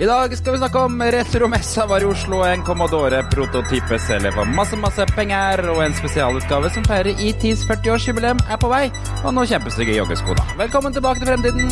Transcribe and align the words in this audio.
I 0.00 0.06
dag 0.06 0.36
skal 0.38 0.52
vi 0.52 0.58
snakke 0.58 0.78
om 0.78 1.02
retromessa 1.02 1.86
var 1.86 2.00
i 2.00 2.04
Oslo, 2.06 2.44
en 2.46 2.62
Commodore 2.62 3.22
prototype 3.32 3.98
selger 3.98 4.30
for 4.30 4.46
masse, 4.46 4.76
masse 4.78 5.06
penger, 5.16 5.64
og 5.72 5.80
en 5.82 5.96
spesialutgave 5.98 6.70
som 6.70 6.84
feirer 6.86 7.18
ETs 7.18 7.64
40-årsjubileum 7.66 8.38
er 8.46 8.60
på 8.62 8.70
vei, 8.70 8.84
og 9.24 9.34
nå 9.34 9.42
kjempestygge 9.50 9.96
joggesko, 9.98 10.38
da. 10.38 10.46
Velkommen 10.60 10.94
tilbake 10.94 11.18
til 11.18 11.26
fremtiden. 11.32 11.66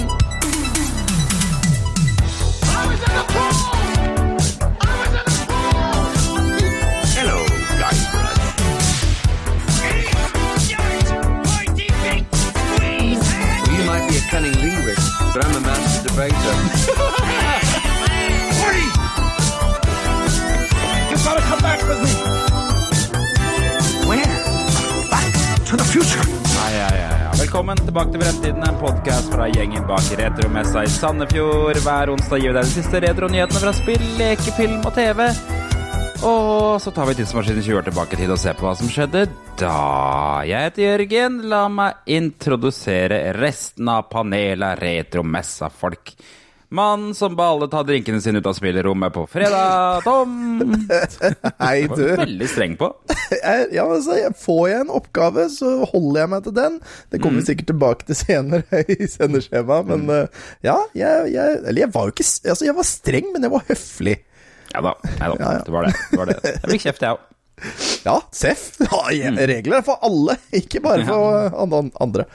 Hello, 7.15 7.39
Guybrush. 7.79 8.57
You 13.71 13.83
might 13.87 14.05
be 14.11 14.19
a 14.19 14.25
cunning 14.35 14.59
linguist, 14.59 15.15
but 15.33 15.47
I'm 15.47 15.55
a 15.55 15.61
master 15.61 16.09
debater. 16.09 16.96
Velkommen 27.47 27.79
tilbake 27.79 28.11
til 28.11 28.23
Fremtiden, 28.25 28.65
en 28.67 28.79
podkast 28.81 29.29
fra 29.31 29.45
gjengen 29.47 29.85
bak 29.87 30.07
Retromessa 30.19 30.81
i 30.83 30.89
Sandefjord. 30.91 31.79
Hver 31.85 32.11
onsdag 32.11 32.41
gir 32.43 32.51
vi 32.51 32.57
deg 32.57 32.65
de 32.67 32.73
siste 32.73 33.01
retronyhetene 33.05 33.61
fra 33.63 33.73
spill, 33.77 34.03
lekefilm 34.19 34.81
og 34.81 34.91
TV. 34.97 35.21
Og 36.27 36.81
så 36.83 36.91
tar 36.97 37.07
vi 37.07 37.15
tidsmaskinen 37.21 37.63
20 37.63 37.79
år 37.79 37.87
tilbake 37.87 38.19
i 38.19 38.19
tid 38.19 38.33
og 38.35 38.41
ser 38.43 38.59
på 38.59 38.67
hva 38.67 38.73
som 38.81 38.91
skjedde 38.91 39.23
da. 39.63 39.77
Jeg 40.43 40.73
heter 40.73 40.87
Jørgen. 40.89 41.39
La 41.47 41.63
meg 41.71 42.11
introdusere 42.19 43.23
resten 43.39 43.95
av 43.95 44.09
panelet 44.11 44.83
Retromessa-folk. 44.83 46.17
Mannen 46.69 47.15
som 47.15 47.37
ba 47.39 47.45
alle 47.53 47.69
ta 47.71 47.83
drinkene 47.87 48.19
sine 48.21 48.41
ut 48.43 48.47
av 48.51 48.57
spillerommet 48.59 49.13
på 49.15 49.23
fredag. 49.31 50.01
Tom. 50.05 50.33
Hei, 51.63 51.87
Var 51.87 51.97
du. 51.97 52.07
veldig 52.19 52.49
streng 52.51 52.75
på. 52.81 52.89
Jeg, 53.31 53.69
ja, 53.75 53.85
altså, 53.91 54.15
jeg 54.19 54.33
får 54.39 54.69
jeg 54.71 54.81
en 54.85 54.91
oppgave, 54.95 55.45
så 55.51 55.71
holder 55.91 56.21
jeg 56.21 56.31
meg 56.31 56.45
til 56.47 56.55
den. 56.55 56.77
Det 57.11 57.19
kommer 57.23 57.43
vi 57.43 57.47
sikkert 57.49 57.69
tilbake 57.73 58.07
til 58.07 58.19
senere 58.19 58.83
i 58.95 59.09
sendeskjemaet, 59.11 59.89
men 59.91 60.05
mm. 60.07 60.37
ja, 60.67 60.77
jeg, 60.95 61.33
jeg 61.35 61.57
Eller 61.65 61.81
jeg 61.83 61.91
var 61.95 62.07
jo 62.07 62.15
ikke 62.15 62.27
Altså, 62.53 62.69
jeg 62.69 62.77
var 62.79 62.87
streng, 62.87 63.33
men 63.35 63.47
jeg 63.49 63.53
var 63.57 63.65
høflig. 63.71 64.15
Ja 64.75 64.83
da. 64.87 64.93
Nei 65.07 65.31
da. 65.33 65.39
Ja, 65.43 65.51
ja. 65.59 65.65
Det 65.67 65.75
var 65.75 65.89
det. 65.89 65.95
det, 65.99 66.21
var 66.23 66.31
det. 66.31 66.37
Jeg 66.53 66.73
fikk 66.77 66.87
kjeft, 66.87 67.03
jeg 67.07 67.19
òg. 67.19 67.27
Ja, 68.07 68.17
seff. 68.37 68.65
Ja, 68.87 69.03
jeg- 69.17 69.49
regler 69.51 69.81
er 69.81 69.87
for 69.87 70.03
alle, 70.07 70.39
ikke 70.55 70.83
bare 70.87 71.07
for 71.09 71.39
eh, 71.41 71.59
an- 71.67 71.93
andre. 72.07 72.27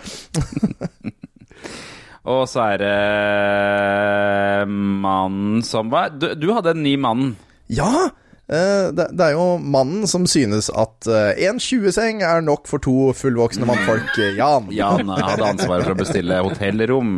Og 2.30 2.44
så 2.50 2.62
er 2.76 2.82
det 2.82 4.68
mannen 4.70 5.62
som 5.66 5.90
var 5.90 6.12
du, 6.14 6.28
du 6.38 6.52
hadde 6.54 6.76
en 6.76 6.84
ny 6.86 6.96
mann. 7.02 7.32
Ja! 7.72 8.12
eh, 8.52 8.92
det, 8.94 9.08
det 9.18 9.26
er 9.30 9.34
jo 9.38 9.56
mannen 9.58 10.06
som 10.12 10.28
synes 10.30 10.70
at 10.70 11.08
eh, 11.10 11.48
en 11.48 11.58
20-seng 11.62 12.22
er 12.28 12.44
nok 12.46 12.68
for 12.70 12.84
to 12.84 13.10
fullvoksne 13.18 13.66
mannfolk. 13.70 14.12
eh, 14.22 14.36
Jan. 14.38 14.70
Jan 14.82 15.10
hadde 15.10 15.50
ansvaret 15.54 15.88
for 15.88 15.96
å 15.96 16.02
bestille 16.04 16.42
hotellrom 16.46 17.18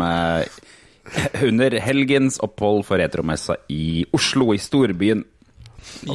under 1.44 1.76
helgens 1.84 2.40
opphold 2.46 2.86
for 2.88 3.02
retromessa 3.02 3.58
i 3.74 4.06
Oslo, 4.16 4.54
i 4.56 4.62
storbyen. 4.62 5.26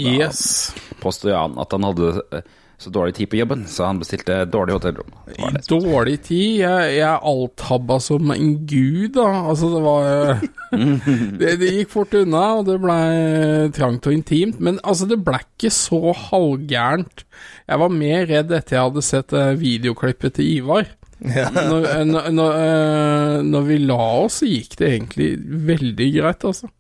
Yes. 0.01 0.73
Påstod 1.03 1.35
Jan 1.35 1.59
at 1.61 1.77
han 1.77 1.85
hadde 1.85 2.15
så 2.79 2.93
dårlig 2.95 3.17
tid 3.17 3.31
på 3.33 3.41
jobben, 3.41 3.65
så 3.67 3.89
han 3.89 3.99
bestilte 3.99 4.45
dårlig 4.47 4.77
hotellrom. 4.77 5.11
Dårlig 5.67 6.21
tid. 6.29 6.61
Jeg, 6.61 6.93
jeg 7.01 7.23
althabba 7.31 7.97
som 8.03 8.31
en 8.31 8.53
gud, 8.71 9.17
da. 9.17 9.27
Altså, 9.51 9.71
det 9.73 9.81
var 9.83 10.45
det, 11.41 11.57
det 11.59 11.73
gikk 11.75 11.91
fort 11.97 12.15
unna, 12.21 12.45
og 12.61 12.69
det 12.69 12.79
blei 12.85 13.09
trangt 13.75 14.07
og 14.07 14.15
intimt. 14.15 14.63
Men 14.63 14.79
altså, 14.85 15.11
det 15.11 15.19
blei 15.27 15.41
ikke 15.43 15.75
så 15.75 16.15
halvgærent. 16.29 17.27
Jeg 17.67 17.83
var 17.83 17.99
mer 17.99 18.31
redd 18.31 18.55
etter 18.55 18.79
jeg 18.79 18.87
hadde 18.87 19.07
sett 19.09 19.35
eh, 19.35 19.53
videoklippet 19.59 20.39
til 20.39 20.55
Ivar. 20.61 20.87
Når, 21.19 21.83
eh, 21.83 22.05
når, 22.07 22.31
når, 22.31 22.59
eh, 22.63 23.37
når 23.43 23.71
vi 23.73 23.83
la 23.91 24.03
oss, 24.23 24.39
gikk 24.47 24.79
det 24.79 24.93
egentlig 24.95 25.33
veldig 25.67 26.13
greit, 26.15 26.47
altså. 26.47 26.71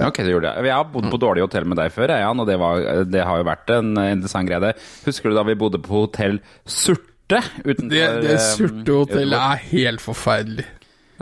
Ja, 0.00 0.08
Ok, 0.08 0.22
det 0.24 0.32
gjorde 0.32 0.50
jeg. 0.52 0.64
Jeg 0.70 0.74
har 0.74 0.86
bodd 0.88 1.08
på 1.12 1.18
dårlig 1.20 1.42
hotell 1.44 1.66
med 1.68 1.76
deg 1.76 1.92
før, 1.92 2.14
Jan, 2.16 2.40
og 2.40 2.46
det, 2.48 2.58
var, 2.60 2.84
det 3.04 3.24
har 3.28 3.40
jo 3.42 3.48
vært 3.48 3.72
en 3.76 3.90
interessant 4.08 4.48
greie. 4.48 4.74
Husker 5.04 5.30
du 5.32 5.36
da 5.36 5.44
vi 5.46 5.56
bodde 5.60 5.80
på 5.84 6.06
hotell 6.06 6.38
Surte 6.64 7.42
utenfor 7.64 7.90
Det, 7.92 7.98
det 8.00 8.06
hotellet 8.06 8.46
surtehotellet 8.46 9.38
er 9.40 9.66
helt 9.72 10.04
forferdelig. 10.04 10.68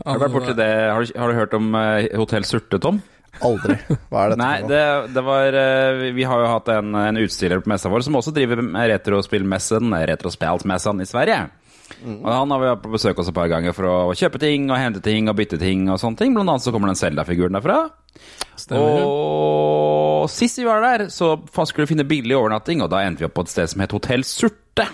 Har 0.00 0.16
du 0.16 0.22
vært 0.24 0.36
borti 0.38 0.54
det? 0.56 0.68
Har 0.90 1.02
du, 1.04 1.18
har 1.20 1.32
du 1.32 1.38
hørt 1.40 1.56
om 1.58 1.72
eh, 1.76 2.06
hotell 2.18 2.46
Surte, 2.48 2.78
Tom? 2.82 3.02
Aldri. 3.46 3.76
Hva 4.10 4.24
er 4.24 4.32
dette 4.32 4.40
Nei, 4.40 4.54
det, 4.68 4.80
det 5.14 5.22
var 5.24 5.56
eh, 5.56 6.00
Vi 6.16 6.24
har 6.26 6.42
jo 6.42 6.48
hatt 6.50 6.70
en, 6.74 6.94
en 6.98 7.20
utstiller 7.20 7.62
på 7.62 7.70
messa 7.70 7.90
vår 7.92 8.04
som 8.06 8.18
også 8.18 8.32
driver 8.36 8.62
med 8.64 8.90
retrospillmessen, 8.94 9.92
Retrospelsmessen 10.10 11.02
i 11.04 11.08
Sverige. 11.08 11.42
Og 12.06 12.26
Han 12.30 12.52
har 12.54 12.60
vi 12.62 12.68
hatt 12.70 12.82
på 12.84 12.92
besøk 12.92 13.18
oss 13.18 13.30
et 13.30 13.36
par 13.36 13.50
ganger 13.50 13.74
for 13.76 13.88
å 13.90 13.94
kjøpe 14.16 14.40
ting 14.42 14.68
og 14.70 14.78
hente 14.78 15.02
ting 15.04 15.28
og 15.30 15.36
bytte 15.38 15.58
ting 15.60 15.88
og 15.90 15.98
sånne 16.02 16.20
ting. 16.20 16.34
Blant 16.36 16.52
annet 16.52 16.64
så 16.64 16.72
kommer 16.74 16.90
den 16.92 16.98
Zelda-figuren 17.00 17.56
derfra. 17.58 17.80
Stemmer. 18.60 19.04
Og 19.04 20.30
sist 20.32 20.60
vi 20.60 20.66
var 20.68 20.84
der, 20.84 21.06
så 21.12 21.34
skulle 21.64 21.86
vi 21.86 21.94
finne 21.94 22.08
billig 22.08 22.36
overnatting, 22.36 22.82
og 22.84 22.90
da 22.92 23.04
endte 23.06 23.24
vi 23.24 23.28
opp 23.30 23.38
på 23.38 23.46
et 23.46 23.54
sted 23.54 23.72
som 23.72 23.84
het 23.84 23.94
Hotell 23.96 24.26
Surte. 24.28 24.88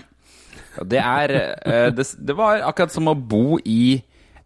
Det 0.84 1.00
er 1.00 1.38
eh, 1.40 1.88
det, 1.96 2.10
det 2.18 2.36
var 2.36 2.62
akkurat 2.68 2.94
som 2.94 3.10
å 3.10 3.16
bo 3.16 3.58
i 3.64 3.98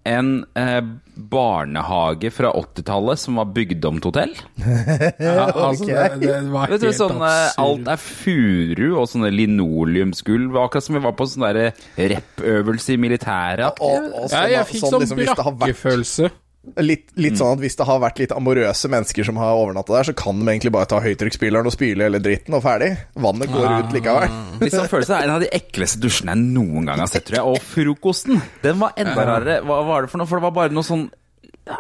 en 0.09 0.47
eh, 0.57 0.81
barnehage 1.15 2.31
fra 2.33 2.53
80-tallet 2.57 3.21
som 3.21 3.37
var 3.37 3.51
bygd 3.53 3.85
om 3.85 3.99
til 4.01 4.09
hotell. 4.09 4.33
Ja, 5.21 5.51
altså, 5.51 5.85
okay. 5.85 6.15
det, 6.17 6.21
det 6.23 6.53
var 6.53 6.73
Vet 6.73 6.81
du, 6.81 6.87
helt 6.89 6.97
sånn, 6.97 7.19
eh, 7.21 7.41
absurd. 7.51 7.65
alt 7.67 7.91
er 7.93 8.01
furu 8.01 8.87
og 9.03 9.11
sånne 9.13 9.33
linoleumsgulv. 9.35 10.57
Akkurat 10.63 10.87
som 10.87 10.97
vi 10.97 11.03
var 11.05 11.17
på 11.19 11.29
sånn 11.29 11.49
rep-øvelse 11.51 12.97
i 12.97 13.01
militæret. 13.03 13.83
Og, 13.85 14.09
og 14.15 14.31
Ja, 14.31 14.33
sånn, 14.33 14.55
jeg 14.55 14.71
fikk 14.71 14.87
sånn 14.87 14.95
sånn 14.97 15.21
liksom, 15.21 15.59
brakkefølelse. 15.61 16.33
Litt, 16.77 17.07
litt 17.17 17.39
sånn 17.41 17.55
at 17.57 17.63
hvis 17.63 17.79
det 17.79 17.87
har 17.89 18.03
vært 18.03 18.19
litt 18.21 18.33
amorøse 18.37 18.89
mennesker 18.93 19.25
som 19.25 19.39
har 19.41 19.57
overnatta 19.57 19.95
der, 19.95 20.09
så 20.11 20.15
kan 20.19 20.43
de 20.43 20.51
egentlig 20.53 20.73
bare 20.75 20.91
ta 20.91 20.99
høytrykksspyleren 21.01 21.71
og 21.71 21.73
spyle 21.73 22.05
hele 22.05 22.21
dritten 22.21 22.57
og 22.59 22.61
ferdig. 22.67 22.91
Vannet 23.17 23.49
går 23.49 23.65
ut 23.79 23.95
likevel. 23.97 24.35
Hvis 24.61 24.77
sånn 24.77 24.91
føler 24.93 25.09
seg 25.09 25.25
en 25.25 25.33
av 25.39 25.41
de 25.41 25.49
ekleste 25.57 26.03
dusjene 26.05 26.37
jeg 26.37 26.51
noen 26.59 26.91
gang 26.91 27.01
har 27.01 27.09
sett, 27.09 27.25
tror 27.31 27.39
jeg. 27.41 27.55
Og 27.55 27.65
frokosten, 27.65 28.43
den 28.61 28.77
var 28.83 28.93
enda 29.01 29.25
rarere. 29.33 29.57
Hva 29.65 29.81
var 29.89 30.05
det 30.05 30.13
for 30.13 30.21
noe? 30.21 30.29
For 30.29 30.37
det 30.43 30.47
var 30.51 30.57
bare 30.61 30.77
noe 30.77 30.85
sånn 30.87 31.09
ja, 31.71 31.77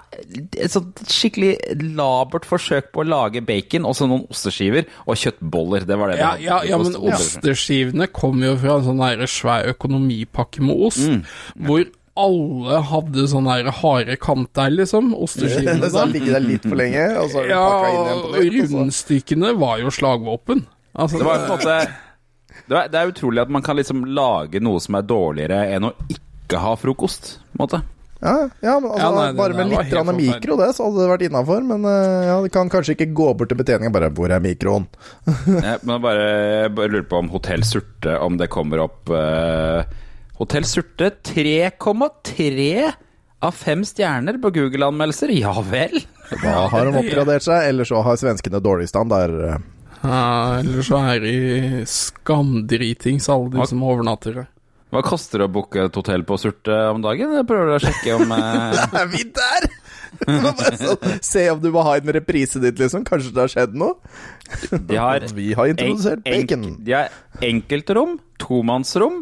et 0.60 0.70
sånt 0.72 1.00
skikkelig 1.08 1.54
labert 1.96 2.46
forsøk 2.48 2.90
på 2.94 3.02
å 3.02 3.06
lage 3.08 3.40
bacon, 3.44 3.86
og 3.88 3.96
så 3.96 4.06
noen 4.08 4.26
osteskiver 4.30 4.86
og 5.06 5.18
kjøttboller. 5.18 5.86
Det 5.88 5.96
var 5.98 6.12
det. 6.12 6.18
Ja, 6.20 6.32
det 6.36 6.46
ja, 6.46 6.58
ja, 6.68 6.78
men 6.80 6.96
osteskivene 7.10 8.08
kom 8.14 8.42
jo 8.44 8.54
fra 8.60 8.76
en 8.78 8.86
sånn 8.86 9.26
svær 9.30 9.70
økonomipakke 9.74 10.62
med 10.64 10.84
ost, 10.88 11.06
Mm. 11.10 11.24
hvor 11.66 11.84
alle 12.24 12.80
hadde 12.90 13.24
sånn 13.32 13.48
der 13.50 13.70
harde 13.80 14.16
kanter, 14.20 14.70
liksom. 14.74 15.12
Osteskivene 15.24 15.88
Så 15.90 16.02
har 16.02 16.06
da. 16.06 16.12
ligget 16.12 16.36
der 16.36 16.44
litt 16.46 16.66
for 16.68 16.76
lenge, 16.80 17.06
og 17.20 17.30
så 17.32 17.40
har 17.40 17.48
du 17.48 17.54
Ja, 17.54 17.64
pakka 17.70 17.90
inn 17.90 18.00
igjen 18.00 18.20
på 18.20 18.28
og 18.28 18.36
nytt. 18.44 18.60
og 18.60 18.76
rundstykkene 18.80 19.54
var 19.64 19.78
jo 19.84 19.94
slagvåpen. 19.98 20.64
Altså, 20.94 21.18
Det 21.18 21.26
var 21.26 21.44
på 21.46 21.48
en 21.48 21.56
måte 21.58 21.80
det 22.70 22.76
er, 22.78 22.90
det 22.92 22.98
er 23.00 23.08
utrolig 23.10 23.40
at 23.42 23.50
man 23.50 23.62
kan 23.66 23.78
liksom 23.78 24.04
lage 24.14 24.60
noe 24.62 24.78
som 24.82 24.94
er 24.98 25.02
dårligere 25.06 25.64
enn 25.74 25.88
å 25.88 25.94
ikke 26.12 26.58
ha 26.62 26.76
frokost. 26.78 27.38
på 27.50 27.56
en 27.58 27.62
måte. 27.64 27.80
Ja, 28.20 28.34
ja, 28.60 28.74
men 28.78 28.90
altså, 28.90 29.00
Ja, 29.00 29.10
nei, 29.16 29.32
bare 29.38 29.54
med 29.56 29.70
litt 29.72 29.88
grann 29.90 30.10
mikro, 30.14 30.56
det, 30.60 30.68
så 30.76 30.84
hadde 30.86 31.00
det 31.00 31.08
vært 31.08 31.24
innafor. 31.30 31.64
Men 31.66 31.86
eh, 31.88 32.26
ja, 32.28 32.36
det 32.44 32.50
kan 32.52 32.68
kanskje 32.70 32.94
ikke 32.94 33.08
gå 33.16 33.30
bort 33.40 33.48
til 33.48 33.58
betjeningen 33.58 33.94
bare 33.94 34.10
'Hvor 34.12 34.30
er 34.30 34.42
mikroen?' 34.44 34.86
Jeg 35.64 35.78
men 35.88 36.02
bare, 36.04 36.68
bare 36.68 36.92
lurer 36.92 37.08
på 37.08 37.18
om 37.22 37.30
Hotell 37.32 37.64
Surte, 37.64 38.18
om 38.20 38.36
det 38.36 38.50
kommer 38.52 38.84
opp 38.84 39.08
eh, 39.08 39.82
Hotell 40.40 40.64
Surte 40.64 41.10
3,3 41.26 42.92
av 43.44 43.52
fem 43.56 43.82
stjerner 43.84 44.38
på 44.40 44.50
Google-anmeldelser. 44.56 45.32
Ja 45.36 45.52
vel? 45.64 46.00
Da 46.42 46.66
har 46.72 46.86
de 46.88 46.96
oppgradert 47.02 47.44
seg, 47.44 47.66
eller 47.70 47.88
så 47.88 48.00
har 48.06 48.16
svenskene 48.20 48.60
dårlig 48.62 48.88
standard. 48.88 49.36
ja, 50.02 50.58
eller 50.60 50.82
så 50.86 51.00
er 51.12 51.20
de 51.24 51.34
skamdritings, 51.88 53.28
alle 53.32 53.50
de 53.58 53.66
som 53.68 53.82
overnatter. 53.84 54.42
Hva 54.90 55.04
koster 55.06 55.38
det 55.38 55.46
å 55.46 55.52
booke 55.54 55.84
et 55.86 55.94
hotell 55.94 56.24
på 56.26 56.34
Surte 56.40 56.74
om 56.90 57.02
dagen? 57.04 57.36
Jeg 57.36 57.46
prøver 57.46 57.76
å 57.76 57.82
sjekke 57.84 58.16
om 58.18 58.32
eh, 58.34 58.80
Er 58.98 59.06
vi 59.12 59.22
der?! 59.36 59.68
Sånn, 60.80 61.04
se 61.22 61.44
om 61.52 61.60
du 61.62 61.68
må 61.70 61.84
ha 61.86 61.92
en 62.00 62.10
reprise 62.16 62.58
ditt, 62.58 62.80
liksom. 62.82 63.04
Kanskje 63.06 63.30
det 63.36 63.44
har 63.44 63.52
skjedd 63.52 63.76
noe? 63.78 63.94
De 64.88 64.96
har 64.98 65.22
Vi 65.36 65.52
har 65.54 65.70
introdusert 65.70 66.24
en- 66.26 66.40
bacon. 66.48 66.64
De 66.82 66.96
har 66.96 67.12
enkeltrom, 67.46 68.16
tomannsrom, 68.42 69.20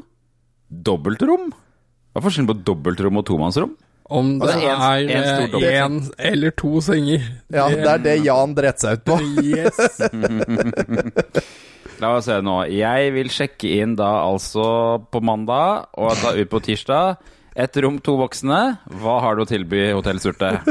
dobbeltrom. 0.71 1.51
Hva 1.53 2.17
er 2.21 2.25
forskjellen 2.25 2.49
på 2.51 2.57
dobbeltrom 2.67 3.19
og 3.21 3.25
tomannsrom? 3.29 3.73
Om 4.09 4.39
det 4.41 4.49
Altså, 4.49 4.65
en- 4.65 4.81
er 4.81 5.01
en 5.19 5.27
stor 5.51 5.61
eh, 5.69 5.85
eller 6.33 6.51
to 6.57 6.71
senger. 6.81 7.21
Ja, 7.53 7.67
det 7.69 7.85
er 7.93 7.99
det 8.07 8.15
Jan 8.25 8.55
dreit 8.57 8.81
seg 8.81 8.97
ut 8.99 9.05
på. 9.05 9.19
Yes. 9.45 9.77
La 12.01 12.13
oss 12.17 12.25
se 12.31 12.37
nå. 12.47 12.61
Jeg 12.71 13.11
vil 13.17 13.27
sjekke 13.35 13.67
inn 13.83 13.97
da 13.99 14.07
altså 14.23 14.63
på 15.11 15.19
mandag 15.25 15.87
og 15.99 16.13
ta 16.21 16.31
ut 16.39 16.51
på 16.53 16.61
tirsdag. 16.63 17.17
Et 17.59 17.75
rom, 17.83 17.97
to 17.99 18.15
voksne. 18.21 18.59
Hva 19.03 19.17
har 19.25 19.35
du 19.35 19.43
å 19.43 19.49
tilby 19.51 19.89
Hotell 19.91 20.21
Surte? 20.23 20.53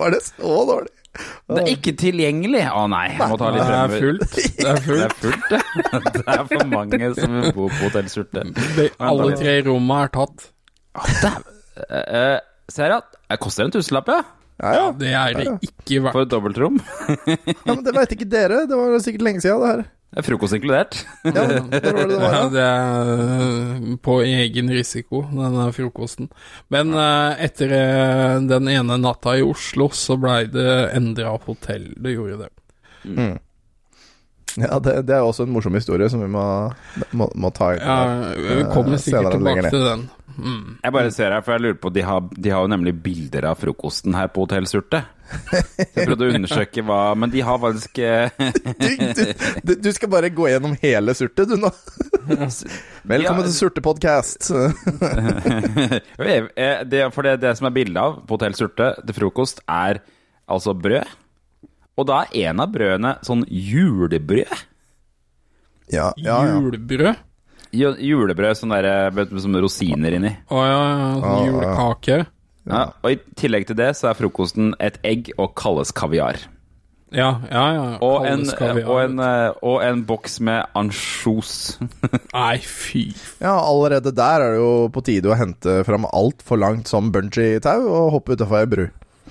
Var 0.00 0.08
det 0.14 0.20
så 0.26 0.50
dårlig? 0.66 0.90
Det 1.50 1.62
er 1.64 1.68
ikke 1.72 1.92
tilgjengelig! 1.98 2.62
Å 2.70 2.84
nei, 2.92 3.06
jeg 3.16 3.28
må 3.32 3.36
ta 3.40 3.48
litt 3.54 3.66
Det 3.66 3.78
er 3.78 3.94
fullt. 4.04 4.34
Det 4.60 4.66
er 4.70 4.76
Det 4.78 4.82
fullt. 4.84 5.04
er 5.04 5.14
fullt, 5.18 5.46
det. 5.50 6.12
Det 6.14 6.24
er 6.36 6.44
for 6.52 6.66
mange 6.70 7.10
som 7.18 7.34
vil 7.40 7.54
bo 7.56 7.66
på 7.72 7.80
Hotell 7.88 8.10
Surte. 8.12 8.44
Alle 9.02 9.30
tre 9.40 9.56
rommene 9.66 10.04
er 10.06 10.12
tatt. 10.14 10.46
Uh, 11.80 12.38
ser 12.70 12.92
jeg 12.92 12.98
at 13.00 13.16
det 13.30 13.40
koster 13.42 13.66
en 13.66 13.74
tusenlapp, 13.74 14.10
ja? 14.10 14.20
Ja, 14.60 14.70
ja. 14.76 14.86
Det 15.00 15.12
er 15.16 15.36
det 15.38 15.46
ikke 15.64 16.02
verdt. 16.04 16.12
For 16.14 16.26
et 16.26 16.32
dobbeltrom. 16.34 16.74
ja 17.64 17.72
men 17.72 17.82
det 17.86 17.94
veit 17.96 18.10
ikke 18.14 18.28
dere. 18.28 18.64
Det 18.68 18.76
var 18.76 18.98
sikkert 19.02 19.24
lenge 19.24 19.40
siden, 19.42 19.62
det 19.64 19.70
her. 19.72 19.82
Det 20.10 20.18
er 20.18 20.26
frokost 20.26 20.56
inkludert. 20.56 20.96
Ja, 21.22 21.30
det 21.30 21.60
var 21.62 21.68
det 21.70 22.08
det 22.10 22.16
var? 22.18 22.32
Ja, 22.34 22.40
det 22.50 22.62
er 22.66 23.10
øh, 23.14 23.98
på 24.02 24.16
egen 24.26 24.70
risiko, 24.74 25.20
denne 25.30 25.68
frokosten. 25.76 26.26
Men 26.68 26.90
øh, 26.98 27.44
etter 27.46 27.74
øh, 27.76 28.40
den 28.50 28.66
ene 28.72 28.96
natta 28.98 29.36
i 29.38 29.44
Oslo, 29.46 29.86
så 29.94 30.16
blei 30.18 30.48
det 30.50 30.72
endra 30.98 31.36
hotell. 31.46 31.92
Det 31.94 32.16
gjorde 32.16 32.40
det. 32.42 32.50
Ja, 34.58 34.78
det, 34.82 34.96
det 35.06 35.14
er 35.14 35.22
også 35.26 35.44
en 35.46 35.52
morsom 35.54 35.76
historie 35.78 36.08
som 36.10 36.22
vi 36.24 36.30
må, 36.32 36.42
må, 37.14 37.28
må 37.38 37.50
ta 37.54 37.74
inn. 37.76 37.84
Ja, 37.84 38.32
vi 38.34 38.64
kommer 38.72 38.96
Eh, 38.98 39.02
sikkert 39.04 39.36
tilbake 39.36 39.70
til 39.70 39.84
den. 39.86 40.08
Mm. 40.40 40.76
Jeg 40.82 40.94
bare 40.94 41.10
ser 41.12 41.34
her, 41.34 41.42
for 41.44 41.52
jeg 41.52 41.60
lurer 41.64 41.78
på 41.82 41.90
De 41.92 42.02
har, 42.06 42.22
de 42.32 42.52
har 42.54 42.62
jo 42.64 42.68
nemlig 42.70 42.94
bilder 43.04 43.44
av 43.50 43.58
frokosten 43.60 44.14
her 44.16 44.30
på 44.32 44.46
Hotell 44.46 44.66
Surte. 44.70 45.02
Jeg 45.78 46.06
prøvde 46.08 46.26
å 46.26 46.32
undersøke 46.34 46.82
hva 46.86 47.12
Men 47.14 47.30
de 47.30 47.42
har 47.46 47.58
faktisk 47.62 48.00
eh, 48.02 48.32
Du, 48.80 49.20
du, 49.62 49.74
du 49.84 49.90
skal 49.94 50.10
bare 50.10 50.30
gå 50.34 50.48
gjennom 50.50 50.72
hele 50.82 51.14
surte, 51.14 51.44
du 51.46 51.54
nå. 51.60 51.70
Velkommen 53.06 53.46
til 53.46 53.54
Surte-podkast. 53.58 54.50
Eh, 56.20 56.82
det, 56.86 57.02
For 57.14 57.26
det, 57.26 57.36
det 57.42 57.52
som 57.58 57.68
er 57.68 57.74
bildet 57.74 58.00
av 58.00 58.18
på 58.26 58.36
Hotell 58.36 58.54
Surte 58.58 58.92
til 59.00 59.16
frokost, 59.16 59.62
er 59.70 60.00
altså 60.50 60.74
brød. 60.76 61.08
Og 62.00 62.06
da 62.08 62.22
er 62.30 62.50
en 62.50 62.62
av 62.64 62.70
brødene 62.72 63.14
sånn 63.26 63.42
julebrød. 63.46 64.48
Ja, 65.92 66.12
ja, 66.16 66.38
ja. 66.46 66.54
Julebrød. 66.56 67.26
Ju- 67.76 67.96
Julebrød 68.02 68.56
sånn 68.58 68.72
der, 68.74 69.10
med 69.14 69.30
med 69.34 69.42
sånne 69.44 69.60
rosiner 69.62 70.16
inni. 70.16 70.30
Å 70.50 70.62
ja, 70.66 70.78
ja, 70.78 71.10
ja. 71.20 71.34
julekake. 71.46 72.20
Ja, 72.70 72.80
og 73.02 73.10
I 73.14 73.18
tillegg 73.40 73.66
til 73.70 73.76
det 73.78 73.92
så 73.98 74.10
er 74.10 74.18
frokosten 74.18 74.72
et 74.82 74.98
egg 75.06 75.30
og 75.40 75.54
kalles 75.58 75.92
kaviar. 75.96 76.38
Ja, 77.10 77.40
ja, 77.50 77.62
ja. 77.74 77.84
Og 78.06 78.22
en, 78.28 78.44
Kalles 78.44 78.54
kaviar. 78.54 78.86
og 78.86 78.98
en, 79.02 79.16
eh, 79.24 79.54
og 79.66 79.80
en 79.82 80.02
boks 80.06 80.36
med 80.46 80.68
ansjos. 80.78 81.54
Nei, 82.36 82.58
fy. 82.62 83.08
ja, 83.42 83.56
allerede 83.58 84.12
der 84.14 84.44
er 84.44 84.52
det 84.54 84.60
jo 84.60 84.70
på 84.94 85.02
tide 85.08 85.32
å 85.32 85.38
hente 85.38 85.80
fram 85.88 86.06
altfor 86.06 86.60
langt 86.62 86.86
som 86.90 87.10
bungee-tau 87.10 87.80
og 87.88 88.12
hoppe 88.14 88.36
utafor 88.38 88.60
ei 88.62 88.68
bru. 88.70 88.84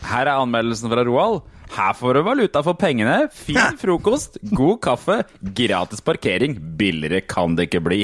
Her 0.10 0.28
er 0.28 0.36
anmeldelsen 0.42 0.92
fra 0.92 1.06
Roald. 1.08 1.40
Her 1.70 1.94
får 1.94 2.18
du 2.18 2.22
valuta 2.26 2.64
for 2.66 2.78
pengene. 2.80 3.30
Fin 3.34 3.78
frokost, 3.80 4.40
god 4.42 4.80
kaffe, 4.84 5.20
gratis 5.42 6.02
parkering. 6.02 6.58
Billigere 6.80 7.22
kan 7.30 7.56
det 7.58 7.70
ikke 7.70 7.84
bli. 7.86 8.02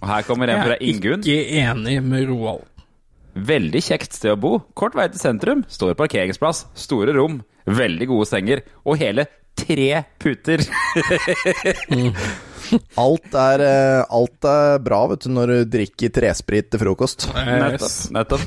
Og 0.00 0.08
her 0.08 0.26
kommer 0.26 0.50
en 0.52 0.64
fra 0.64 0.76
Jeg 0.80 0.98
er 0.98 1.16
ikke 1.18 1.38
enig 1.62 1.96
med 2.04 2.28
Roald. 2.30 2.66
Veldig 3.38 3.80
kjekt 3.84 4.16
sted 4.16 4.34
å 4.34 4.40
bo. 4.40 4.52
Kort 4.76 4.96
vei 4.98 5.06
til 5.12 5.20
sentrum. 5.22 5.62
Stor 5.70 5.94
parkeringsplass. 5.98 6.66
Store 6.78 7.14
rom. 7.16 7.40
Veldig 7.68 8.08
gode 8.10 8.28
senger. 8.30 8.64
Og 8.84 8.98
hele 9.00 9.28
tre 9.58 10.04
puter. 10.22 10.64
Alt 13.00 13.32
er, 13.32 13.62
eh, 13.64 14.02
alt 14.12 14.44
er 14.44 14.80
bra 14.84 14.98
vet 15.08 15.24
du, 15.24 15.30
når 15.32 15.52
du 15.52 15.70
drikker 15.78 16.10
tresprit 16.12 16.66
til 16.68 16.82
frokost. 16.82 17.24
Nettopp. 17.32 17.94
Nettopp. 18.12 18.42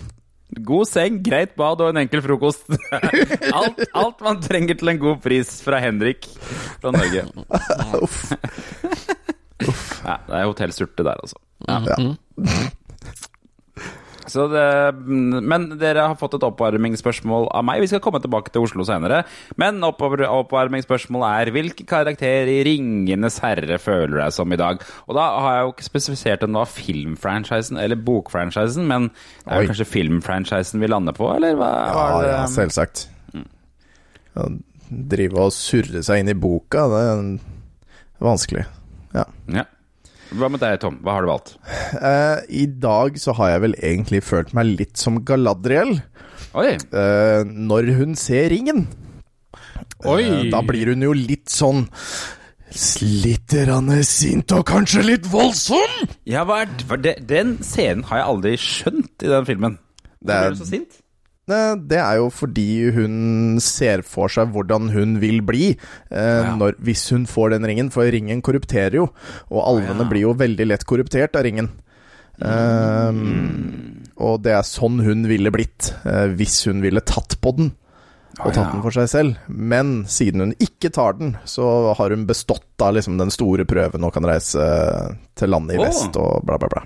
God 0.60 0.90
seng, 0.90 1.22
greit 1.24 1.54
bad 1.56 1.80
og 1.84 1.94
en 1.94 2.02
enkel 2.04 2.22
frokost. 2.26 2.68
alt, 3.58 3.80
alt 3.96 4.24
man 4.26 4.42
trenger 4.44 4.76
til 4.82 4.92
en 4.92 5.00
god 5.00 5.22
pris 5.24 5.54
fra 5.64 5.80
Henrik 5.84 6.28
fra 6.82 6.92
Norge. 6.92 7.24
Uff. 8.02 8.34
Ja, 10.02 10.18
det 10.28 10.36
er 10.42 10.48
hotellsurte 10.50 11.06
der, 11.06 11.16
altså. 11.22 11.38
Ja. 11.70 11.80
Så 11.86 12.02
det, 14.34 14.96
men 15.06 15.78
dere 15.80 16.08
har 16.08 16.16
fått 16.16 16.34
et 16.38 16.46
oppvarmingsspørsmål 16.48 17.50
av 17.52 17.66
meg. 17.68 17.82
Vi 17.84 17.88
skal 17.92 18.00
komme 18.00 18.22
tilbake 18.24 18.52
til 18.52 18.62
Oslo 18.64 18.84
senere. 18.88 19.24
Men 19.60 19.82
oppvar- 19.82 20.24
oppvarmingsspørsmålet 20.28 21.48
er 21.48 21.52
hvilken 21.52 21.86
karakter 21.86 22.48
i 22.48 22.64
'Ringenes 22.64 23.40
herre' 23.44 23.80
føler 23.80 24.08
du 24.08 24.18
deg 24.18 24.32
som 24.34 24.52
i 24.54 24.56
dag? 24.58 24.82
Og 25.08 25.16
da 25.16 25.26
har 25.40 25.56
jeg 25.56 25.64
jo 25.66 25.74
ikke 25.74 25.90
spesifisert 25.90 26.44
om 26.44 26.54
det 26.54 26.62
var 26.62 26.72
filmfranchisen 26.72 27.78
eller 27.78 27.96
bokfranchisen, 27.96 28.88
men 28.88 29.10
det 29.10 29.52
er 29.52 29.62
jo 29.64 29.68
kanskje 29.74 29.90
filmfranchisen 29.92 30.80
vi 30.80 30.88
lander 30.88 31.14
på, 31.14 31.34
eller 31.36 31.56
hva? 31.56 31.72
Ja, 31.92 32.22
ja, 32.28 32.46
selvsagt. 32.48 33.08
Å 34.36 34.48
drive 34.90 35.38
og 35.38 35.52
surre 35.52 36.02
seg 36.04 36.20
inn 36.20 36.30
i 36.30 36.34
boka, 36.34 36.88
det 36.88 37.02
er 37.08 37.40
vanskelig. 38.22 38.66
Ja. 39.14 39.26
Ja. 39.52 39.64
Hva 40.32 40.48
med 40.48 40.62
deg, 40.64 40.78
Tom? 40.80 40.98
Hva 41.04 41.18
har 41.18 41.26
du 41.26 41.32
valgt? 41.32 41.56
Uh, 41.98 42.40
I 42.48 42.64
dag 42.82 43.18
så 43.20 43.34
har 43.36 43.52
jeg 43.56 43.64
vel 43.66 43.76
egentlig 43.84 44.22
følt 44.24 44.54
meg 44.56 44.70
litt 44.80 45.00
som 45.02 45.20
Galadriel 45.28 45.98
Oi! 46.56 46.76
Uh, 46.92 47.44
når 47.48 47.92
hun 47.96 48.16
ser 48.20 48.50
ringen. 48.52 48.86
Oi. 50.08 50.24
Eh, 50.24 50.46
da 50.52 50.62
blir 50.66 50.92
hun 50.94 51.04
jo 51.06 51.12
litt 51.16 51.52
sånn 51.52 51.86
Litt 52.72 53.52
sint 54.08 54.54
og 54.56 54.64
kanskje 54.70 55.04
litt 55.04 55.28
voldsom! 55.28 56.08
Ja, 56.24 56.46
hva 56.48 56.62
er 56.64 56.72
for 56.88 57.02
det, 57.04 57.18
Den 57.28 57.58
scenen 57.68 58.06
har 58.08 58.22
jeg 58.22 58.30
aldri 58.32 58.54
skjønt 58.64 59.26
i 59.28 59.32
den 59.34 59.48
filmen. 59.50 59.76
Det 60.24 60.38
er- 60.38 60.56
du 60.56 60.62
så 60.62 60.70
sint? 60.70 61.01
Eh, 61.52 61.76
Det 61.92 62.00
er 62.00 62.18
jo 62.22 62.30
fordi 62.34 62.68
hun 62.96 63.60
ser 63.64 64.02
for 64.08 64.32
seg 64.32 64.52
hvordan 64.56 64.90
hun 64.96 65.20
vil 65.22 65.42
bli 65.46 65.72
eh, 65.76 66.42
Ja. 66.48 66.56
når, 66.56 66.78
hvis 66.80 67.10
hun 67.12 67.26
får 67.30 67.52
den 67.58 67.68
ringen, 67.70 67.92
for 67.94 68.08
ringen 68.10 68.42
korrupterer 68.42 68.96
jo, 69.02 69.10
og 69.52 69.62
alvene 69.68 70.06
ja. 70.06 70.10
blir 70.10 70.26
jo 70.30 70.34
veldig 70.34 70.68
lett 70.72 70.86
korruptert 70.90 71.36
av 71.36 71.44
ringen. 71.48 71.70
Eh, 72.42 73.12
og 74.22 74.42
det 74.46 74.54
er 74.56 74.66
sånn 74.68 75.00
hun 75.04 75.28
ville 75.30 75.52
blitt, 75.54 75.94
eh, 76.06 76.28
hvis 76.38 76.64
hun 76.70 76.82
ville 76.84 77.02
tatt 77.06 77.38
på 77.42 77.56
den. 77.58 77.72
Og 78.42 78.54
tatt 78.56 78.72
den 78.72 78.82
for 78.82 78.96
seg 78.96 79.10
selv. 79.12 79.40
Men 79.48 80.06
siden 80.10 80.40
hun 80.46 80.54
ikke 80.64 80.90
tar 80.96 81.18
den, 81.20 81.36
så 81.46 81.94
har 81.98 82.14
hun 82.16 82.24
bestått 82.30 82.82
av 82.82 82.96
liksom 82.96 83.18
den 83.20 83.30
store 83.34 83.66
prøven 83.68 84.06
og 84.08 84.14
kan 84.16 84.26
reise 84.26 84.64
til 85.38 85.52
landet 85.52 85.76
i 85.76 85.82
Å. 85.82 85.84
vest 85.90 86.16
og 86.18 86.46
bla, 86.48 86.58
bla, 86.62 86.70
bla. 86.72 86.86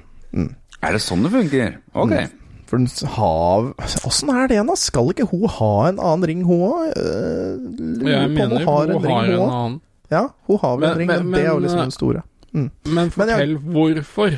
Er 0.82 0.98
det 0.98 1.04
sånn 1.06 1.24
det 1.24 1.32
fungerer? 1.32 1.78
Ok. 1.94 2.12
Mm. 2.18 2.34
For 2.66 2.82
den 2.82 2.88
har 3.16 3.68
Åssen 4.08 4.32
er 4.34 4.48
det 4.50 4.56
igjen, 4.58 4.70
da? 4.72 4.76
Skal 4.80 5.12
ikke 5.14 5.28
hun 5.30 5.46
ha 5.60 5.72
en 5.92 6.00
annen 6.02 6.26
ring, 6.32 6.42
hun 6.48 6.64
òg? 6.66 6.96
Jeg 6.96 8.32
mener 8.34 8.58
hun 8.58 8.68
har 8.68 8.90
en 8.90 8.96
hun 8.96 9.06
en 9.06 9.46
annen. 9.46 9.80
Ja, 10.14 10.24
hun 10.50 10.60
har 10.62 10.76
vel 10.82 10.90
en 10.90 10.98
ring, 11.00 11.08
men, 11.10 11.30
men- 11.30 11.40
det 11.40 11.46
er 11.46 11.54
jo 11.54 11.62
liksom 11.64 11.80
eh, 11.80 11.86
den 11.88 11.96
store. 11.96 12.24
Men 12.56 12.70
Men 12.88 13.06
ja. 13.06 13.12
fortell 13.16 13.58
hvorfor. 13.76 14.38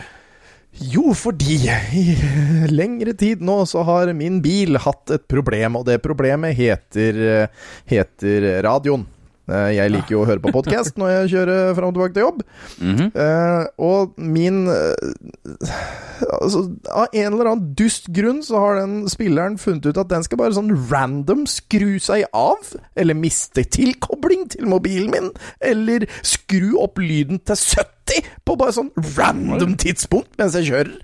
Jo, 0.78 1.14
fordi 1.18 1.58
i 1.98 2.04
lengre 2.80 3.14
tid 3.18 3.42
nå 3.42 3.62
så 3.66 3.82
har 3.88 4.12
min 4.14 4.42
bil 4.46 4.78
hatt 4.78 5.10
et 5.16 5.24
problem, 5.32 5.80
og 5.80 5.86
det 5.88 6.00
problemet 6.06 6.54
heter, 6.58 7.18
eh, 7.42 7.70
heter 7.90 8.48
radioen. 8.68 9.06
Eh, 9.48 9.70
Jeg 9.78 9.92
liker 9.94 10.12
jo 10.16 10.24
å 10.24 10.28
høre 10.28 10.44
på 10.44 10.52
podkast 10.56 10.98
når 11.00 11.14
jeg 11.14 11.32
kjører 11.36 11.76
fram 11.78 11.92
og 11.92 11.96
tilbake 11.96 12.16
til 12.18 12.26
jobb. 12.26 12.42
Mhm. 12.84 13.12
Eh, 13.16 13.64
og 13.80 14.18
min 14.20 14.68
eh, 14.68 14.94
Altså, 16.28 16.64
av 16.90 17.14
en 17.14 17.34
eller 17.34 17.46
annen 17.52 17.74
dust 17.78 18.08
grunn 18.14 18.40
så 18.44 18.58
har 18.60 18.80
den 18.80 19.06
spilleren 19.12 19.58
funnet 19.62 19.86
ut 19.86 20.00
at 20.02 20.10
den 20.10 20.24
skal 20.26 20.40
bare 20.42 20.56
sånn 20.56 20.72
random 20.90 21.46
skru 21.50 22.00
seg 22.02 22.26
av, 22.36 22.72
eller 22.98 23.18
miste 23.18 23.62
tilkobling 23.70 24.48
til 24.56 24.66
mobilen 24.72 25.12
min, 25.14 25.30
eller 25.62 26.08
skru 26.26 26.74
opp 26.82 26.98
lyden 26.98 27.38
til 27.46 27.56
70 27.56 28.32
på 28.48 28.56
bare 28.58 28.74
sånn 28.76 28.90
random 29.18 29.76
tidspunkt 29.80 30.34
mens 30.42 30.58
jeg 30.58 30.72
kjører. 30.72 30.96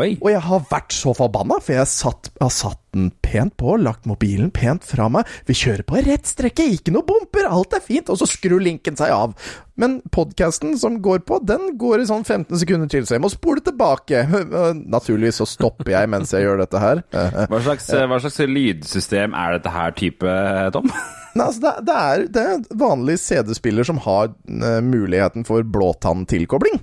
Oi. 0.00 0.14
Og 0.18 0.30
jeg 0.32 0.42
har 0.42 0.64
vært 0.70 0.94
så 0.94 1.12
forbanna, 1.14 1.60
for 1.62 1.76
jeg 1.76 1.90
satt, 1.90 2.30
har 2.40 2.50
satt 2.52 2.80
den 2.94 3.10
pent 3.22 3.54
på, 3.58 3.76
lagt 3.78 4.08
mobilen 4.10 4.50
pent 4.54 4.86
fra 4.86 5.06
meg. 5.12 5.28
Vi 5.46 5.56
kjører 5.58 5.86
på 5.86 6.02
rett 6.06 6.26
strekke, 6.30 6.66
ikke 6.76 6.94
noe 6.94 7.06
bumper, 7.06 7.46
alt 7.46 7.76
er 7.78 7.82
fint, 7.84 8.10
og 8.10 8.18
så 8.18 8.28
skrur 8.30 8.62
linken 8.62 8.98
seg 8.98 9.14
av. 9.14 9.34
Men 9.78 9.98
podkasten 10.14 10.76
som 10.78 11.00
går 11.02 11.24
på, 11.26 11.40
den 11.46 11.74
går 11.78 12.02
i 12.02 12.08
sånn 12.10 12.26
15 12.26 12.62
sekunder 12.62 12.90
til, 12.90 13.06
så 13.06 13.16
jeg 13.16 13.24
må 13.24 13.30
spole 13.32 13.62
tilbake. 13.64 14.24
Naturligvis 14.96 15.42
så 15.42 15.48
stopper 15.50 15.94
jeg 15.94 16.10
mens 16.10 16.34
jeg 16.34 16.46
gjør 16.46 16.64
dette 16.64 16.82
her. 16.82 17.02
Hva 17.50 17.62
slags, 17.62 17.90
hva 17.90 18.22
slags 18.22 18.40
lydsystem 18.50 19.34
er 19.38 19.58
dette 19.58 19.74
her 19.74 19.94
type, 19.98 20.38
Tom? 20.74 20.90
Nei, 21.34 21.48
altså 21.48 21.64
det, 21.64 21.72
det, 21.88 21.94
er, 21.94 22.20
det 22.30 22.42
er 22.46 22.76
vanlig 22.78 23.16
CD-spiller 23.18 23.86
som 23.86 23.98
har 24.04 24.30
uh, 24.30 24.78
muligheten 24.86 25.42
for 25.46 25.66
blåtanntilkobling. 25.66 26.78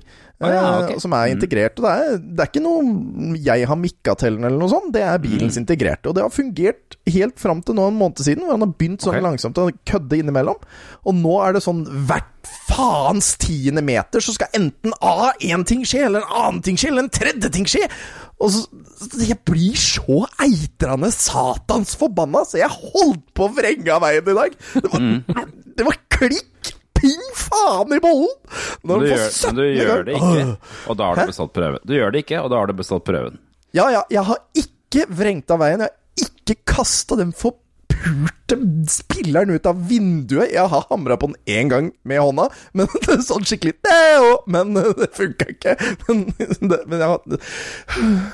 Ja, 0.50 0.62
okay. 0.84 0.98
som 1.00 1.14
er 1.14 1.28
integrert. 1.36 1.78
Og 1.80 1.86
det 1.86 1.92
er, 1.92 2.18
det 2.22 2.40
er 2.46 2.50
ikke 2.50 2.64
noe 2.66 3.38
jeg 3.46 3.68
har 3.70 3.78
mikka 3.78 4.16
til 4.18 4.38
den, 4.40 4.46
eller 4.50 4.58
noe 4.58 4.72
sånt. 4.72 4.92
Det 4.96 5.04
er 5.06 5.22
bilens 5.22 5.58
Mm. 5.58 5.62
integrerte. 5.62 6.10
Og 6.10 6.16
det 6.16 6.24
har 6.24 6.30
fungert 6.34 6.98
helt 7.12 7.38
fram 7.40 7.62
til 7.62 7.76
nå 7.78 7.88
en 7.92 7.98
måned 8.00 8.18
siden, 8.26 8.44
hvor 8.46 8.56
han 8.58 8.66
har 8.66 8.74
begynt 8.74 9.02
sånn 9.06 9.14
okay. 9.16 9.26
langsomt 9.28 9.58
å 9.62 9.70
kødde 9.86 10.18
innimellom. 10.24 10.58
Og 11.06 11.16
nå 11.16 11.36
er 11.46 11.54
det 11.54 11.62
sånn 11.66 11.86
hvert 12.08 12.28
faens 12.72 13.36
tiende 13.38 13.84
meter 13.86 14.20
så 14.24 14.34
skal 14.34 14.50
enten 14.58 14.94
A, 15.06 15.32
én 15.46 15.64
ting 15.68 15.84
skje, 15.86 16.06
eller 16.08 16.24
en 16.26 16.36
annen 16.42 16.62
ting 16.66 16.78
skje, 16.80 16.90
eller 16.90 17.06
en 17.06 17.14
tredje 17.14 17.52
ting 17.54 17.68
skje. 17.70 17.86
Og 18.42 18.50
så, 18.50 18.64
så 18.98 19.22
Jeg 19.28 19.38
blir 19.46 19.76
så 19.78 20.24
eitrende 20.42 21.12
satans 21.14 21.94
forbanna, 22.00 22.42
så 22.48 22.58
jeg 22.64 22.70
holdt 22.74 23.28
på 23.38 23.46
å 23.46 23.54
vrenge 23.54 23.92
av 23.94 24.02
veien 24.02 24.26
i 24.26 24.38
dag. 24.40 24.56
Det 24.74 24.90
var, 24.90 25.00
Mm. 25.02 25.24
det 25.78 25.86
var 25.86 26.00
klikk 26.10 26.71
ping 27.02 27.24
faen 27.38 27.96
i 27.98 28.00
bollen! 28.04 28.34
Når 28.88 29.04
Du 29.04 29.08
gjør, 29.10 29.26
men 29.48 29.58
du 29.58 29.64
gjør 29.68 30.04
det 30.08 30.18
ikke, 30.20 30.46
og 30.88 31.00
da 31.02 31.10
har 31.10 31.22
du 31.22 31.32
bestått 31.34 31.54
prøven. 31.58 31.82
Du 31.88 31.96
gjør 31.98 32.14
det 32.16 32.24
ikke, 32.26 32.42
og 32.46 32.52
da 32.54 32.62
har 32.62 32.72
du 32.72 32.78
bestått 32.78 33.06
prøven. 33.08 33.40
Ja, 33.76 33.88
ja, 33.94 34.04
jeg 34.12 34.24
har 34.28 34.40
ikke 34.64 35.08
vrengt 35.10 35.52
av 35.54 35.62
veien. 35.64 35.84
Jeg 35.86 35.92
har 35.92 36.36
ikke 36.54 36.58
kasta 36.76 37.18
den 37.20 37.32
forpurte 38.02 38.58
spilleren 38.92 39.54
ut 39.56 39.68
av 39.70 39.78
vinduet. 39.88 40.52
Jeg 40.54 40.68
har 40.72 40.86
hamra 40.90 41.16
på 41.22 41.30
den 41.32 41.38
én 41.48 41.70
gang 41.72 41.90
med 42.08 42.20
hånda, 42.20 42.48
men 42.76 42.90
det 43.06 43.14
er 43.16 43.24
sånn 43.26 43.46
skikkelig! 43.48 43.76
Men 44.52 44.74
det 45.00 45.08
funka 45.16 45.48
ikke. 45.54 45.76
Men, 46.08 46.24
det, 46.74 46.80
men 46.92 47.04
jeg, 47.06 47.40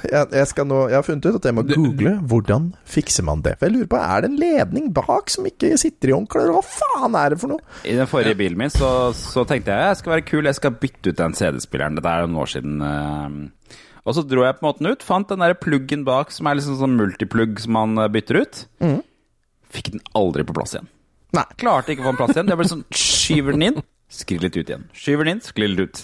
jeg, 0.10 0.26
jeg, 0.40 0.48
skal 0.54 0.70
nå, 0.70 0.80
jeg 0.92 0.98
har 1.00 1.06
funnet 1.08 1.28
ut 1.30 1.40
at 1.42 1.50
jeg 1.50 1.58
må 1.58 1.66
google 1.70 2.16
hvordan 2.32 2.72
fikser 2.90 3.28
man 3.28 3.44
det. 3.46 3.58
For 3.60 3.68
jeg 3.70 3.78
lurer 3.78 3.92
på, 3.94 4.02
Er 4.08 4.24
det 4.26 4.32
en 4.32 4.40
ledning 4.42 4.90
bak 4.96 5.30
som 5.34 5.48
ikke 5.50 5.74
sitter 5.82 6.12
i 6.14 6.16
håndklær? 6.18 6.54
Hva 6.56 6.64
faen 6.66 7.18
er 7.20 7.36
det 7.36 7.42
for 7.44 7.54
noe? 7.54 7.64
I 7.88 7.98
den 8.00 8.10
forrige 8.10 8.38
bilen 8.40 8.58
min 8.60 8.74
så, 8.74 9.12
så 9.18 9.46
tenkte 9.48 9.74
jeg 9.76 9.92
jeg 9.92 10.00
skal 10.02 10.16
være 10.18 10.26
kul, 10.28 10.48
jeg 10.50 10.58
skal 10.58 10.78
bytte 10.82 11.12
ut 11.14 11.20
den 11.22 11.36
CD-spilleren. 11.38 11.98
Dette 12.00 12.12
er 12.16 12.26
noen 12.26 12.42
år 12.42 12.50
siden. 12.52 12.80
eh, 12.84 13.78
Og 14.08 14.16
så 14.18 14.24
dro 14.24 14.44
jeg 14.46 14.56
på 14.58 14.64
en 14.64 14.68
måte 14.70 14.84
den 14.84 14.96
ut, 14.96 15.06
fant 15.06 15.30
den 15.30 15.44
der 15.44 15.56
pluggen 15.60 16.04
bak 16.08 16.32
som 16.34 16.48
er 16.50 16.58
liksom 16.60 16.78
sånn 16.80 16.98
multiplugg 17.00 17.60
som 17.64 17.76
man 17.78 17.98
eh, 18.02 18.10
bytter 18.14 18.42
ut. 18.46 18.64
Fikk 19.74 19.92
den 19.96 20.04
aldri 20.18 20.46
på 20.48 20.56
plass 20.58 20.76
igjen. 20.78 20.88
Nei. 21.36 21.44
Klarte 21.60 21.92
ikke 21.94 22.06
å 22.06 22.10
få 22.10 22.14
den 22.16 22.22
plass 22.24 22.36
igjen. 22.38 22.50
Jeg 22.54 22.60
ble 22.62 22.70
sånn 22.72 22.86
Skyver 22.96 23.58
den 23.58 23.68
inn, 23.72 23.82
sklir 24.10 24.44
litt 24.48 24.56
ut 24.56 24.64
igjen. 24.72 24.88
Skyver 24.96 25.28
den 25.28 25.38
inn, 25.38 25.44
sklir 25.46 25.74
litt 25.74 25.88
ut. 25.90 26.04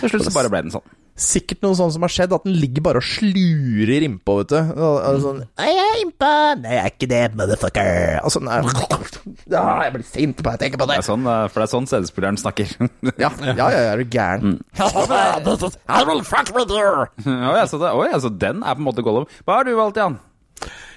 Til 0.00 0.10
slutt 0.12 0.26
så 0.28 0.34
bare 0.34 0.50
ble 0.52 0.64
den 0.66 0.74
sånn. 0.74 0.94
Sikkert 1.16 1.62
noe 1.64 1.72
sånt 1.78 1.94
som 1.94 2.02
har 2.04 2.12
skjedd, 2.12 2.32
at 2.36 2.42
den 2.44 2.58
ligger 2.60 2.82
bare 2.84 3.00
og 3.00 3.06
slurer 3.08 4.04
innpå, 4.04 4.34
vet 4.42 4.50
du. 4.50 4.58
Og, 4.76 4.96
og 5.00 5.20
sånn 5.22 5.38
«Nei, 5.56 5.68
Jeg 5.70 5.86
er 5.86 6.00
innpå! 6.02 6.32
Nei, 6.60 6.74
jeg 6.74 6.82
er 6.82 6.90
ikke 6.92 7.08
det, 7.08 7.20
motherfucker! 7.38 8.18
Og 8.20 8.34
sånn 8.34 8.50
jeg 8.52 9.94
blir 9.94 10.04
sint 10.10 10.42
bare 10.44 10.58
jeg 10.58 10.62
tenker 10.66 10.82
på 10.82 10.88
Det 10.90 10.92
det. 10.92 10.98
er 11.00 11.06
sånn, 11.08 11.24
eh, 11.24 11.46
for 11.48 11.62
det 11.62 11.64
er 11.64 11.72
sånn 11.72 11.88
CD-spilleren 11.88 12.36
snakker. 12.42 12.74
Ja, 13.16 13.30
ja, 13.48 13.54
ja, 13.56 13.70
ja, 13.72 13.80
er 13.94 14.02
du 14.02 14.12
gæren. 14.12 14.58
I 15.96 16.02
will 16.04 16.20
fuck 16.26 16.52
with 16.52 16.68
you! 16.76 17.06
Altså, 17.24 17.80
det, 17.80 17.94
oi, 17.96 18.10
altså, 18.12 18.28
den 18.36 18.60
er 18.60 18.76
på 18.76 18.84
en 18.84 18.88
måte 18.90 19.06
Gollum. 19.06 19.24
Hva 19.48 19.62
har 19.62 19.70
du 19.70 19.72
valgt, 19.78 19.96
Jan? 20.02 20.18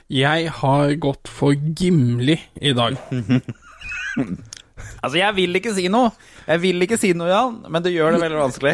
Jeg 0.10 0.50
har 0.62 0.96
gått 0.98 1.30
for 1.30 1.54
Gimli 1.54 2.39
i 2.62 2.74
dag. 2.78 2.98
Altså, 5.00 5.18
jeg 5.20 5.36
vil 5.36 5.58
ikke 5.60 5.72
si 5.75 5.86
noe. 5.92 6.10
Jeg 6.48 6.62
vil 6.63 6.84
ikke 6.84 6.98
si 7.00 7.10
noe, 7.16 7.28
Jan, 7.30 7.58
men 7.72 7.84
du 7.84 7.89
gjør 7.92 8.16
det 8.16 8.22
veldig 8.24 8.38
vanskelig. 8.39 8.72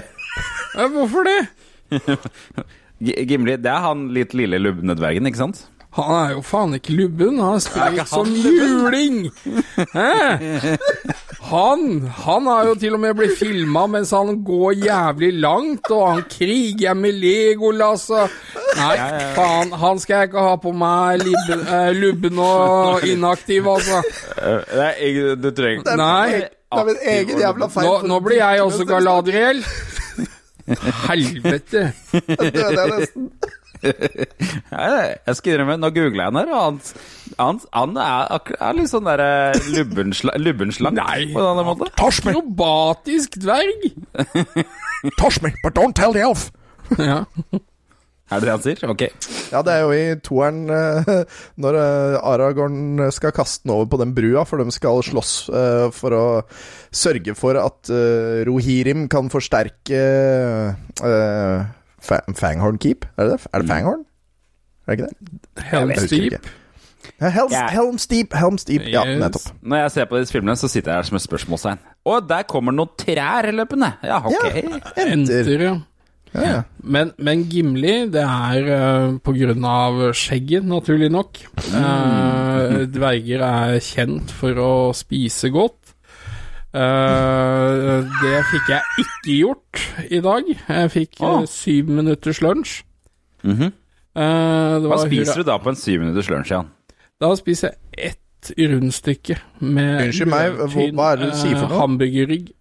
Ja, 0.78 0.86
hvorfor 0.94 1.26
det? 1.26 1.36
Gimli, 3.30 3.56
det 3.62 3.72
er 3.72 3.82
han 3.84 4.04
litt 4.14 4.34
lille 4.38 4.60
lubne 4.62 4.96
dvergen, 4.98 5.26
ikke 5.30 5.42
sant? 5.42 5.64
Han 5.98 6.12
er 6.18 6.34
jo 6.36 6.44
faen 6.46 6.78
ikke 6.78 6.94
lubben. 6.98 7.38
Han 7.42 7.62
spiller 7.64 8.06
som 8.10 8.30
juling! 8.30 9.32
Hæ? 9.94 10.78
Han, 11.46 11.82
han 12.26 12.48
har 12.50 12.66
jo 12.72 12.76
til 12.82 12.94
og 12.98 13.00
med 13.04 13.14
blitt 13.20 13.36
filma 13.38 13.84
mens 13.92 14.10
han 14.16 14.40
går 14.48 14.80
jævlig 14.82 15.30
langt, 15.44 15.90
og 15.94 16.06
han 16.10 16.24
kriger 16.32 16.96
med 16.98 17.14
Legolas 17.22 18.08
og 18.10 18.34
Nei, 18.80 18.96
faen, 19.38 19.72
han 19.80 20.00
skal 20.02 20.16
jeg 20.24 20.30
ikke 20.32 20.46
ha 20.48 20.56
på 20.64 20.74
meg 20.76 21.22
libben, 21.22 21.62
eh, 21.68 21.92
lubben 21.96 22.40
og 22.44 23.06
inaktiv, 23.08 23.68
altså. 23.76 24.02
Nei, 24.76 24.92
jeg- 25.00 25.38
du 25.44 25.50
trenger 25.56 25.96
Nei. 26.02 26.30
Det 26.76 26.82
er 26.82 26.86
min 26.90 26.98
egen 27.08 27.40
jævla 27.40 27.68
feil. 27.72 27.86
Nå, 27.88 27.94
nå 28.10 28.18
blir 28.26 28.42
jeg 28.42 28.62
også 28.66 28.86
Galadriel. 28.90 29.62
Helvete. 31.08 31.92
Døde 32.28 32.74
jeg 32.82 32.90
nesten. 32.98 33.30
Jeg 33.84 35.36
skal 35.40 35.54
innrømme, 35.56 35.78
nå 35.82 35.90
googler 35.96 36.24
jeg 36.24 36.32
han 36.32 36.40
her, 36.40 36.52
og 36.54 36.64
han, 36.64 36.80
han, 37.40 37.60
han 37.76 38.00
er, 38.02 38.56
er 38.70 38.78
litt 38.80 38.92
sånn 38.92 39.08
derre 39.08 39.30
lubbensla- 39.76 40.36
Nei. 41.02 41.28
på 41.36 41.44
en 41.44 41.64
måte. 41.68 41.92
Tosh 42.00 42.24
me, 42.26 42.34
Akrobatisk 42.36 43.38
dverg. 43.44 43.88
tosh 45.22 45.42
me, 45.46 45.54
but 45.64 45.76
don't 45.78 45.96
tell 45.98 46.14
the 46.16 46.24
elf. 46.26 46.50
Ja. 47.00 47.24
Er 48.26 48.42
det 48.42 48.48
det 48.48 48.54
han 48.56 48.62
sier? 48.64 48.80
Ok. 48.90 49.04
Ja, 49.54 49.60
det 49.62 49.74
er 49.76 49.84
jo 49.86 49.92
i 49.94 50.16
toeren 50.26 50.64
eh, 50.74 51.10
når 51.62 51.76
eh, 51.78 52.16
Aragorn 52.26 53.04
skal 53.14 53.34
kaste 53.38 53.68
den 53.68 53.76
over 53.76 53.86
på 53.92 54.00
den 54.02 54.16
brua, 54.18 54.42
for 54.50 54.58
de 54.64 54.74
skal 54.74 55.04
slåss 55.06 55.34
eh, 55.54 55.86
for 55.94 56.16
å 56.18 56.24
sørge 56.90 57.36
for 57.38 57.60
at 57.62 57.92
eh, 57.94 58.42
Rohirrim 58.50 59.06
kan 59.14 59.30
forsterke 59.30 60.02
eh, 61.06 61.68
Fa 62.06 62.20
Fanghorn 62.38 62.78
Keep. 62.82 63.06
Er 63.18 63.24
det 63.30 63.32
det? 63.40 63.48
Er 63.54 63.64
det 63.64 63.70
Fanghorn? 63.72 64.06
Er 64.88 64.96
det 64.96 65.00
ikke 65.00 65.10
det? 65.10 65.66
Helm's 65.72 66.08
Deep. 66.12 66.52
Ja, 67.22 67.30
Helms, 67.30 67.54
Ja. 67.54 67.68
Helms 67.70 68.08
Deep, 68.10 68.34
Helms 68.34 68.64
Deep. 68.66 68.82
Ja, 68.90 69.04
Yes. 69.06 69.20
nettopp. 69.22 69.52
Når 69.62 69.78
jeg 69.84 69.92
ser 69.92 70.06
på 70.10 70.18
disse 70.20 70.34
filmene, 70.34 70.56
så 70.58 70.68
sitter 70.68 70.92
jeg 70.92 70.98
her 70.98 71.04
som 71.10 71.16
et 71.20 71.22
spørsmålstegn. 71.26 71.78
Og 72.06 72.28
der 72.30 72.44
kommer 72.50 72.74
noen 72.74 72.90
trær 72.98 73.52
løpende. 73.54 73.92
Ja, 74.04 74.18
ok. 74.26 74.56
Enter. 74.56 75.04
Enter, 75.06 75.62
ja. 75.68 75.76
Ja, 76.36 76.42
ja. 76.50 76.62
Men, 76.84 77.12
men 77.18 77.46
Gimli, 77.50 77.94
det 78.12 78.22
er 78.26 78.66
uh, 78.68 79.18
på 79.24 79.32
grunn 79.38 79.64
av 79.70 80.02
skjegget, 80.18 80.66
naturlig 80.68 81.08
nok. 81.14 81.38
Uh, 81.72 82.84
dverger 82.92 83.46
er 83.46 83.80
kjent 83.80 84.34
for 84.36 84.60
å 84.60 84.72
spise 84.98 85.50
godt. 85.54 85.85
Eh, 86.76 88.04
det 88.20 88.42
fikk 88.52 88.72
jeg 88.74 89.06
ikke 89.06 89.36
gjort 89.40 89.82
i 90.12 90.20
dag. 90.24 90.50
Jeg 90.68 90.92
fikk 90.92 91.22
oh. 91.24 91.46
Syv 91.48 91.92
minutters 91.96 92.42
lunsj. 92.44 92.82
Mm 93.46 93.56
-hmm. 93.56 93.72
uh, 94.18 94.84
Hva 94.90 94.98
spiser 95.06 95.34
hurra- 95.34 95.44
du 95.44 95.44
da 95.52 95.58
på 95.58 95.70
en 95.70 95.76
syv 95.76 96.00
minutters 96.00 96.30
lunsj, 96.30 96.52
Jan? 96.52 96.68
Da 97.22 97.36
spiser 97.36 97.70
jeg 97.70 98.10
ett 98.10 98.52
rundstykke 98.60 99.38
med 99.60 100.06
Unnskyld 100.08 100.30
meg, 100.30 100.52
hva- 100.94 101.12
er 101.12 101.16
det 101.16 101.32
du 101.32 101.38
sier 101.38 101.56
for 101.56 101.66
eh, 101.66 101.70
noe? 101.70 101.80
Hamburgerrygg. 101.80 102.52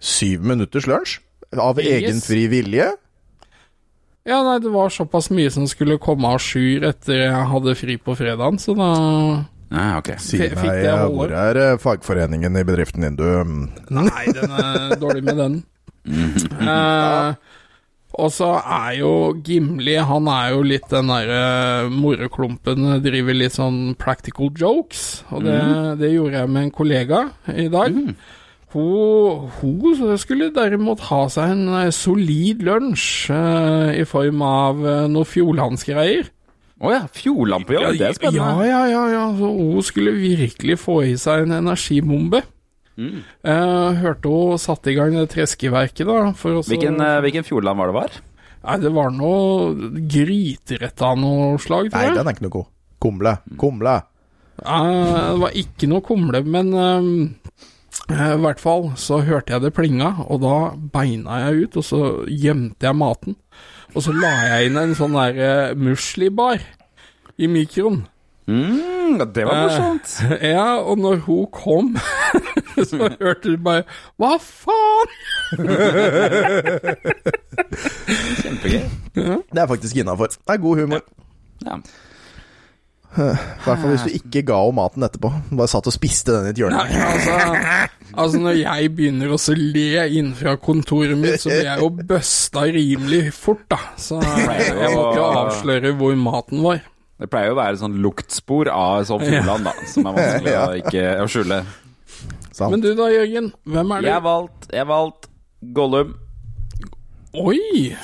Syv 0.00 0.40
minutters 0.40 0.86
lunsj? 0.86 1.18
Av 1.58 1.78
Yes. 1.78 1.86
egen 1.86 2.20
fri 2.20 2.46
vilje? 2.46 2.86
Ja, 4.26 4.42
nei, 4.42 4.58
det 4.58 4.72
var 4.72 4.88
såpass 4.88 5.30
mye 5.30 5.50
som 5.50 5.66
skulle 5.66 5.98
komme 5.98 6.28
à 6.28 6.38
jour 6.38 6.84
etter 6.88 7.14
jeg 7.14 7.46
hadde 7.50 7.74
fri 7.74 7.96
på 7.96 8.14
fredagen, 8.16 8.58
så 8.58 8.74
da 8.74 9.44
Ja, 9.74 9.98
okay. 9.98 10.18
Si 10.22 10.38
meg, 10.38 10.84
eh, 10.86 11.04
hvor 11.10 11.34
er 11.34 11.60
eh, 11.60 11.76
fagforeningen 11.82 12.60
i 12.60 12.64
bedriften 12.66 13.06
din, 13.06 13.18
du? 13.18 13.26
Nei, 13.94 14.24
den 14.34 14.54
er 14.54 14.94
dårlig 15.02 15.24
med 15.26 15.40
den. 15.40 15.60
Eh, 16.04 17.34
og 18.14 18.30
så 18.30 18.50
er 18.60 18.90
jo 18.98 19.10
Gimli 19.40 19.94
Han 19.96 20.28
er 20.28 20.50
jo 20.52 20.60
litt 20.68 20.84
den 20.92 21.08
derre 21.10 21.88
moroklumpen, 21.90 23.00
driver 23.02 23.34
litt 23.36 23.56
sånn 23.56 23.96
practical 23.98 24.52
jokes. 24.54 25.24
Og 25.34 25.44
det, 25.48 25.58
det 26.02 26.12
gjorde 26.14 26.44
jeg 26.44 26.54
med 26.54 26.68
en 26.68 26.74
kollega 26.74 27.26
i 27.50 27.66
dag. 27.72 27.98
Hun, 28.74 29.50
hun 29.60 30.18
skulle 30.18 30.50
derimot 30.54 31.04
ha 31.10 31.24
seg 31.30 31.52
en 31.54 31.66
eh, 31.78 31.92
solid 31.94 32.64
lunsj 32.66 33.30
eh, 33.30 34.00
i 34.00 34.06
form 34.08 34.42
av 34.42 34.80
uh, 34.82 35.04
noe 35.10 35.28
fjordlandsgreier. 35.30 36.33
Å 36.84 36.92
ja, 36.92 37.04
fjordlampe, 37.08 37.76
ja. 37.78 37.92
det 37.96 38.10
er 38.10 38.16
spennende. 38.18 38.66
ja, 38.68 38.82
ja, 38.90 39.04
ja. 39.12 39.24
Så 39.38 39.48
hun 39.56 39.86
skulle 39.86 40.12
virkelig 40.18 40.76
få 40.82 40.98
i 41.06 41.14
seg 41.20 41.46
en 41.46 41.56
energibombe. 41.62 42.42
Mm. 43.00 43.24
Eh, 43.24 44.02
hørte 44.04 44.30
hun 44.30 44.60
satte 44.62 44.92
i 44.92 44.96
gang 44.98 45.16
det 45.16 45.30
treskeverket, 45.32 46.04
da. 46.06 46.30
For 46.38 46.60
å 46.60 46.64
Hvilken, 46.66 47.00
eh, 47.00 47.20
hvilken 47.24 47.46
Fjordland 47.46 47.80
var 47.80 47.90
det 47.90 47.98
var? 47.98 48.18
Nei, 48.64 48.78
det 48.80 48.92
var 48.96 49.10
noe 49.12 49.74
gryterett 50.08 51.02
av 51.04 51.18
noe 51.20 51.56
slag, 51.60 51.90
tror 51.90 52.00
Nei, 52.00 52.08
jeg. 52.08 52.16
den 52.16 52.28
er 52.28 52.36
ikke 52.36 52.46
noe 52.46 52.56
god. 52.58 52.70
Kumle. 53.04 53.34
Kumle. 53.60 53.96
Eh, 54.62 55.30
det 55.34 55.40
var 55.42 55.58
ikke 55.58 55.90
noe 55.90 56.04
kumle, 56.06 56.40
men 56.46 56.70
eh, 56.72 57.10
eh, 58.14 58.32
i 58.36 58.42
hvert 58.44 58.62
fall 58.62 58.92
så 59.00 59.20
hørte 59.26 59.56
jeg 59.56 59.66
det 59.66 59.74
plinga, 59.76 60.14
og 60.28 60.40
da 60.44 60.56
beina 60.94 61.42
jeg 61.48 61.66
ut, 61.66 61.80
og 61.82 61.88
så 61.90 62.02
gjemte 62.30 62.88
jeg 62.88 63.00
maten. 63.00 63.36
Og 63.94 64.02
så 64.02 64.12
la 64.16 64.32
jeg 64.48 64.70
inn 64.70 64.80
en 64.80 64.94
sånn 64.98 65.14
der 65.14 65.38
uh, 65.38 65.78
muslibar 65.78 66.58
i 67.38 67.46
mikroen. 67.50 68.02
Mm, 68.46 69.20
det 69.32 69.46
var 69.46 69.62
morsomt. 69.62 70.16
Ja, 70.54 70.76
og 70.82 70.98
når 71.00 71.16
hun 71.24 71.46
kom, 71.54 71.94
så 72.90 73.08
hørte 73.20 73.54
du 73.54 73.56
bare 73.64 73.86
Hva 74.20 74.34
faen? 74.42 75.14
Kjempegøy. 78.42 78.82
Det 79.14 79.62
er 79.62 79.66
faktisk 79.70 79.96
innafor. 80.02 80.26
Det 80.34 80.56
er 80.56 80.60
god 80.60 80.82
humor. 80.82 81.00
Ja. 81.64 81.78
I 83.14 83.64
hvert 83.64 83.80
fall 83.80 83.92
hvis 83.92 84.06
du 84.08 84.14
ikke 84.18 84.42
ga 84.48 84.56
henne 84.64 84.76
maten 84.78 85.06
etterpå. 85.06 85.30
Bare 85.54 85.70
satt 85.70 85.86
og 85.90 85.94
spiste 85.94 86.34
den 86.34 86.48
i 86.48 86.52
et 86.54 86.60
hjørne. 86.62 86.80
Nei, 86.80 87.02
altså, 87.04 87.36
altså 88.24 88.40
når 88.42 88.58
jeg 88.62 88.90
begynner 88.96 89.34
å 89.34 89.38
le 89.58 90.06
innenfra 90.18 90.56
kontoret 90.62 91.14
mitt, 91.20 91.38
så 91.42 91.52
blir 91.52 91.68
jeg 91.68 91.84
jo 91.84 91.90
bøsta 92.14 92.64
rimelig 92.74 93.22
fort, 93.36 93.62
da. 93.70 93.78
Så 94.00 94.18
jeg 94.24 94.90
må 94.96 95.06
ikke 95.12 95.28
avsløre 95.44 95.94
hvor 96.00 96.18
maten 96.18 96.64
var. 96.66 96.82
Det 97.14 97.30
pleier 97.30 97.52
jo 97.52 97.54
å 97.54 97.60
være 97.60 97.78
sånn 97.78 97.94
luktspor 98.02 98.68
av 98.74 99.04
sånn 99.06 99.22
fugleland, 99.22 99.68
da, 99.68 99.74
som 99.86 100.10
er 100.10 100.16
vanskelig 100.18 100.56
å 100.58 100.66
ikke 100.82 101.06
å 101.22 101.28
skjule. 101.30 101.60
Sant? 102.54 102.70
Men 102.74 102.82
du 102.82 102.90
da, 102.98 103.06
Jørgen. 103.10 103.52
Hvem 103.66 103.94
er 103.94 104.02
Jeg 104.02 104.04
det? 104.04 104.10
jeg 104.12 104.26
valgte 104.26 104.84
valgt 104.90 105.30
Gollum. 105.74 106.12
Oi! 107.34 107.94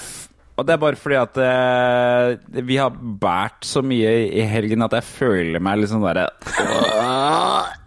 Og 0.61 0.67
det 0.69 0.75
er 0.75 0.81
bare 0.83 0.99
fordi 1.01 1.17
at 1.17 1.39
eh, 1.41 2.61
vi 2.69 2.77
har 2.77 2.93
båret 2.93 3.65
så 3.65 3.81
mye 3.81 4.11
i 4.29 4.43
helgen 4.45 4.85
at 4.85 4.93
jeg 4.99 5.07
føler 5.09 5.63
meg 5.65 5.81
litt 5.81 5.89
sånn 5.93 6.05
derre 6.05 6.27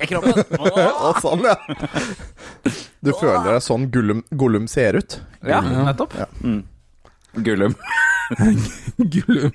I 0.02 0.08
kroppen. 0.10 0.42
Og 0.58 1.20
sånn, 1.22 1.46
ja. 1.46 1.54
Du 3.04 3.12
føler 3.20 3.52
deg 3.52 3.62
sånn 3.62 3.86
Gollum, 3.94 4.24
Gollum 4.34 4.66
ser 4.72 4.98
ut? 4.98 5.20
Ja, 5.46 5.62
nettopp. 5.62 6.18
Mm. 6.42 6.64
Gullum. 7.46 7.78
Gullum. 8.98 9.54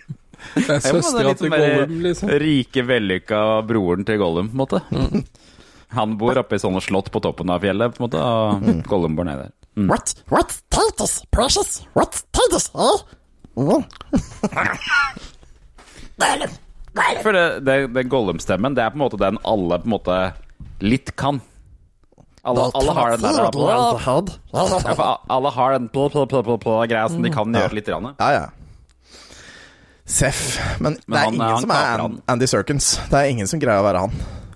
Det 0.55 0.63
er 0.63 0.79
Jeg 0.79 0.95
må 0.95 1.03
søstera 1.03 1.33
litt 1.33 1.43
til 1.43 1.51
sånn 1.51 1.59
Gollum, 1.59 1.99
liksom. 2.07 2.33
Rike, 2.45 2.87
vellykka 2.93 3.43
broren 3.67 4.07
til 4.07 4.23
Gollum, 4.23 4.53
på 4.53 4.55
en 4.55 4.63
måte. 4.63 5.25
Han 5.99 6.15
bor 6.21 6.39
oppe 6.39 6.59
i 6.59 6.63
sånne 6.63 6.85
slott 6.85 7.11
på 7.11 7.23
toppen 7.25 7.51
av 7.51 7.67
fjellet, 7.67 7.97
på 7.97 8.05
en 8.05 8.07
måte, 8.07 8.23
og 8.23 8.87
Gollum 8.87 9.19
bor 9.19 9.27
nede 9.27 9.49
der. 9.49 9.55
Mm. 9.79 9.89
What? 9.93 10.15
What? 10.33 10.57
Titus, 10.75 11.23
precious? 11.31 11.85
What? 11.95 12.19
Titus, 12.35 12.67
eh? 12.75 12.99
Mm. 13.59 13.85
For 17.23 17.33
det, 17.33 17.45
det, 17.67 17.77
den 17.95 18.09
Gollum-stemmen, 18.11 18.75
det 18.75 18.83
er 18.83 18.91
på 18.91 18.99
en 18.99 19.05
måte 19.05 19.19
den 19.21 19.39
alle 19.47 19.79
på 19.79 19.87
en 19.87 19.93
måte 19.95 20.17
litt 20.83 21.13
kan. 21.21 21.39
Alle, 22.49 22.65
alle 22.75 22.95
har 22.97 23.15
den 23.15 23.23
der. 23.23 23.39
Ja, 24.51 24.65
for 24.97 25.19
alle 25.37 25.51
har 25.55 25.77
den 25.77 25.89
greia 25.93 27.09
som 27.13 27.23
de 27.23 27.31
kan 27.35 27.55
gjøre 27.55 27.77
litt. 27.79 27.91
Ja, 27.93 28.31
ja. 28.35 28.47
Seff. 30.09 30.59
Men, 30.81 30.97
Men 31.07 31.15
det 31.15 31.19
er 31.21 31.25
han- 31.25 31.35
ingen 31.35 31.47
han 31.47 31.61
som 31.61 31.71
er 31.71 31.75
kaper 31.85 32.03
han. 32.03 32.23
Andy 32.35 32.47
Serkins. 32.47 32.97
Det 33.11 33.19
er 33.19 33.31
ingen 33.31 33.47
som 33.47 33.61
greier 33.61 33.83
å 33.83 33.85
være 33.87 33.99
han. 34.07 34.13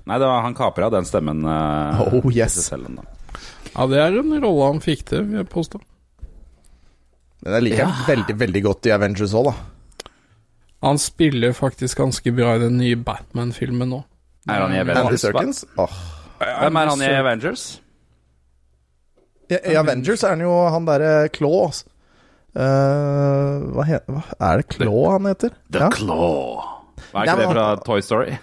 Nei, 0.06 0.18
det 0.18 0.26
var, 0.26 0.42
han 0.42 0.54
kapra 0.54 0.90
den 0.90 1.04
stemmen. 1.06 1.44
Uh, 1.46 2.00
Oh, 2.24 2.30
yes. 2.32 2.70
da. 2.72 3.02
Ja, 3.72 3.86
det 3.88 4.00
er 4.02 4.18
en 4.20 4.34
rolle 4.42 4.68
han 4.68 4.82
fikk 4.84 5.06
til, 5.08 5.26
vil 5.28 5.40
jeg 5.40 5.48
påstå. 5.52 5.80
Men 7.42 7.56
jeg 7.56 7.66
liker 7.66 7.88
han 7.88 8.08
veldig, 8.08 8.34
veldig 8.38 8.62
godt 8.68 8.88
i 8.88 8.94
Avengers 8.94 9.34
òg, 9.38 9.50
da. 9.50 10.08
Han 10.82 10.98
spiller 10.98 11.54
faktisk 11.54 12.00
ganske 12.02 12.32
bra 12.34 12.56
i 12.56 12.62
den 12.64 12.76
nye 12.80 12.98
Batman-filmen 12.98 13.90
nå. 13.94 14.02
Er 14.50 14.64
han 14.64 14.74
i 14.74 14.80
Avengers? 14.82 15.24
Andy 15.30 15.54
oh. 15.78 15.96
Hvem 16.42 16.78
er 16.80 16.90
han 16.90 17.04
i 17.06 17.10
Avengers? 17.14 17.64
I, 19.46 19.58
I 19.72 19.78
Avengers 19.78 20.24
er 20.26 20.34
han 20.34 20.42
jo 20.42 20.52
han 20.74 20.86
derre 20.88 21.12
Claw. 21.34 21.70
Eh, 22.52 23.68
hva, 23.72 23.86
he, 23.88 24.00
hva 24.10 24.22
Er 24.36 24.60
det 24.60 24.68
Claw 24.74 25.06
han 25.14 25.30
heter? 25.30 25.54
The 25.72 25.90
Claw. 25.94 26.71
Var 27.12 27.26
ikke 27.26 27.36
det 27.38 27.46
men- 27.46 27.54
fra 27.56 27.66
Toy 27.86 28.04
Story? 28.04 28.36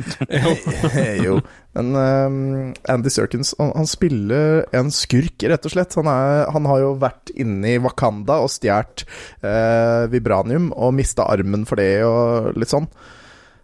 jo. 1.26 1.40
Men 1.78 1.92
um, 1.96 2.74
Andy 2.90 3.12
Serkins 3.14 3.54
han, 3.60 3.72
han 3.78 3.88
spiller 3.90 4.66
en 4.76 4.90
skurk, 4.94 5.38
rett 5.52 5.68
og 5.70 5.74
slett. 5.76 5.96
Han, 6.00 6.10
er, 6.12 6.50
han 6.54 6.68
har 6.70 6.82
jo 6.84 6.90
vært 7.02 7.32
inne 7.40 7.76
i 7.76 7.80
Wakanda 7.82 8.40
og 8.44 8.52
stjålet 8.54 9.06
uh, 9.46 10.10
vibranium 10.12 10.72
og 10.74 10.96
mista 10.98 11.28
armen 11.30 11.68
for 11.70 11.80
det 11.82 11.92
og 12.08 12.52
litt 12.60 12.74
sånn. 12.74 12.90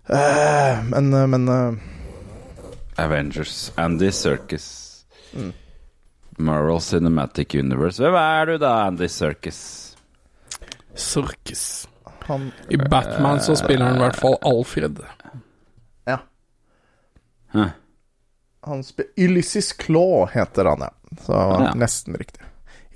Uh, 0.06 0.84
men 0.92 1.10
men 1.32 1.50
eh, 1.50 1.92
Avengers. 3.02 3.72
Andy 3.82 4.12
Circus. 4.14 4.68
Mm. 5.34 5.52
Marvel 6.38 6.80
Cinematic 6.82 7.56
Universe. 7.58 8.04
Hvem 8.04 8.16
er 8.20 8.46
du 8.46 8.58
da, 8.62 8.76
Andy 8.88 9.08
Circus? 9.12 9.60
Circus. 10.96 11.88
Han 12.28 12.52
I 12.70 12.78
Batman 12.78 13.40
så 13.44 13.56
spiller 13.60 13.86
han 13.90 14.00
i 14.00 14.04
hvert 14.06 14.20
fall 14.20 14.38
Alfred. 14.46 15.00
Ja. 16.10 16.18
Hæ. 17.54 17.70
Han 18.66 18.84
spiller 18.84 19.12
Ulysses 19.28 19.74
Claw 19.78 20.26
heter 20.34 20.66
han, 20.72 20.80
ja. 20.88 20.90
Så 21.26 21.34
Ja. 21.34 21.74
nesten 21.78 22.16
riktig. 22.18 22.42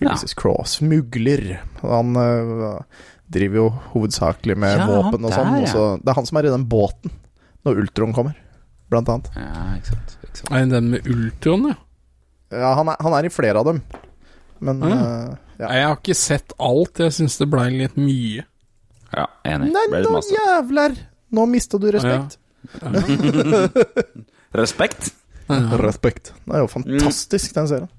Ulysses 0.01 0.33
Claw. 0.33 0.63
Smugler. 0.65 1.59
Han 1.81 2.15
uh, 2.17 2.79
driver 3.27 3.55
jo 3.62 3.67
hovedsakelig 3.93 4.55
med 4.57 4.77
Ja, 4.79 4.88
våpen 4.88 5.25
og 5.27 5.33
sånn. 5.36 5.59
ja. 5.65 5.83
Det 6.01 6.09
er 6.09 6.17
han 6.17 6.25
som 6.25 6.38
er 6.41 6.48
i 6.50 6.53
den 6.55 6.65
båten 6.71 7.12
når 7.67 7.81
Ultron 7.83 8.13
kommer, 8.15 8.33
blant 8.89 9.09
annet. 9.12 9.29
Ja, 9.36 9.75
ikke 9.77 9.91
sant. 9.93 10.17
Ikke 10.24 10.38
sant. 10.41 10.51
Er 10.55 10.65
den 10.71 10.89
med 10.95 11.07
Ultron, 11.12 11.67
ja? 11.69 11.75
Ja, 12.50 12.74
han 12.79 12.88
er, 12.89 12.95
han 13.03 13.13
er 13.13 13.27
i 13.27 13.29
flere 13.29 13.59
av 13.62 13.65
dem. 13.67 13.81
Men 14.59 14.82
eh, 14.84 15.36
ja. 15.60 15.67
Jeg 15.69 15.86
har 15.86 15.97
ikke 15.99 16.15
sett 16.17 16.53
alt, 16.58 16.97
jeg 17.03 17.13
syns 17.13 17.38
det 17.38 17.49
blei 17.51 17.67
litt 17.75 17.95
mye. 17.99 18.45
Ja, 19.15 19.26
enig. 19.48 19.72
Nei, 19.74 19.86
nå 20.06 20.19
jævler! 20.34 20.98
Nå 21.36 21.45
mista 21.50 21.78
du 21.82 21.88
respekt. 21.93 22.38
Respekt. 24.60 25.12
Respekt. 25.82 26.32
Det 26.45 26.56
er 26.58 26.63
jo 26.63 26.69
fantastisk, 26.72 27.54
den 27.56 27.69
serien. 27.69 27.89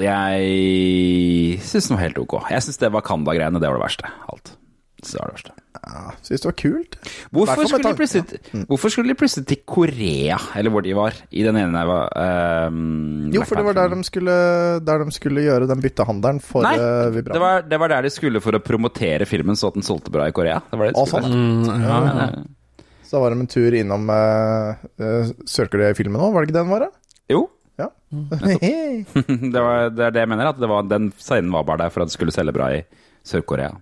Jeg 0.00 1.60
syns 1.62 1.88
den 1.88 1.96
var 1.96 2.02
helt 2.02 2.18
ok. 2.18 2.34
Jeg 2.50 2.64
syns 2.66 2.80
det 2.80 2.90
var 2.92 3.04
Kanda-greiene, 3.06 3.60
det 3.62 3.68
var 3.70 3.78
det 3.78 3.84
verste. 3.84 4.10
Alt. 4.32 4.54
Det 5.00 5.12
var 5.20 5.30
det 5.30 5.36
verste. 5.36 5.54
Ja, 5.84 6.14
Syns 6.24 6.40
det 6.40 6.48
var 6.48 6.54
kult. 6.56 6.96
Hvorfor 7.34 7.66
skulle, 7.68 7.90
de 7.92 7.98
plutselig, 7.98 8.64
hvorfor 8.70 8.92
skulle 8.92 9.12
de 9.12 9.16
plutselig 9.20 9.44
til 9.50 9.58
Korea, 9.68 10.38
eller 10.56 10.72
hvor 10.72 10.84
de 10.86 10.94
var, 10.96 11.16
i 11.28 11.42
den 11.44 11.58
ene 11.60 11.82
var 11.88 12.08
ehm, 12.20 13.28
Jo, 13.34 13.44
for 13.44 13.60
det 13.60 13.64
var 13.66 13.76
der 13.76 13.92
de 13.92 13.98
skulle, 14.06 14.36
der 14.86 15.04
de 15.04 15.14
skulle 15.14 15.44
gjøre 15.44 15.68
den 15.68 15.82
byttehandelen 15.84 16.40
for 16.44 16.64
Nei, 16.64 16.74
eh, 16.80 17.20
det 17.20 17.42
var, 17.42 17.66
det 17.68 17.80
var 17.82 17.92
der 17.92 18.08
de 18.08 18.12
skulle 18.14 18.40
for 18.44 18.56
å 18.56 18.62
promotere 18.64 19.28
filmen, 19.28 19.58
så 19.60 19.68
at 19.72 19.78
den 19.78 19.86
solgte 19.86 20.12
bra 20.14 20.28
i 20.30 20.36
Korea. 20.36 20.62
Det 20.70 20.80
var 20.80 20.88
det 20.88 20.96
de 20.96 21.02
Å, 21.02 21.06
skulle. 21.10 21.28
sånn. 21.28 21.64
Mm, 21.64 21.84
ja, 21.84 22.00
ja. 22.08 22.28
Ja, 22.32 22.44
Så 23.04 23.18
da 23.18 23.24
var 23.26 23.34
de 23.36 23.44
en 23.44 23.52
tur 23.52 23.76
innom 23.76 24.08
uh, 24.08 25.32
Sør-Korea-filmen 25.50 26.20
òg, 26.24 26.32
var 26.32 26.44
det 26.44 26.48
ikke 26.50 26.58
det 26.58 26.64
den 26.64 26.74
var? 26.74 26.86
da? 26.88 26.92
Jo, 27.34 27.42
Ja. 27.80 27.90
det, 29.54 29.60
var, 29.60 29.90
det 29.92 30.06
er 30.08 30.14
det 30.14 30.22
jeg 30.24 30.30
mener. 30.32 30.52
At 30.54 30.60
det 30.62 30.70
var, 30.70 30.86
den 30.88 31.12
scenen 31.20 31.52
var 31.52 31.66
bare 31.68 31.84
der 31.84 31.92
for 31.92 32.04
at 32.04 32.12
det 32.12 32.16
skulle 32.16 32.32
selge 32.34 32.54
bra 32.56 32.70
i 32.78 32.84
Sør-Korea. 33.26 33.74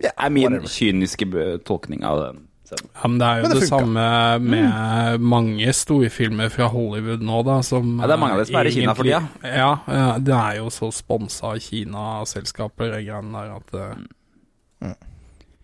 Ja, 0.00 0.08
Det 0.08 0.12
er 0.16 0.30
min 0.30 0.46
whatever. 0.48 0.68
kyniske 0.68 1.58
tolkning 1.68 2.04
av 2.04 2.22
den. 2.24 2.46
Ja, 2.70 3.08
men 3.08 3.18
det 3.18 3.26
er 3.26 3.40
jo 3.40 3.48
det 3.50 3.60
det, 3.60 3.66
samme 3.68 4.02
med 4.38 5.20
mange 5.20 5.72
storfilmer 5.74 6.52
fra 6.54 6.68
Hollywood 6.70 7.22
nå, 7.26 7.42
da, 7.42 7.56
som 7.66 7.96
Ja, 7.98 8.06
det 8.06 8.14
er 8.14 8.20
mange 8.22 8.36
av 8.36 8.42
de 8.44 8.46
som 8.46 8.58
er 8.60 8.70
i 8.70 8.74
Kina 8.76 8.94
for 8.94 9.08
tida. 9.08 9.20
Ja, 9.42 9.70
ja, 9.90 10.18
det 10.22 10.36
er 10.36 10.60
jo 10.60 10.70
så 10.70 10.92
sponsa 10.94 11.50
av 11.50 11.58
Kina-selskaper, 11.64 12.92
de 12.94 13.02
greiene 13.08 13.42
der, 13.42 13.56
at 13.58 13.74
mm. 14.86 14.94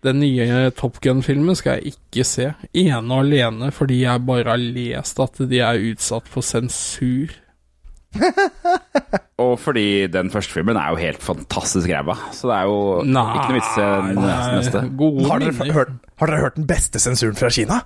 Den 0.03 0.19
nye 0.19 0.69
Top 0.77 0.99
Gun-filmen 1.01 1.55
skal 1.57 1.79
jeg 1.79 1.95
ikke 1.95 2.23
se, 2.27 2.51
ene 2.77 3.07
og 3.07 3.23
alene 3.23 3.71
fordi 3.73 4.03
jeg 4.03 4.25
bare 4.27 4.51
har 4.51 4.61
lest 4.61 5.19
at 5.23 5.39
de 5.49 5.63
er 5.63 5.79
utsatt 5.89 6.27
for 6.29 6.45
sensur. 6.45 7.31
Og 9.43 9.53
fordi 9.61 10.07
den 10.09 10.31
første 10.33 10.55
filmen 10.55 10.79
er 10.79 10.93
jo 10.93 11.01
helt 11.01 11.21
fantastisk 11.23 11.89
ræva. 11.91 12.15
Så 12.33 12.49
det 12.49 12.55
er 12.57 12.69
jo 12.69 12.79
Nei, 13.05 13.25
ikke 13.35 13.51
noe 13.51 13.59
vits 13.59 13.75
i 13.77 14.57
neste. 14.57 14.81
Har 15.29 15.43
dere, 15.43 15.73
hørt, 15.75 15.93
har 16.21 16.31
dere 16.31 16.41
hørt 16.41 16.57
den 16.57 16.67
beste 16.69 17.01
sensuren 17.03 17.37
fra 17.37 17.51
Kina? 17.53 17.81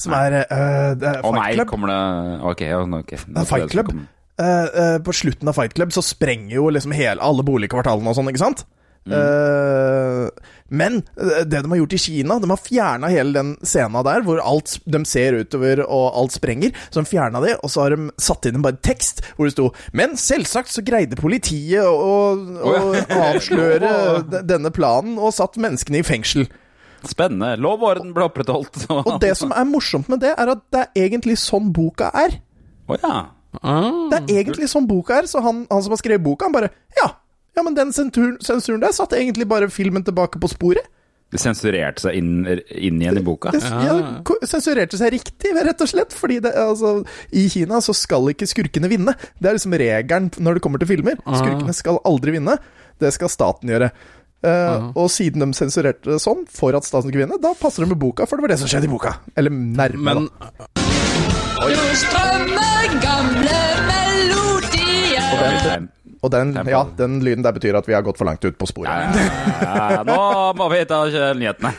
Som 0.00 0.12
er, 0.16 0.42
uh, 0.50 0.92
det 0.96 1.08
er 1.08 1.22
Å 1.24 1.32
nei, 1.32 1.50
kommer 1.68 1.88
det 1.88 2.00
Ok, 2.44 2.62
okay. 2.68 2.72
ok. 3.00 3.12
Det 3.26 3.42
er 3.42 3.48
Fight 3.48 3.72
Club. 3.72 3.92
Uh, 4.36 4.44
uh, 4.44 4.96
på 5.04 5.14
slutten 5.16 5.48
av 5.48 5.56
Fight 5.56 5.76
Club 5.76 5.94
så 5.96 6.04
sprenger 6.04 6.58
jo 6.58 6.66
liksom 6.72 6.92
hele, 6.96 7.20
alle 7.24 7.44
boligkvartalene 7.46 8.12
og 8.12 8.18
sånn, 8.18 8.28
ikke 8.32 8.44
sant? 8.44 8.66
Eh, 9.06 10.28
men 10.68 10.96
eh, 11.14 11.44
det 11.46 11.62
de 11.62 11.70
har 11.70 11.78
gjort 11.78 11.94
i 11.94 12.00
Kina, 12.02 12.38
de 12.42 12.50
har 12.50 12.58
fjerna 12.60 13.10
hele 13.12 13.34
den 13.36 13.52
scena 13.62 14.02
der 14.06 14.24
hvor 14.26 14.40
alt 14.42 14.76
de 14.84 15.00
ser 15.06 15.38
utover 15.38 15.84
og 15.84 16.18
alt 16.18 16.34
sprenger. 16.34 16.74
Så 16.90 17.00
de 17.02 17.10
fjerna 17.10 17.42
det, 17.44 17.56
og 17.62 17.70
så 17.70 17.84
har 17.84 17.94
de 17.94 18.08
satt 18.22 18.48
inn 18.48 18.58
en 18.58 18.66
bare 18.66 18.80
tekst 18.82 19.22
hvor 19.36 19.46
det 19.46 19.54
sto 19.54 19.70
Men 19.96 20.16
selvsagt 20.20 20.72
så 20.74 20.84
greide 20.86 21.18
politiet 21.20 21.86
å, 21.86 21.94
å, 22.36 22.74
å 22.74 22.76
avsløre 23.30 24.42
denne 24.42 24.72
planen 24.74 25.20
og 25.20 25.34
satt 25.36 25.58
menneskene 25.60 26.02
i 26.02 26.06
fengsel. 26.06 26.48
Spennende. 27.06 27.54
Lov 27.62 27.84
og 27.84 27.92
orden 27.92 28.10
ble 28.16 28.26
opprettholdt. 28.26 28.86
Og 28.96 29.20
det 29.22 29.36
som 29.38 29.52
er 29.54 29.66
morsomt 29.68 30.08
med 30.10 30.24
det, 30.24 30.32
er 30.34 30.50
at 30.56 30.62
det 30.74 30.80
er 30.82 31.04
egentlig 31.06 31.36
sånn 31.38 31.68
boka 31.76 32.08
er. 32.16 32.40
Oh, 32.88 32.96
ja. 32.98 33.28
Ah, 33.62 34.08
Det 34.10 34.18
er 34.18 34.40
egentlig 34.42 34.66
sånn 34.68 34.88
boka 34.88 35.20
er, 35.20 35.28
så 35.30 35.40
han, 35.44 35.62
han 35.70 35.84
som 35.84 35.94
har 35.94 36.00
skrevet 36.00 36.24
boka, 36.24 36.48
han 36.48 36.56
bare 36.56 36.72
Ja, 36.98 37.06
ja 37.56 37.62
men 37.64 37.74
den 37.76 37.92
sensuren, 37.96 38.36
sensuren 38.44 38.82
der 38.84 38.92
satte 38.96 39.16
egentlig 39.18 39.46
bare 39.48 39.68
filmen 39.72 40.04
tilbake 40.06 40.38
på 40.42 40.50
sporet. 40.52 40.86
Det 41.34 41.40
sensurerte 41.42 42.04
seg 42.04 42.14
inn, 42.20 42.44
inn 42.70 43.00
igjen 43.02 43.18
i 43.18 43.22
boka. 43.26 43.50
Det 43.50 43.58
ja, 43.66 43.96
det 44.22 44.46
sensurerte 44.46 44.94
seg 45.00 45.10
riktig, 45.16 45.50
rett 45.66 45.80
og 45.82 45.88
slett. 45.90 46.14
Fordi 46.14 46.36
det, 46.44 46.52
altså, 46.54 47.00
i 47.34 47.48
Kina 47.50 47.80
så 47.82 47.90
skal 47.98 48.28
ikke 48.30 48.46
skurkene 48.46 48.86
vinne. 48.92 49.16
Det 49.42 49.50
er 49.50 49.56
liksom 49.58 49.74
regelen 49.74 50.28
når 50.38 50.60
det 50.60 50.62
kommer 50.62 50.78
til 50.78 50.92
filmer. 50.92 51.18
Skurkene 51.26 51.74
skal 51.74 51.98
aldri 52.06 52.36
vinne. 52.36 52.54
Det 53.02 53.10
skal 53.16 53.32
staten 53.34 53.72
gjøre. 53.74 53.90
Eh, 54.46 54.86
Og 54.94 55.10
siden 55.10 55.42
de 55.42 55.50
sensurerte 55.58 56.12
det 56.14 56.20
sånn, 56.22 56.46
for 56.46 56.78
at 56.78 56.86
staten 56.86 57.10
skulle 57.10 57.24
vinne, 57.26 57.40
da 57.42 57.56
passer 57.58 57.82
det 57.82 57.90
med 57.96 57.98
boka, 58.04 58.28
for 58.30 58.38
det 58.38 58.46
var 58.46 58.54
det 58.54 58.60
som 58.62 58.70
skjedde 58.70 58.86
i 58.86 58.94
boka. 58.94 59.16
Eller 59.34 59.50
nærme, 59.50 60.06
men 60.06 60.28
da. 60.30 60.68
Strømmer 61.96 62.96
gamle 63.02 63.60
melodier. 63.90 65.30
Den, 65.66 65.90
og 66.26 66.32
den, 66.34 66.54
ja, 66.66 66.82
den 66.98 67.20
lyden 67.22 67.44
der 67.46 67.54
betyr 67.54 67.78
at 67.78 67.86
vi 67.86 67.94
har 67.94 68.02
gått 68.06 68.18
for 68.18 68.26
langt 68.28 68.44
ut 68.44 68.58
på 68.58 68.66
sporet. 68.68 69.20
Ja, 69.62 70.02
nå 70.06 70.18
må 70.58 70.70
vi 70.72 70.82
ta 70.90 71.04
nyhetene. 71.06 71.74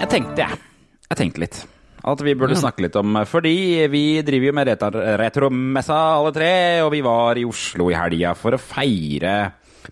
Jeg 0.00 0.08
tenkte, 0.12 0.42
jeg. 0.42 0.64
Jeg 1.10 1.18
tenkte 1.18 1.42
litt. 1.44 1.60
At 2.10 2.22
vi 2.24 2.32
burde 2.38 2.56
snakke 2.56 2.86
litt 2.86 2.94
om 2.96 3.18
Fordi 3.28 3.86
vi 3.92 4.04
driver 4.24 4.48
jo 4.48 4.54
med 4.56 4.70
retromessa 5.20 5.98
alle 6.16 6.32
tre, 6.32 6.52
og 6.80 6.88
vi 6.94 7.02
var 7.04 7.36
i 7.36 7.44
Oslo 7.44 7.90
i 7.92 7.96
helga 7.98 8.32
for 8.38 8.56
å 8.56 8.60
feire 8.62 9.34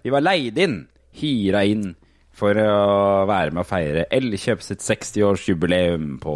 Vi 0.00 0.12
var 0.14 0.24
leid 0.24 0.56
inn, 0.64 0.78
hyra 1.20 1.64
inn, 1.68 1.94
for 2.38 2.54
å 2.54 3.26
være 3.26 3.50
med 3.50 3.64
å 3.64 3.66
feire 3.66 4.04
Elkjøp 4.14 4.60
sitt 4.62 4.84
60-årsjubileum 4.84 6.18
på 6.22 6.34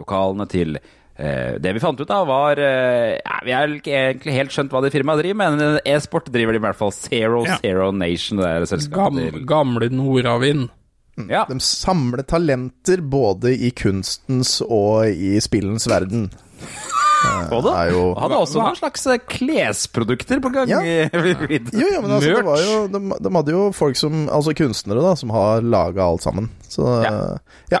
lokalene 0.00 0.48
til 0.50 0.78
eh, 0.80 1.52
det 1.62 1.74
vi 1.76 1.82
fant 1.84 2.00
ut 2.00 2.10
av, 2.10 2.24
var 2.26 2.58
eh, 2.58 3.12
ja, 3.20 3.36
Vi 3.46 3.54
har 3.54 3.70
ikke 3.76 3.94
egentlig 3.94 4.34
helt 4.34 4.56
skjønt 4.56 4.74
hva 4.74 4.82
det 4.82 4.90
firmaet 4.96 5.22
driver 5.22 5.38
med, 5.44 5.60
men 5.60 5.78
e-sport 5.86 6.32
driver 6.34 6.56
de 6.56 6.58
i 6.58 6.64
hvert 6.66 6.80
fall. 6.80 6.90
Zero 6.96 7.44
Ja. 7.46 7.60
Zero 7.62 7.92
Nation, 7.94 8.42
det 8.42 8.48
er 8.50 8.66
selskapet 8.72 9.30
Gam, 9.38 9.46
gamle 9.46 9.92
Nordavind. 9.94 10.66
Ja. 11.30 11.46
De 11.48 11.56
samler 11.64 12.26
talenter 12.28 13.00
både 13.00 13.54
i 13.54 13.70
kunstens 13.72 14.58
og 14.66 15.06
i 15.08 15.38
spillens 15.40 15.86
verden. 15.88 16.26
Både. 17.50 17.70
er 17.72 17.90
jo- 17.92 18.14
han 18.14 18.22
hadde 18.26 18.38
også 18.42 18.60
noen 18.60 18.76
slags 18.78 19.06
eh, 19.06 19.18
klesprodukter 19.30 20.40
på 20.42 20.50
gang. 20.52 20.68
Ja. 20.68 20.80
i- 20.82 21.08
Jo, 21.08 21.86
ja, 21.92 22.00
men 22.00 22.10
altså, 22.16 22.34
det 22.36 22.44
var 22.44 22.60
jo, 22.64 22.74
de, 22.88 23.00
de 23.24 23.32
hadde 23.38 23.54
jo 23.54 23.62
folk 23.72 23.96
som 23.96 24.28
Altså 24.28 24.54
kunstnere, 24.56 25.02
da, 25.02 25.14
som 25.16 25.30
har 25.30 25.60
laga 25.62 26.02
alt 26.04 26.22
sammen. 26.26 26.50
Så 26.68 26.84
Ja. 27.06 27.38
ja. 27.72 27.80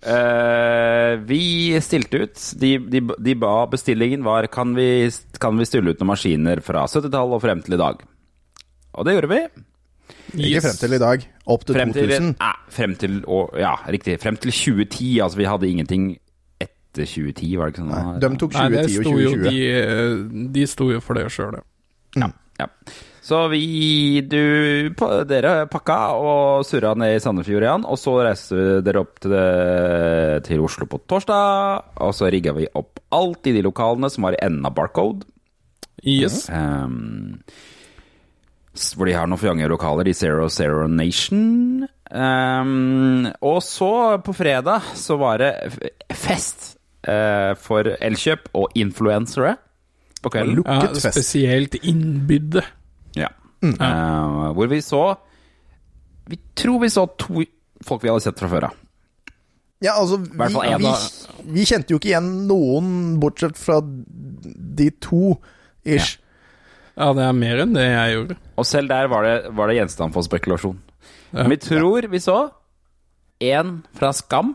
Uh, 0.00 1.18
vi 1.28 1.76
stilte 1.84 2.22
ut. 2.24 2.38
De, 2.60 2.78
de, 2.78 3.00
de 3.20 3.34
ba 3.36 3.66
bestillingen 3.68 4.22
var 4.24 4.46
kan 4.52 4.72
vi, 4.74 5.10
kan 5.42 5.58
vi 5.60 5.66
stille 5.68 5.92
ut 5.92 6.00
noen 6.00 6.08
maskiner 6.14 6.62
fra 6.64 6.86
70-tallet 6.88 7.36
og 7.36 7.42
frem 7.44 7.60
til 7.66 7.76
i 7.76 7.80
dag. 7.82 8.00
Og 8.96 9.04
det 9.06 9.16
gjorde 9.18 9.28
vi. 9.34 9.42
Ikke 10.40 10.62
frem 10.64 10.78
til 10.80 10.96
i 10.96 11.02
dag. 11.02 11.26
Opp 11.52 11.66
til 11.68 11.76
Frem 11.76 11.92
til, 11.92 12.08
2000. 12.08 12.32
Nei, 12.40 12.54
frem 12.72 12.96
til 12.96 13.20
å- 13.28 13.50
Ja, 13.60 13.74
riktig. 13.92 14.16
Frem 14.22 14.36
til 14.40 14.50
2010. 14.52 15.20
Altså, 15.20 15.36
vi 15.36 15.44
hadde 15.50 15.68
ingenting 15.68 16.08
etter 16.90 17.06
2010, 17.06 17.56
var 17.56 17.70
det 17.70 17.74
ikke 17.74 17.84
sånn? 17.84 17.92
Nei, 17.94 18.18
de 18.20 18.30
tok 18.42 18.56
Nei, 18.58 18.66
det 18.74 18.84
2010 18.88 18.98
og 18.98 19.06
sto 19.06 19.14
jo 19.20 19.34
2020. 19.36 19.46
de, 19.46 19.62
eh, 19.78 20.50
de 20.58 20.66
sto 20.66 20.90
jo 20.90 21.04
for 21.04 21.20
det 21.20 21.30
sjøl, 21.32 21.60
ja. 22.18 22.30
Ja. 22.60 22.66
Så 23.24 23.38
vi 23.52 24.20
du, 24.26 24.90
Dere 25.28 25.66
pakka 25.70 25.98
og 26.18 26.64
surra 26.66 26.94
ned 26.98 27.14
i 27.14 27.20
Sandefjord 27.22 27.66
igjen, 27.66 27.84
og 27.86 28.00
så 28.00 28.16
reiste 28.24 28.80
dere 28.84 29.04
opp 29.04 29.20
til, 29.22 29.34
det, 29.34 30.44
til 30.48 30.64
Oslo 30.64 30.88
på 30.90 31.02
torsdag. 31.10 31.92
Og 32.06 32.14
så 32.16 32.30
rigga 32.32 32.56
vi 32.56 32.68
opp 32.80 33.02
alt 33.14 33.46
i 33.46 33.54
de 33.54 33.62
lokalene 33.66 34.10
som 34.10 34.26
var 34.26 34.36
i 34.36 34.42
enden 34.42 34.66
av 34.66 34.74
Barcode. 34.76 35.28
Yes. 36.02 36.46
Um, 36.48 37.44
hvor 38.96 39.06
de 39.06 39.14
har 39.14 39.28
noen 39.28 39.40
fjange 39.40 39.68
lokaler 39.68 40.08
i 40.08 40.16
Zero 40.16 40.48
Zero 40.48 40.88
Nation. 40.88 41.84
Um, 42.10 43.28
og 43.44 43.60
så, 43.62 43.92
på 44.24 44.34
fredag, 44.34 44.90
så 44.98 45.20
var 45.20 45.42
det 45.44 45.52
fest 46.16 46.72
eh, 46.72 46.79
for 47.60 47.88
Elkjøp 47.96 48.48
og 48.54 48.76
influensere 48.78 49.56
på 50.22 50.32
kvelden. 50.32 50.62
Ja, 50.66 50.92
spesielt 50.94 51.74
innbydde. 51.80 52.62
Ja. 53.18 53.30
Eh, 53.64 54.52
hvor 54.56 54.70
vi 54.70 54.80
så 54.80 55.02
Vi 56.30 56.38
tror 56.56 56.80
vi 56.80 56.88
så 56.88 57.04
to 57.20 57.42
folk 57.84 58.04
vi 58.04 58.08
hadde 58.08 58.22
sett 58.24 58.38
fra 58.40 58.48
før 58.52 58.68
av. 58.68 58.78
Ja, 59.80 59.94
altså, 59.96 60.18
vi, 60.20 60.48
vi, 60.84 60.90
vi 61.56 61.62
kjente 61.64 61.94
jo 61.94 61.98
ikke 61.98 62.10
igjen 62.10 62.28
noen, 62.48 62.90
bortsett 63.20 63.56
fra 63.56 63.78
de 63.80 64.90
to, 65.00 65.38
ish. 65.88 66.18
Ja, 67.00 67.08
det 67.16 67.24
er 67.24 67.32
mer 67.32 67.62
enn 67.62 67.72
det 67.72 67.86
jeg 67.86 68.18
gjorde. 68.18 68.36
Og 68.60 68.68
selv 68.68 68.92
der 68.92 69.08
var 69.08 69.24
det, 69.24 69.34
var 69.56 69.72
det 69.72 69.78
gjenstand 69.78 70.12
for 70.12 70.28
spekulasjon. 70.28 70.76
Ja. 71.32 71.46
Vi 71.48 71.56
tror 71.64 72.10
vi 72.12 72.20
så 72.20 72.36
én 73.40 73.78
fra 73.96 74.12
Skam. 74.12 74.52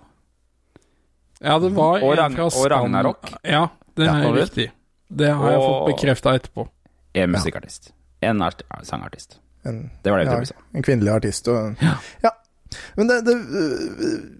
Ja, 1.41 1.59
det 1.59 1.69
var 1.75 2.03
Og 2.03 2.15
en 2.17 2.35
fra 2.35 2.45
og 2.47 2.69
Ragnarok. 2.71 3.31
Ja, 3.43 3.67
det 3.95 4.07
er 4.07 4.11
har 4.23 4.33
riktig. 4.33 4.71
Det 5.07 5.31
har 5.31 5.51
jeg 5.51 5.61
fått 5.61 5.89
bekrefta 5.93 6.35
etterpå. 6.39 6.67
En 7.15 7.31
musikkartist. 7.31 7.91
En 8.21 8.41
art 8.41 8.63
sangartist. 8.83 9.39
En, 9.65 9.91
Det 10.03 10.11
var 10.11 10.19
det 10.19 10.25
ja, 10.31 10.39
vi 10.39 10.45
sa. 10.45 10.55
en 10.73 10.83
kvinnelig 10.83 11.11
artist. 11.11 11.47
Og, 11.47 11.75
ja. 12.21 12.31
Men 12.95 13.07
det, 13.07 13.21
det 13.25 13.35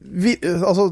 vi, 0.03 0.37
Altså, 0.43 0.89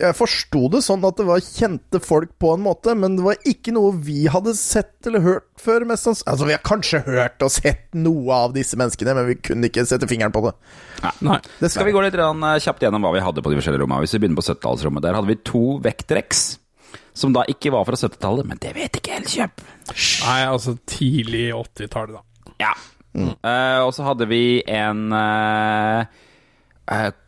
jeg 0.00 0.16
forsto 0.16 0.62
det 0.72 0.80
sånn 0.84 1.04
at 1.04 1.18
det 1.20 1.26
var 1.28 1.42
kjente 1.44 2.00
folk 2.02 2.32
på 2.40 2.54
en 2.54 2.62
måte, 2.64 2.94
men 2.96 3.18
det 3.18 3.24
var 3.26 3.40
ikke 3.48 3.74
noe 3.76 3.92
vi 4.00 4.24
hadde 4.32 4.54
sett 4.56 5.08
eller 5.08 5.22
hørt 5.24 5.48
før. 5.60 5.84
Mest 5.88 6.06
sanns- 6.06 6.22
altså, 6.24 6.48
vi 6.48 6.56
har 6.56 6.62
kanskje 6.64 7.02
hørt 7.04 7.44
og 7.44 7.52
sett 7.52 7.92
noe 7.94 8.38
av 8.46 8.54
disse 8.56 8.78
menneskene, 8.80 9.14
men 9.18 9.28
vi 9.28 9.36
kunne 9.36 9.68
ikke 9.68 9.84
sette 9.88 10.08
fingeren 10.08 10.32
på 10.32 10.42
det. 10.46 10.54
Nei. 11.20 11.38
det 11.60 11.70
Skal 11.72 11.88
vi 11.88 11.92
gå 11.96 12.02
litt 12.04 12.16
eh, 12.16 12.56
kjapt 12.64 12.82
gjennom 12.84 13.04
hva 13.04 13.12
vi 13.16 13.24
hadde 13.24 13.44
på 13.44 13.52
de 13.52 13.60
forskjellige 13.60 13.84
rommene? 13.84 14.04
Hvis 14.04 14.16
vi 14.16 14.22
begynner 14.22 14.40
på 14.40 14.46
70-tallsrommet. 14.48 15.04
Der 15.04 15.18
hadde 15.18 15.30
vi 15.30 15.38
to 15.44 15.64
vektrex 15.84 16.58
Som 17.12 17.34
da 17.36 17.44
ikke 17.48 17.72
var 17.74 17.84
fra 17.88 17.98
70-tallet, 17.98 18.48
men 18.48 18.60
det 18.62 18.72
vet 18.76 18.96
ikke 18.96 19.18
Elkjøp. 19.20 19.60
Nei, 20.24 20.40
altså 20.46 20.76
tidlig 20.88 21.50
80-tallet, 21.56 22.16
da. 22.16 22.54
Ja. 22.60 22.72
Eh, 23.16 23.80
og 23.82 23.92
så 23.96 24.06
hadde 24.06 24.28
vi 24.30 24.62
en 24.70 25.10
uh, 25.12 26.06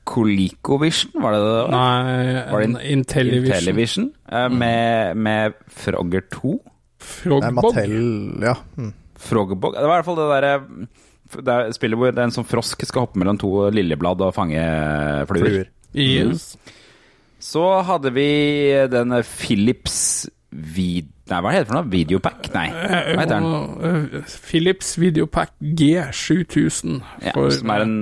Colecovision, 0.04 1.12
var 1.22 1.36
det 1.36 1.40
det? 1.44 1.52
var? 1.54 1.70
Nei, 1.70 2.34
Var 2.50 2.60
det 2.60 2.68
en 2.68 2.76
en 2.76 2.98
Intellivision. 2.98 3.54
Intellivision 3.54 4.08
uh, 4.32 4.48
med, 4.50 5.16
med 5.16 5.54
Frogger 5.70 6.26
2. 6.34 6.52
Nei, 6.52 6.68
Frogbog. 7.02 7.54
Mattel 7.58 7.96
Ja. 8.42 8.56
Mm. 8.76 8.92
Frogbog. 9.22 9.74
Det 9.78 9.86
var 9.86 9.94
i 9.94 10.00
hvert 10.00 10.08
fall 10.10 10.18
det 10.18 10.28
derre 10.32 10.54
det 11.32 11.48
er 11.54 11.72
spillet 11.72 11.96
hvor 11.96 12.12
det 12.12 12.20
er 12.20 12.28
en 12.28 12.34
sånn 12.34 12.44
frosk 12.44 12.82
skal 12.84 13.06
hoppe 13.06 13.20
mellom 13.20 13.38
to 13.40 13.48
liljeblad 13.72 14.20
og 14.20 14.34
fange 14.36 14.60
fluer. 15.30 15.46
Fluer. 15.46 15.70
Yes. 15.96 16.56
Så 17.42 17.62
hadde 17.88 18.12
vi 18.14 18.28
den 18.92 19.16
Philips 19.24 20.28
vid... 20.50 21.08
Nei, 21.30 21.38
hva 21.40 21.52
heter 21.54 21.64
det 21.64 21.70
for 21.70 21.78
noe? 21.78 21.88
Videopack? 21.90 22.50
Nei, 22.52 22.66
hva 22.68 23.22
heter 23.22 23.38
den? 23.40 23.46
Eh, 23.88 24.34
Philips 24.44 24.92
Videopack 25.00 25.54
G7000. 25.62 27.00
Ja, 27.24 27.32
som 27.56 27.72
er 27.72 27.84
en 27.86 27.96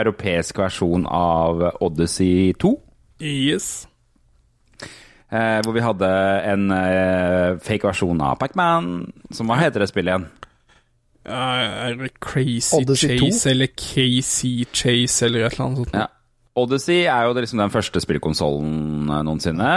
europeisk 0.00 0.58
versjon 0.62 1.06
av 1.06 1.62
Odyssey 1.84 2.52
2. 2.62 2.72
Yes. 3.20 3.86
Eh, 5.30 5.60
hvor 5.66 5.74
vi 5.74 5.82
hadde 5.82 6.08
en 6.52 6.68
eh, 6.70 7.56
fake 7.66 7.88
versjon 7.88 8.20
av 8.22 8.36
Pacman. 8.40 8.90
Som 9.34 9.50
hva 9.50 9.58
heter 9.60 9.82
det 9.82 9.90
spillet 9.90 10.12
igjen? 10.14 10.28
Uh, 11.26 11.88
er 11.88 11.96
det 11.98 12.12
Crazy 12.22 12.76
Odyssey 12.78 13.16
2? 13.18 13.24
Chase 13.32 13.50
eller 13.50 13.72
KC 13.74 14.50
Chase 14.70 15.26
eller 15.26 15.48
et 15.48 15.56
eller 15.56 15.64
annet 15.64 15.80
sånt? 15.82 15.96
Ja. 15.98 16.06
Odyssey 16.56 17.02
er 17.10 17.26
jo 17.26 17.34
liksom 17.36 17.60
den 17.60 17.72
første 17.74 18.00
spillkonsollen 18.00 19.10
eh, 19.10 19.24
noensinne. 19.26 19.72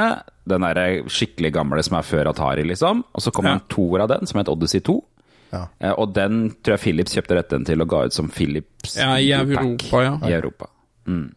Den 0.47 0.63
derre 0.63 0.85
skikkelig 1.11 1.51
gamle 1.57 1.81
som 1.83 1.97
er 1.99 2.05
før 2.07 2.29
Atari, 2.31 2.63
liksom. 2.69 3.01
Og 3.11 3.25
så 3.25 3.33
kom 3.35 3.49
Ja. 3.49 3.57
en 3.57 3.65
toer 3.67 4.05
av 4.05 4.13
den, 4.13 4.29
som 4.29 4.39
het 4.39 4.47
Odyssey 4.53 4.79
2. 4.85 4.95
Ja. 5.53 5.65
Eh, 5.79 5.93
og 5.95 6.13
den 6.15 6.49
tror 6.61 6.77
jeg 6.77 6.83
Philips 6.85 7.15
kjøpte 7.17 7.39
retten 7.39 7.65
til 7.67 7.81
og 7.81 7.89
ga 7.91 8.05
ut 8.07 8.15
som 8.15 8.29
Philips 8.33 8.97
Ja, 8.99 9.15
i 9.17 9.31
Europa, 9.35 10.03
ja. 10.05 10.15
I 10.29 10.35
Europa. 10.37 10.69
Mm. 11.09 11.29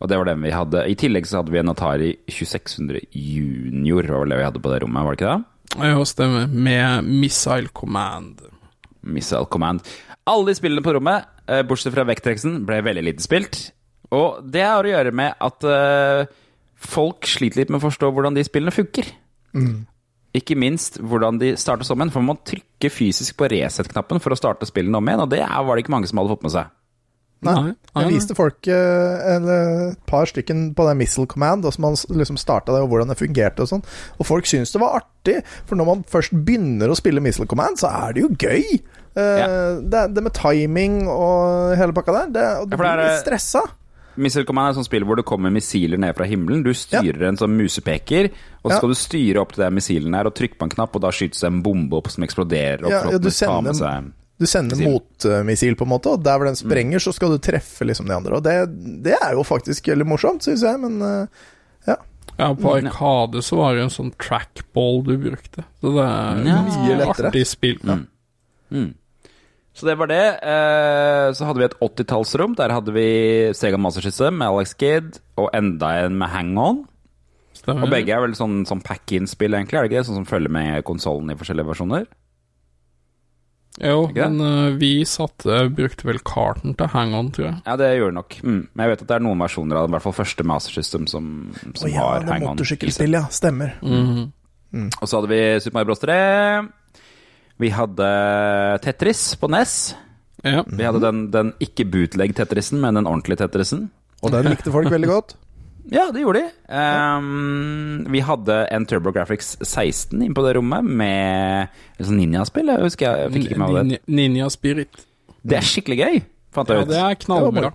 Og 0.00 0.08
det 0.08 0.16
var 0.16 0.30
den 0.30 0.44
vi 0.44 0.52
hadde. 0.54 0.84
I 0.88 0.96
tillegg 0.96 1.26
så 1.28 1.40
hadde 1.40 1.52
vi 1.52 1.60
en 1.60 1.72
Atari 1.72 2.12
2600 2.30 3.02
Junior, 3.12 4.06
var 4.08 4.22
vel 4.24 4.32
det 4.32 4.38
vi 4.40 4.46
hadde 4.48 4.62
på 4.64 4.72
det 4.72 4.78
rommet, 4.84 5.04
var 5.04 5.16
det 5.16 5.20
ikke 5.20 5.34
det? 5.34 5.82
Ja, 5.90 6.04
stemmer. 6.08 6.46
Med 6.50 7.10
Missile 7.10 7.68
Command. 7.76 8.40
Missile 9.00 9.46
Command. 9.50 9.84
Alle 10.30 10.50
de 10.50 10.56
spillene 10.56 10.84
på 10.84 10.94
rommet, 10.96 11.28
eh, 11.46 11.62
bortsett 11.66 11.94
fra 11.94 12.06
Vectrexen, 12.08 12.62
ble 12.66 12.80
veldig 12.86 13.04
lite 13.04 13.24
spilt. 13.24 13.60
Og 14.10 14.40
det 14.50 14.64
har 14.66 14.84
å 14.84 14.90
gjøre 14.90 15.12
med 15.14 15.36
at 15.38 15.66
eh, 15.68 16.32
folk 16.80 17.28
sliter 17.28 17.62
litt 17.62 17.70
med 17.70 17.82
å 17.82 17.86
forstå 17.86 18.10
hvordan 18.10 18.34
de 18.34 18.46
spillene 18.46 18.74
funker. 18.74 19.12
Ikke 20.34 20.54
minst 20.56 20.98
hvordan 21.02 21.38
de 21.40 21.56
startes 21.58 21.90
om 21.90 21.98
igjen, 21.98 22.12
for 22.14 22.22
man 22.22 22.36
må 22.36 22.44
trykke 22.46 22.90
fysisk 22.92 23.36
på 23.36 23.48
reset-knappen 23.50 24.20
for 24.22 24.30
å 24.30 24.38
starte 24.38 24.66
spillene 24.68 24.96
om 24.96 25.06
igjen, 25.08 25.20
og 25.24 25.30
det 25.30 25.40
er- 25.40 25.64
var 25.66 25.74
det 25.76 25.84
ikke 25.84 25.90
mange 25.96 26.06
som 26.06 26.18
hadde 26.18 26.30
fått 26.30 26.42
med 26.46 26.52
seg. 26.52 26.66
Nei. 27.42 27.72
Jeg 27.96 28.10
viste 28.12 28.34
folk 28.36 28.68
eh, 28.68 29.34
eh, 29.34 29.90
et 29.92 30.06
par 30.06 30.26
stykken 30.28 30.74
på 30.76 30.84
den 30.86 30.98
Missile 30.98 31.26
Command, 31.26 31.64
og 31.64 31.72
som 31.72 31.82
man 31.86 31.94
liksom 31.94 32.36
starta 32.36 32.66
det, 32.74 32.82
og 32.82 32.90
hvordan 32.90 33.08
det 33.08 33.16
fungerte 33.16 33.60
og 33.64 33.68
sånn. 33.70 33.82
Og 34.20 34.26
folk 34.28 34.44
syns 34.44 34.70
det 34.72 34.80
var 34.82 35.00
artig, 35.00 35.42
for 35.64 35.74
når 35.80 35.86
man 35.86 36.02
først 36.04 36.36
begynner 36.44 36.92
å 36.92 36.96
spille 37.00 37.18
Missile 37.24 37.46
Command, 37.48 37.78
så 37.80 37.88
er 37.88 38.12
det 38.12 38.22
jo 38.26 38.28
gøy. 38.36 38.82
Eh, 39.16 39.38
Ja. 39.40 39.46
det, 39.80 40.14
det 40.14 40.22
med 40.22 40.34
timing 40.34 41.08
og 41.08 41.76
hele 41.80 41.92
pakka 41.96 42.12
der, 42.12 42.26
det, 42.30 42.44
og 42.60 42.68
du 42.70 42.76
Ja, 42.76 42.76
det 42.76 42.78
blir 42.78 42.92
er- 42.92 43.08
litt 43.08 43.24
stressa. 43.26 43.62
Missile 44.20 44.44
Command 44.48 44.68
er 44.68 44.70
et 44.74 44.78
sånt 44.80 44.86
spill 44.90 45.04
hvor 45.08 45.16
det 45.18 45.24
kommer 45.28 45.50
missiler 45.54 45.98
ned 45.98 46.14
fra 46.18 46.26
himmelen. 46.28 46.62
Du 46.66 46.70
styrer 46.76 47.26
en 47.30 47.36
sånn 47.40 47.56
musepeker, 47.56 48.30
og 48.62 48.70
så 48.70 48.74
Ja. 48.74 48.78
skal 48.78 48.88
du 48.92 48.98
styre 49.00 49.40
opp 49.42 49.52
til 49.56 49.64
den 49.64 49.74
missilen 49.74 50.14
her 50.14 50.26
og 50.28 50.34
trykke 50.36 50.58
på 50.60 50.68
en 50.68 50.74
knapp, 50.76 50.94
og 50.96 51.02
da 51.02 51.08
skytes 51.10 51.40
det 51.40 51.48
en 51.50 51.62
bombe 51.62 51.96
opp 51.96 52.08
som 52.12 52.24
eksploderer. 52.24 52.84
Og 52.84 52.90
Ja, 52.90 53.02
ja, 53.10 53.18
du 53.18 53.30
flottene 53.30 53.62
med 53.64 53.74
sender- 53.74 54.02
seg 54.04 54.12
Du 54.40 54.46
sender 54.46 54.76
Missil. 54.76 54.92
motmissil, 54.92 55.74
på 55.76 55.82
en 55.84 55.88
måte, 55.92 56.06
og 56.14 56.22
der 56.24 56.38
hvor 56.38 56.46
den 56.46 56.56
sprenger, 56.56 56.96
så 56.98 57.12
skal 57.12 57.28
du 57.28 57.38
treffe 57.38 57.84
liksom 57.84 58.06
de 58.06 58.14
andre. 58.14 58.32
Og 58.36 58.42
det, 58.42 59.02
det 59.02 59.12
er 59.20 59.32
jo 59.34 59.42
faktisk 59.44 59.84
veldig 59.84 60.06
morsomt, 60.06 60.40
syns 60.42 60.62
jeg, 60.62 60.80
men 60.80 61.02
eh, 61.02 61.26
ja. 61.86 61.96
Ja, 62.38 62.54
på 62.54 62.72
Arkade 62.80 63.42
så 63.44 63.56
var 63.58 63.74
det 63.74 63.82
en 63.82 63.90
sånn 63.92 64.14
trackball 64.16 65.02
du 65.04 65.18
brukte. 65.18 65.64
Så 65.82 65.92
det 65.92 66.06
er 66.06 66.44
Ja. 66.46 66.62
Mye 66.62 66.96
lettere. 66.96 67.28
artig 67.32 67.46
spill. 67.46 67.78
Mm. 68.72 68.94
Så 69.74 69.86
det 69.86 69.94
var 70.00 70.10
det. 70.10 70.22
Eh, 70.42 71.32
Så 71.36 71.46
hadde 71.46 71.60
vi 71.62 71.68
et 71.68 71.76
80-tallsrom. 71.80 72.56
Der 72.58 72.72
hadde 72.74 72.92
vi 72.92 73.06
Sega 73.54 73.78
Master 73.78 74.02
System 74.02 74.38
med 74.40 74.48
Alex 74.50 74.74
Kidd, 74.76 75.20
og 75.38 75.50
enda 75.54 75.92
en 76.04 76.18
med 76.18 76.28
Hang 76.32 76.56
On. 76.58 76.80
Stemmer. 77.54 77.84
Og 77.84 77.92
begge 77.92 78.14
er 78.16 78.22
vel 78.24 78.34
sånn, 78.34 78.64
sånn 78.66 78.80
pack-in-spill, 78.82 79.54
egentlig? 79.54 79.76
er 79.78 79.84
det 79.84 79.90
ikke 79.92 80.00
det? 80.00 80.06
Sånn 80.08 80.18
som 80.22 80.28
følger 80.28 80.52
med 80.52 80.82
konsollen 80.88 81.30
i 81.30 81.36
forskjellige 81.38 81.68
versjoner? 81.70 82.06
Jo, 83.80 84.08
men 84.12 84.40
eh, 84.42 84.72
vi 84.80 85.04
satte, 85.06 85.60
brukte 85.72 86.04
vel 86.08 86.18
karten 86.26 86.74
til 86.76 86.90
Hang 86.90 87.14
On, 87.14 87.28
tror 87.32 87.46
jeg. 87.46 87.60
Ja, 87.64 87.76
det 87.78 87.92
gjorde 88.00 88.16
nok. 88.18 88.36
Mm. 88.42 88.58
Men 88.74 88.82
jeg 88.84 88.90
vet 88.92 89.04
at 89.04 89.08
det 89.12 89.16
er 89.20 89.24
noen 89.24 89.44
versjoner 89.44 89.78
av 89.78 89.86
i 89.88 89.94
hvert 89.94 90.04
fall 90.08 90.16
første 90.18 90.44
Master 90.50 90.74
System 90.74 91.06
som, 91.08 91.28
som 91.62 91.86
oh, 91.86 91.92
ja, 91.92 92.00
har 92.02 92.26
Hang 92.26 92.26
On. 92.26 92.32
On. 92.32 92.34
i 92.34 92.34
seg. 92.42 92.48
motorsykkelspill, 92.58 93.16
ja. 93.20 93.22
Stemmer. 93.32 93.76
Mhm. 93.84 94.28
Og 95.00 95.06
så 95.08 95.18
hadde 95.18 95.30
vi 95.32 95.40
Super 95.62 95.78
Mario 95.78 95.88
Bros. 95.92 96.02
3. 96.02 96.16
Vi 97.60 97.68
hadde 97.76 98.06
Tetris 98.84 99.34
på 99.40 99.50
NES. 99.52 99.74
Ja. 100.46 100.62
Vi 100.66 100.84
hadde 100.86 101.02
den, 101.04 101.26
den 101.34 101.52
ikke 101.60 101.84
bootleg 101.92 102.32
Tetrisen, 102.38 102.80
men 102.80 102.96
den 102.96 103.08
ordentlige 103.10 103.42
Tetrisen. 103.42 103.88
Og 104.24 104.32
den 104.32 104.48
likte 104.52 104.72
folk 104.74 104.90
veldig 104.92 105.10
godt. 105.12 105.36
Ja, 105.90 106.04
det 106.12 106.20
gjorde 106.22 106.42
de. 106.44 106.50
Um, 106.70 108.04
vi 108.12 108.20
hadde 108.22 108.56
en 108.70 108.84
TurboGrafx 108.86 109.56
16 109.64 110.20
inn 110.22 110.34
på 110.36 110.42
det 110.44 110.52
rommet 110.58 110.84
med 110.86 111.72
et 111.96 112.04
sånt 112.04 112.20
ninjaspill. 112.20 112.68
Jeg 112.70 112.84
husker 112.84 113.06
jeg, 113.08 113.22
jeg 113.24 113.32
fikk 113.34 113.46
ikke 113.48 113.58
med 113.58 113.64
meg 113.64 113.74
det. 113.78 113.82
Ninja, 113.88 114.02
Ninja 114.20 114.50
Spirit. 114.54 115.00
Det 115.40 115.56
er 115.58 115.66
skikkelig 115.66 115.96
gøy, 115.98 116.20
fant 116.54 116.70
jeg 116.70 116.78
Ja, 116.78 116.84
ut. 116.84 116.92
det 116.92 117.00
er 117.00 117.16
knallbra. 117.24 117.70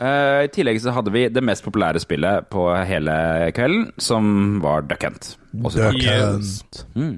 Uh, 0.00 0.38
I 0.46 0.52
tillegg 0.54 0.80
så 0.80 0.94
hadde 0.96 1.12
vi 1.12 1.26
det 1.34 1.42
mest 1.44 1.66
populære 1.66 2.00
spillet 2.00 2.46
på 2.54 2.64
hele 2.88 3.18
kvelden, 3.58 3.90
som 4.00 4.30
var 4.64 4.86
Duck 4.88 5.04
Hunt. 5.04 5.34
Duck 5.52 5.98
Yes. 6.00 6.54
Hunt. 6.62 6.84
Mm. 6.94 7.12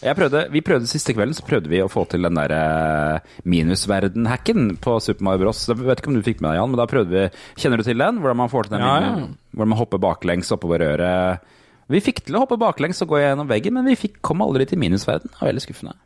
Jeg 0.00 0.16
prøvde, 0.16 0.46
vi 0.48 0.62
prøvde 0.64 0.88
siste 0.88 1.12
kvelden 1.12 1.36
så 1.36 1.44
prøvde 1.44 1.68
vi 1.68 1.82
å 1.84 1.90
få 1.92 2.06
til 2.08 2.24
den 2.24 2.38
der 2.38 2.54
eh, 2.56 3.32
minusverden-hacken 3.44 4.78
på 4.80 4.96
Super 5.04 5.26
Mario 5.26 5.44
Bros. 5.44 5.60
Jeg 5.68 5.76
vet 5.76 6.00
ikke 6.00 6.12
om 6.12 6.16
du 6.16 6.24
fikk 6.24 6.40
med 6.40 6.54
deg, 6.54 6.60
Jan, 6.60 6.72
men 6.72 6.80
da 6.80 6.86
prøvde 6.88 7.12
vi 7.12 7.24
Kjenner 7.60 7.82
du 7.82 7.84
til 7.84 8.00
den? 8.00 8.20
Hvordan 8.22 8.40
man 8.40 8.52
får 8.52 8.68
til 8.68 8.78
den? 8.78 8.86
Ja, 8.86 8.94
ja. 9.04 9.10
Hvordan 9.52 9.72
man 9.74 9.80
hopper 9.82 10.00
baklengs 10.00 10.52
oppover 10.56 10.80
røret. 10.80 11.52
Vi 11.90 12.00
fikk 12.04 12.22
til 12.24 12.38
å 12.38 12.44
hoppe 12.46 12.56
baklengs 12.60 13.02
og 13.04 13.12
gå 13.12 13.20
gjennom 13.20 13.50
veggen, 13.50 13.76
men 13.76 13.90
vi 13.90 13.98
fikk, 13.98 14.20
kom 14.24 14.40
aldri 14.44 14.68
til 14.70 14.80
minusverden. 14.80 15.32
Det 15.34 15.42
var 15.42 15.50
veldig 15.50 15.66
skuffende. 15.66 15.96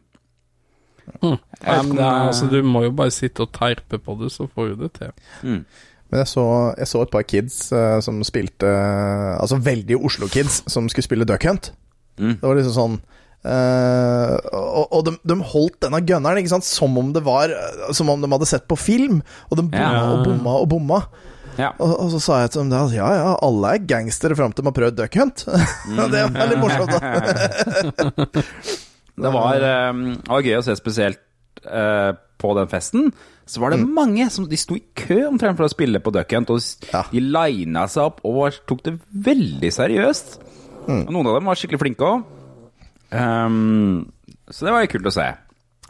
Mm. 1.21 1.31
Om, 1.31 1.41
er, 1.61 1.81
eh, 1.95 2.21
altså, 2.27 2.51
du 2.51 2.61
må 2.67 2.87
jo 2.87 2.95
bare 2.97 3.15
sitte 3.15 3.45
og 3.45 3.53
terpe 3.55 4.01
på 4.03 4.19
det, 4.19 4.33
så 4.35 4.49
får 4.49 4.73
du 4.73 4.87
det 4.87 4.95
til. 4.99 5.15
Mm. 5.45 5.61
Men 6.11 6.23
jeg 6.23 6.31
så, 6.35 6.47
jeg 6.81 6.91
så 6.91 7.03
et 7.05 7.15
par 7.15 7.25
kids 7.27 7.57
uh, 7.73 7.99
som 8.05 8.21
spilte 8.23 8.69
Altså 8.69 9.57
veldig 9.59 9.97
Oslo-kids 10.05 10.61
som 10.71 10.87
skulle 10.93 11.07
spille 11.07 11.27
Duck 11.29 11.47
Hunt. 11.49 11.73
Mm. 12.19 12.37
Det 12.41 12.47
var 12.49 12.59
liksom 12.59 12.77
sånn 12.77 12.99
eh, 13.45 14.35
Og, 14.55 14.87
og 14.99 15.05
de, 15.09 15.13
de 15.25 15.37
holdt 15.53 15.79
denne 15.85 16.01
gunneren 16.07 16.63
som 16.65 16.99
om 17.01 17.13
det 17.15 17.23
var 17.27 17.53
Som 17.93 18.09
om 18.13 18.21
de 18.25 18.31
hadde 18.33 18.49
sett 18.51 18.67
på 18.71 18.77
film. 18.81 19.23
Og 19.51 19.57
de 19.61 19.67
bomma 19.69 19.93
Ja. 19.95 20.11
og 20.15 20.25
bomma 20.27 20.57
og 20.63 20.69
bomma. 20.73 21.01
Ja. 21.59 21.69
Og, 21.79 21.93
og 22.03 22.09
så 22.11 22.19
sa 22.19 22.41
jeg 22.43 22.51
til 22.51 22.65
dem 22.65 22.73
at 22.75 22.91
ja 22.97 23.07
ja, 23.15 23.29
alle 23.47 23.77
er 23.77 23.85
gangstere 23.87 24.35
fram 24.35 24.51
til 24.53 24.65
de 24.65 24.71
har 24.73 24.75
prøvd 24.75 24.97
Duck 24.99 25.15
Hunt. 25.21 25.45
Mm. 25.85 26.11
det 26.11 26.23
var 26.35 26.49
litt 26.51 26.59
morsomt. 26.59 26.91
da 26.91 28.25
Det 29.25 29.31
var, 29.31 29.63
um, 29.93 30.01
var 30.27 30.43
gøy 30.43 30.57
å 30.59 30.65
se 30.67 30.75
spesielt 30.75 31.21
uh, 31.69 32.17
på 32.43 32.51
den 32.59 32.67
festen. 32.73 33.13
Så 33.47 33.61
var 33.63 33.71
det 33.75 33.85
mange 33.85 34.27
som 34.33 34.49
de 34.51 34.57
sto 34.59 34.75
i 34.75 34.83
kø 34.99 35.21
omtrent 35.29 35.55
for 35.61 35.69
å 35.69 35.71
spille 35.71 36.01
på 36.03 36.11
Duck 36.17 36.33
Hunt. 36.35 36.51
Og 36.51 36.59
s- 36.59 36.79
Ja. 36.91 37.05
de 37.13 37.21
lina 37.23 37.85
seg 37.93 38.09
opp 38.09 38.19
og 38.27 38.59
tok 38.67 38.83
det 38.89 38.97
veldig 39.15 39.71
seriøst. 39.77 40.39
Og 40.89 41.13
noen 41.15 41.29
av 41.31 41.39
dem 41.39 41.47
var 41.47 41.55
skikkelig 41.61 41.81
flinke 41.85 42.09
òg. 42.09 42.25
Så 43.13 44.67
det 44.67 44.73
var 44.75 44.85
jo 44.85 44.93
kult 44.97 45.07
å 45.11 45.15
se. 45.15 45.27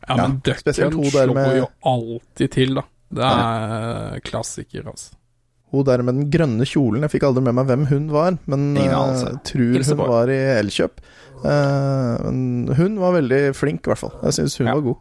Ja, 0.04 0.16
men 0.20 0.40
Duck 0.44 0.58
spesielt 0.60 0.92
Hunt 0.94 1.06
slår 1.12 1.34
med- 1.34 1.56
jo 1.62 1.68
alltid 1.84 2.50
til, 2.52 2.74
da. 2.74 2.82
Det 3.14 3.22
er 3.24 4.20
klassiker, 4.26 4.84
altså. 4.90 5.14
Hun 5.72 5.84
der 5.84 6.02
med 6.02 6.14
den 6.14 6.30
grønne 6.30 6.66
kjolen, 6.66 7.00
jeg 7.02 7.10
fikk 7.10 7.24
aldri 7.26 7.42
med 7.42 7.54
meg 7.54 7.66
hvem 7.66 7.86
hun 7.88 8.08
var, 8.12 8.36
men 8.46 8.76
Ingen 8.76 8.92
eh, 8.92 9.38
tror 9.42 9.82
hun 9.88 9.96
var 9.98 10.28
i 10.30 10.38
Elkjøp. 10.60 11.00
Uh, 11.44 12.30
men 12.30 12.68
hun 12.76 12.98
var 13.00 13.12
veldig 13.20 13.54
flink, 13.56 13.82
i 13.86 13.90
hvert 13.90 13.98
fall. 13.98 14.12
Jeg 14.22 14.32
syns 14.38 14.58
hun 14.58 14.66
Ja. 14.68 14.74
var 14.74 14.80
god. 14.82 14.96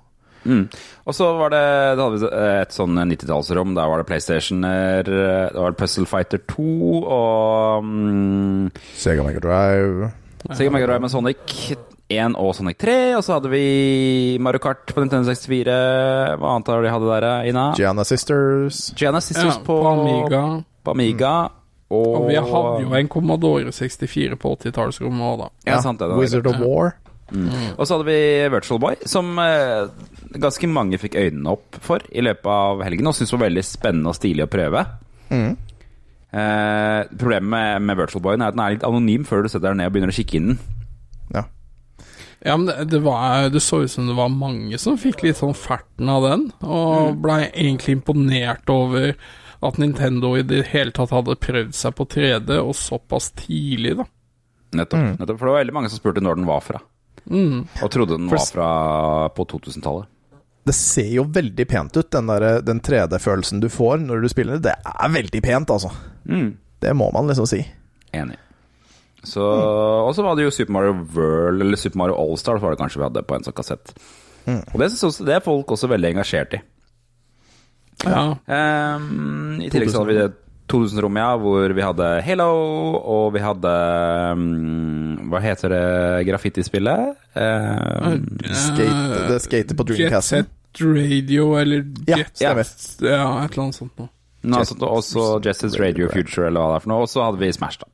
Mm. 0.46 0.70
Og 1.08 1.14
så 1.16 1.38
var 1.40 1.50
det 1.54 1.96
Da 1.96 2.04
hadde 2.04 2.20
vi 2.20 2.28
et 2.62 2.70
sånn 2.76 2.98
90-tallsrom. 3.00 3.76
Der 3.76 3.88
var 3.88 3.98
det 4.02 4.08
PlayStationer, 4.08 5.04
det 5.04 5.54
var 5.56 5.72
Puzzle 5.72 6.06
Fighter 6.06 6.38
2 6.52 7.04
og 7.06 7.84
um, 7.84 8.72
Sega 8.96 9.24
Mega 9.24 9.40
Drive. 9.40 10.12
Sega 10.52 10.70
Mega 10.74 10.86
Drive 10.88 11.00
med 11.06 11.12
Sonic 11.12 11.78
1 12.12 12.36
og 12.40 12.54
Sonic 12.58 12.78
3. 12.84 12.98
Og 13.18 13.24
så 13.26 13.38
hadde 13.38 13.52
vi 13.54 14.38
Mario 14.44 14.62
Kart 14.64 14.86
på 14.92 15.04
Nintendo 15.04 15.30
64. 15.32 15.78
Hva 16.40 16.54
annet 16.56 16.72
har 16.74 16.86
de 16.86 16.94
hadde 16.94 17.12
der, 17.12 17.28
Ina? 17.50 17.66
Gianna 17.80 18.06
Sisters. 18.08 18.86
Gianna 19.00 19.22
Sisters 19.24 19.58
Ja, 19.58 19.62
på, 19.66 19.80
på 19.82 19.94
Amiga. 19.94 20.44
På 20.84 20.96
Amiga. 20.98 21.36
Og, 21.94 22.24
Og 22.24 22.28
vi 22.30 22.36
hadde 22.40 22.82
jo 22.82 22.94
en 22.98 23.10
Commodore 23.12 23.72
64 23.72 24.38
på 24.42 24.56
80-tallsrommet 24.58 25.26
òg, 25.28 25.42
da. 25.44 25.50
Ja, 25.70 25.80
sant 25.84 26.02
det. 26.02 26.10
det 26.10 26.18
Wizard 26.18 26.48
of 26.50 26.62
War. 26.64 26.96
Og 27.34 27.86
så 27.88 27.96
hadde 27.96 28.06
vi 28.08 28.18
Virtual 28.54 28.80
Boy, 28.82 28.98
som 29.10 29.32
eh, 29.42 29.88
ganske 30.42 30.70
mange 30.70 31.00
fikk 31.02 31.16
øynene 31.18 31.54
opp 31.56 31.78
for 31.82 32.04
i 32.14 32.22
løpet 32.26 32.50
av 32.50 32.84
helgen, 32.86 33.10
og 33.10 33.16
syntes 33.18 33.34
var 33.34 33.46
veldig 33.48 33.64
spennende 33.66 34.12
og 34.12 34.18
stilig 34.18 34.46
å 34.46 34.52
prøve. 34.52 34.84
Mm. 35.34 35.54
Eh, 36.34 37.00
problemet 37.14 37.50
med, 37.50 37.88
med 37.90 38.00
Virtual 38.04 38.24
Boy 38.26 38.38
er 38.38 38.48
at 38.50 38.58
den 38.58 38.64
er 38.66 38.76
litt 38.76 38.86
anonym 38.88 39.26
før 39.30 39.46
du 39.46 39.50
setter 39.52 39.70
deg 39.72 39.82
ned 39.82 39.90
og 39.90 39.96
begynner 39.96 40.14
å 40.14 40.18
kikke 40.18 40.40
inn 40.40 40.52
den. 40.54 40.62
Ja. 42.46 42.58
Men 42.58 42.66
det, 42.68 42.86
det, 42.92 43.00
var, 43.06 43.50
det 43.50 43.62
så 43.64 43.84
ut 43.86 43.92
som 43.92 44.08
det 44.10 44.16
var 44.18 44.30
mange 44.30 44.78
som 44.82 44.98
fikk 45.00 45.24
litt 45.24 45.38
sånn 45.40 45.56
ferten 45.56 46.10
av 46.12 46.26
den, 46.28 46.50
og 46.62 47.18
blei 47.24 47.46
egentlig 47.52 47.98
imponert 48.00 48.68
over 48.74 49.14
at 49.64 49.78
Nintendo 49.80 50.34
i 50.36 50.42
det 50.44 50.66
hele 50.74 50.92
tatt 50.92 51.14
hadde 51.16 51.38
prøvd 51.40 51.72
seg 51.78 51.94
på 51.96 52.06
3D, 52.12 52.58
og 52.60 52.74
såpass 52.76 53.30
tidlig, 53.40 53.94
da. 54.02 54.04
Nettopp, 54.76 55.20
nettopp. 55.22 55.38
For 55.40 55.46
det 55.48 55.54
var 55.54 55.62
veldig 55.62 55.76
mange 55.78 55.92
som 55.94 56.02
spurte 56.02 56.24
når 56.26 56.36
den 56.42 56.50
var 56.50 56.60
fra, 56.66 56.82
Mm. 57.30 57.62
og 57.82 57.92
trodde 57.94 58.18
den 58.18 58.28
For- 58.28 58.36
var 58.36 58.50
fra 58.52 59.30
på 59.38 59.46
2000-tallet. 59.48 60.10
Det 60.66 60.74
ser 60.76 61.08
jo 61.16 61.24
veldig 61.24 61.66
pent 61.68 61.96
ut, 61.96 62.10
den, 62.12 62.28
der- 62.28 62.62
den 62.62 62.80
3D-følelsen 62.84 63.60
du 63.64 63.70
får 63.70 64.00
når 64.04 64.22
du 64.22 64.28
spiller. 64.32 64.60
Det 64.60 64.76
er 64.84 65.10
veldig 65.16 65.42
pent, 65.44 65.70
altså. 65.72 65.92
Mm. 66.28 66.58
Det 66.82 66.92
må 66.96 67.10
man 67.14 67.28
liksom 67.28 67.48
si. 67.48 67.62
Enig. 68.14 68.36
Så, 69.24 69.44
Og 69.44 70.12
så 70.16 70.24
var 70.26 70.36
det 70.36 70.48
jo 70.48 70.52
Super 70.52 70.76
Mario 70.76 70.98
World, 71.16 71.64
eller 71.64 71.80
Super 71.80 72.02
Mario 72.02 72.20
Allstar, 72.20 72.60
var 72.60 72.76
det 72.76 72.82
kanskje 72.82 73.00
vi 73.02 73.08
hadde 73.08 73.24
på 73.28 73.38
en 73.38 73.46
sånn 73.46 73.56
kassett. 73.56 73.94
Og 74.48 74.80
det, 74.80 74.90
synes 74.92 75.08
også, 75.08 75.26
det 75.28 75.38
er 75.38 75.44
folk 75.46 75.72
også 75.72 75.88
veldig 75.92 76.10
engasjert 76.14 76.58
i. 76.58 76.62
Ja. 78.04 78.24
Um, 78.48 79.62
I 79.64 79.70
tillegg 79.72 79.94
så 79.94 80.02
hadde 80.02 80.12
vi 80.12 80.18
det 80.20 80.32
2000-rommet, 80.74 81.22
ja, 81.24 81.38
hvor 81.40 81.76
vi 81.78 81.84
hadde 81.86 82.10
Halo, 82.26 82.50
og 83.14 83.34
vi 83.36 83.42
hadde 83.44 83.72
um, 84.34 85.30
Hva 85.32 85.42
heter 85.44 85.74
det 85.74 85.84
graffitispillet? 86.30 87.14
Um, 87.36 88.26
Skate, 88.48 89.22
det 89.30 89.40
skater 89.44 89.78
på 89.80 89.88
Jet 90.00 90.18
Set 90.24 90.52
Radio, 90.82 91.54
eller 91.60 91.86
Ja, 92.10 92.20
Jet 92.24 92.34
stemmer. 92.40 92.74
Ja, 93.06 93.28
et 93.44 93.54
eller 93.54 93.68
annet 93.68 93.78
sånt 93.78 93.96
noe. 94.02 94.10
nå, 94.44 94.60
altså, 94.64 94.80
også 94.88 95.28
Justice 95.46 95.80
Radio 95.80 96.10
Future, 96.12 96.48
eller 96.50 96.64
hva 96.64 96.74
det 96.74 96.82
er 96.82 96.86
for 96.88 96.94
noe. 96.96 97.06
Og 97.06 97.12
så 97.12 97.24
hadde 97.28 97.44
vi 97.44 97.52
Smash, 97.56 97.84
da. 97.84 97.92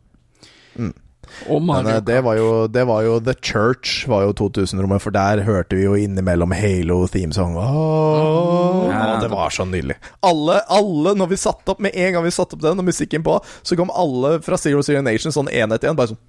Og 1.49 1.61
Mario 1.63 1.95
eh, 1.97 2.01
det 2.05 2.17
var, 2.25 2.35
jo, 2.39 2.49
det 2.67 2.83
var 2.89 3.03
jo 3.05 3.19
The 3.23 3.33
Church, 3.39 4.07
var 4.09 4.25
jo 4.27 4.33
2000-rommet, 4.41 5.01
for 5.03 5.15
der 5.15 5.43
hørte 5.47 5.77
vi 5.79 5.85
jo 5.85 5.93
innimellom 5.99 6.51
Halo-themesong. 6.55 7.55
Ja. 7.59 9.19
det 9.21 9.29
var 9.31 9.49
så 9.53 9.65
nydelig. 9.69 9.95
Alle, 10.25 10.59
alle, 10.69 11.15
når 11.19 11.31
vi 11.33 11.39
satte 11.39 11.73
opp 11.73 11.79
med 11.83 11.95
en 11.95 12.13
gang 12.17 12.25
vi 12.25 12.33
satte 12.35 12.57
opp 12.57 12.63
den, 12.65 12.79
og 12.81 12.87
musikken 12.89 13.23
på, 13.25 13.37
så 13.63 13.77
kom 13.79 13.91
alle 13.93 14.37
fra 14.45 14.57
Zero 14.59 14.83
Zero 14.85 15.01
Nation 15.05 15.33
sånn 15.35 15.51
én 15.51 15.71
etter 15.75 15.91
én, 15.91 15.97
bare 15.99 16.13
sånn 16.13 16.21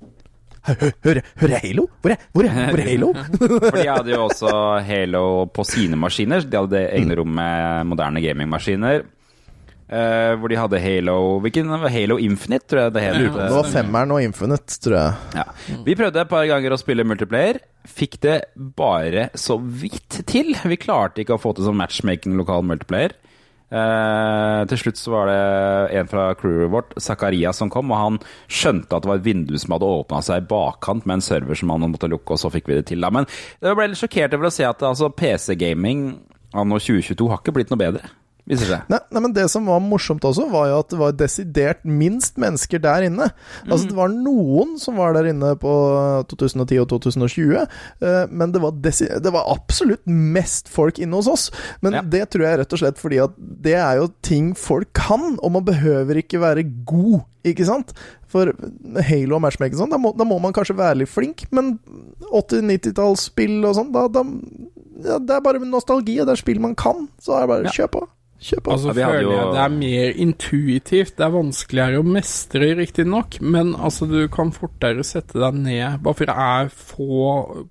«Hø- 0.61 0.75
hø- 0.77 0.91
Hører 1.07 1.23
hører 1.41 1.53
jeg 1.55 1.63
Halo? 1.71 1.87
Hvor 2.05 2.13
er, 2.13 2.19
hvor 2.37 2.45
er, 2.45 2.57
hvor 2.69 2.81
er 2.83 2.89
Halo? 2.91 3.07
For 3.71 3.79
de 3.81 3.87
hadde 3.89 4.13
jo 4.13 4.19
også 4.27 4.51
Halo 4.85 5.23
på 5.57 5.65
sine 5.65 5.97
maskiner. 5.97 6.45
De 6.45 6.59
hadde 6.61 6.83
egne 6.99 7.17
rom 7.17 7.33
med 7.39 7.89
moderne 7.89 8.21
gamingmaskiner. 8.21 9.07
Eh, 9.91 10.33
hvor 10.39 10.53
de 10.53 10.59
hadde 10.59 10.81
Halo 10.83 11.17
Hvilken 11.45 11.71
Halo 11.71 12.19
Infinite, 12.23 12.67
tror 12.71 12.85
jeg 12.85 12.95
det 12.97 13.07
het. 13.07 13.19
Det 13.37 13.49
var 13.55 13.71
femmeren 13.71 14.15
og 14.17 14.25
Infinite, 14.25 14.79
tror 14.83 14.99
jeg. 14.99 15.41
Ja. 15.41 15.47
Vi 15.87 15.97
prøvde 15.99 16.23
et 16.23 16.31
par 16.31 16.47
ganger 16.51 16.75
å 16.75 16.81
spille 16.81 17.07
multiplayer. 17.07 17.61
Fikk 17.91 18.21
det 18.25 18.37
bare 18.79 19.31
så 19.39 19.59
vidt 19.59 20.23
til. 20.31 20.55
Vi 20.55 20.81
klarte 20.81 21.25
ikke 21.25 21.37
å 21.37 21.43
få 21.43 21.55
til 21.57 21.69
sånn 21.69 21.81
matchmaking 21.81 22.39
lokal 22.41 22.65
multiplayer. 22.67 23.17
Uh, 23.71 24.67
til 24.67 24.81
slutt 24.81 24.99
så 24.99 25.13
var 25.13 25.29
det 25.31 25.99
en 26.01 26.09
fra 26.11 26.25
crewet 26.35 26.73
vårt, 26.73 26.97
Zakaria, 26.99 27.53
som 27.55 27.71
kom, 27.71 27.93
og 27.95 28.01
han 28.01 28.17
skjønte 28.51 28.97
at 28.97 29.05
det 29.05 29.11
var 29.13 29.21
et 29.21 29.29
vindu 29.29 29.55
som 29.63 29.77
hadde 29.77 29.91
åpna 30.01 30.19
seg 30.27 30.43
i 30.43 30.49
bakkant 30.51 31.07
med 31.07 31.21
en 31.21 31.23
server 31.23 31.59
som 31.59 31.71
han 31.71 31.87
måtte 31.93 32.11
lukke, 32.11 32.35
og 32.35 32.43
så 32.43 32.51
fikk 32.51 32.67
vi 32.67 32.81
det 32.81 32.89
til. 32.91 33.07
Da. 33.07 33.13
Men 33.15 33.29
jeg 33.63 33.79
ble 33.79 33.87
litt 33.93 34.01
sjokkert 34.03 34.35
over 34.35 34.51
å 34.51 34.55
se 34.57 34.67
at 34.67 34.83
altså, 34.89 35.13
PC-gaming 35.15 36.03
anno 36.51 36.81
2022 36.83 37.31
har 37.31 37.39
ikke 37.39 37.55
blitt 37.55 37.71
noe 37.71 37.79
bedre, 37.79 38.11
viser 38.49 38.67
seg. 38.71 38.89
Nei, 38.89 38.99
nei, 39.11 39.21
men 39.21 39.33
Det 39.33 39.49
som 39.51 39.67
var 39.67 39.81
morsomt 39.81 40.25
også, 40.25 40.49
var 40.51 40.69
jo 40.69 40.79
at 40.81 40.89
det 40.91 40.99
var 40.99 41.13
desidert 41.13 41.85
minst 41.85 42.37
mennesker 42.41 42.81
der 42.81 43.03
inne. 43.09 43.31
Altså 43.67 43.89
Det 43.89 43.97
var 43.97 44.09
noen 44.09 44.79
som 44.79 44.97
var 44.97 45.13
der 45.15 45.29
inne 45.33 45.55
på 45.61 45.71
2010 46.29 46.79
og 46.81 46.89
2020, 46.89 47.67
eh, 48.03 48.27
men 48.31 48.53
det 48.53 48.61
var, 48.63 48.73
det 48.81 49.33
var 49.33 49.51
absolutt 49.53 50.07
mest 50.07 50.69
folk 50.69 50.99
inne 50.99 51.17
hos 51.21 51.29
oss. 51.29 51.51
Men 51.83 51.93
Ja. 51.93 52.03
det 52.03 52.31
tror 52.31 52.43
jeg 52.47 52.59
rett 52.59 52.73
og 52.73 52.79
slett 52.79 52.99
fordi 52.99 53.19
at 53.23 53.35
det 53.39 53.75
er 53.75 53.97
jo 54.01 54.09
ting 54.23 54.55
folk 54.55 54.93
kan, 54.93 55.39
og 55.43 55.53
man 55.53 55.65
behøver 55.65 56.17
ikke 56.23 56.41
være 56.41 56.65
god, 56.85 57.23
ikke 57.45 57.65
sant? 57.67 57.93
For 58.31 58.53
Halo 59.03 59.37
og 59.37 59.43
matchmaking 59.43 59.75
og 59.81 59.89
sånn, 59.89 59.91
da, 59.91 60.13
da 60.17 60.25
må 60.25 60.41
man 60.41 60.53
kanskje 60.53 60.77
være 60.79 61.01
litt 61.03 61.09
flink, 61.11 61.47
men 61.51 61.79
80-90-tallsspill 62.31 63.61
og 63.67 63.75
sånn, 63.79 63.93
da, 63.95 64.07
da 64.13 64.25
ja, 65.01 65.17
Det 65.19 65.33
er 65.37 65.41
bare 65.45 65.61
nostalgi, 65.65 66.19
og 66.21 66.27
det 66.29 66.35
er 66.37 66.41
spill 66.43 66.61
man 66.61 66.75
kan, 66.77 67.07
så 67.23 67.37
er 67.39 67.47
det 67.47 67.49
bare 67.49 67.65
Ja. 67.65 67.71
kjør 67.73 67.91
på. 67.95 68.03
Kjør 68.41 68.61
på. 68.65 68.73
Altså 68.73 68.95
Ja, 68.97 69.07
føler 69.11 69.21
jo- 69.23 69.33
jeg 69.37 69.53
det 69.53 69.61
er 69.61 69.69
mer 69.69 70.13
intuitivt. 70.25 71.17
Det 71.17 71.25
er 71.27 71.31
vanskeligere 71.35 72.01
å 72.01 72.07
mestre, 72.07 72.71
riktignok, 72.79 73.41
men 73.43 73.75
altså 73.75 74.09
du 74.09 74.29
kan 74.29 74.51
fortere 74.51 75.05
sette 75.05 75.35
deg 75.39 75.55
ned, 75.55 76.03
bare 76.03 76.15
for 76.15 76.25
det 76.25 76.37
er 76.37 76.69
få 76.69 77.67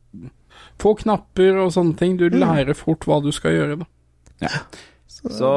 Få 0.80 0.94
knapper 0.96 1.58
og 1.60 1.74
sånne 1.76 1.98
ting. 1.98 2.14
Du 2.16 2.30
lærer 2.30 2.74
fort 2.74 3.02
hva 3.04 3.18
du 3.22 3.32
skal 3.36 3.52
gjøre, 3.52 3.80
da. 3.82 4.50
Så 5.20 5.30
så 5.36 5.50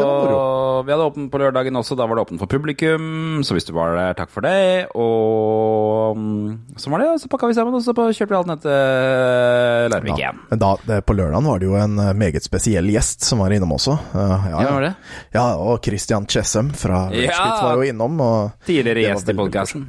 vi 0.83 0.90
hadde 0.90 1.05
åpent 1.07 1.29
på 1.31 1.38
lørdagen 1.38 1.77
også, 1.79 1.94
da 1.94 2.07
var 2.11 2.18
det 2.18 2.25
åpent 2.25 2.40
for 2.42 2.51
publikum. 2.51 3.42
Så 3.46 3.55
hvis 3.55 3.68
du 3.68 3.72
var 3.77 3.94
der, 3.94 4.16
takk 4.18 4.33
for 4.35 4.42
det. 4.42 4.88
Og 4.98 6.18
mm, 6.18 6.75
så 6.83 6.90
var 6.90 7.05
det, 7.05 7.11
så 7.22 7.31
pakka 7.31 7.51
vi 7.53 7.55
sammen, 7.55 7.77
og 7.79 7.85
så 7.85 7.94
kjørte 7.94 8.33
vi 8.33 8.38
alt 8.40 8.51
ned 8.51 8.64
til 8.64 9.94
Larvik 9.94 10.18
igjen. 10.18 10.42
Ja, 10.51 10.59
da, 10.64 10.72
det, 10.88 10.98
på 11.07 11.14
lørdagen 11.14 11.46
var 11.46 11.62
det 11.62 11.70
jo 11.70 11.79
en 11.79 11.98
eh, 12.03 12.12
meget 12.18 12.42
spesiell 12.46 12.90
gjest 12.90 13.22
som 13.29 13.42
var 13.44 13.55
innom 13.55 13.77
også. 13.79 13.94
Eh, 14.14 14.51
ja, 14.51 14.62
Ja, 14.66 14.75
var 14.75 14.88
det? 14.88 14.92
ja, 15.38 15.46
og 15.62 15.81
Christian 15.87 16.27
Chessem 16.27 16.72
fra 16.75 17.07
Ja. 17.14 17.31
Ragebit 17.31 17.62
var 17.68 17.75
jo 17.79 17.90
innom. 17.92 18.20
Og 18.22 18.66
Tidligere 18.66 19.07
gjest 19.12 19.31
i 19.31 19.38
podkasten. 19.38 19.87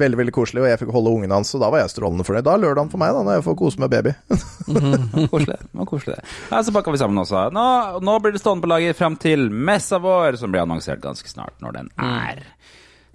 Veldig 0.00 0.18
veldig 0.20 0.34
koselig, 0.36 0.62
og 0.62 0.68
jeg 0.70 0.80
fikk 0.82 0.92
holde 0.94 1.12
ungen 1.16 1.34
hans, 1.34 1.52
og 1.56 1.62
da 1.62 1.70
var 1.72 1.82
jeg 1.82 1.92
strålende 1.94 2.26
fornøyd. 2.26 2.46
Da 2.46 2.54
er 2.56 2.62
lørdagen 2.62 2.90
for 2.92 3.02
meg, 3.02 3.14
da, 3.16 3.22
når 3.26 3.38
jeg 3.38 3.46
får 3.46 3.56
kose 3.60 3.82
med 3.82 3.92
baby. 3.92 4.14
Koselig. 5.32 5.58
Det 5.72 5.86
koselig. 5.90 6.16
Ja, 6.50 6.62
så 6.62 6.74
pakker 6.74 6.94
vi 6.94 7.00
sammen 7.00 7.22
også. 7.22 7.46
Nå, 7.54 7.66
nå 8.04 8.16
blir 8.24 8.34
det 8.34 8.42
stående 8.42 8.66
på 8.66 8.70
lager 8.72 8.96
fram 8.98 9.16
til 9.20 9.48
messa 9.50 10.00
vår, 10.02 10.38
som 10.40 10.52
blir 10.52 10.64
annonsert 10.64 11.02
ganske 11.04 11.30
snart 11.30 11.56
når 11.64 11.80
den 11.80 11.90
er. 12.02 12.42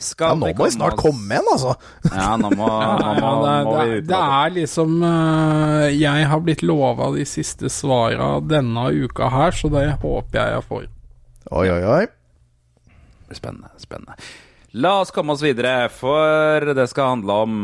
Skal 0.01 0.31
Ja, 0.31 0.37
nå 0.39 0.49
må 0.57 0.65
vi 0.65 0.73
snart 0.73 0.97
komme 0.97 1.35
igjen, 1.35 1.49
altså. 1.51 1.75
Ja, 2.09 2.31
nå 2.41 2.49
må, 2.57 2.69
nå 3.03 3.11
må, 3.19 3.27
Ja, 3.45 3.57
må 3.65 3.75
vi 3.77 3.83
det, 3.83 3.97
ut 3.99 4.07
det, 4.07 4.07
det 4.09 4.21
er 4.37 4.55
liksom 4.55 4.95
eh, 5.05 5.89
Jeg 5.93 6.29
har 6.31 6.41
blitt 6.41 6.63
lova 6.65 7.11
de 7.13 7.25
siste 7.29 7.69
svara 7.69 8.31
denne 8.41 8.87
uka 8.89 9.29
her, 9.29 9.53
så 9.53 9.69
det 9.69 9.85
håper 10.01 10.39
jeg 10.39 10.55
jeg 10.55 10.65
får. 10.71 10.87
Oi, 11.51 11.67
oi, 11.67 11.83
oi. 11.99 12.05
Spennende. 13.31 13.69
spennende. 13.79 14.17
La 14.79 15.01
oss 15.01 15.11
komme 15.11 15.33
oss 15.35 15.43
videre, 15.43 15.89
for 15.91 16.63
det 16.75 16.85
skal 16.87 17.17
handle 17.17 17.33
om 17.43 17.55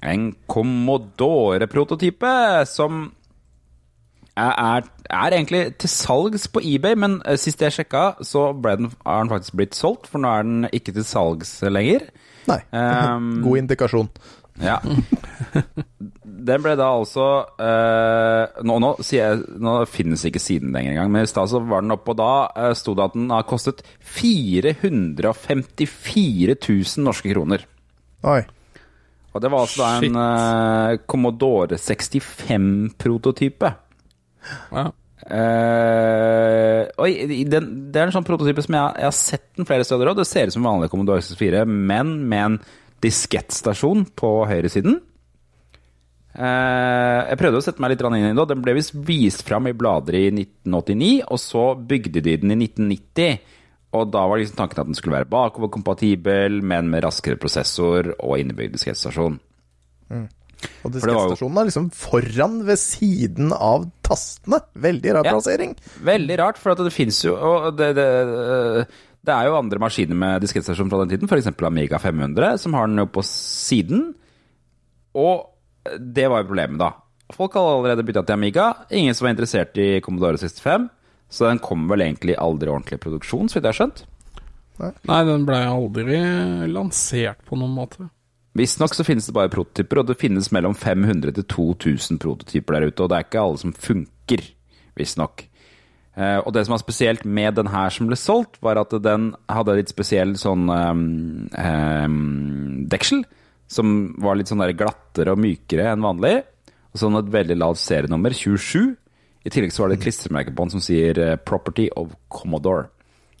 en 0.00 0.22
Commodore-prototype 0.48 2.30
som 2.70 3.10
er, 4.38 4.86
er, 5.10 5.34
egentlig 5.34 5.62
til 5.82 5.90
salgs 5.92 6.46
på 6.48 6.62
eBay, 6.64 6.96
men 6.96 7.18
eh, 7.26 7.36
sist 7.40 7.60
jeg 7.60 7.74
sjekka, 7.74 8.04
så 8.24 8.52
den, 8.64 8.88
er 9.04 9.20
den 9.24 9.32
faktisk 9.32 9.58
blitt 9.58 9.76
solgt, 9.76 10.08
for 10.08 10.22
nå 10.22 10.30
er 10.30 10.46
den 10.46 10.68
ikke 10.72 10.94
til 10.96 11.06
salgs 11.08 11.58
lenger. 11.68 12.08
Nei, 12.48 12.62
Um, 12.72 13.42
god 13.44 13.58
indikasjon. 13.64 14.08
Ja. 14.62 14.78
Den 16.48 16.62
ble 16.64 16.72
da 16.78 16.86
altså 16.96 17.24
eh, 17.60 18.44
nå, 18.66 18.74
nå, 18.82 18.90
sier 19.04 19.22
jeg, 19.22 19.34
nå 19.60 19.72
finnes 19.90 20.24
ikke 20.28 20.40
siden 20.42 20.72
lenger 20.74 20.90
engang, 20.94 21.10
men 21.14 21.22
i 21.26 21.30
stad 21.30 21.46
så 21.50 21.58
var 21.60 21.80
den 21.84 21.94
oppe, 21.94 22.10
og 22.14 22.18
da 22.20 22.32
eh, 22.52 22.74
sto 22.78 22.90
det 22.96 23.06
at 23.08 23.16
den 23.16 23.28
har 23.34 23.44
kostet 23.48 23.78
454 24.18 26.54
000 26.56 27.04
norske 27.04 27.28
kroner. 27.34 27.60
Oi. 28.28 28.42
Og 29.34 29.38
det 29.44 29.50
var 29.52 29.60
altså 29.66 29.80
da 29.82 29.88
en 29.98 30.16
eh, 30.22 31.00
Commodore 31.10 31.76
65-prototype. 31.78 33.68
Ja. 34.72 34.84
Eh, 35.28 36.82
oi, 37.04 37.10
den, 37.44 37.92
det 37.92 38.00
er 38.00 38.08
en 38.08 38.14
sånn 38.14 38.26
prototype 38.26 38.62
som 38.64 38.74
jeg, 38.78 38.84
jeg 39.02 39.08
har 39.10 39.16
sett 39.16 39.46
den 39.58 39.68
flere 39.68 39.84
steder 39.86 40.10
òg. 40.10 40.18
Det 40.18 40.28
ser 40.28 40.48
ut 40.48 40.56
som 40.56 40.66
vanlig 40.66 40.90
Commodore 40.92 41.24
64, 41.24 41.64
men 41.68 42.06
med 42.30 42.42
en 42.46 42.56
diskettstasjon 43.04 44.06
på 44.18 44.32
høyresiden. 44.50 45.00
Eh, 46.38 47.20
jeg 47.32 47.38
prøvde 47.40 47.58
å 47.58 47.64
sette 47.64 47.82
meg 47.82 47.94
litt 47.94 48.04
inn 48.06 48.16
i 48.20 48.34
det, 48.36 48.46
den 48.52 48.62
ble 48.62 48.76
visst 48.78 48.94
vist 48.94 49.42
fram 49.46 49.66
i 49.70 49.74
blader 49.76 50.14
i 50.18 50.26
1989, 50.30 51.22
og 51.26 51.40
så 51.42 51.64
bygde 51.88 52.22
de 52.22 52.36
den 52.44 52.54
i 52.54 52.60
1990. 52.68 53.38
Og 53.96 54.10
da 54.12 54.26
var 54.28 54.36
liksom 54.38 54.58
tanken 54.58 54.82
at 54.82 54.90
den 54.90 54.98
skulle 54.98 55.16
være 55.16 55.30
bakoverkompatibel, 55.32 56.60
men 56.62 56.90
med 56.92 57.06
raskere 57.06 57.40
prosessor 57.40 58.12
og 58.18 58.36
innebygd 58.38 58.76
diskettstasjon. 58.76 59.38
Og 60.12 60.90
var 60.90 60.90
jo- 60.90 60.90
diskettstasjonen 60.92 61.58
er 61.58 61.68
liksom 61.70 61.90
foran 61.94 62.64
ved 62.66 62.78
siden 62.82 63.52
av 63.52 63.90
tastene. 64.02 64.60
Veldig 64.76 65.14
rar 65.14 65.24
Ja. 65.24 65.32
plassering. 65.32 65.76
Veldig 66.02 66.38
rart, 66.38 66.58
for 66.58 66.72
at 66.72 66.78
det 66.78 66.92
fins 66.92 67.22
jo 67.24 67.34
og 67.36 67.76
det, 67.76 67.94
det, 67.96 68.86
det 69.28 69.34
er 69.34 69.48
jo 69.48 69.58
andre 69.58 69.80
maskiner 69.82 70.18
med 70.18 70.42
diskettstasjon 70.44 70.90
fra 70.90 71.02
den 71.02 71.12
tiden, 71.12 71.28
f.eks. 71.28 71.50
Amiga 71.68 72.00
500, 72.02 72.56
som 72.62 72.76
har 72.78 72.88
den 72.88 73.02
jo 73.02 73.08
på 73.12 73.24
siden. 73.26 74.08
Og 75.18 75.46
det 75.98 76.28
var 76.28 76.42
jo 76.42 76.50
problemet, 76.50 76.80
da. 76.80 76.92
Folk 77.36 77.56
hadde 77.58 77.74
allerede 77.76 78.04
bytta 78.08 78.24
til 78.24 78.38
Amiga. 78.38 78.68
Ingen 78.90 79.16
som 79.16 79.26
var 79.26 79.34
interessert 79.36 79.76
i 79.80 79.88
Commodore 80.04 80.40
65. 80.40 80.88
Så 81.28 81.44
den 81.44 81.60
kom 81.60 81.84
vel 81.90 82.06
egentlig 82.06 82.38
aldri 82.40 82.70
ordentlig 82.72 82.96
i 82.96 83.02
produksjon, 83.02 83.50
så 83.50 83.58
vidt 83.58 83.68
jeg 83.68 83.74
har 83.74 83.80
skjønt. 83.82 84.06
Nei, 84.78 85.18
den 85.26 85.44
blei 85.48 85.64
aldri 85.66 86.20
lansert 86.70 87.42
på 87.48 87.58
noen 87.58 87.74
måte. 87.76 88.08
Visstnok 88.58 88.94
så 88.96 89.04
finnes 89.06 89.28
det 89.28 89.34
bare 89.36 89.52
prototyper, 89.52 90.00
og 90.00 90.08
det 90.08 90.18
finnes 90.18 90.48
mellom 90.54 90.74
500 90.78 91.36
til 91.36 91.46
2000 91.52 92.20
prototyper 92.22 92.78
der 92.78 92.88
ute, 92.88 93.04
og 93.04 93.10
det 93.10 93.18
er 93.18 93.26
ikke 93.26 93.42
alle 93.42 93.60
som 93.60 93.74
funker, 93.76 94.46
visstnok. 94.98 95.44
Eh, 96.18 96.38
og 96.42 96.50
det 96.54 96.64
som 96.66 96.74
var 96.74 96.80
spesielt 96.82 97.22
med 97.24 97.54
den 97.60 97.68
her 97.70 97.92
som 97.94 98.08
ble 98.10 98.16
solgt, 98.18 98.56
var 98.64 98.80
at 98.80 98.90
den 99.04 99.30
hadde 99.46 99.76
litt 99.78 99.92
spesiell 99.92 100.32
sånn 100.40 100.64
um, 100.66 101.02
um, 101.54 102.86
deksel, 102.90 103.22
som 103.70 103.92
var 104.18 104.38
litt 104.40 104.50
sånn 104.50 104.62
der 104.64 104.74
glattere 104.74 105.36
og 105.36 105.38
mykere 105.44 105.92
enn 105.92 106.02
vanlig, 106.02 106.40
og 106.90 106.98
sånn 107.02 107.20
et 107.20 107.30
veldig 107.30 107.58
lavt 107.60 107.78
serienummer, 107.84 108.34
27. 108.34 108.96
I 109.46 109.52
tillegg 109.54 109.70
så 109.72 109.84
var 109.84 109.92
det 109.92 110.00
et 110.00 110.06
klistremerke 110.08 110.54
på 110.56 110.66
den 110.66 110.74
som 110.74 110.82
sier 110.82 111.18
eh, 111.22 111.36
'Property 111.38 111.86
of 111.94 112.16
Commodore', 112.34 112.88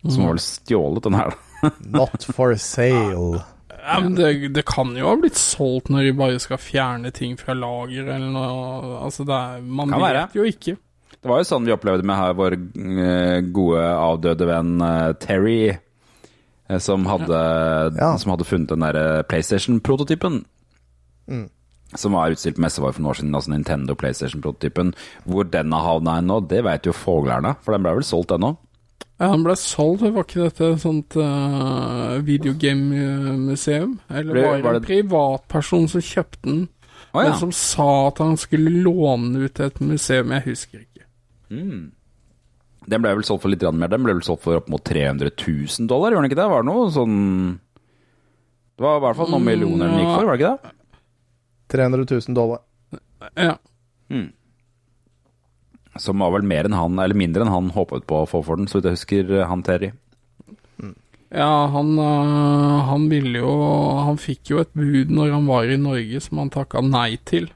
som 0.06 0.22
var 0.22 0.36
vel 0.36 0.44
stjålet, 0.44 1.02
den 1.08 1.18
her. 1.18 1.34
da. 1.34 1.70
Not 1.98 2.22
for 2.30 2.54
sale. 2.54 3.40
Ja, 3.88 3.98
men 4.04 4.14
det, 4.14 4.52
det 4.54 4.62
kan 4.68 4.92
jo 4.94 5.08
ha 5.08 5.16
blitt 5.18 5.38
solgt 5.40 5.88
når 5.90 6.04
de 6.06 6.12
bare 6.18 6.38
skal 6.38 6.60
fjerne 6.60 7.10
ting 7.10 7.34
fra 7.40 7.56
lager 7.56 8.06
eller 8.06 8.30
noe. 8.30 8.98
Altså, 9.00 9.24
det 9.26 9.34
er, 9.34 9.64
man 9.64 9.90
Kan 9.90 10.02
vet 10.04 10.06
være. 10.12 10.26
jo 10.36 10.44
ikke. 10.46 10.76
Det 11.22 11.28
var 11.32 11.40
jo 11.42 11.48
sånn 11.48 11.64
vi 11.66 11.72
opplevde 11.74 12.06
med 12.06 12.16
her 12.16 12.34
vår 12.38 12.54
eh, 12.54 13.40
gode 13.54 13.82
avdøde 13.82 14.46
venn 14.46 14.76
eh, 14.86 15.12
Terry, 15.18 15.56
eh, 16.68 16.78
som 16.78 17.06
hadde, 17.10 17.40
Ja. 17.98 18.12
som 18.22 18.30
hadde 18.34 18.46
funnet 18.46 18.68
den 18.70 18.84
derre 18.86 19.24
PlayStation-prototypen. 19.26 20.44
Som 21.96 22.12
var 22.12 22.30
utstilt 22.34 22.56
på 22.56 22.62
messe 22.62 22.80
for 22.80 22.92
noen 23.00 23.10
år 23.10 23.16
siden, 23.18 23.34
altså 23.34 23.50
Nintendo 23.50 23.94
PlayStation-prototypen. 23.96 24.94
Hvor 25.24 25.44
den 25.50 25.72
har 25.72 25.86
havna 25.88 26.20
nå, 26.20 26.40
det 26.48 26.62
vet 26.64 26.84
jo 26.86 26.92
foglerne, 26.92 27.56
for 27.64 27.72
den 27.74 27.82
ble 27.86 27.94
vel 27.98 28.04
solgt 28.06 28.30
ennå. 28.36 28.54
Ja, 29.18 29.32
han 29.32 29.42
ble 29.42 29.56
solgt, 29.58 30.04
var 30.14 30.22
ikke 30.28 30.44
dette 30.46 30.68
et 30.76 30.82
sånt 30.84 31.16
uh, 31.18 32.20
videogame-museum? 32.22 33.98
Eller 34.10 34.34
Ble- 34.34 34.44
var 34.46 34.56
det 34.56 34.64
var 34.68 34.74
en 34.78 34.86
privatperson 34.86 35.88
som 35.90 36.00
kjøpte 36.04 36.44
den, 36.46 36.68
Å 37.16 37.22
ja. 37.24 37.30
men 37.30 37.38
som 37.40 37.52
sa 37.56 37.88
at 38.10 38.18
han 38.20 38.36
skulle 38.36 38.82
låne 38.84 39.32
den 39.32 39.46
ut 39.48 39.54
til 39.56 39.64
et 39.70 39.80
museum? 39.80 40.30
Jeg 40.36 40.44
husker 40.44 40.78
ikke. 40.84 40.87
Den 41.48 43.04
ble 43.04 43.14
vel 43.18 43.26
solgt 43.26 43.44
for 43.44 43.52
litt 43.52 43.64
mer. 43.74 43.90
Den 43.92 44.04
ble 44.04 44.16
vel 44.16 44.24
solgt 44.26 44.44
for 44.44 44.60
opp 44.60 44.68
mot 44.72 44.84
300 44.84 45.32
000 45.34 45.88
dollar, 45.90 46.12
gjorde 46.12 46.24
den 46.24 46.30
ikke 46.32 46.40
det? 46.40 46.50
Var 46.52 46.64
det 46.64 46.70
noe 46.70 46.88
sånn 46.94 47.16
Det 48.78 48.84
var 48.84 48.98
i 48.98 49.04
hvert 49.06 49.18
fall 49.18 49.32
noen 49.34 49.48
millioner 49.48 49.90
den 49.90 50.02
gikk 50.02 50.12
for, 50.14 50.28
var 50.28 50.36
det 50.36 50.42
ikke 50.42 50.52
det? 50.56 50.74
300 51.68 52.06
000 52.10 52.36
dollar. 52.36 52.60
Ja. 53.36 53.56
Som 55.98 56.22
var 56.22 56.32
vel 56.36 56.46
mer 56.48 56.68
enn 56.68 56.76
han, 56.78 57.00
eller 57.02 57.18
mindre 57.18 57.44
enn 57.44 57.52
han 57.52 57.72
håpet 57.74 58.06
på 58.08 58.22
å 58.22 58.28
få 58.30 58.40
for 58.46 58.60
den, 58.60 58.70
så 58.70 58.78
vidt 58.78 58.88
jeg 58.88 59.00
husker, 59.00 59.34
han 59.50 59.64
Terry. 59.66 59.92
Ja, 61.28 61.66
han, 61.66 61.98
øh, 61.98 62.84
han 62.88 63.02
ville 63.10 63.42
jo 63.42 63.50
Han 64.00 64.16
fikk 64.16 64.48
jo 64.48 64.62
et 64.62 64.70
bud 64.72 65.10
når 65.12 65.34
han 65.34 65.44
var 65.44 65.68
i 65.68 65.76
Norge 65.76 66.22
som 66.24 66.40
han 66.40 66.52
takka 66.52 66.80
nei 66.80 67.18
til. 67.28 67.50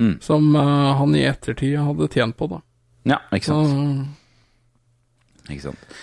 Mm. 0.00 0.14
Som 0.24 0.54
øh, 0.56 0.94
han 0.96 1.12
i 1.14 1.26
ettertid 1.28 1.76
hadde 1.84 2.08
tjent 2.08 2.38
på, 2.38 2.48
da. 2.48 2.62
Ja, 3.08 3.20
ikke 3.36 3.50
sant. 3.50 3.72
sant. 3.72 5.48
Ikke 5.52 5.66
sant. 5.68 5.94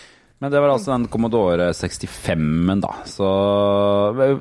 Men 0.41 0.49
det 0.49 0.58
var 0.58 0.72
altså 0.74 0.95
den 0.95 1.06
Commodore 1.14 1.68
65-en, 1.78 2.80
da. 2.82 2.95
Så 3.06 3.28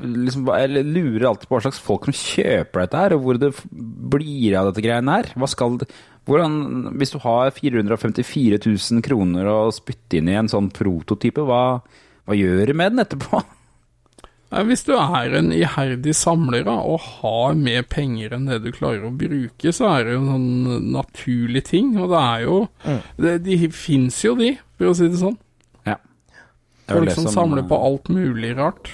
liksom, 0.01 0.47
jeg 0.49 0.85
lurer 0.89 1.27
alltid 1.29 1.49
på 1.49 1.59
hva 1.59 1.65
slags 1.67 1.81
folk 1.85 2.09
som 2.09 2.17
kjøper 2.17 2.87
dette 2.87 3.03
her, 3.03 3.15
og 3.17 3.27
hvor 3.27 3.41
det 3.41 3.51
blir 3.69 4.57
av 4.57 4.71
dette 4.71 4.85
greiene 4.85 5.19
her. 5.19 5.29
Hva 5.37 5.49
skal 5.51 5.77
det 5.83 5.91
hvordan, 6.29 6.93
Hvis 7.01 7.13
du 7.13 7.19
har 7.25 7.53
454 7.53 8.61
000 8.65 9.05
kroner 9.05 9.49
å 9.51 9.59
spytte 9.75 10.21
inn 10.21 10.29
i 10.31 10.37
en 10.39 10.49
sånn 10.53 10.69
prototype, 10.73 11.45
hva, 11.45 11.81
hva 12.29 12.37
gjør 12.37 12.71
du 12.71 12.77
med 12.77 12.95
den 12.95 13.05
etterpå? 13.05 13.41
Nei, 14.51 14.62
Hvis 14.66 14.82
du 14.82 14.92
er 14.96 15.34
en 15.38 15.53
iherdig 15.55 16.14
samler 16.18 16.66
og 16.66 16.96
har 17.20 17.55
mer 17.55 17.84
penger 17.86 18.32
enn 18.34 18.48
det 18.51 18.61
du 18.64 18.72
klarer 18.74 19.05
å 19.07 19.12
bruke, 19.14 19.70
så 19.74 19.86
er 19.92 20.09
det 20.09 20.16
jo 20.16 20.22
en 20.24 20.32
sånn 20.32 20.88
naturlig 20.96 21.62
ting. 21.68 21.92
Og 22.01 22.11
det 22.11 22.22
er 22.22 22.40
jo 22.48 22.57
det, 23.20 23.36
De 23.46 23.59
fins 23.70 24.18
jo, 24.26 24.34
de, 24.40 24.57
for 24.78 24.90
å 24.90 24.96
si 24.98 25.07
det 25.12 25.20
sånn. 25.22 25.38
Ja. 25.86 25.94
Det 26.86 26.96
Folk 26.96 27.12
det 27.12 27.14
som 27.20 27.30
samler 27.30 27.68
på 27.70 27.78
alt 27.78 28.11
mulig 28.11 28.57
rart. 28.59 28.90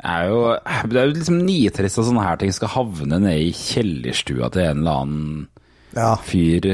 er 0.00 0.28
jo, 0.32 0.40
Det 0.88 1.00
er 1.02 1.06
jo 1.10 1.14
liksom 1.18 1.42
nitrist 1.44 1.98
at 2.00 2.08
sånne 2.08 2.24
her 2.24 2.40
ting 2.40 2.52
skal 2.56 2.72
havne 2.78 3.20
nede 3.20 3.36
i 3.50 3.52
kjellerstua 3.52 4.48
til 4.54 4.62
en 4.70 4.80
eller 4.84 5.02
annen 5.04 5.48
Ja, 5.96 6.14
fyr. 6.16 6.70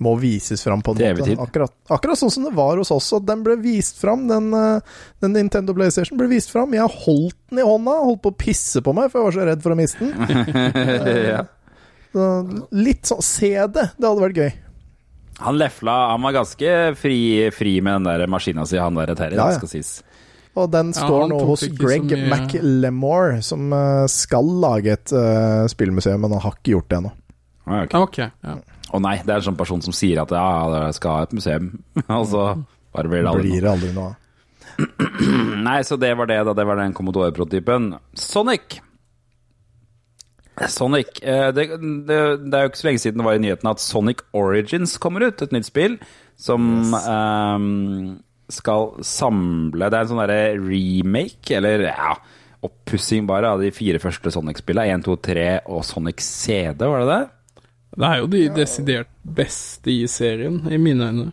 Må 0.00 0.14
vises 0.20 0.62
fram 0.64 0.82
på 0.82 0.94
en 0.96 1.18
måte. 1.18 1.36
Akkurat, 1.44 1.74
akkurat 1.92 2.18
sånn 2.18 2.32
som 2.32 2.46
det 2.48 2.54
var 2.56 2.80
hos 2.80 2.92
oss. 2.94 3.10
At 3.16 3.26
den 3.28 3.44
ble 3.44 3.58
vist 3.60 4.00
fram, 4.00 4.26
den, 4.30 4.48
eh, 4.56 4.98
den 5.20 5.36
Nintendo 5.36 5.76
PlayStation 5.76 6.18
ble 6.20 6.30
vist 6.32 6.52
fram. 6.52 6.72
Jeg 6.76 6.88
holdt 7.04 7.36
den 7.52 7.60
i 7.60 7.66
hånda, 7.66 7.98
holdt 8.06 8.22
på 8.24 8.32
å 8.32 8.38
pisse 8.40 8.82
på 8.84 8.94
meg, 8.96 9.12
for 9.12 9.20
jeg 9.20 9.28
var 9.28 9.36
så 9.36 9.48
redd 9.50 9.64
for 9.66 9.76
å 9.76 9.78
miste 9.78 10.08
den. 10.08 10.16
ja. 11.34 11.44
Så 12.10 12.26
litt 12.74 13.06
sånn 13.06 13.22
Se 13.22 13.52
det! 13.70 13.86
Det 13.94 14.08
hadde 14.08 14.24
vært 14.24 14.40
gøy. 14.40 14.50
Han 15.40 15.56
lefla 15.56 15.92
Han 16.10 16.24
var 16.26 16.34
ganske 16.40 16.72
fri, 16.98 17.20
fri 17.54 17.76
med 17.80 18.00
den 18.00 18.08
der 18.10 18.26
maskina 18.28 18.66
si, 18.68 18.80
han 18.80 18.98
der 18.98 19.14
Terry, 19.14 19.38
Ja, 19.38 19.46
det 19.46 19.54
ja. 19.54 19.60
skal 19.60 19.70
sies. 19.70 19.92
Og 20.58 20.66
den 20.72 20.90
står 20.96 21.20
ja, 21.22 21.28
nå 21.30 21.38
hos 21.46 21.62
Greg 21.78 22.10
McLemore, 22.10 23.38
som 23.46 23.70
eh, 23.72 24.04
skal 24.10 24.48
lage 24.60 24.96
et 24.96 25.12
uh, 25.14 25.62
spillmuseum, 25.70 26.18
men 26.24 26.34
han 26.34 26.42
har 26.42 26.56
ikke 26.58 26.74
gjort 26.74 26.88
det 26.90 26.98
ennå. 26.98 27.12
Ah, 27.70 27.84
ok. 27.84 27.94
Ok, 28.00 28.18
ja. 28.18 28.56
Å 28.90 28.98
nei, 29.02 29.16
det 29.22 29.32
er 29.32 29.38
en 29.38 29.48
sånn 29.52 29.58
person 29.58 29.82
som 29.84 29.94
sier 29.94 30.18
at 30.22 30.32
ja, 30.34 30.44
jeg 30.86 30.98
skal 30.98 31.16
ha 31.16 31.26
et 31.26 31.34
museum, 31.36 31.72
og 32.08 32.26
så 32.32 32.44
bare 32.94 33.10
blir 33.10 33.22
det 33.22 33.32
aldri 33.32 33.52
Blir 33.52 33.66
det 33.66 33.72
aldri 33.72 33.90
noe. 33.94 34.14
Nei, 35.68 35.80
så 35.86 35.98
det 36.00 36.14
var 36.18 36.30
det, 36.30 36.38
da. 36.48 36.54
Det 36.56 36.64
var 36.66 36.80
den 36.80 36.94
Commodore-prototypen. 36.96 37.92
Sonic. 38.16 38.80
Sonic 40.70 41.20
eh, 41.22 41.48
det, 41.56 41.66
det, 42.08 42.18
det 42.44 42.56
er 42.56 42.66
jo 42.66 42.70
ikke 42.70 42.80
så 42.80 42.88
lenge 42.88 43.00
siden 43.00 43.22
det 43.22 43.26
var 43.26 43.38
i 43.38 43.42
nyhetene 43.44 43.72
at 43.72 43.80
Sonic 43.80 44.24
Origins 44.36 44.98
kommer 45.00 45.24
ut, 45.24 45.40
et 45.40 45.54
nytt 45.54 45.68
spill 45.68 45.96
som 46.40 46.92
ehm, 46.96 48.18
skal 48.52 48.90
samle 49.06 49.88
Det 49.88 49.96
er 49.96 50.04
en 50.04 50.10
sånn 50.10 50.20
derre 50.20 50.42
remake, 50.60 51.54
eller 51.56 51.86
ja 51.88 52.14
Oppussing 52.60 53.24
bare 53.28 53.54
av 53.54 53.62
de 53.64 53.70
fire 53.72 53.96
første 54.02 54.28
Sonic-spillene. 54.34 54.98
1, 54.98 55.06
2, 55.06 55.14
3 55.24 55.44
og 55.72 55.80
Sonic 55.88 56.20
CD, 56.20 56.84
var 56.84 57.06
det 57.06 57.08
det? 57.08 57.20
Det 57.96 58.06
er 58.06 58.20
jo 58.20 58.28
de 58.30 58.42
desidert 58.54 59.10
beste 59.22 59.90
i 59.92 60.06
serien, 60.10 60.60
i 60.70 60.78
mine 60.78 61.08
øyne. 61.10 61.30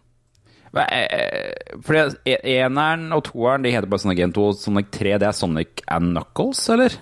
Eh, 0.78 1.78
Fordi 1.86 2.34
eneren 2.44 3.12
og 3.16 3.24
toeren 3.30 3.66
de 3.66 3.72
heter 3.74 3.90
bare 3.90 4.04
Sonic 4.04 4.20
1, 4.26 4.34
2 4.36 4.48
og 4.50 4.58
Sonic 4.60 4.90
3. 4.98 5.14
Det 5.22 5.30
er 5.30 5.38
Sonic 5.38 5.84
and 5.88 6.12
Knuckles, 6.14 6.64
eller? 6.74 6.98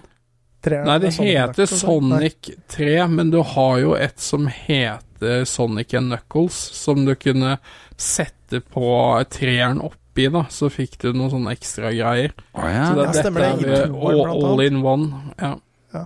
Nei, 0.65 0.97
det 1.01 1.13
Sonic 1.13 1.31
heter 1.31 1.65
Knuckles. 1.65 1.81
Sonic 1.81 2.51
3, 2.73 2.95
men 3.11 3.33
du 3.33 3.41
har 3.55 3.81
jo 3.81 3.95
et 3.97 4.21
som 4.21 4.47
heter 4.51 5.45
Sonic 5.49 5.93
and 5.97 6.11
Knuckles, 6.11 6.57
som 6.77 7.05
du 7.05 7.13
kunne 7.15 7.57
sette 7.97 8.61
på 8.61 8.87
treeren 9.31 9.81
oppi, 9.83 10.29
da, 10.31 10.45
så 10.51 10.69
fikk 10.71 10.99
du 11.01 11.11
noen 11.13 11.31
sånne 11.33 11.53
ekstra 11.55 11.91
greier. 11.95 12.35
Å 12.55 12.71
ja. 12.71 12.87
Så 12.87 12.97
det, 12.99 13.05
ja, 13.05 13.13
dette 13.19 13.35
det, 13.35 13.79
er 13.81 13.95
all, 13.95 14.23
all 14.31 14.65
in 14.65 14.81
one. 14.85 15.23
Ja. 15.39 15.55
Ja. 15.95 16.05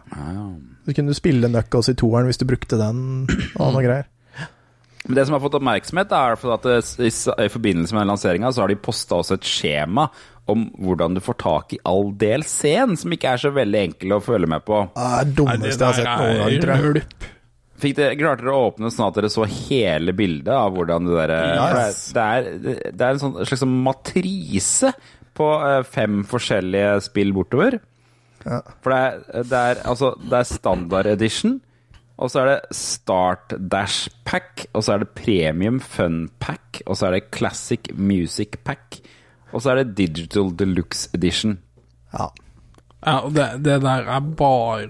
Så 0.89 0.95
kunne 0.97 1.13
du 1.13 1.17
spille 1.17 1.49
Knuckles 1.51 1.91
i 1.91 1.93
toeren 1.93 2.25
hvis 2.25 2.39
du 2.41 2.47
brukte 2.49 2.79
den 2.79 3.27
og 3.61 3.75
noe 3.75 3.83
greier. 3.85 4.07
Men 5.05 5.15
det 5.15 5.25
som 5.27 5.35
har 5.35 5.41
fått 5.43 5.55
oppmerksomhet, 5.59 6.11
er 6.11 6.33
at 6.33 6.65
i, 7.05 7.49
forbindelse 7.53 7.95
med 7.95 8.09
lanseringa, 8.09 8.49
så 8.51 8.63
har 8.63 8.71
de 8.71 8.77
posta 8.81 9.19
også 9.21 9.37
et 9.37 9.47
skjema 9.47 10.07
om 10.49 10.65
hvordan 10.81 11.15
du 11.15 11.21
får 11.23 11.37
tak 11.39 11.75
i 11.77 11.79
all 11.87 12.09
del 12.19 12.41
scen, 12.47 12.97
som 12.97 13.13
ikke 13.13 13.35
er 13.35 13.41
så 13.41 13.51
veldig 13.53 13.83
enkel 13.83 14.17
å 14.17 14.21
følge 14.23 14.49
med 14.49 14.65
på. 14.65 14.81
Det 14.97 15.05
er 15.05 15.29
det 15.29 15.35
dummeste 15.37 15.69
jeg 15.69 15.85
har 15.85 15.99
sett 15.99 16.09
noen 16.09 16.41
gang, 16.41 16.57
tror 16.65 16.99
jeg. 16.99 17.29
Fikk 17.79 17.95
dere, 17.95 18.17
klarte 18.19 18.43
dere 18.43 18.57
å 18.57 18.65
åpne 18.73 18.89
sånn 18.91 19.05
at 19.05 19.19
dere 19.21 19.29
så 19.31 19.45
hele 19.47 20.11
bildet 20.17 20.51
av 20.51 20.73
hvordan 20.75 21.05
det 21.07 21.15
derre 21.15 21.37
Yes. 21.69 22.01
Det 22.17 22.25
er, 22.25 22.49
det 22.65 22.73
er, 22.89 23.05
er 23.05 23.13
en 23.13 23.21
sånn 23.21 23.37
slags 23.39 23.61
sånn 23.63 23.77
matrise 23.85 24.91
på 25.39 25.53
eh, 25.63 25.83
fem 25.87 26.25
forskjellige 26.27 26.97
spill 27.05 27.31
bortover. 27.37 27.79
Ja. 28.45 28.59
For 28.81 28.89
det 28.93 28.99
er, 28.99 29.43
det 29.43 29.57
er 29.59 29.75
altså 29.89 30.13
Det 30.23 30.33
er 30.39 30.43
standard 30.47 31.05
edition, 31.11 31.61
og 32.17 32.29
så 32.31 32.39
er 32.39 32.45
det 32.53 32.61
Start 32.75 33.53
Dash 33.71 34.09
Pack, 34.25 34.65
og 34.73 34.83
så 34.83 34.93
er 34.93 34.97
det 35.03 35.09
Premium 35.15 35.79
Fun 35.79 36.29
Pack, 36.39 36.81
og 36.85 36.97
så 36.97 37.07
er 37.07 37.11
det 37.19 37.31
Classic 37.35 37.79
Music 37.95 38.49
Pack, 38.63 38.99
og 39.53 39.61
så 39.61 39.69
er 39.71 39.75
det 39.83 39.95
Digital 39.97 40.51
Deluxe 40.59 41.09
Edition. 41.13 41.59
Ja. 42.13 42.25
Ja, 43.05 43.19
og 43.23 43.31
det, 43.31 43.45
det 43.63 43.77
der 43.81 44.09
er 44.11 44.19
bare 44.19 44.81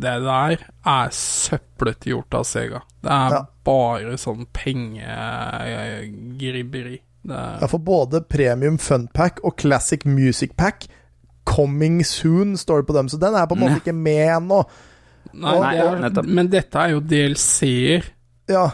Det 0.00 0.02
der 0.24 0.56
er 0.88 1.08
søplete 1.12 2.08
gjort 2.08 2.32
av 2.34 2.44
Sega. 2.48 2.78
Det 3.04 3.10
er 3.12 3.30
Ja. 3.34 3.40
bare 3.64 4.16
sånn 4.18 4.46
pengegribberi. 5.72 6.98
Er 7.28 7.58
Ja, 7.60 7.66
for 7.66 7.78
både 7.78 8.20
Premium 8.24 8.78
Funpack 8.78 9.40
og 9.44 9.56
Classic 9.60 10.04
Music 10.06 10.50
Pack 10.56 10.86
Coming 11.48 12.00
soon, 12.06 12.56
står 12.60 12.82
det 12.82 12.86
på 12.90 12.96
dem, 12.96 13.08
så 13.10 13.18
den 13.20 13.34
er 13.34 13.48
på 13.50 13.56
en 13.58 13.64
måte 13.64 13.80
ikke 13.80 13.94
med 13.96 14.22
ennå. 14.38 14.60
Nei, 15.32 15.56
Nei, 15.62 15.74
nettopp. 16.04 16.26
men 16.28 16.48
dette 16.52 16.78
er 16.78 16.92
jo 16.94 17.00
DLC-er. 17.00 18.06
Ja. 18.52 18.66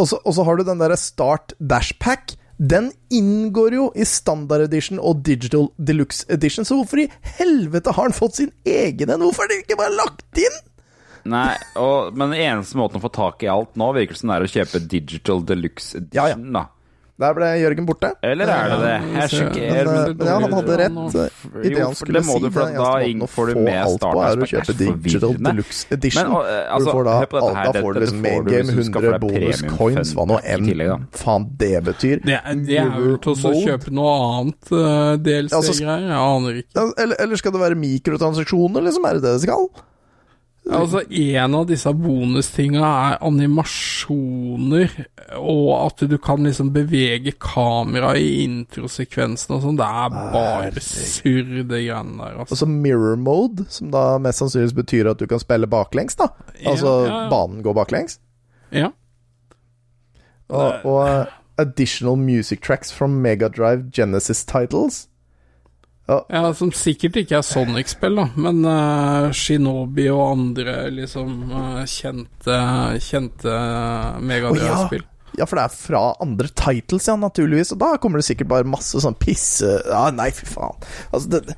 Og 0.00 0.08
så 0.08 0.44
har 0.46 0.56
du 0.56 0.64
den 0.64 0.80
derre 0.80 0.96
Start 0.98 1.52
Dash 1.60 1.92
Pack. 2.00 2.34
Den 2.60 2.90
inngår 3.12 3.72
jo 3.76 3.84
i 3.96 4.04
Standard 4.08 4.66
Edition 4.66 4.98
og 5.00 5.22
Digital 5.24 5.68
Deluxe 5.80 6.26
Edition, 6.32 6.64
så 6.68 6.76
hvorfor 6.76 7.00
i 7.04 7.10
helvete 7.38 7.92
har 7.96 8.08
den 8.10 8.16
fått 8.16 8.36
sin 8.40 8.50
egen 8.68 9.12
en? 9.14 9.22
Hvorfor 9.24 9.46
er 9.46 9.54
den 9.54 9.62
ikke 9.64 9.78
bare 9.80 9.94
lagt 9.96 10.40
inn? 10.40 10.58
Nei, 11.30 11.54
og, 11.76 12.12
men 12.16 12.32
den 12.34 12.40
eneste 12.40 12.76
måten 12.80 12.96
å 13.00 13.04
få 13.04 13.10
tak 13.12 13.44
i 13.44 13.48
alt 13.52 13.76
nå, 13.80 13.90
virker 13.96 14.16
som 14.16 14.32
det 14.32 14.36
er 14.38 14.44
å 14.44 14.52
kjøpe 14.54 14.80
Digital 14.92 15.42
Deluxe 15.48 16.00
Edition, 16.00 16.16
Ja, 16.16 16.28
ja. 16.32 16.36
Da. 16.56 16.66
Der 17.20 17.34
ble 17.36 17.48
Jørgen 17.60 17.86
borte. 17.88 18.10
Eller 18.24 18.48
er 18.50 18.70
det 18.72 18.78
det? 18.80 18.94
Jeg 19.12 19.24
er 19.30 19.60
Men, 19.60 19.90
eh, 19.90 20.14
men 20.16 20.26
ja, 20.26 20.36
han 20.40 20.54
hadde 20.56 20.76
rett 20.80 21.16
eh, 21.20 21.40
i 21.60 21.72
det 21.74 21.82
han 21.84 21.94
skulle 21.94 21.98
skulle 22.00 22.20
det 22.20 22.26
må 22.26 22.36
si. 22.36 22.42
du, 22.44 22.50
for 22.54 22.66
Den 22.66 22.78
da 22.80 22.90
eneste 22.90 23.10
måten 23.10 23.24
å 23.24 23.28
får 23.30 23.50
du 23.50 23.52
få 23.52 23.64
med 23.66 23.78
alt 23.80 24.04
på, 24.04 24.22
er 24.24 24.44
å 24.44 24.48
kjøpe. 24.52 24.76
Det 24.80 24.88
Digital. 25.04 25.34
Deluxe 25.50 25.86
Edition. 25.96 26.20
Men, 26.20 26.32
og, 26.36 26.48
eh, 26.48 26.50
hvor 26.50 26.70
du 26.70 26.74
altså, 26.74 26.94
får 26.94 27.04
da, 27.04 27.64
da 27.72 27.84
får 27.84 27.92
du 27.92 28.00
liksom 28.04 28.22
main 28.24 28.44
game, 28.48 28.64
hvis 28.70 28.80
du 28.80 28.88
skal 28.90 29.06
få 29.06 29.12
100 29.12 29.20
bonus 29.26 29.62
coins, 29.76 30.14
hva 30.16 30.26
nå 30.30 30.40
enn 30.54 31.06
faen 31.20 31.46
det 31.60 31.72
betyr. 31.90 32.24
Det, 32.24 32.38
er- 32.40 32.64
det 32.64 32.78
er 32.80 32.90
vel 32.96 33.18
til 33.24 33.36
å 33.50 33.54
kjøpe 33.66 33.92
noe 33.94 34.16
annet 34.40 34.72
uh, 34.72 35.14
DLC-greier. 35.20 36.08
Jeg 36.10 36.24
aner 36.24 36.60
ikke. 36.64 36.88
Eller, 36.96 37.16
eller 37.20 37.36
skal 37.40 37.52
det 37.54 37.60
være 37.66 37.78
mikrotransaksjoner, 37.84 38.84
liksom? 38.88 39.06
Er 39.10 39.18
det 39.20 39.24
det 39.28 39.36
det 39.38 39.44
skal? 39.46 39.68
Altså, 40.70 41.02
en 41.10 41.54
av 41.58 41.66
disse 41.68 41.90
bonustinga 41.98 42.80
er 42.86 43.16
animasjoner, 43.26 44.92
og 45.40 45.66
at 45.74 46.04
du 46.10 46.16
kan 46.22 46.46
liksom 46.46 46.70
bevege 46.74 47.34
kameraet 47.42 48.22
i 48.22 48.44
introsekvensen 48.44 49.56
og 49.56 49.64
sånn. 49.64 49.80
Det 49.80 49.88
er 50.04 50.14
bare 50.36 50.84
surr, 50.84 51.50
de 51.50 51.64
greiene 51.66 52.16
der, 52.20 52.38
altså. 52.38 52.54
Altså 52.54 52.70
mirror 52.70 53.18
mode, 53.20 53.66
som 53.72 53.90
da 53.94 54.04
mest 54.22 54.44
sannsynligvis 54.44 54.78
betyr 54.78 55.10
at 55.12 55.20
du 55.20 55.26
kan 55.30 55.42
spille 55.42 55.70
baklengs, 55.70 56.18
da. 56.20 56.30
Altså 56.62 56.94
ja, 57.02 57.10
ja. 57.10 57.20
banen 57.32 57.64
går 57.66 57.76
baklengs. 57.82 58.20
Ja. 58.74 58.92
Og, 60.50 60.86
og 60.86 61.02
uh, 61.02 61.36
additional 61.58 62.16
music 62.16 62.62
tracks 62.62 62.92
from 62.92 63.20
Megadrive 63.22 63.90
Genesis 63.90 64.44
titles. 64.44 65.09
Ja, 66.32 66.42
som 66.56 66.72
sikkert 66.74 67.20
ikke 67.20 67.38
er 67.38 67.46
Sonic-spill, 67.46 68.16
da, 68.18 68.26
men 68.40 68.64
uh, 68.66 69.28
Shinobi 69.36 70.08
og 70.12 70.24
andre 70.26 70.74
liksom 70.94 71.52
uh, 71.52 71.82
kjente, 71.88 72.56
kjente 73.04 73.60
Megadrive-spill. 74.24 75.06
Ja, 75.38 75.46
for 75.46 75.60
det 75.60 75.68
er 75.68 75.76
fra 75.76 76.00
andre 76.20 76.50
titles, 76.58 77.06
ja, 77.06 77.14
naturligvis. 77.20 77.70
Og 77.76 77.78
da 77.80 77.94
kommer 78.02 78.20
det 78.20 78.26
sikkert 78.26 78.50
bare 78.50 78.66
masse 78.66 78.98
sånn 79.00 79.14
pisse 79.20 79.76
Ja, 79.86 80.08
nei, 80.12 80.32
fy 80.34 80.48
faen. 80.50 80.90
Altså, 81.14 81.38
det 81.38 81.54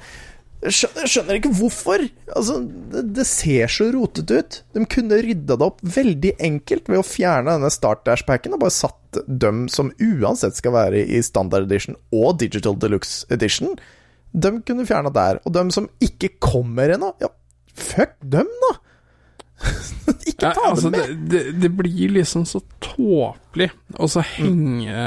jeg 0.62 1.08
skjønner, 1.10 1.40
ikke 1.40 1.50
hvorfor. 1.58 2.04
Altså, 2.30 2.60
det, 2.62 3.00
det 3.16 3.24
ser 3.26 3.70
så 3.72 3.88
rotete 3.90 4.36
ut. 4.38 4.58
De 4.76 4.84
kunne 4.86 5.18
rydda 5.24 5.56
det 5.58 5.66
opp 5.66 5.80
veldig 5.82 6.36
enkelt 6.38 6.90
ved 6.90 7.00
å 7.00 7.06
fjerne 7.06 7.56
denne 7.56 7.70
Start 7.74 8.04
Dash-packen 8.06 8.54
og 8.54 8.62
bare 8.62 8.74
satt 8.76 9.18
dem 9.26 9.64
som 9.72 9.90
uansett 9.98 10.60
skal 10.60 10.76
være 10.76 11.02
i 11.02 11.18
Standard 11.26 11.66
Edition 11.66 11.98
og 12.14 12.38
Digital 12.44 12.78
Deluxe 12.78 13.26
Edition. 13.34 13.74
De 14.32 14.52
kunne 14.66 14.86
fjerna 14.88 15.12
der. 15.12 15.40
Og 15.44 15.52
dem 15.54 15.70
som 15.74 15.88
ikke 16.02 16.34
kommer 16.42 16.94
ennå, 16.94 17.12
ja, 17.20 17.28
fuck 17.76 18.16
dem, 18.22 18.48
da. 18.66 18.72
Ikke 20.26 20.48
Ja, 20.48 20.52
ta 20.56 20.70
altså, 20.72 20.90
det 20.90 21.02
det, 21.02 21.08
med! 21.10 21.26
det, 21.30 21.42
det 21.62 21.68
blir 21.78 22.14
liksom 22.16 22.42
så 22.48 22.58
tåpelig, 22.82 23.68
og 23.94 24.10
så 24.10 24.24
henge, 24.26 25.04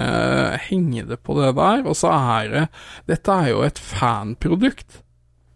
henge 0.69 1.03
det 1.09 1.17
på 1.25 1.35
det 1.41 1.49
der, 1.57 1.81
og 1.83 1.97
så 1.99 2.13
er 2.15 2.53
det 2.53 2.61
Dette 3.11 3.35
er 3.35 3.49
jo 3.51 3.65
et 3.67 3.81
fanprodukt. 3.81 5.01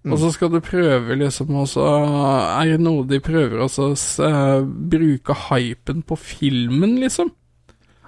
Og 0.10 0.20
så 0.20 0.30
skal 0.32 0.52
du 0.52 0.62
prøve 0.64 1.16
liksom 1.20 1.50
også 1.60 1.84
Er 1.84 2.70
det 2.72 2.78
noe 2.80 3.04
de 3.08 3.18
prøver 3.20 3.60
også 3.66 3.90
å 3.92 3.96
eh, 4.26 4.62
bruke 4.64 5.36
hypen 5.50 6.06
på 6.08 6.16
filmen, 6.20 6.96
liksom? 7.04 7.34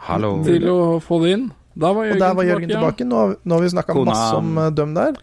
Hallo. 0.07 0.38
Til 0.45 0.70
å 0.72 0.78
få 1.03 1.20
det 1.26 1.34
inn? 1.36 1.49
Da 1.76 1.91
var 1.95 2.07
Og 2.14 2.20
der 2.20 2.34
var 2.36 2.47
Jørgen 2.47 2.72
tilbake. 2.72 3.05
Har- 3.12 3.36
nå 3.43 3.55
har 3.57 3.62
vi 3.64 3.74
snakka 3.76 3.95
masse 4.07 4.39
om 4.39 4.57
uh, 4.57 4.70
døm 4.76 4.95
der. 4.97 5.20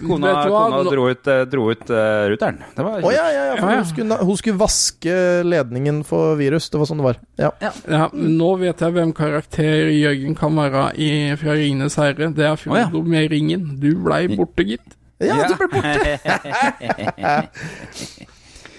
Kona, 0.00 0.32
kona 0.48 0.82
dro 0.86 1.06
ut, 1.10 1.28
eh, 1.30 1.42
dro 1.50 1.66
ut 1.72 1.90
uh, 1.90 2.26
ruteren. 2.32 2.60
Det 2.76 2.84
var 2.86 3.04
oh, 3.04 3.12
ja, 3.14 3.26
ja, 3.32 3.44
ja, 3.50 3.56
for 3.58 3.70
Ja, 3.70 3.76
ja. 3.76 3.82
Hun, 3.82 3.88
skulle, 3.90 4.18
hun 4.28 4.40
skulle 4.40 4.60
vaske 4.60 5.16
ledningen 5.46 6.02
for 6.08 6.36
virus. 6.40 6.68
Det 6.72 6.80
var 6.80 6.90
sånn 6.90 7.02
det 7.02 7.08
var. 7.08 7.20
Ja. 7.40 7.50
Nå 8.12 8.52
vet 8.62 8.84
jeg 8.84 8.96
hvem 8.96 9.14
karakter 9.16 9.90
Jørgen 9.94 10.38
kan 10.38 10.56
være 10.58 10.88
i, 11.00 11.10
fra 11.40 11.56
Ringenes 11.58 11.98
herre. 12.00 12.30
Det 12.36 12.46
er 12.46 12.60
Frodo 12.60 12.78
oh, 12.78 13.02
ja. 13.02 13.10
med 13.16 13.30
ringen. 13.34 13.74
Du 13.82 13.90
blei 14.06 14.24
borte, 14.32 14.66
gitt. 14.66 14.96
ja, 15.22 15.46
du 15.48 15.56
ble 15.60 15.68
borte! 15.74 16.18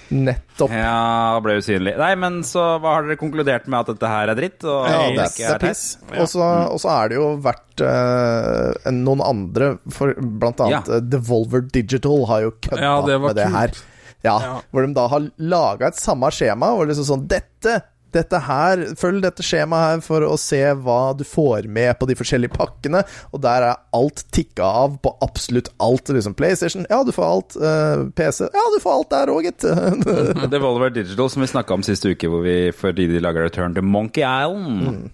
Nettopp. 0.09 0.71
Ja, 0.71 1.39
ble 1.43 1.57
usynlig. 1.59 1.93
Nei, 1.99 2.13
men 2.19 2.37
så 2.47 2.61
hva 2.79 2.93
har 2.95 3.03
dere 3.07 3.17
konkludert 3.19 3.65
med 3.67 3.81
at 3.81 3.89
dette 3.91 4.07
her 4.11 4.31
er 4.31 4.37
dritt? 4.39 4.63
Og 4.63 4.85
Ja, 4.87 5.01
ikke 5.03 5.17
det 5.17 5.25
er, 5.25 5.33
det 5.35 5.49
er 5.57 5.63
piss. 5.65 5.83
Og 6.15 6.29
så 6.31 6.45
og 6.71 6.79
så 6.83 6.93
er 6.93 7.11
det 7.11 7.17
jo 7.19 7.27
vært 7.43 7.83
uh, 7.83 8.91
noen 8.95 9.23
andre, 9.25 9.73
for 9.91 10.13
blant 10.15 10.63
annet 10.63 10.87
Ja. 10.87 10.97
eh, 10.99 11.03
Devolver 11.11 11.65
Digital 11.75 12.25
har 12.31 12.45
jo 12.47 12.53
kødda 12.55 12.81
Ja, 12.87 12.95
det 13.05 13.19
var 13.19 13.27
med 13.33 13.39
det 13.41 13.49
her. 13.57 13.75
Ja, 14.23 14.37
Ja. 14.41 14.55
Hvor 14.71 14.87
de 14.87 14.93
da 14.97 15.07
har 15.11 15.27
laga 15.37 15.87
et 15.91 15.99
samme 15.99 16.31
skjema, 16.33 16.71
og 16.77 16.87
liksom 16.89 17.05
sånn 17.11 17.27
Dette! 17.29 17.81
Dette 18.15 18.39
her, 18.45 18.83
Følg 18.99 19.19
dette 19.23 19.43
skjemaet 19.45 19.87
her 19.87 20.03
for 20.05 20.23
å 20.25 20.35
se 20.39 20.61
hva 20.79 21.13
du 21.17 21.23
får 21.27 21.67
med 21.71 21.91
på 21.99 22.07
de 22.09 22.15
forskjellige 22.17 22.55
pakkene. 22.55 23.03
Og 23.35 23.43
der 23.43 23.65
er 23.67 23.81
alt 23.97 24.23
tikka 24.35 24.67
av 24.83 24.97
på 25.03 25.13
absolutt 25.25 25.69
alt. 25.83 26.09
Liksom 26.15 26.37
PlayStation, 26.37 26.87
ja, 26.89 27.01
du 27.03 27.11
får 27.15 27.27
alt. 27.27 27.57
Uh, 27.59 28.07
PC, 28.17 28.47
ja, 28.53 28.65
du 28.73 28.79
får 28.83 28.95
alt 28.95 29.11
der 29.13 29.33
òg, 29.33 29.49
gitt. 29.49 29.67
Devolver 30.53 30.93
Digital, 30.95 31.29
som 31.33 31.43
vi 31.43 31.51
snakka 31.51 31.77
om 31.77 31.85
siste 31.85 32.15
uke, 32.15 32.31
hvor 32.31 32.45
vi, 32.47 32.57
fordi 32.75 33.09
de 33.11 33.21
lager 33.23 33.49
Return 33.49 33.75
to 33.75 33.83
Monkey 33.85 34.23
Island. 34.23 35.11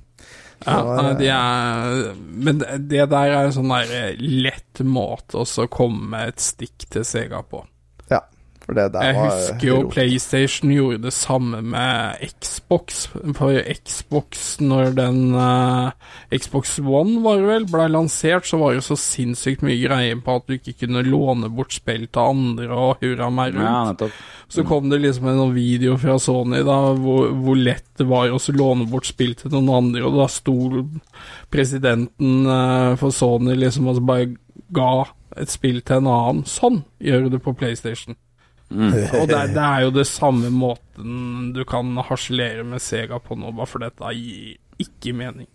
Ja, 0.64 1.14
de 1.20 1.28
er, 1.28 2.14
men 2.16 2.62
det 2.62 2.78
det 2.88 3.08
der 3.12 3.34
er 3.34 3.50
en 3.50 3.56
sånn 3.56 3.72
der 3.74 4.16
lett 4.22 4.80
måte 4.88 5.44
å 5.44 5.68
komme 5.68 6.22
et 6.30 6.40
stikk 6.40 6.88
til 6.94 7.04
Sega 7.08 7.42
på. 7.44 7.66
ja, 8.08 8.22
for 8.22 8.22
det 8.22 8.22
der 8.22 8.53
Jeg 8.64 9.16
var 9.18 9.26
husker 9.28 9.68
jo 9.68 9.78
rot. 9.82 9.90
PlayStation 9.92 10.72
gjorde 10.72 11.02
det 11.04 11.14
samme 11.14 11.60
med 11.62 12.22
Xbox. 12.40 13.08
For 13.36 13.58
Xbox, 13.60 14.44
når 14.64 14.94
den 14.96 15.36
uh, 15.36 15.92
Xbox 16.32 16.78
One 16.80 17.20
var 17.26 17.44
vel, 17.44 17.68
ble 17.68 17.90
lansert, 17.92 18.48
så 18.48 18.62
var 18.62 18.78
det 18.78 18.86
så 18.88 18.96
sinnssykt 19.00 19.66
mye 19.68 19.82
greier 19.82 20.22
på 20.24 20.38
at 20.40 20.48
du 20.48 20.56
ikke 20.56 20.78
kunne 20.86 21.04
låne 21.04 21.52
bort 21.52 21.76
spill 21.76 22.08
til 22.08 22.24
andre 22.24 22.70
og 22.72 23.04
hurra 23.04 23.30
meg 23.34 23.58
rundt. 23.58 24.06
Ja. 24.08 24.12
Så 24.54 24.64
kom 24.68 24.88
det 24.92 25.02
liksom 25.04 25.28
en 25.28 25.42
sånn 25.42 25.56
video 25.56 25.98
fra 26.00 26.16
Sony 26.22 26.62
da, 26.64 26.78
hvor, 27.00 27.34
hvor 27.44 27.60
lett 27.60 27.90
det 28.00 28.08
var 28.08 28.32
å 28.32 28.40
låne 28.54 28.88
bort 28.90 29.10
spill 29.10 29.36
til 29.40 29.52
noen 29.54 29.72
andre, 29.76 30.06
og 30.08 30.22
da 30.22 30.30
sto 30.32 30.56
presidenten 31.54 32.48
uh, 32.48 32.94
for 33.02 33.12
Sony 33.12 33.58
liksom 33.60 33.92
og 33.92 34.00
så 34.00 34.08
bare 34.08 34.32
ga 34.74 34.92
et 35.40 35.52
spill 35.52 35.82
til 35.82 36.00
en 36.00 36.12
annen. 36.14 36.44
Sånn 36.48 36.84
gjør 37.04 37.26
du 37.26 37.36
det 37.36 37.44
på 37.44 37.56
PlayStation. 37.58 38.16
Og 38.74 39.26
det, 39.30 39.40
det 39.56 39.64
er 39.64 39.86
jo 39.86 39.94
det 39.96 40.06
samme 40.10 40.50
måten 40.54 41.52
du 41.56 41.64
kan 41.70 41.94
harselere 42.10 42.66
med 42.68 42.82
Sega 42.84 43.20
på 43.22 43.38
nå, 43.40 43.52
bare 43.56 43.70
for 43.70 43.84
dette 43.84 44.14
gir 44.18 44.58
ikke 44.82 45.14
mening. 45.16 45.48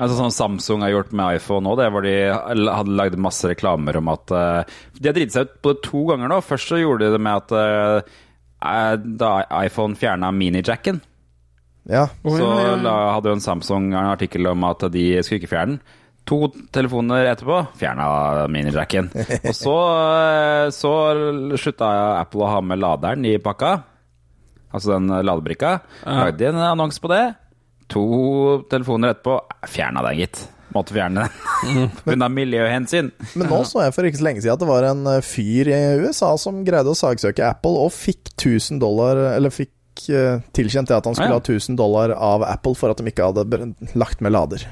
Altså 0.00 0.16
Sånn 0.16 0.32
Samsung 0.32 0.84
har 0.84 0.94
gjort 0.94 1.12
med 1.16 1.36
iPhone 1.36 1.66
nå, 1.66 1.74
det 1.76 1.90
hvor 1.92 2.04
de 2.06 2.14
hadde 2.32 2.96
lagd 2.96 3.18
masse 3.20 3.48
reklamer 3.50 3.98
om 4.00 4.08
at 4.12 4.32
uh, 4.32 4.78
De 4.96 5.10
har 5.10 5.16
driti 5.16 5.34
seg 5.36 5.48
ut 5.50 5.58
på 5.60 5.74
det 5.74 5.82
to 5.84 6.04
ganger 6.08 6.32
nå. 6.32 6.40
Først 6.44 6.72
så 6.72 6.80
gjorde 6.80 7.08
de 7.08 7.16
det 7.16 7.22
med 7.26 7.42
at 7.42 7.52
uh, 7.52 9.04
da 9.20 9.32
iPhone 9.60 9.96
fjerna 10.00 10.32
minijacken, 10.36 11.00
Ja. 11.90 12.06
Så. 12.22 12.48
La, 12.84 12.94
hadde 13.16 13.32
jo 13.32 13.36
en 13.38 13.44
Samsung 13.44 13.90
en 13.92 14.12
artikkel 14.12 14.46
om 14.50 14.64
at 14.68 14.84
de 14.92 15.04
skulle 15.24 15.40
ikke 15.40 15.52
fjerne 15.54 15.78
den. 15.78 15.98
To 16.30 16.38
telefoner 16.70 17.26
etterpå 17.32 17.56
fjerna 17.80 18.46
minijacken. 18.52 19.10
Og 19.40 19.54
så, 19.56 19.76
eh, 20.14 20.66
så 20.74 20.92
slutta 21.58 21.88
Apple 22.20 22.46
å 22.46 22.52
ha 22.54 22.60
med 22.62 22.78
laderen 22.78 23.26
i 23.26 23.34
pakka. 23.42 23.72
Altså 24.70 24.94
den 24.94 25.10
ladebrikka. 25.26 25.80
Lagde 26.06 26.38
de 26.38 26.52
en 26.52 26.62
annonse 26.62 27.02
på 27.02 27.10
det. 27.10 27.24
To 27.90 28.62
telefoner 28.70 29.16
etterpå 29.16 29.40
fjerna 29.66 30.04
den, 30.06 30.20
gitt. 30.22 30.44
Måtte 30.74 30.94
fjerne 30.94 31.24
den. 31.26 31.88
Pga. 32.04 32.28
miljøhensyn. 32.30 33.10
Men 33.34 33.50
nå 33.50 33.64
så 33.66 33.82
jeg 33.84 33.94
for 33.96 34.06
ikke 34.06 34.20
så 34.20 34.26
lenge 34.28 34.44
siden 34.44 34.54
at 34.54 34.62
det 34.62 34.68
var 34.70 34.86
en 34.86 35.02
eh, 35.10 35.24
fyr 35.26 35.70
i 35.72 35.80
USA 36.04 36.30
som 36.38 36.62
greide 36.66 36.92
å 36.92 36.98
saksøke 36.98 37.48
Apple 37.48 37.74
og 37.82 37.90
fikk 37.94 38.30
1000 38.36 38.78
dollar 38.82 39.18
Eller 39.32 39.50
fikk 39.50 40.06
eh, 40.14 40.38
tilkjent 40.54 40.92
det 40.92 41.00
at 41.00 41.10
han 41.10 41.18
skulle 41.18 41.40
ha 41.40 41.42
1000 41.42 41.78
dollar 41.80 42.14
av 42.14 42.46
Apple 42.46 42.78
for 42.78 42.94
at 42.94 43.02
de 43.02 43.10
ikke 43.10 43.32
hadde 43.32 43.72
lagt 43.98 44.22
med 44.22 44.36
lader. 44.36 44.68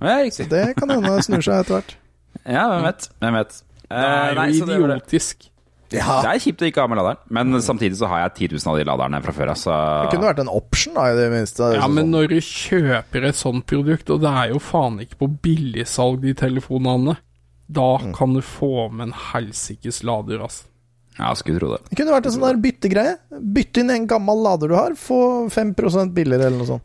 Ja, 0.00 0.16
riktig. 0.22 0.48
Det 0.52 0.62
kan 0.76 0.90
hende 0.92 1.16
snur 1.24 1.42
seg 1.44 1.62
etter 1.64 1.78
hvert. 1.80 1.94
Ja, 2.46 2.66
hvem 2.70 2.82
vet. 2.84 3.06
Hvem 3.22 3.36
vet. 3.40 3.54
Det 3.86 3.96
er 3.96 4.30
Eh, 4.30 4.34
nei, 4.36 4.48
jo 4.52 4.58
så 4.60 4.66
det 4.68 4.76
var 4.82 4.88
det. 4.92 4.96
idiotisk. 5.02 5.46
Det 5.88 6.00
er 6.02 6.38
kjipt 6.42 6.62
å 6.62 6.66
ikke 6.66 6.82
ha 6.82 6.88
med 6.90 6.98
laderen, 6.98 7.18
men 7.30 7.52
samtidig 7.62 7.94
så 8.00 8.08
har 8.10 8.24
jeg 8.24 8.50
10 8.50 8.56
000 8.58 8.72
av 8.72 8.78
de 8.80 8.84
laderne 8.88 9.20
fra 9.22 9.32
før. 9.36 9.52
Altså. 9.54 9.74
Det 10.02 10.10
kunne 10.16 10.26
vært 10.26 10.40
en 10.42 10.50
option, 10.50 10.94
da, 10.98 11.04
i 11.12 11.14
det 11.14 11.26
minste. 11.30 11.68
Ja, 11.76 11.84
Sånn- 11.86 11.94
men 11.94 12.10
når 12.10 12.28
du 12.32 12.36
kjøper 12.42 13.24
et 13.28 13.38
sånt 13.38 13.66
produkt, 13.70 14.10
og 14.10 14.20
det 14.24 14.32
er 14.42 14.50
jo 14.50 14.58
faen 14.58 14.98
ikke 15.04 15.20
på 15.22 15.28
billigsalg, 15.46 16.20
de 16.26 16.34
telefonene, 16.34 17.16
da 17.70 17.86
kan 18.18 18.34
du 18.34 18.40
få 18.42 18.90
med 18.92 19.08
en 19.08 19.14
helsikes 19.32 20.02
lader, 20.06 20.42
altså. 20.42 20.66
Ja, 21.18 21.30
skulle 21.38 21.58
tro 21.62 21.70
det. 21.76 21.80
Det 21.88 21.96
kunne 22.02 22.12
vært 22.18 22.26
en 22.26 22.34
sånn 22.34 22.44
der 22.50 22.60
byttegreie. 22.66 23.14
Bytte 23.54 23.80
inn 23.80 23.90
en 23.94 24.06
gammel 24.10 24.42
lader 24.44 24.68
du 24.68 24.74
har, 24.74 24.90
få 24.98 25.48
5% 25.54 26.12
billigere, 26.12 26.50
eller 26.50 26.58
noe 26.58 26.66
sånt. 26.74 26.82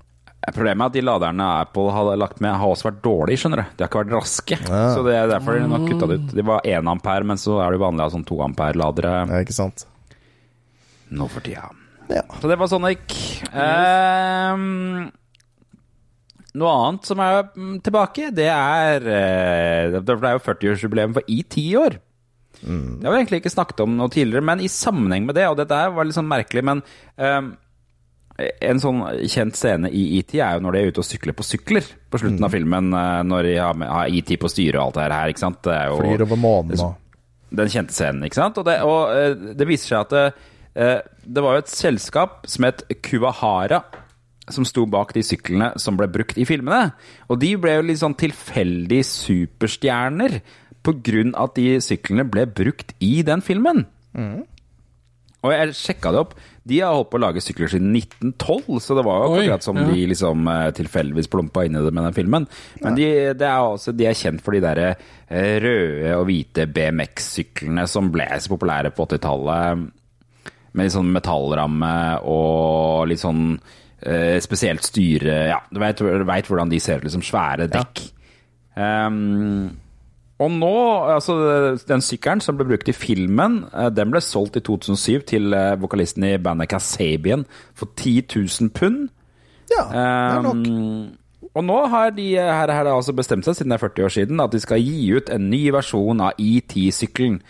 Problemet 0.50 0.82
er 0.82 0.90
at 0.90 0.96
de 0.98 1.04
laderne 1.06 1.48
Apple 1.62 1.92
har 1.94 2.16
lagt 2.18 2.40
med, 2.42 2.56
har 2.58 2.72
også 2.74 2.88
vært 2.90 3.04
dårlige, 3.06 3.44
skjønner 3.44 3.62
du. 3.62 3.66
De 3.78 3.84
har 3.84 3.92
ikke 3.92 4.02
vært 4.02 4.16
raske. 4.16 4.58
Så 4.66 5.04
det 5.06 5.14
er 5.14 5.30
derfor 5.30 5.60
de 5.60 5.68
har 5.70 5.86
kutta 5.86 6.10
det 6.10 6.18
ut. 6.18 6.34
De 6.34 6.46
var 6.48 6.66
1 6.66 6.90
ampere, 6.90 7.28
men 7.30 7.38
så 7.38 7.60
er 7.62 7.70
det 7.70 7.78
jo 7.78 7.84
vanlig 7.86 8.02
å 8.02 8.08
ha 8.08 8.14
sånn 8.16 8.26
2 8.32 8.40
ampere-ladere 8.48 9.14
Ja, 9.30 9.42
ikke 9.46 9.58
sant. 9.60 9.86
nå 11.14 11.28
for 11.30 11.46
tida. 11.46 11.70
Ja. 12.10 12.24
Så 12.42 12.50
det 12.50 12.58
var 12.58 12.72
Sonic. 12.72 13.14
Um, 13.54 15.12
noe 16.58 16.74
annet 16.88 17.08
som 17.08 17.22
er 17.24 17.44
mm, 17.54 17.76
tilbake, 17.86 18.32
det 18.36 18.50
er 18.52 19.06
eh, 19.08 19.94
Det 19.94 20.02
er 20.18 20.36
jo 20.36 20.46
40-årsjubileum 20.50 21.14
for 21.16 21.32
i 21.32 21.44
ti 21.48 21.70
år. 21.80 22.02
Det 22.62 23.06
har 23.08 23.14
vi 23.14 23.20
egentlig 23.22 23.40
ikke 23.42 23.54
snakket 23.54 23.80
om 23.86 23.94
noe 23.98 24.12
tidligere, 24.14 24.46
men 24.46 24.62
i 24.62 24.70
sammenheng 24.70 25.26
med 25.26 25.38
det, 25.38 25.48
og 25.50 25.58
dette 25.58 25.78
her 25.78 25.94
var 25.96 26.06
litt 26.06 26.18
sånn 26.18 26.30
merkelig, 26.30 26.62
men 26.68 26.84
ehm, 27.18 27.54
en 28.62 28.80
sånn 28.82 29.02
kjent 29.30 29.58
scene 29.58 29.90
i 29.92 30.04
ET 30.20 30.34
er 30.38 30.58
jo 30.58 30.64
når 30.66 30.76
de 30.76 30.82
er 30.82 30.92
ute 30.94 31.04
og 31.04 31.08
sykler 31.08 31.36
på 31.38 31.46
sykler 31.46 31.88
på 32.12 32.22
slutten 32.22 32.48
av 32.48 32.54
filmen, 32.54 32.92
eh, 32.98 33.22
når 33.28 33.48
de 33.48 33.54
har, 33.60 33.86
har 33.92 34.12
ET 34.12 34.34
på 34.42 34.52
styret 34.52 34.80
og 34.80 34.90
alt 34.90 35.00
det 35.00 35.08
her, 35.16 35.34
ikke 35.34 35.44
sant? 35.46 35.62
Det 35.68 35.76
er 35.76 35.92
jo 35.92 36.02
Flyr 36.02 36.26
over 36.28 36.42
månen 36.42 36.84
og 36.86 36.98
den 37.52 37.72
kjente 37.72 37.96
scenen, 37.96 38.24
ikke 38.28 38.40
sant? 38.40 38.60
Og 38.62 38.68
det, 38.68 38.78
og, 38.88 39.02
eh, 39.16 39.56
det 39.60 39.68
viser 39.68 39.92
seg 39.92 40.06
at 40.06 40.14
det, 40.16 40.26
eh, 40.76 41.00
det 41.26 41.44
var 41.44 41.58
jo 41.58 41.64
et 41.66 41.74
selskap 41.74 42.46
som 42.48 42.68
het 42.68 42.86
Kuwahara, 43.04 43.82
som 44.52 44.66
sto 44.68 44.86
bak 44.90 45.14
de 45.16 45.24
syklene 45.24 45.74
som 45.80 46.00
ble 46.00 46.08
brukt 46.12 46.40
i 46.40 46.48
filmene. 46.48 46.94
Og 47.30 47.40
de 47.40 47.54
ble 47.60 47.78
jo 47.78 47.88
litt 47.88 48.02
sånn 48.02 48.18
tilfeldig 48.20 49.04
superstjerner 49.08 50.40
på 50.82 50.96
grunn 51.06 51.36
av 51.36 51.52
at 51.52 51.60
de 51.60 51.76
syklene 51.84 52.26
ble 52.28 52.48
brukt 52.50 52.96
i 53.04 53.22
den 53.28 53.44
filmen. 53.46 53.86
Og 55.42 55.54
jeg 55.54 55.78
sjekka 55.78 56.12
det 56.14 56.22
opp. 56.22 56.34
De 56.64 56.78
har 56.78 56.94
holdt 56.94 57.10
på 57.10 57.18
å 57.18 57.24
lage 57.24 57.42
sykler 57.42 57.72
siden 57.72 57.90
1912, 57.98 58.76
så 58.86 58.98
det 58.98 59.04
var 59.08 59.24
jo 59.24 59.30
akkurat 59.40 59.66
som 59.66 59.80
ja. 59.82 59.86
de 59.90 60.04
liksom 60.12 60.46
eh, 60.52 60.68
tilfeldigvis 60.78 61.30
plumpa 61.34 61.64
inn 61.66 61.80
i 61.80 61.82
det 61.82 61.90
med 61.90 62.06
den 62.06 62.18
filmen. 62.18 62.46
Men 62.84 62.98
de, 63.00 63.08
det 63.38 63.48
er 63.48 63.66
også, 63.66 63.96
de 63.98 64.06
er 64.06 64.18
kjent 64.20 64.44
for 64.46 64.54
de 64.54 64.62
der 64.62 64.84
eh, 64.86 65.58
røde 65.64 66.14
og 66.20 66.28
hvite 66.30 66.68
BMX-syklene 66.70 67.88
som 67.90 68.12
ble 68.14 68.30
så 68.38 68.54
populære 68.54 68.94
på 68.94 69.10
80-tallet. 69.10 69.88
Med 70.72 70.88
litt 70.88 70.94
sånn 70.94 71.12
metallramme 71.12 71.96
og 72.30 73.10
litt 73.10 73.20
sånn 73.20 73.56
eh, 73.58 74.38
spesielt 74.40 74.86
styre 74.86 75.40
Ja, 75.50 75.58
du 75.68 75.82
veit 75.82 76.00
hvordan 76.00 76.72
de 76.72 76.80
ser 76.80 77.02
ut, 77.02 77.10
liksom 77.10 77.26
svære 77.26 77.68
dekk. 77.74 78.06
Um, 78.78 79.81
og 80.42 80.52
nå, 80.52 80.76
altså 81.14 81.36
den 81.88 82.02
sykkelen 82.02 82.42
som 82.42 82.58
ble 82.58 82.66
brukt 82.72 82.90
i 82.90 82.96
filmen, 82.98 83.62
eh, 83.78 83.92
den 83.94 84.14
ble 84.14 84.22
solgt 84.26 84.58
i 84.58 84.64
2007 84.66 85.26
til 85.30 85.54
eh, 85.54 85.78
vokalisten 85.82 86.26
i 86.26 86.38
bandet 86.42 86.72
Kasabian 86.72 87.46
for 87.78 87.92
10 87.96 88.24
000 88.36 88.72
pund. 88.74 89.10
Ja, 89.72 89.86
det 89.92 90.06
er 90.06 90.42
nok. 90.48 90.68
Um, 90.68 91.18
og 91.54 91.64
nå 91.68 91.78
har 91.92 92.14
de 92.16 92.28
her, 92.40 92.72
her 92.72 92.90
altså 92.90 93.14
bestemt 93.14 93.46
seg, 93.46 93.56
siden 93.56 93.74
det 93.74 93.78
er 93.78 93.86
40 93.86 94.06
år 94.06 94.14
siden, 94.16 94.40
at 94.40 94.54
de 94.54 94.60
skal 94.64 94.82
gi 94.82 95.12
ut 95.14 95.30
en 95.30 95.50
ny 95.52 95.62
versjon 95.76 96.24
av 96.24 96.40
ET-sykkelen. 96.40 97.42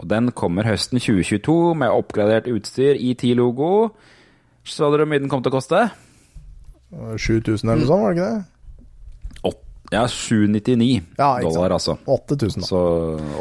Og 0.00 0.08
den 0.10 0.30
kommer 0.32 0.64
høsten 0.64 0.98
2022 0.98 1.74
med 1.76 1.92
oppgradert 1.92 2.48
utstyr, 2.48 2.96
ET-logo. 2.96 3.90
Så 4.64 4.88
dere 4.88 5.04
hvor 5.04 5.12
mye 5.12 5.20
den 5.20 5.28
kom 5.28 5.44
til 5.44 5.52
å 5.52 5.58
koste? 5.58 5.82
7000 6.90 7.68
eller 7.68 7.84
noe 7.84 7.90
sånt, 7.90 8.02
var 8.02 8.14
det 8.14 8.16
ikke 8.16 8.30
det? 8.30 8.46
Ja, 9.90 10.04
799 10.08 11.02
Ja, 11.18 11.40
dollar, 11.42 11.70
altså. 11.74 11.96
8000, 12.06 12.62
da. 12.62 12.66
Så 12.66 12.80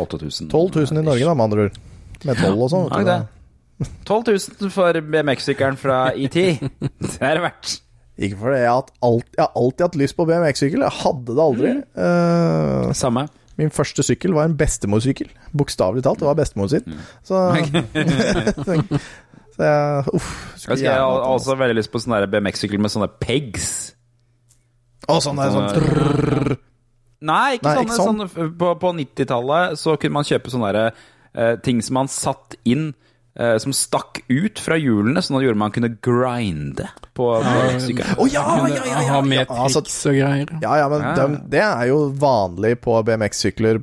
8000. 0.01 0.49
12 0.49 0.71
000 0.91 1.01
i 1.01 1.05
Norge, 1.05 1.25
da, 1.25 1.33
med 1.33 1.43
andre 1.43 1.67
ord. 1.67 1.77
Med 2.25 2.39
toll 2.41 2.63
og 2.65 2.71
sånn. 2.73 2.87
Ja, 2.89 3.03
det. 3.05 3.89
12 4.09 4.23
000 4.59 4.73
for 4.73 4.97
BMX-sykkelen 5.13 5.77
fra 5.79 5.99
ET. 6.11 6.33
Det 6.35 7.19
er 7.21 7.37
det 7.39 7.43
verdt. 7.45 7.75
Ikke 8.19 8.35
fordi 8.41 8.57
jeg 8.59 8.71
har, 8.71 8.89
alt, 9.07 9.27
jeg 9.37 9.45
har 9.45 9.53
alltid 9.55 9.85
hatt 9.85 9.99
lyst 10.01 10.17
på 10.17 10.25
BMX-sykkel. 10.27 10.81
Jeg 10.83 10.97
hadde 11.05 11.35
det 11.37 11.43
aldri. 11.43 11.75
Eh, 12.03 12.89
Samme. 12.97 13.27
min 13.59 13.71
første 13.71 14.03
sykkel 14.03 14.33
var 14.35 14.49
en 14.49 14.57
bestemorsykkel. 14.59 15.29
Bokstavelig 15.55 16.03
talt. 16.03 16.19
Det 16.19 16.27
var 16.27 16.35
bestemor 16.35 16.67
sin. 16.67 16.83
Mm. 16.83 16.99
Så, 17.23 17.45
så 19.55 19.63
jeg 19.63 20.03
Uff. 20.15 20.33
Jeg 20.67 20.83
jeg 20.83 20.91
har 20.97 21.23
også 21.29 21.55
veldig 21.59 21.79
lyst 21.79 21.91
på 21.93 22.01
sånn 22.03 22.19
BMX-sykkel 22.31 22.81
med 22.81 22.91
sånne 22.91 23.07
pegs. 23.21 23.88
Å, 25.09 25.19
sånn 25.25 25.41
der, 25.41 25.51
sånn 25.55 25.69
trrrr. 25.75 26.57
Nei, 27.19 27.57
ikke 27.57 27.67
Nei, 27.67 27.75
sånne. 27.75 27.83
ikke 27.83 27.99
sånn. 27.99 28.23
sånn. 28.29 28.53
på 28.61 28.71
på 28.79 28.93
90-tallet 28.95 29.77
så 29.81 29.97
kunne 29.99 30.13
man 30.21 30.27
kjøpe 30.29 30.51
sånne 30.53 30.71
der, 30.77 30.93
uh, 31.35 31.55
ting 31.65 31.81
som 31.83 31.97
man 31.99 32.07
satt 32.07 32.55
inn 32.63 32.93
uh, 33.39 33.57
som 33.59 33.73
stakk 33.75 34.21
ut 34.31 34.59
fra 34.63 34.77
hjulene, 34.79 35.19
sånn 35.23 35.35
at 35.39 35.43
gjorde 35.43 35.59
man 35.59 35.73
kunne 35.75 35.89
grinde 35.99 36.87
på 37.19 37.27
BMX-sykkelen. 37.43 38.15
Å 38.23 38.27
ja, 38.31 38.43
ja, 38.63 38.69
ja, 38.77 38.85
ja, 38.87 39.01
Ha 39.11 39.19
med 39.27 39.41
ja, 39.41 39.45
altså- 39.65 39.81
triks 39.83 39.97
og 40.07 40.15
greier. 40.15 40.53
Ja, 40.63 40.77
ja, 40.79 40.87
men 40.91 41.01
Ja. 41.03 41.13
dem- 41.19 41.37
det 41.51 41.61
er 41.65 41.87
jo 41.91 41.99
vanlig 42.15 42.79
på 42.81 42.95
BMX-sykler 43.03 43.81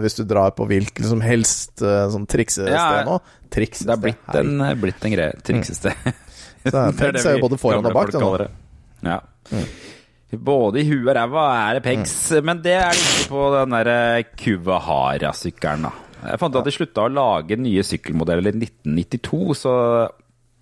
hvis 0.00 0.16
du 0.16 0.24
drar 0.24 0.50
på 0.56 0.64
hvilket 0.68 1.04
som 1.04 1.20
helst 1.20 1.82
eh, 1.82 2.08
sånn 2.08 2.24
triksested 2.26 2.72
Ja, 2.72 3.04
nå. 3.04 3.20
Triksested. 3.52 3.86
Det 3.86 3.96
er 3.96 4.02
blitt 4.08 4.34
en, 4.34 4.80
blitt 4.80 5.04
en 5.04 5.12
greie. 5.12 5.36
Triksested. 5.44 5.92
Så 6.64 6.72
det 6.72 6.74
er- 6.74 7.12
det 7.12 7.26
er 7.26 7.36
jo 7.36 7.48
både 7.48 7.58
foran 7.60 7.84
og 7.84 7.92
bak. 7.92 8.10
det 8.12 8.20
nå. 8.20 8.24
kaller 8.24 8.48
det. 8.48 8.50
Både 10.28 10.82
i 10.82 10.88
huet 10.90 11.08
og 11.08 11.14
ræva 11.16 11.46
er 11.56 11.78
det 11.78 11.84
pegs, 11.86 12.14
men 12.44 12.60
det 12.60 12.74
er 12.76 12.92
det 12.92 13.00
ikke 13.00 13.30
på 13.32 13.44
den 13.54 13.76
der 13.78 14.26
Kuvahara-sykkelen, 14.36 15.88
da. 15.88 15.92
Jeg 16.18 16.40
fant 16.42 16.56
ut 16.56 16.60
at 16.60 16.66
de 16.66 16.74
slutta 16.74 17.04
å 17.06 17.12
lage 17.12 17.56
nye 17.56 17.84
sykkelmodeller 17.86 18.50
i 18.50 18.58
1992, 18.58 19.60
så 19.62 19.72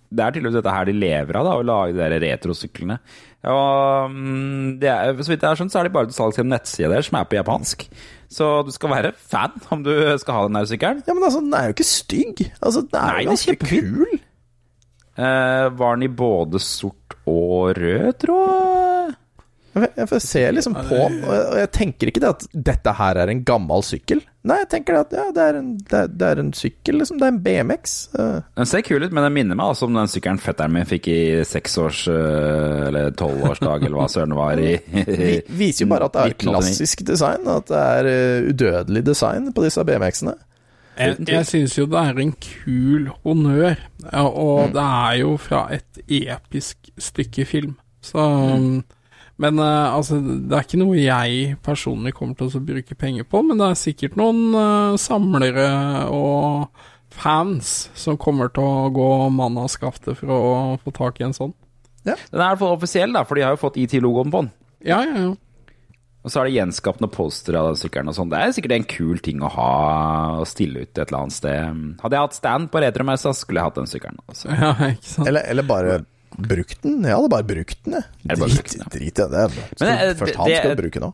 det 0.07 0.23
er 0.23 0.35
tydeligvis 0.35 0.55
dette 0.61 0.75
her 0.75 0.87
de 0.87 0.93
lever 0.95 1.39
av, 1.39 1.49
da, 1.49 1.55
å 1.57 1.65
lage 1.67 1.97
de 1.97 2.19
retrosyklene. 2.23 2.99
Og 3.47 4.13
mm, 4.13 4.77
det 4.79 4.91
er, 4.93 5.19
så 5.19 5.33
vidt 5.33 5.43
jeg 5.43 5.49
har 5.49 5.59
skjønt, 5.59 5.73
så 5.73 5.81
er 5.81 5.89
de 5.89 5.93
bare 5.97 6.07
til 6.07 6.15
salgs 6.15 6.39
i 6.39 6.43
en 6.45 6.51
nettside 6.53 6.93
der 6.93 7.03
som 7.03 7.19
er 7.19 7.27
på 7.27 7.39
japansk. 7.39 7.83
Så 8.31 8.47
du 8.67 8.71
skal 8.75 8.93
være 8.93 9.13
fan 9.17 9.59
om 9.73 9.83
du 9.83 9.91
skal 10.21 10.37
ha 10.37 10.47
den 10.47 10.59
der 10.61 10.71
sykkelen. 10.71 11.03
Ja, 11.07 11.15
men 11.17 11.27
altså, 11.27 11.43
den 11.43 11.59
er 11.59 11.67
jo 11.67 11.75
ikke 11.75 11.89
stygg. 11.91 12.47
Altså, 12.61 12.85
den 12.87 12.99
er 13.01 13.11
Nei, 13.11 13.19
jo 13.19 13.27
er 13.27 13.31
ganske 13.33 13.59
kul. 13.67 14.17
Eh, 15.17 15.67
var 15.81 15.97
den 15.97 16.07
i 16.07 16.13
både 16.23 16.61
sort 16.63 17.19
og 17.27 17.75
rød, 17.75 18.11
tror 18.23 19.15
jeg? 19.85 20.21
Ser 20.23 20.55
liksom 20.55 20.73
på 20.73 20.97
den, 20.97 21.19
og 21.27 21.57
jeg, 21.59 21.69
tenker 21.75 22.09
ikke 22.09 22.21
det 22.23 22.29
at 22.31 22.45
dette 22.71 22.93
her 22.97 23.19
er 23.21 23.31
en 23.31 23.43
gammel 23.47 23.83
sykkel. 23.85 24.23
Nei, 24.47 24.57
jeg 24.61 24.69
tenker 24.71 24.95
det 24.95 24.99
at 25.03 25.13
ja, 25.17 25.25
det 25.35 25.43
er 25.43 25.59
en, 25.59 25.69
det 25.77 25.99
er, 25.99 26.07
det 26.07 26.27
er 26.31 26.41
en 26.41 26.51
sykkel, 26.55 26.97
liksom. 27.01 27.19
Det 27.19 27.27
er 27.27 27.33
en 27.33 27.39
BMX. 27.43 27.95
eh. 28.15 28.39
Den 28.57 28.69
ser 28.69 28.83
kul 28.87 29.03
ut, 29.03 29.11
men 29.11 29.25
den 29.27 29.35
minner 29.35 29.59
meg 29.59 29.73
altså 29.73 29.89
om 29.89 29.97
den 29.97 30.11
sykkelen 30.11 30.39
fetteren 30.39 30.73
min 30.73 30.87
fikk 30.87 31.09
i 31.11 31.19
seksårs- 31.47 32.07
øh, 32.13 32.87
eller 32.87 33.11
tolvårsdag, 33.19 33.83
eller 33.83 33.99
hva 33.99 34.07
søren 34.11 34.33
det 34.33 34.39
var 34.39 34.61
i 34.63 34.73
Vi, 35.21 35.31
viser 35.59 35.85
jo 35.85 35.91
bare 35.91 36.07
at 36.07 36.15
det 36.15 36.21
er 36.23 36.35
1989. 36.37 36.47
klassisk 36.47 37.05
design, 37.07 37.47
at 37.57 37.71
det 37.71 37.81
er 37.83 38.11
eh, 38.13 38.51
udødelig 38.53 39.05
design 39.11 39.51
på 39.53 39.67
disse 39.67 39.83
BMX-ene. 39.87 40.37
Jeg, 40.97 41.17
jeg 41.29 41.45
syns 41.45 41.75
jo 41.77 41.85
det 41.91 41.99
er 41.99 42.19
en 42.23 42.31
kul 42.41 43.11
honnør, 43.21 43.75
og 44.17 44.71
det 44.73 44.81
er 44.85 45.19
jo 45.19 45.35
fra 45.37 45.67
et 45.75 45.99
episk 46.07 46.89
stykke 46.97 47.45
film. 47.45 47.75
Så 48.01 48.23
Men 49.41 49.61
uh, 49.61 49.93
altså, 49.93 50.17
det 50.19 50.55
er 50.55 50.65
ikke 50.65 50.81
noe 50.81 50.97
jeg 50.97 51.57
personlig 51.65 52.15
kommer 52.17 52.37
til 52.37 52.49
å 52.49 52.63
bruke 52.71 52.97
penger 52.97 53.27
på, 53.29 53.43
men 53.45 53.61
det 53.61 53.69
er 53.69 53.79
sikkert 53.79 54.17
noen 54.17 54.55
uh, 54.57 54.97
samlere 55.01 55.67
og 56.09 56.67
fans 57.17 57.89
som 57.97 58.17
kommer 58.21 58.49
til 58.53 58.65
å 58.65 58.89
gå 58.93 59.09
mann 59.33 59.57
av 59.61 59.69
skaftet 59.73 60.19
for 60.19 60.33
å 60.33 60.77
få 60.81 60.93
tak 60.95 61.21
i 61.21 61.27
en 61.27 61.37
sånn. 61.37 61.53
Den 62.07 62.15
er 62.15 62.45
i 62.45 62.53
hvert 62.53 62.61
fall 62.61 62.77
offisiell, 62.77 63.13
da, 63.13 63.25
for 63.27 63.37
de 63.37 63.45
har 63.45 63.53
jo 63.53 63.61
fått 63.61 63.77
IT-logoen 63.81 64.31
på 64.31 64.45
den. 64.45 64.53
Ja, 64.87 65.01
ja, 65.03 65.27
ja. 65.27 65.35
Og 66.25 66.31
så 66.33 66.41
er 66.41 66.49
det 66.49 66.57
gjenskapt 66.57 66.99
noen 66.99 67.13
postere 67.13 67.59
av 67.61 67.69
den 67.69 67.79
sykkelen 67.79 68.11
og 68.11 68.15
sånn. 68.17 68.31
Det 68.33 68.39
er 68.41 68.53
sikkert 68.55 68.73
en 68.75 68.87
kul 68.89 69.21
ting 69.23 69.43
å 69.45 69.51
ha 69.53 69.71
og 70.41 70.47
stille 70.49 70.83
ut 70.83 70.91
et 70.91 71.05
eller 71.05 71.21
annet 71.21 71.35
sted. 71.37 71.83
Hadde 72.01 72.17
jeg 72.17 72.25
hatt 72.25 72.35
stand 72.35 72.71
på 72.73 72.81
retromessa, 72.83 73.31
skulle 73.37 73.61
jeg 73.61 73.69
hatt 73.69 73.79
den 73.79 73.91
sykkelen. 73.91 74.19
Ja 74.49 74.73
ikke 74.89 75.07
sant. 75.07 75.29
Eller, 75.29 75.47
eller 75.53 75.67
bare 75.67 76.01
brukt 76.37 76.81
den. 76.83 77.01
Jeg 77.03 77.15
hadde 77.17 77.29
bare 77.33 77.43
brukt 77.49 77.79
den, 77.85 77.97
jeg. 77.97 78.37
Drit, 78.37 78.75
drit 78.93 79.19
i 79.23 79.27
det. 79.33 79.45
Skal, 79.75 79.87
det- 79.87 80.17
først 80.19 80.35
han 80.39 80.51
skal 80.53 80.75
bruke 80.79 81.01
nå. 81.03 81.13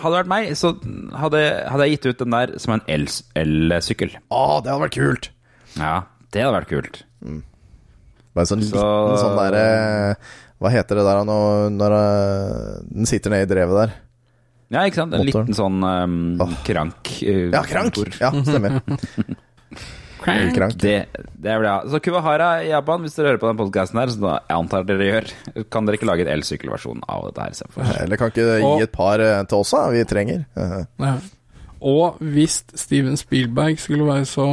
Hadde 0.00 0.12
det 0.14 0.20
vært 0.22 0.30
meg, 0.30 0.50
så 0.56 0.70
hadde, 1.18 1.40
hadde 1.68 1.86
jeg 1.88 1.96
gitt 1.98 2.06
ut 2.12 2.18
den 2.22 2.30
der 2.36 2.52
som 2.62 2.74
en 2.76 2.82
el- 2.88 3.08
elsykkel. 3.36 4.14
Å, 4.30 4.42
det 4.64 4.70
hadde 4.72 4.84
vært 4.86 4.94
kult! 4.96 5.30
Ja, 5.76 5.96
det 6.32 6.44
hadde 6.46 6.54
vært 6.60 6.70
kult. 6.70 7.02
Bare 7.20 8.44
en 8.46 8.50
sånn 8.52 8.62
Så- 8.62 8.78
liten 8.78 9.18
sånn 9.18 9.36
derre 9.36 10.16
Hva 10.60 10.70
heter 10.70 11.00
det 11.00 11.04
der 11.08 11.24
når, 11.24 11.70
når 11.74 11.94
eh, 11.98 12.80
den 12.94 13.06
sitter 13.08 13.30
nede 13.34 13.48
i 13.48 13.50
drevet 13.54 13.76
der? 13.80 13.92
Ja, 14.70 14.84
ikke 14.86 15.00
sant? 15.02 15.14
En 15.16 15.24
Motoren. 15.24 15.48
liten 15.48 15.56
sånn 15.58 15.82
um, 15.82 16.54
krank. 16.64 17.10
Uh, 17.26 17.50
Ja, 17.50 17.62
krank! 17.66 17.96
motor. 17.96 18.12
Ja, 18.20 18.30
stemmer. 18.44 18.80
Krank. 20.56 20.76
Det, 20.80 20.94
det 21.14 21.56
blir, 21.60 21.68
ja. 21.68 21.80
Så 21.90 22.00
Kuwahara 22.04 22.48
i 22.64 22.68
Japan, 22.70 23.02
hvis 23.04 23.14
dere 23.16 23.32
hører 23.32 23.40
på 23.42 23.50
den 23.50 23.58
podkasten 23.60 24.00
her, 24.00 24.12
så 24.14 24.20
jeg 24.36 24.56
antar 24.56 24.84
dere 24.88 25.08
gjør, 25.10 25.28
kan 25.70 25.86
dere 25.88 25.98
ikke 25.98 26.08
lage 26.10 26.26
en 26.26 26.32
elsykkelversjon 26.38 27.02
av 27.08 27.26
dette 27.28 27.46
her? 27.48 27.58
Se. 27.60 27.68
Eller 28.04 28.16
kan 28.20 28.32
ikke 28.32 28.46
gi 28.58 28.64
Og- 28.70 28.82
et 28.86 28.92
par 28.92 29.20
eh, 29.20 29.42
til 29.50 29.58
oss, 29.64 29.70
da? 29.76 29.84
Vi 29.90 30.04
trenger. 30.04 30.46
Eh, 30.56 30.80
Ja. 31.00 31.14
Og 31.80 32.18
hvis 32.20 32.58
Steven 32.76 33.16
Spielberg 33.16 33.78
skulle 33.80 34.04
være 34.04 34.26
så 34.28 34.44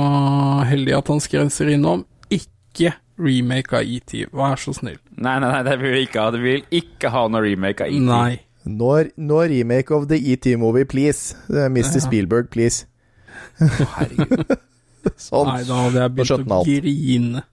heldig 0.63 0.93
at 0.97 1.07
han 1.11 1.19
skrenser 1.19 1.67
innom, 1.73 2.05
ikke 2.32 2.93
remake 3.19 3.73
av 3.73 3.84
ET, 3.84 4.13
vær 4.32 4.55
så 4.55 4.71
snill. 4.78 4.95
Nei, 5.17 5.34
nei, 5.43 5.49
nei, 5.51 5.63
det 5.67 5.73
vil 5.82 5.91
vi 5.97 6.05
ikke 6.05 6.21
ha. 6.23 6.32
Det 6.32 6.39
vil 6.43 6.63
ikke 6.71 7.09
ha 7.11 7.25
noe 7.28 7.41
remake 7.43 7.84
av 7.84 7.91
ET. 7.91 7.99
Nei. 8.07 8.39
No, 8.67 8.93
nå 9.17 9.41
remake 9.49 9.91
of 9.95 10.07
the 10.07 10.15
ET 10.32 10.45
movie, 10.59 10.86
please. 10.86 11.36
Mr. 11.49 11.67
Mr. 11.69 11.99
Spielberg, 12.07 12.49
please. 12.51 12.86
Herregud. 13.59 14.57
Sånn. 15.30 15.47
Nei, 15.51 15.62
da 15.68 15.84
hadde 15.86 16.01
jeg 16.03 16.16
begynt 16.18 16.51
å 16.58 16.64
grine. 16.68 17.43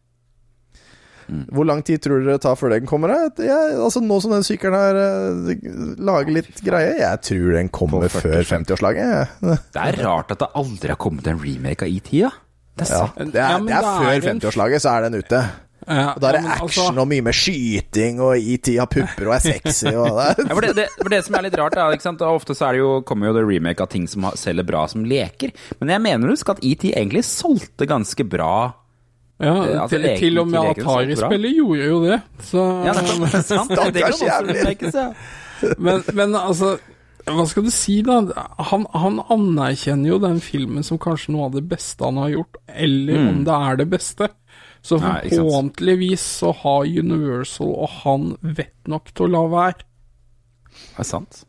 Hvor 1.56 1.64
lang 1.64 1.80
tid 1.80 2.02
tror 2.04 2.20
dere 2.20 2.34
det 2.36 2.42
tar 2.44 2.56
før 2.60 2.74
den 2.74 2.84
kommer? 2.84 3.08
Jeg, 3.40 3.76
altså 3.80 4.02
Nå 4.04 4.18
som 4.20 4.34
den 4.34 4.44
sykkelen 4.44 4.74
her 4.76 4.98
eh, 5.00 5.68
lager 6.04 6.34
litt 6.36 6.60
greie, 6.66 6.98
jeg 7.00 7.20
tror 7.24 7.54
den 7.56 7.70
kommer 7.72 8.10
før 8.12 8.42
50-årslaget. 8.44 9.38
Det 9.72 9.80
er 9.86 10.00
rart 10.04 10.34
at 10.36 10.42
det 10.44 10.50
aldri 10.60 10.92
har 10.92 11.00
kommet 11.00 11.30
en 11.32 11.40
remake 11.40 11.86
av 11.88 11.94
ET, 11.96 12.10
ja. 12.20 12.28
Det 12.76 12.90
er 12.90 12.92
Ja, 12.92 13.06
det 13.16 13.40
er, 13.40 13.54
Ja, 13.54 13.56
det 13.56 13.64
er 13.64 13.64
det 13.64 13.78
er 13.78 13.88
før 14.04 14.12
en- 14.18 14.26
50-årslaget, 14.28 14.84
så 14.84 14.92
er 14.98 15.06
den 15.08 15.16
ute. 15.22 15.40
Ja, 15.86 16.14
Og 16.14 16.20
Da 16.22 16.28
er 16.30 16.36
det 16.38 16.42
ja, 16.46 16.52
action 16.54 16.84
altså, 16.86 17.00
og 17.02 17.08
mye 17.10 17.24
med 17.26 17.34
skyting, 17.36 18.20
og 18.24 18.36
ET 18.40 18.70
har 18.78 18.86
pupper 18.88 19.26
og 19.28 19.34
er 19.36 19.42
sexy 19.44 19.90
og 19.92 20.06
det 20.18 20.46
Ja, 20.46 20.54
for 20.54 20.60
det, 20.64 20.70
det, 20.78 20.86
for 21.00 21.12
det 21.12 21.18
som 21.26 21.34
er 21.36 21.44
litt 21.48 21.58
rart, 21.60 21.76
er, 21.76 21.98
og 22.14 22.30
ofte 22.38 22.56
så 22.56 22.68
er 22.70 22.78
det 22.78 22.80
jo, 22.84 22.92
kommer 23.04 23.28
jo 23.28 23.34
det 23.36 23.42
remake 23.48 23.84
av 23.84 23.90
ting 23.92 24.06
som 24.08 24.24
selger 24.40 24.64
bra 24.64 24.86
som 24.88 25.04
leker. 25.04 25.52
Men 25.82 25.92
jeg 25.96 26.04
mener 26.06 26.32
husk 26.32 26.48
at 26.54 26.62
ET 26.64 26.86
egentlig 26.94 27.24
solgte 27.28 27.86
ganske 27.90 28.24
bra. 28.24 28.54
ja, 29.42 29.52
Eh, 29.54 29.80
altså, 29.82 29.96
til, 29.96 30.02
leken- 30.06 30.18
til 30.22 30.38
og 30.38 30.48
med. 30.48 30.68
Atari-spillet 30.78 31.56
gjorde 31.58 31.86
jo 31.90 31.96
det. 32.06 32.18
Så, 32.48 32.64
Ja, 32.86 32.92
det 32.94 34.02
er 34.02 34.12
Stakkars 34.14 34.20
jævlig. 34.22 35.04
men, 35.78 36.02
men 36.14 36.34
altså 36.38 36.76
Hva 37.26 37.44
skal 37.48 37.64
du 37.64 37.70
si, 37.72 38.02
da? 38.04 38.18
Han, 38.70 38.84
han 38.92 39.18
anerkjenner 39.32 40.10
jo 40.12 40.18
den 40.20 40.40
filmen 40.44 40.84
som 40.84 40.98
kanskje 41.00 41.32
noe 41.32 41.46
av 41.48 41.54
det 41.56 41.62
beste 41.70 42.04
han 42.04 42.18
har 42.20 42.34
gjort, 42.34 42.58
eller 42.68 43.16
om 43.30 43.38
det 43.46 43.54
er 43.56 43.78
det 43.80 43.86
beste. 43.94 44.28
Så 44.84 44.98
forhåpentligvis 45.00 46.22
så 46.42 46.52
har 46.60 46.84
Universal 46.84 47.70
og 47.72 47.92
han 48.02 48.26
vett 48.44 48.90
nok 48.90 49.12
til 49.16 49.26
å 49.26 49.32
la 49.32 49.44
være. 49.54 49.86
Det 50.74 51.00
er 51.00 51.08
sant. 51.08 51.44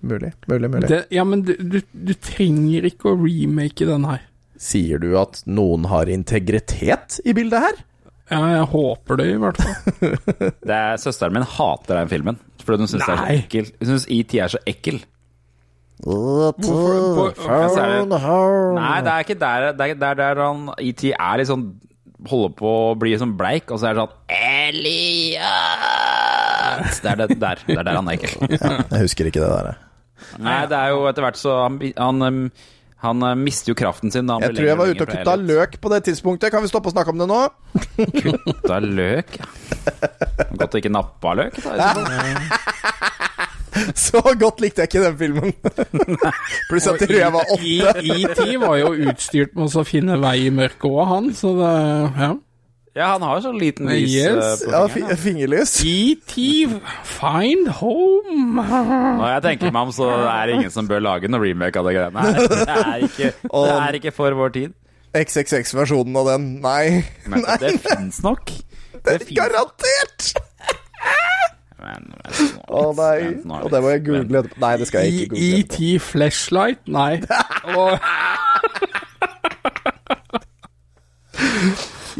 Mulig, 0.00 0.32
mulig, 0.46 0.70
mulig. 0.70 0.88
Det, 0.88 0.98
ja, 1.16 1.24
men 1.24 1.44
du, 1.48 1.54
du, 1.56 1.78
du 1.92 2.12
trenger 2.20 2.88
ikke 2.88 3.12
å 3.12 3.20
remake 3.20 3.88
den 3.88 4.04
her. 4.08 4.26
Sier 4.60 5.00
du 5.00 5.14
at 5.16 5.40
noen 5.48 5.86
har 5.88 6.10
integritet 6.12 7.16
i 7.24 7.32
bildet 7.36 7.64
her? 7.64 7.80
Ja, 8.30 8.42
jeg 8.52 8.66
håper 8.70 9.18
det, 9.18 9.26
i 9.32 9.38
hvert 9.42 9.58
fall. 9.58 10.12
Det 10.68 10.76
er, 10.76 11.00
søsteren 11.02 11.34
min 11.34 11.48
hater 11.56 11.98
den 11.98 12.10
filmen. 12.12 12.36
Fordi 12.62 12.84
hun 12.84 12.90
syns 12.92 13.06
det 13.06 13.14
er 13.16 13.22
så 13.24 13.38
ekkel. 13.40 13.70
Hun 13.80 13.88
syns 13.90 14.06
ET 14.14 14.34
er 14.36 14.52
så 14.52 14.60
ekkel. 14.70 15.00
Hvorfor- 16.04 17.44
Ja, 17.44 17.68
det, 17.68 18.08
nei, 18.80 19.00
det 19.04 19.12
er 19.12 19.20
ikke 19.26 19.38
der 19.40 19.66
Det 19.76 19.86
er 19.90 19.94
der, 20.00 20.14
der 20.20 20.34
han 20.42 20.62
ET 20.78 21.02
er 21.12 21.36
litt 21.40 21.48
sånn 21.50 21.66
Holder 22.28 22.52
på 22.56 22.70
å 22.90 22.94
bli 23.00 23.14
sånn 23.16 23.36
bleik, 23.38 23.70
og 23.72 23.78
så 23.80 23.86
er 23.88 23.94
det 23.96 24.02
sånn 24.02 24.16
Elias! 25.60 27.00
Det 27.00 27.10
er 27.12 27.16
det 27.22 27.28
der, 27.40 27.56
det 27.66 27.78
er 27.78 27.86
der 27.86 27.96
han 27.96 28.08
er 28.08 28.18
ekkel. 28.18 28.32
Jeg 28.50 29.00
husker 29.06 29.24
ikke 29.30 29.40
det 29.40 29.48
der. 29.54 29.78
Nei, 30.44 30.58
det 30.68 30.76
er 30.76 30.88
jo 30.92 31.06
etter 31.08 31.24
hvert 31.24 31.38
så 31.40 31.54
Han, 31.62 31.78
han, 31.96 32.20
um, 32.22 32.50
Han 33.00 33.22
eh, 33.24 33.34
mister 33.40 33.72
jo 33.72 33.76
kraften 33.80 34.12
sin 34.12 34.26
da 34.28 34.34
han 34.36 34.42
Jeg 34.44 34.56
tror 34.58 34.66
jeg 34.68 34.78
var 34.80 34.90
ute 34.92 35.04
og 35.06 35.12
kutta 35.14 35.34
løk 35.40 35.78
på 35.80 35.92
det 35.94 36.02
tidspunktet. 36.10 36.50
Kan 36.52 36.62
vi 36.64 36.68
stoppe 36.68 36.90
å 36.90 36.94
snakke 36.94 37.14
om 37.14 37.22
det 37.22 37.28
nå? 37.30 37.40
Kutta 38.20 38.80
løk, 38.84 39.38
ja. 39.40 39.48
Godt 40.60 40.74
å 40.76 40.80
ikke 40.82 40.92
nappa 40.92 41.32
løk. 41.38 41.56
Da, 41.64 41.94
så 43.96 44.20
godt 44.36 44.60
likte 44.60 44.82
jeg 44.84 44.90
ikke 44.90 45.02
den 45.06 45.16
filmen. 45.20 45.52
Pluss 46.68 46.88
at 46.90 47.00
jeg 47.00 47.08
tror 47.08 47.20
jeg 47.20 47.32
var 47.36 47.52
I- 47.56 47.80
åtte. 47.86 48.02
IT 48.04 48.40
var 48.60 48.76
jo 48.80 48.90
utstyrt 49.08 49.54
med 49.56 49.76
å 49.80 49.84
finne 49.86 50.18
vei 50.20 50.36
i 50.48 50.52
mørket 50.54 50.88
òg, 50.90 51.04
han, 51.08 51.30
så 51.38 51.54
det 51.56 51.72
Ja. 52.20 52.32
Ja, 52.96 53.06
han 53.12 53.22
har 53.22 53.40
sånn 53.44 53.58
liten 53.60 53.86
lys 53.90 54.10
Yes. 54.10 54.62
eh, 54.62 54.64
på 54.66 54.72
Ja, 54.74 54.80
fingeren. 54.90 55.12
Ja, 55.14 55.18
fingerlys. 55.22 55.74
ET, 55.94 56.34
find 57.06 57.68
home. 57.80 58.64
Når 58.64 59.26
jeg 59.36 59.42
tenker 59.46 59.72
meg 59.76 59.82
om, 59.88 59.92
så 59.94 60.08
er 60.26 60.46
det 60.50 60.58
ingen 60.58 60.74
som 60.74 60.88
bør 60.90 61.04
lage 61.06 61.30
noe 61.30 61.42
remake 61.44 61.78
av 61.80 61.86
det 61.86 61.94
greiene 61.98 62.26
her. 62.26 62.40
Det 62.50 62.66
er 62.74 63.06
ikke, 63.06 63.32
det 63.46 63.76
er 63.78 64.00
ikke 64.00 64.14
for 64.16 64.38
vår 64.42 64.54
tid. 64.58 64.74
XXX-versjonen 65.16 66.18
av 66.20 66.28
den. 66.34 66.48
Nei. 66.62 67.00
Men 67.30 67.42
Nei, 67.46 67.56
det 67.62 67.76
fins 67.82 68.20
nok. 68.26 68.50
Det 69.00 69.16
finnes 69.24 69.38
garantert! 69.38 70.32
Men, 71.80 72.10
men, 72.12 72.48
Å 72.68 72.80
nei. 72.92 73.14
er 73.56 73.62
Og 73.64 73.70
det 73.72 73.78
må 73.80 73.88
jeg 73.94 74.02
google 74.04 74.42
etterpå. 74.42 74.58
Nei, 74.60 74.72
det 74.82 74.86
skal 74.90 75.06
jeg 75.06 75.14
ikke 75.14 75.30
google. 75.32 75.60
ET 75.62 76.02
Flashlight? 76.04 76.82
Nei. 76.92 77.14
Og, 77.80 77.94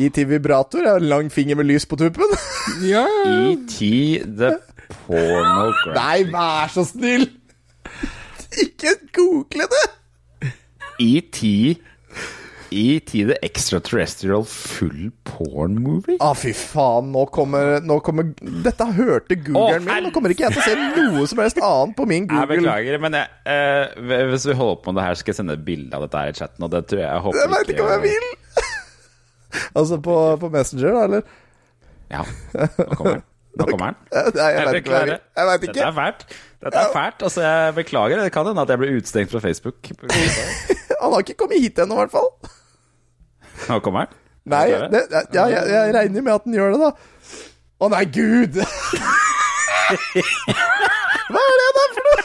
IT 0.00 0.22
Vibrator 0.30 0.86
er 0.86 1.00
en 1.00 1.08
lang 1.10 1.30
finger 1.32 1.58
med 1.60 1.68
lys 1.68 1.86
på 1.88 1.98
tuppen. 2.00 2.32
ja, 2.92 3.04
ET 3.28 3.76
the 4.24 4.54
Pornograph. 5.04 5.94
Nei, 5.96 6.24
vær 6.32 6.72
så 6.72 6.86
snill! 6.88 7.28
Ikke 8.60 8.96
google 9.14 9.68
det! 9.70 9.86
ET 11.00 11.40
ET 12.70 13.10
the 13.10 13.36
Extraterrestrial 13.42 14.44
Full 14.46 15.10
Porn 15.26 15.80
Movie? 15.82 16.18
Å, 16.22 16.30
fy 16.38 16.52
faen. 16.54 17.10
Nå 17.14 17.24
kommer, 17.34 17.80
nå 17.82 17.98
kommer 18.06 18.30
Dette 18.38 18.86
hørte 18.94 19.34
googeren 19.40 19.82
oh, 19.82 19.88
min. 19.88 20.06
Nå 20.06 20.12
kommer 20.14 20.34
ikke 20.34 20.46
jeg 20.46 20.54
til 20.54 20.62
å 20.62 20.66
se 20.68 20.76
noe 21.00 21.26
som 21.30 21.42
helst 21.42 21.58
annet 21.58 21.96
på 21.98 22.06
min 22.10 22.28
Google. 22.30 22.44
Jeg 22.46 22.62
beklager, 22.62 23.00
men 23.02 23.18
jeg, 23.18 23.40
eh, 23.50 24.28
hvis 24.30 24.46
vi 24.52 24.58
holder 24.60 24.84
på 24.84 24.94
med 24.94 25.02
det 25.02 25.08
her, 25.08 25.22
skal 25.22 25.34
jeg 25.34 25.40
sende 25.42 25.58
et 25.58 25.66
bilde 25.66 25.98
av 25.98 26.06
dette 26.06 26.22
her 26.22 26.30
i 26.30 26.38
chatten. 26.42 26.66
Og 26.66 26.70
det 26.76 26.84
tror 26.90 27.02
jeg 27.02 27.08
jeg 27.08 27.24
håper 27.26 27.42
Jeg 27.42 27.54
veit 27.56 27.74
ikke 27.74 27.88
om 27.88 27.96
jeg 27.96 28.06
vil! 28.06 28.30
altså 29.78 29.98
på, 30.02 30.14
på 30.40 30.48
Messenger, 30.54 30.94
da, 30.96 31.02
eller? 31.08 31.22
Ja, 32.10 32.22
nå 32.54 32.94
kommer 32.94 33.12
den. 33.18 33.26
Nå 33.58 33.66
kommer 33.66 33.92
den. 33.92 33.98
Nei, 34.38 34.46
jeg 34.46 34.60
Jeg 34.60 34.66
vet 34.66 34.78
ikke. 34.80 35.00
Jeg, 35.00 35.18
Dette 35.66 35.84
er 35.86 35.94
fælt. 35.96 36.24
Dette 36.62 36.78
er 36.78 36.92
fælt. 36.94 37.22
Altså, 37.28 37.42
jeg 37.42 37.74
beklager. 37.74 38.22
Det 38.22 38.32
kan 38.34 38.46
hende 38.46 38.62
at 38.62 38.72
jeg 38.72 38.78
blir 38.82 38.96
utestengt 38.98 39.30
fra 39.32 39.42
Facebook. 39.42 39.90
Han 41.02 41.12
har 41.12 41.24
ikke 41.24 41.38
kommet 41.40 41.62
hit 41.62 41.78
ennå, 41.82 41.94
i 41.94 42.02
hvert 42.04 42.14
fall. 42.14 42.30
Nå 43.68 43.78
kommer 43.84 44.06
den. 44.06 44.18
Nei, 44.50 44.66
det, 44.92 45.02
ja, 45.34 45.44
jeg, 45.52 45.64
jeg 45.68 45.94
regner 45.94 46.24
med 46.24 46.32
at 46.32 46.44
den 46.46 46.54
gjør 46.56 46.70
det, 46.74 46.80
da. 46.80 46.90
Å 47.80 47.88
nei, 47.92 48.04
gud! 48.12 48.56
Hva 51.30 51.42
er 51.42 51.56
det 51.60 51.68
der 51.76 51.90
for 51.96 52.08
noe? 52.08 52.18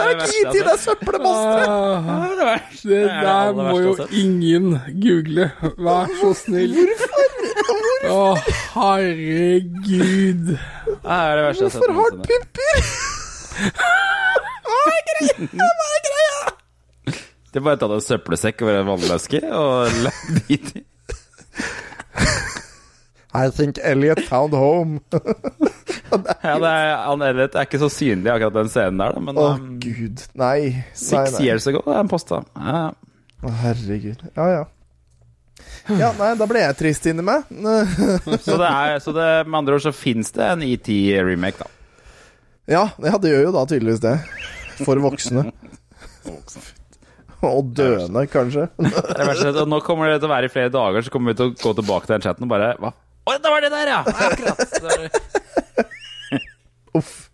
Det 0.00 0.06
er 0.06 0.14
ikke 0.16 0.28
IT, 0.40 0.54
det 0.56 0.72
er 0.72 0.80
søppelmonster! 0.80 1.64
ah, 1.70 2.60
det 2.82 3.02
der 3.06 3.52
må 3.58 3.74
jo 3.84 3.92
ingen 4.22 4.70
google. 5.02 5.50
Vær 5.76 6.12
så 6.20 6.30
snill. 6.38 6.76
Å, 8.10 8.20
herregud. 8.74 10.46
Det 10.50 10.96
er 11.04 11.36
det 11.36 11.44
verste 11.44 11.66
jeg 11.66 11.68
har 11.68 11.74
sett 11.74 11.82
Hvorfor 11.84 11.94
har 12.00 12.10
du 12.10 12.18
pupper? 12.30 12.76
Hva 14.70 14.78
er 14.88 15.02
greia? 15.10 15.50
Hva 15.60 15.90
er 15.90 16.02
greia? 16.08 16.54
Det 17.50 17.58
er 17.58 17.64
bare 17.66 17.80
tatt 17.82 17.92
en 17.96 18.04
søppelsekk 18.06 18.62
over 18.64 18.80
en 18.80 18.88
vannflaske 18.92 19.40
og 19.50 19.90
lagd 20.06 20.40
dit 20.48 20.72
i. 20.80 20.84
I 23.32 23.50
think 23.54 23.78
Elliot 23.78 24.20
found 24.26 24.54
home. 24.54 25.00
Ja, 26.10 26.56
det 26.58 26.66
er, 26.66 26.88
han 27.06 27.22
Elliot 27.22 27.54
er 27.54 27.66
ikke 27.68 27.78
så 27.78 27.86
synlig 27.92 28.32
akkurat 28.32 28.56
den 28.56 28.70
scenen 28.72 28.98
der, 28.98 29.18
men 29.22 29.36
Å, 29.38 29.44
um, 29.54 29.76
gud. 29.78 30.24
Nei. 30.34 30.72
nei, 30.72 30.84
Six 30.98 31.36
nei. 31.36 31.44
years 31.46 31.68
ago 31.70 31.84
er 31.84 32.00
han 32.00 32.10
posta. 32.10 32.40
Ja. 32.58 32.80
Å, 33.46 33.52
herregud. 33.60 34.24
Ja, 34.34 34.46
ja. 34.50 34.64
Ja, 36.00 36.08
nei, 36.18 36.32
da 36.40 36.48
ble 36.50 36.64
jeg 36.64 36.78
trist 36.80 37.06
inni 37.06 37.22
meg. 37.26 37.46
Så, 38.46 38.56
det 38.58 38.66
er, 38.66 38.96
så 39.04 39.14
det, 39.14 39.28
med 39.46 39.60
andre 39.60 39.76
ord 39.78 39.84
så 39.84 39.92
fins 39.94 40.32
det 40.34 40.48
en 40.48 40.64
ET-remake, 40.66 41.62
da. 41.62 41.70
Ja, 42.70 42.82
ja, 43.02 43.14
det 43.18 43.32
gjør 43.32 43.46
jo 43.48 43.54
da 43.54 43.62
tydeligvis 43.70 44.02
det. 44.02 44.16
For 44.82 45.00
voksne. 45.02 45.46
Og 47.46 47.70
døende, 47.76 48.26
kanskje. 48.30 48.66
Nå 48.78 49.80
kommer 49.86 50.10
det 50.12 50.20
til 50.20 50.28
å 50.28 50.32
være 50.34 50.50
i 50.50 50.52
flere 50.52 50.72
dager, 50.74 51.06
så 51.06 51.14
kommer 51.14 51.32
vi 51.32 51.38
til 51.40 51.50
å 51.50 51.56
gå 51.56 51.72
tilbake 51.78 52.06
til 52.08 52.16
den 52.16 52.26
chatten 52.26 52.46
og 52.46 52.52
bare 52.52 52.74
Hva? 52.82 52.92
Oi, 53.30 53.36
det 53.38 53.50
var 53.52 53.60
det 53.62 53.70
der, 53.70 53.86
ja! 53.92 54.00
Akkurat. 54.26 54.58
Uff. 56.98 57.30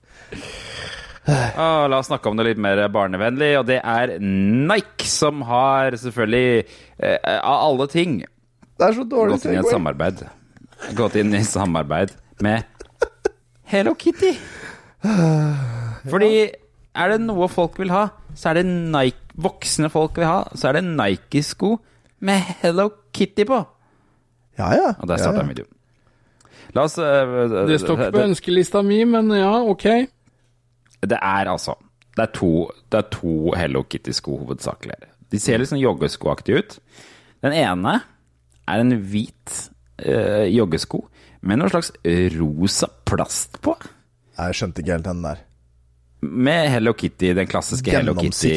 Ah, 1.27 1.89
la 1.89 1.99
oss 1.99 2.07
snakke 2.11 2.29
om 2.29 2.37
det 2.39 2.45
litt 2.51 2.61
mer 2.61 2.89
barnevennlig, 2.93 3.59
og 3.59 3.65
det 3.71 3.79
er 3.81 4.19
Nike 4.21 5.09
som 5.11 5.43
har 5.49 5.97
selvfølgelig, 5.99 6.67
eh, 7.01 7.19
av 7.41 7.57
alle 7.71 7.87
ting, 7.91 8.25
Det 8.77 8.85
er 8.85 8.93
så 8.93 9.05
dårlig 9.09 9.39
gått 9.39 9.47
inn 9.49 9.55
i 9.55 9.59
et 9.63 9.71
samarbeid. 9.73 10.19
Gått 10.99 11.15
inn 11.17 11.35
i 11.35 11.41
samarbeid 11.49 12.13
med 12.45 12.65
Hello 13.65 13.95
Kitty. 13.97 14.35
Fordi 16.13 16.33
er 16.97 17.09
det 17.15 17.21
noe 17.25 17.49
folk 17.49 17.79
vil 17.81 17.91
ha, 17.95 18.09
så 18.37 18.49
er 18.53 18.61
det 18.61 18.67
Nike 18.69 19.27
Voksne 19.37 19.91
folk 19.93 20.17
vil 20.17 20.29
ha, 20.29 20.45
så 20.57 20.71
er 20.71 20.79
det 20.79 20.87
Nike-sko 20.89 21.77
med 22.25 22.55
Hello 22.63 22.89
Kitty 23.13 23.45
på. 23.49 23.59
Ja, 24.57 24.71
ja. 24.73 24.93
Og 25.01 25.09
der 25.09 25.21
starta 25.21 25.43
ja. 25.43 25.45
ja. 25.45 25.51
video. 25.51 25.67
La 26.77 26.85
oss 26.87 26.99
uh, 27.01 27.67
Det 27.69 27.79
står 27.83 27.99
ikke 28.01 28.15
på 28.17 28.25
ønskelista 28.27 28.83
mi, 28.85 29.01
men 29.09 29.33
ja, 29.37 29.55
ok. 29.65 29.87
Det 31.07 31.19
er 31.19 31.51
altså 31.53 31.77
Det 32.17 32.25
er 32.27 32.33
to, 32.37 32.53
det 32.93 33.01
er 33.01 33.09
to 33.13 33.35
Hello 33.57 33.85
Kitty-sko 33.85 34.39
hovedsakelig. 34.45 34.97
her. 35.01 35.11
De 35.33 35.41
ser 35.43 35.61
litt 35.61 35.73
sånn 35.73 35.83
joggeskoaktige 35.83 36.63
ut. 36.63 36.79
Den 37.45 37.57
ene 37.57 37.99
er 38.67 38.83
en 38.83 38.95
hvit 39.11 39.59
uh, 40.07 40.47
joggesko 40.49 41.03
med 41.47 41.61
noe 41.61 41.71
slags 41.71 41.93
rosa 42.37 42.89
plast 43.07 43.61
på. 43.63 43.77
Jeg 44.37 44.57
skjønte 44.59 44.83
ikke 44.83 44.97
helt 44.97 45.07
den 45.07 45.21
der. 45.25 45.43
Med 46.27 46.71
Hello 46.73 46.95
Kitty, 46.97 47.35
den 47.37 47.49
klassiske 47.49 47.93
Hello 47.93 48.17
Kitty. 48.19 48.57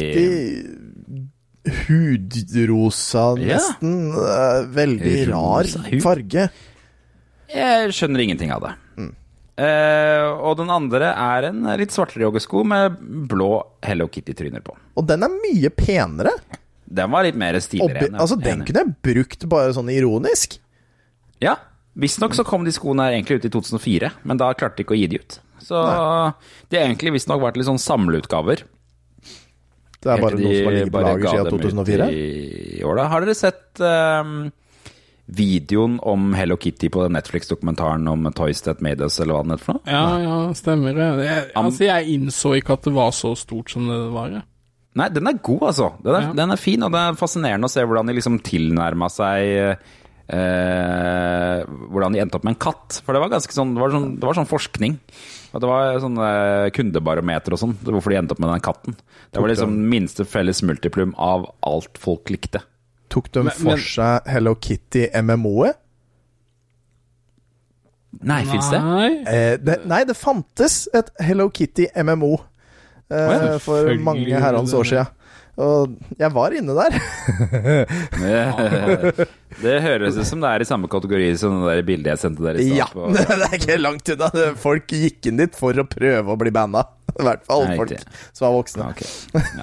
Hudrosa, 1.86 3.34
nesten. 3.38 3.94
Ja. 4.16 4.64
Veldig 4.74 5.14
rar 5.28 5.68
farge. 6.02 6.48
Jeg 7.50 7.94
skjønner 7.96 8.22
ingenting 8.24 8.52
av 8.54 8.64
det. 8.66 8.74
Eh, 9.60 10.26
og 10.40 10.54
den 10.60 10.70
andre 10.72 11.10
er 11.12 11.50
en 11.50 11.66
litt 11.76 11.92
svartere 11.92 12.24
joggesko 12.24 12.62
med 12.64 12.96
blå 13.28 13.50
Hello 13.84 14.06
Kitty-tryner 14.08 14.62
på. 14.64 14.76
Og 14.96 15.08
den 15.08 15.26
er 15.26 15.34
mye 15.34 15.72
penere. 15.74 16.32
Den 16.90 17.12
var 17.12 17.26
litt 17.26 17.38
mer 17.38 17.58
stiligere. 17.62 18.08
enn 18.08 18.16
altså, 18.22 18.38
den 18.40 18.64
kunne 18.66 18.86
jeg 18.86 18.94
brukt 19.04 19.44
bare 19.50 19.74
sånn 19.76 19.90
ironisk. 19.92 20.56
Ja, 21.44 21.58
visstnok 22.00 22.34
så 22.38 22.46
kom 22.46 22.64
de 22.64 22.72
skoene 22.74 23.06
her 23.06 23.18
egentlig 23.18 23.40
ut 23.40 23.48
i 23.50 23.52
2004, 23.52 24.10
men 24.24 24.40
da 24.40 24.50
klarte 24.56 24.80
de 24.80 24.86
ikke 24.86 24.96
å 24.96 25.00
gi 25.00 25.10
de 25.12 25.20
ut. 25.20 25.38
Så 25.60 25.76
de 25.76 26.78
har 26.80 26.86
egentlig 26.86 27.14
visstnok 27.18 27.42
vært 27.44 27.60
litt 27.60 27.68
sånn 27.68 27.82
samleutgaver. 27.82 28.64
Det 30.00 30.08
er 30.08 30.22
bare 30.22 30.38
noe 30.40 30.46
noen 30.46 30.56
som 30.56 30.70
har 30.70 30.76
ligget 30.78 30.94
på 30.94 31.04
lager 31.04 31.34
siden 31.34 31.52
2004. 31.52 32.08
I 32.16 32.82
år, 32.88 32.96
da. 32.96 33.04
Har 33.12 33.26
dere 33.26 33.36
sett 33.36 33.82
ehm, 33.84 34.36
videoen 35.36 35.98
om 36.02 36.32
Hello 36.34 36.56
Kitty 36.60 36.88
på 36.92 37.04
Netflix-dokumentaren 37.12 38.06
om 38.10 38.26
Toys 38.34 38.62
That 38.66 38.80
Made 38.82 39.04
Us, 39.06 39.20
eller 39.22 39.36
hva 39.36 39.42
den 39.46 39.54
heter 39.54 39.64
for 39.68 39.78
noe? 39.78 39.86
Ja, 39.86 40.04
ja, 40.24 40.36
stemmer 40.58 40.96
det. 40.96 41.08
Jeg, 41.28 41.44
altså, 41.60 41.84
jeg 41.86 42.16
innså 42.16 42.54
ikke 42.58 42.74
at 42.78 42.88
det 42.88 42.94
var 42.96 43.14
så 43.14 43.32
stort 43.38 43.70
som 43.74 43.86
det 43.90 43.98
var. 44.14 44.30
jeg. 44.34 44.42
Nei, 44.98 45.06
den 45.14 45.30
er 45.30 45.38
god, 45.38 45.62
altså. 45.70 45.92
Den 46.02 46.14
er, 46.18 46.28
Ja. 46.28 46.32
den 46.34 46.50
er 46.50 46.58
fin, 46.58 46.82
og 46.82 46.90
det 46.92 46.98
er 47.00 47.18
fascinerende 47.20 47.68
å 47.68 47.70
se 47.70 47.84
hvordan 47.86 48.06
de 48.10 48.16
liksom 48.18 48.40
tilnærma 48.42 49.06
seg 49.12 49.76
eh, 50.30 51.62
Hvordan 51.90 52.14
de 52.14 52.20
endte 52.22 52.38
opp 52.38 52.44
med 52.46 52.54
en 52.56 52.62
katt. 52.66 53.00
For 53.04 53.14
det 53.14 53.22
var 53.22 53.32
ganske 53.32 53.54
sånn 53.54 53.74
Det 53.76 53.82
var 53.82 53.94
sånn, 53.94 54.08
det 54.20 54.26
var 54.28 54.38
sånn 54.38 54.50
forskning. 54.50 54.98
Det 55.50 55.66
var 55.66 55.98
sånn 56.02 56.18
eh, 56.22 56.70
kundebarometer 56.74 57.54
og 57.56 57.58
sånn, 57.62 57.76
hvorfor 57.86 58.10
de 58.14 58.18
endte 58.20 58.36
opp 58.36 58.42
med 58.42 58.52
den 58.52 58.62
katten. 58.66 58.96
Det 59.30 59.42
var 59.42 59.50
liksom 59.50 59.72
minste 59.90 60.26
felles 60.26 60.62
multiplum 60.66 61.14
av 61.18 61.48
alt 61.66 61.98
folk 61.98 62.30
likte. 62.30 62.62
Tok 63.10 63.30
de 63.34 63.42
Men- 63.42 63.52
for 63.56 63.74
men- 63.74 63.78
seg 63.84 64.26
Hello 64.30 64.54
Kitty 64.54 65.08
MMO-et? 65.22 65.76
Nei, 68.26 68.42
fins 68.44 68.68
det? 68.70 68.80
Eh, 69.30 69.56
det, 69.62 69.76
nei, 69.88 70.02
det 70.04 70.16
fantes 70.18 70.88
et 70.94 71.10
Hello 71.22 71.48
Kitty 71.48 71.86
MMO 72.02 72.32
eh, 73.10 73.58
for 73.62 73.90
mange 74.02 74.26
herrens 74.42 74.74
år 74.74 74.84
siden. 74.90 75.06
Og 75.60 75.96
jeg 76.20 76.30
var 76.32 76.54
inne 76.56 76.76
der. 76.78 76.94
Det, 78.20 79.26
det 79.60 79.74
høres 79.84 80.16
ut 80.16 80.26
som 80.28 80.40
det 80.42 80.50
er 80.54 80.62
i 80.62 80.68
samme 80.68 80.88
kategori 80.90 81.30
som 81.40 81.58
det 81.64 81.74
der 81.80 81.86
bildet 81.88 82.12
jeg 82.14 82.20
sendte 82.22 82.44
dere 82.46 82.62
i 82.62 82.68
stad. 82.68 82.78
Ja, 82.78 82.86
på- 82.92 83.10
det 83.16 83.48
er 83.48 83.56
ikke 83.58 83.76
langt 83.80 84.12
unna. 84.14 84.30
Folk 84.60 84.94
gikk 84.94 85.26
inn 85.30 85.40
dit 85.40 85.56
for 85.58 85.76
å 85.76 85.84
prøve 85.90 86.32
å 86.34 86.38
bli 86.40 86.52
banda. 86.54 86.84
I 87.20 87.26
hvert 87.26 87.42
fall 87.48 87.64
Nei, 87.66 87.76
folk 87.80 87.92
som 88.30 88.46
var 88.46 88.54
voksne. 88.54 88.88
Ok. 88.94 89.02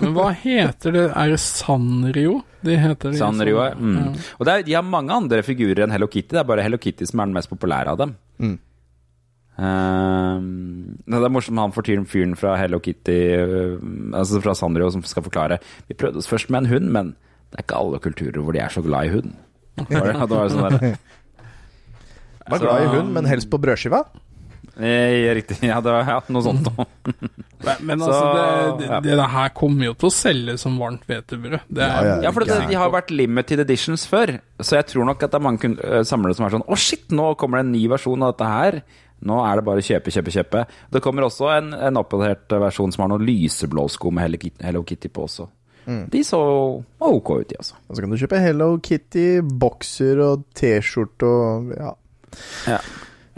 Men 0.04 0.14
hva 0.18 0.28
heter 0.36 0.96
det? 0.98 1.06
Er 1.16 1.32
det 1.34 1.40
Sanrio? 1.42 2.42
De 2.68 2.76
heter 2.78 3.14
det. 3.14 3.20
Sanrio, 3.22 3.62
ja. 3.64 3.72
mm. 3.78 4.18
Og 4.38 4.48
det 4.50 4.54
er, 4.58 4.66
de 4.68 4.76
har 4.76 4.86
mange 4.86 5.16
andre 5.16 5.40
figurer 5.48 5.86
enn 5.86 5.94
Hello 5.96 6.10
Kitty. 6.12 6.34
Det 6.36 6.42
er 6.44 6.50
bare 6.50 6.66
Hello 6.66 6.80
Kitty 6.84 7.08
som 7.08 7.24
er 7.24 7.30
den 7.32 7.38
mest 7.40 7.50
populære 7.54 7.94
av 7.96 8.02
dem. 8.04 8.18
Mm. 8.44 8.58
Ehm, 9.58 10.98
det 11.08 11.18
er 11.18 11.34
morsomt 11.34 11.62
han 11.62 11.74
fortyr 11.74 11.98
fyren, 11.98 12.10
fyren 12.10 12.36
fra 12.38 12.54
Hello 12.60 12.80
Kitty, 12.84 13.18
uh, 13.42 13.80
altså 14.18 14.42
fra 14.44 14.54
Sandro, 14.58 14.90
som 14.94 15.06
skal 15.08 15.26
forklare. 15.26 15.58
Vi 15.90 15.98
prøvde 15.98 16.22
oss 16.22 16.30
først 16.30 16.52
med 16.54 16.66
en 16.66 16.72
hund, 16.76 16.92
men 16.94 17.16
det 17.50 17.62
er 17.62 17.66
ikke 17.66 17.82
alle 17.82 18.02
kulturer 18.04 18.44
hvor 18.44 18.54
de 18.54 18.62
er 18.62 18.74
så 18.74 18.84
glad 18.86 19.10
i 19.10 19.16
hund. 19.18 19.34
Var, 19.78 20.14
det 20.14 20.38
var 20.38 20.54
sånn 20.54 20.78
der. 20.78 20.96
Var 22.48 22.64
glad 22.64 22.86
i 22.86 22.94
hund, 22.94 23.12
men 23.18 23.30
helst 23.30 23.50
på 23.52 23.60
brødskiva. 23.62 24.06
Ja, 24.78 25.34
riktig. 25.34 25.58
Ja, 25.66 25.80
det 25.82 25.90
var 25.90 26.06
ja, 26.06 26.18
noe 26.30 26.44
sånt 26.46 26.68
òg. 26.70 26.84
Men, 27.82 27.98
altså, 27.98 28.12
Så, 28.14 28.26
det, 28.78 28.90
det, 29.08 29.16
det 29.18 29.28
her 29.34 29.50
kommer 29.58 29.88
jo 29.88 29.96
til 29.98 30.10
å 30.10 30.14
selge 30.14 30.54
som 30.62 30.76
varmt 30.78 31.08
hvetebrød. 31.10 31.58
Ja, 31.74 31.88
ja. 32.06 32.16
Ja, 32.28 32.34
for 32.36 32.46
det, 32.46 32.60
de 32.70 32.78
har 32.78 32.94
vært 32.94 33.10
limited 33.10 33.64
editions 33.66 34.06
før, 34.10 34.36
så 34.62 34.78
jeg 34.78 34.90
tror 34.92 35.10
nok 35.10 35.26
at 35.26 35.34
det 35.34 35.40
er 35.40 35.46
mange 35.48 35.72
øh, 35.74 36.04
samlere 36.06 36.38
som 36.38 36.46
er 36.46 36.54
sånn 36.54 36.68
Å, 36.68 36.78
shit, 36.78 37.08
nå 37.10 37.32
kommer 37.42 37.60
det 37.60 37.66
en 37.66 37.74
ny 37.74 37.84
versjon 37.90 38.22
av 38.22 38.36
dette 38.36 38.52
her. 38.54 38.80
Nå 39.26 39.38
er 39.46 39.56
det 39.56 39.66
bare 39.66 39.82
kjøpe, 39.82 40.12
kjøpe, 40.14 40.32
kjøpe. 40.32 40.66
Det 40.92 41.02
kommer 41.02 41.24
også 41.26 41.48
en, 41.58 41.74
en 41.74 41.98
oppdatert 41.98 42.48
versjon 42.62 42.92
som 42.94 43.02
har 43.04 43.10
noen 43.10 43.26
lyseblå 43.26 43.88
sko 43.90 44.12
med 44.12 44.24
Hello 44.28 44.38
Kitty, 44.38 44.64
Hello 44.64 44.84
Kitty 44.84 45.08
på 45.10 45.24
også. 45.26 45.48
De 45.88 46.20
så 46.24 46.38
ok 47.00 47.30
ut, 47.40 47.48
de, 47.50 47.56
også. 47.60 47.74
Og 47.88 47.96
så 47.96 48.02
kan 48.04 48.12
du 48.12 48.18
kjøpe 48.20 48.40
Hello 48.44 48.78
Kitty, 48.84 49.40
bokser 49.42 50.20
og 50.20 50.44
T-skjorte 50.54 51.24
og 51.26 51.70
ja. 51.78 51.94
Ja. 52.68 52.78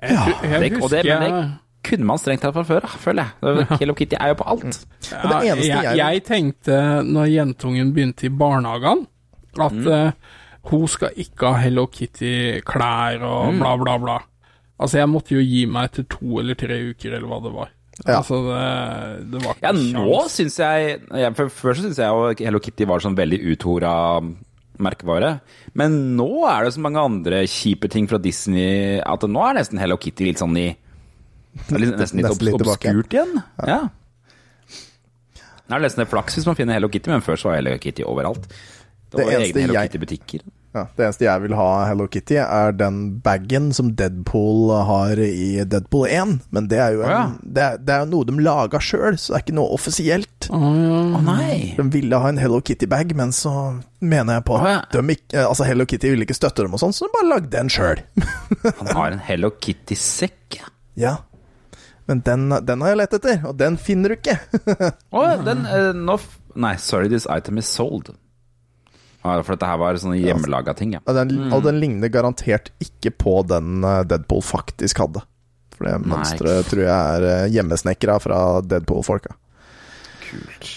jeg, 0.02 0.36
jeg, 0.44 0.62
Det- 0.72 0.84
og 0.84 0.90
det- 0.90 1.06
men 1.06 1.32
det- 1.32 1.50
Kunne 1.90 2.04
man 2.06 2.18
strengt 2.20 2.42
tatt 2.44 2.54
fra 2.54 2.64
før, 2.68 2.82
da, 2.82 2.88
føler 2.88 3.24
jeg. 3.24 3.68
Hello 3.80 3.94
Kitty 3.96 4.16
er 4.20 4.28
jo 4.34 4.34
på 4.42 4.48
alt. 4.52 4.86
Det 5.00 5.12
Ja, 5.14 5.40
eneste 5.54 5.68
jeg, 5.68 5.84
jeg- 5.84 5.98
jeg 5.98 6.24
tenkte 6.26 7.04
når 7.08 7.26
jentungen 7.32 7.94
begynte 7.96 8.26
i 8.26 8.30
barnehagen, 8.30 9.08
at 9.58 9.72
Mm. 9.72 9.88
uh, 9.88 10.12
hun 10.70 10.88
skal 10.88 11.10
ikke 11.16 11.48
ha 11.48 11.54
Hello 11.62 11.86
Kitty-klær 11.88 13.22
og 13.24 13.54
Mm. 13.54 13.60
bla, 13.60 13.76
bla, 13.78 13.98
bla. 13.98 14.18
Altså, 14.80 15.02
jeg 15.02 15.12
måtte 15.12 15.36
jo 15.36 15.44
gi 15.44 15.66
meg 15.68 15.90
etter 15.90 16.06
to 16.08 16.40
eller 16.40 16.56
tre 16.60 16.78
uker, 16.92 17.12
eller 17.12 17.28
hva 17.28 17.40
det 17.44 17.52
var. 17.56 17.72
Ja. 18.06 18.20
Altså, 18.22 18.38
det, 18.48 19.32
det 19.34 19.42
var 19.44 19.58
ikke 19.58 19.66
Ja, 19.68 19.72
nå 19.76 20.20
syns 20.32 20.56
jeg 20.56 20.92
ja, 21.20 21.34
for 21.36 21.52
Før 21.52 21.76
så 21.76 21.84
syns 21.84 21.98
jeg 22.00 22.08
jo 22.08 22.46
Hello 22.48 22.62
Kitty 22.64 22.86
var 22.88 23.04
sånn 23.04 23.18
veldig 23.18 23.42
uthora 23.52 23.92
merkevare. 24.80 25.34
Men 25.76 25.98
nå 26.16 26.30
er 26.48 26.64
det 26.64 26.78
så 26.78 26.84
mange 26.86 27.02
andre 27.04 27.42
kjipe 27.52 27.90
ting 27.92 28.08
fra 28.08 28.22
Disney 28.24 29.02
at 29.04 29.26
nå 29.28 29.42
er 29.50 29.58
nesten 29.60 29.82
Hello 29.84 29.98
Kitty 30.00 30.30
litt 30.30 30.40
sånn 30.40 30.56
i 30.56 30.70
Nesten 31.60 32.22
litt, 32.22 32.44
litt 32.46 32.56
obs 32.56 32.70
obskurt 32.78 33.12
igjen. 33.18 33.42
Ja. 33.68 33.82
Nå 35.68 35.76
er 35.76 35.82
det 35.82 35.90
nesten 35.90 36.08
flaks 36.08 36.38
hvis 36.38 36.48
man 36.48 36.56
finner 36.56 36.78
Hello 36.80 36.88
Kitty, 36.94 37.12
men 37.12 37.26
før 37.26 37.42
så 37.42 37.52
var 37.52 37.60
Hello 37.60 37.76
Kitty 37.84 38.06
overalt. 38.08 38.48
Det 38.48 39.18
Det 39.18 39.26
var 39.26 39.34
det 39.34 39.50
egne 39.50 39.66
Hello 39.66 39.82
Kitty-butikker. 39.82 40.46
Ja, 40.70 40.84
det 40.94 41.02
eneste 41.02 41.26
jeg 41.26 41.42
vil 41.42 41.56
ha 41.58 41.68
Hello 41.90 42.06
Kitty, 42.12 42.36
er 42.38 42.76
den 42.78 42.98
bagen 43.26 43.72
som 43.74 43.88
Deadpool 43.98 44.70
har 44.86 45.18
i 45.18 45.64
Deadpool 45.66 46.06
1. 46.06 46.36
Men 46.54 46.68
det 46.70 46.78
er 46.78 46.94
jo, 46.94 47.02
en, 47.02 47.10
oh, 47.10 47.16
ja. 47.16 47.24
det 47.42 47.64
er, 47.66 47.80
det 47.82 47.96
er 47.96 48.04
jo 48.04 48.10
noe 48.12 48.28
de 48.30 48.36
laga 48.46 48.82
sjøl, 48.84 49.18
så 49.18 49.34
det 49.34 49.40
er 49.40 49.46
ikke 49.48 49.56
noe 49.58 49.74
offisielt. 49.80 50.50
Å, 50.54 50.60
ja. 50.60 51.00
oh, 51.18 51.24
nei! 51.26 51.56
De 51.80 51.88
ville 51.96 52.22
ha 52.22 52.30
en 52.30 52.42
Hello 52.42 52.62
Kitty-bag, 52.62 53.16
men 53.18 53.34
så 53.34 53.54
mener 53.98 54.38
jeg 54.38 54.46
på 54.52 54.60
at 54.62 54.94
de 54.94 55.04
ikke, 55.16 55.32
eh, 55.34 55.48
altså 55.48 55.66
Hello 55.66 55.90
Kitty 55.90 56.14
ville 56.14 56.30
ikke 56.30 56.38
støtte 56.38 56.68
dem 56.68 56.78
og 56.78 56.84
sånn, 56.84 56.94
så 56.94 57.10
de 57.10 57.16
bare 57.18 57.32
lagde 57.32 57.64
en 57.66 57.74
sjøl. 57.74 58.06
Han 58.84 58.94
har 58.94 59.18
en 59.18 59.26
Hello 59.26 59.50
Kitty-sekk. 59.58 60.62
Ja. 61.02 61.18
Men 62.06 62.22
den, 62.26 62.50
den 62.66 62.86
har 62.86 62.94
jeg 62.94 63.02
lett 63.02 63.18
etter, 63.18 63.42
og 63.50 63.58
den 63.58 63.82
finner 63.82 64.14
du 64.14 64.20
ikke. 64.22 64.38
Å, 65.18 65.28
den 65.46 65.66
uh, 65.66 65.92
no 65.98 66.22
Nei, 66.60 66.74
sorry, 66.82 67.10
this 67.10 67.26
item 67.30 67.58
is 67.62 67.70
sold. 67.70 68.10
Ja, 69.20 69.36
for 69.44 69.56
dette 69.56 69.68
her 69.68 69.80
var 69.82 69.98
sånne 70.00 70.20
hjemmelaga 70.22 70.74
ting, 70.80 70.94
ja. 70.96 71.02
Og 71.04 71.18
den, 71.18 71.50
og 71.52 71.64
den 71.66 71.82
ligner 71.82 72.12
garantert 72.14 72.72
ikke 72.84 73.12
på 73.20 73.40
den 73.50 73.84
eh, 73.84 74.04
Deadpool 74.08 74.44
faktisk 74.46 75.02
hadde. 75.04 75.26
For 75.76 75.88
det 75.88 75.98
mønsteret 76.08 76.70
tror 76.72 76.86
jeg 76.86 77.16
er 77.16 77.26
eh, 77.28 77.48
hjemmesnekra 77.56 78.20
fra 78.24 78.38
Deadpool-folka. 78.64 79.36
Kult. 80.30 80.70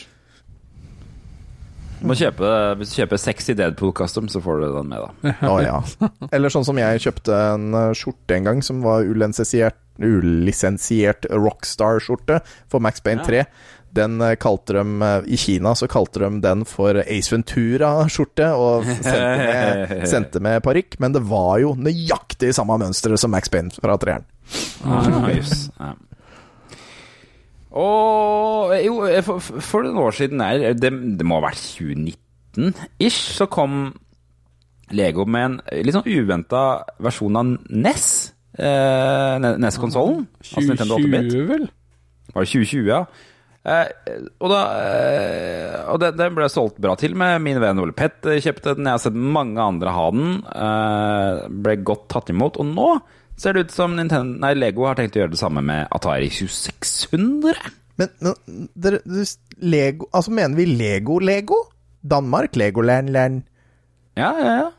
Du 2.03 2.09
må 2.11 2.16
kjøpe, 2.18 2.49
hvis 2.80 2.90
du 2.90 2.97
kjøper 2.99 3.20
sexy 3.22 3.55
Deadpool 3.55 3.93
custom, 3.95 4.26
så 4.26 4.40
får 4.43 4.59
du 4.59 4.64
den 4.74 4.88
med, 4.90 5.05
da. 5.07 5.34
Å 5.47 5.59
ja. 5.62 5.76
Eller 6.34 6.51
sånn 6.51 6.66
som 6.66 6.78
jeg 6.80 7.03
kjøpte 7.05 7.38
en 7.53 7.76
eh, 7.78 7.93
skjorte 7.95 8.40
en 8.40 8.49
gang 8.49 8.62
som 8.66 8.82
var 8.82 9.07
ulisensiert, 9.07 9.78
ulisensiert 10.03 11.28
Rockstar-skjorte 11.30 12.40
for 12.72 12.82
Max 12.82 13.05
Payne 13.07 13.22
3. 13.22 13.45
Den 13.93 14.20
eh, 14.24 14.36
kalte 14.40 14.78
de 14.78 15.05
eh, 15.05 15.26
I 15.34 15.38
Kina 15.40 15.74
så 15.76 15.88
kalte 15.90 16.22
de 16.24 16.30
den 16.45 16.64
for 16.68 16.97
Ace 17.03 17.32
Ventura-skjorte, 17.32 18.49
og 18.57 18.86
sendte 18.88 19.18
med, 19.43 19.93
sendte 20.12 20.43
med 20.45 20.62
parykk, 20.64 20.97
men 21.03 21.16
det 21.16 21.24
var 21.28 21.59
jo 21.62 21.74
nøyaktig 21.76 22.55
samme 22.57 22.78
mønsteret 22.80 23.20
som 23.20 23.32
Max 23.34 23.53
Payne 23.53 23.74
fra 23.76 23.99
treeren. 24.01 24.24
Ah, 24.84 25.28
ja. 25.32 25.93
Og 27.72 28.72
jo, 28.84 28.97
for, 29.24 29.40
for 29.64 29.84
noen 29.84 30.01
år 30.03 30.16
siden 30.16 30.43
her, 30.45 30.72
det, 30.76 30.93
det 31.18 31.26
må 31.28 31.38
ha 31.40 31.47
vært 31.47 31.61
2019-ish, 31.78 33.20
så 33.38 33.49
kom 33.53 33.93
Lego 34.93 35.24
med 35.24 35.47
en 35.47 35.84
litt 35.86 35.97
sånn 35.97 36.09
uventa 36.09 36.62
versjon 37.01 37.38
av 37.40 37.53
NES. 37.72 38.07
Eh, 38.61 39.36
NES-konsollen. 39.40 40.26
Altså 40.43 40.66
Nintendo 40.68 40.99
8-bit. 41.01 41.30
2020, 41.32 41.47
vel? 41.49 41.68
Var 42.32 42.45
det 42.45 42.51
2020, 42.53 42.90
ja? 42.90 43.01
Eh, 43.62 44.16
og 44.42 44.48
da 44.50 44.60
eh, 44.74 45.74
Og 45.92 46.00
den, 46.02 46.16
den 46.18 46.32
ble 46.34 46.48
solgt 46.50 46.80
bra 46.82 46.96
til 46.98 47.12
med 47.14 47.36
min 47.44 47.60
venn 47.62 47.78
Ole 47.78 47.94
Pett 47.94 48.26
eh, 48.26 48.40
kjøpte 48.42 48.74
den. 48.74 48.88
Jeg 48.88 48.96
har 48.98 49.02
sett 49.04 49.18
mange 49.38 49.62
andre 49.62 49.92
ha 49.94 50.06
den. 50.14 50.32
Eh, 50.50 51.44
ble 51.62 51.76
godt 51.86 52.08
tatt 52.12 52.32
imot. 52.34 52.58
Og 52.62 52.66
nå 52.72 52.88
ser 53.38 53.54
det 53.54 53.68
ut 53.68 53.74
som 53.74 53.94
Nintendo, 53.96 54.34
nei, 54.42 54.52
Lego 54.58 54.88
har 54.88 54.98
tenkt 54.98 55.16
å 55.16 55.22
gjøre 55.22 55.34
det 55.36 55.40
samme 55.40 55.62
med 55.66 55.86
Atari 55.94 56.28
2600. 56.30 57.70
Men, 58.00 58.10
men 58.24 58.68
dere, 58.74 59.02
Lego 59.62 60.08
Altså, 60.16 60.32
mener 60.34 60.56
vi 60.58 60.66
Lego-Lego? 60.72 61.58
Danmark? 62.02 62.56
Legoland, 62.58 63.12
land 63.14 63.42
Ja, 64.18 64.32
ja, 64.40 64.54
ja. 64.64 64.70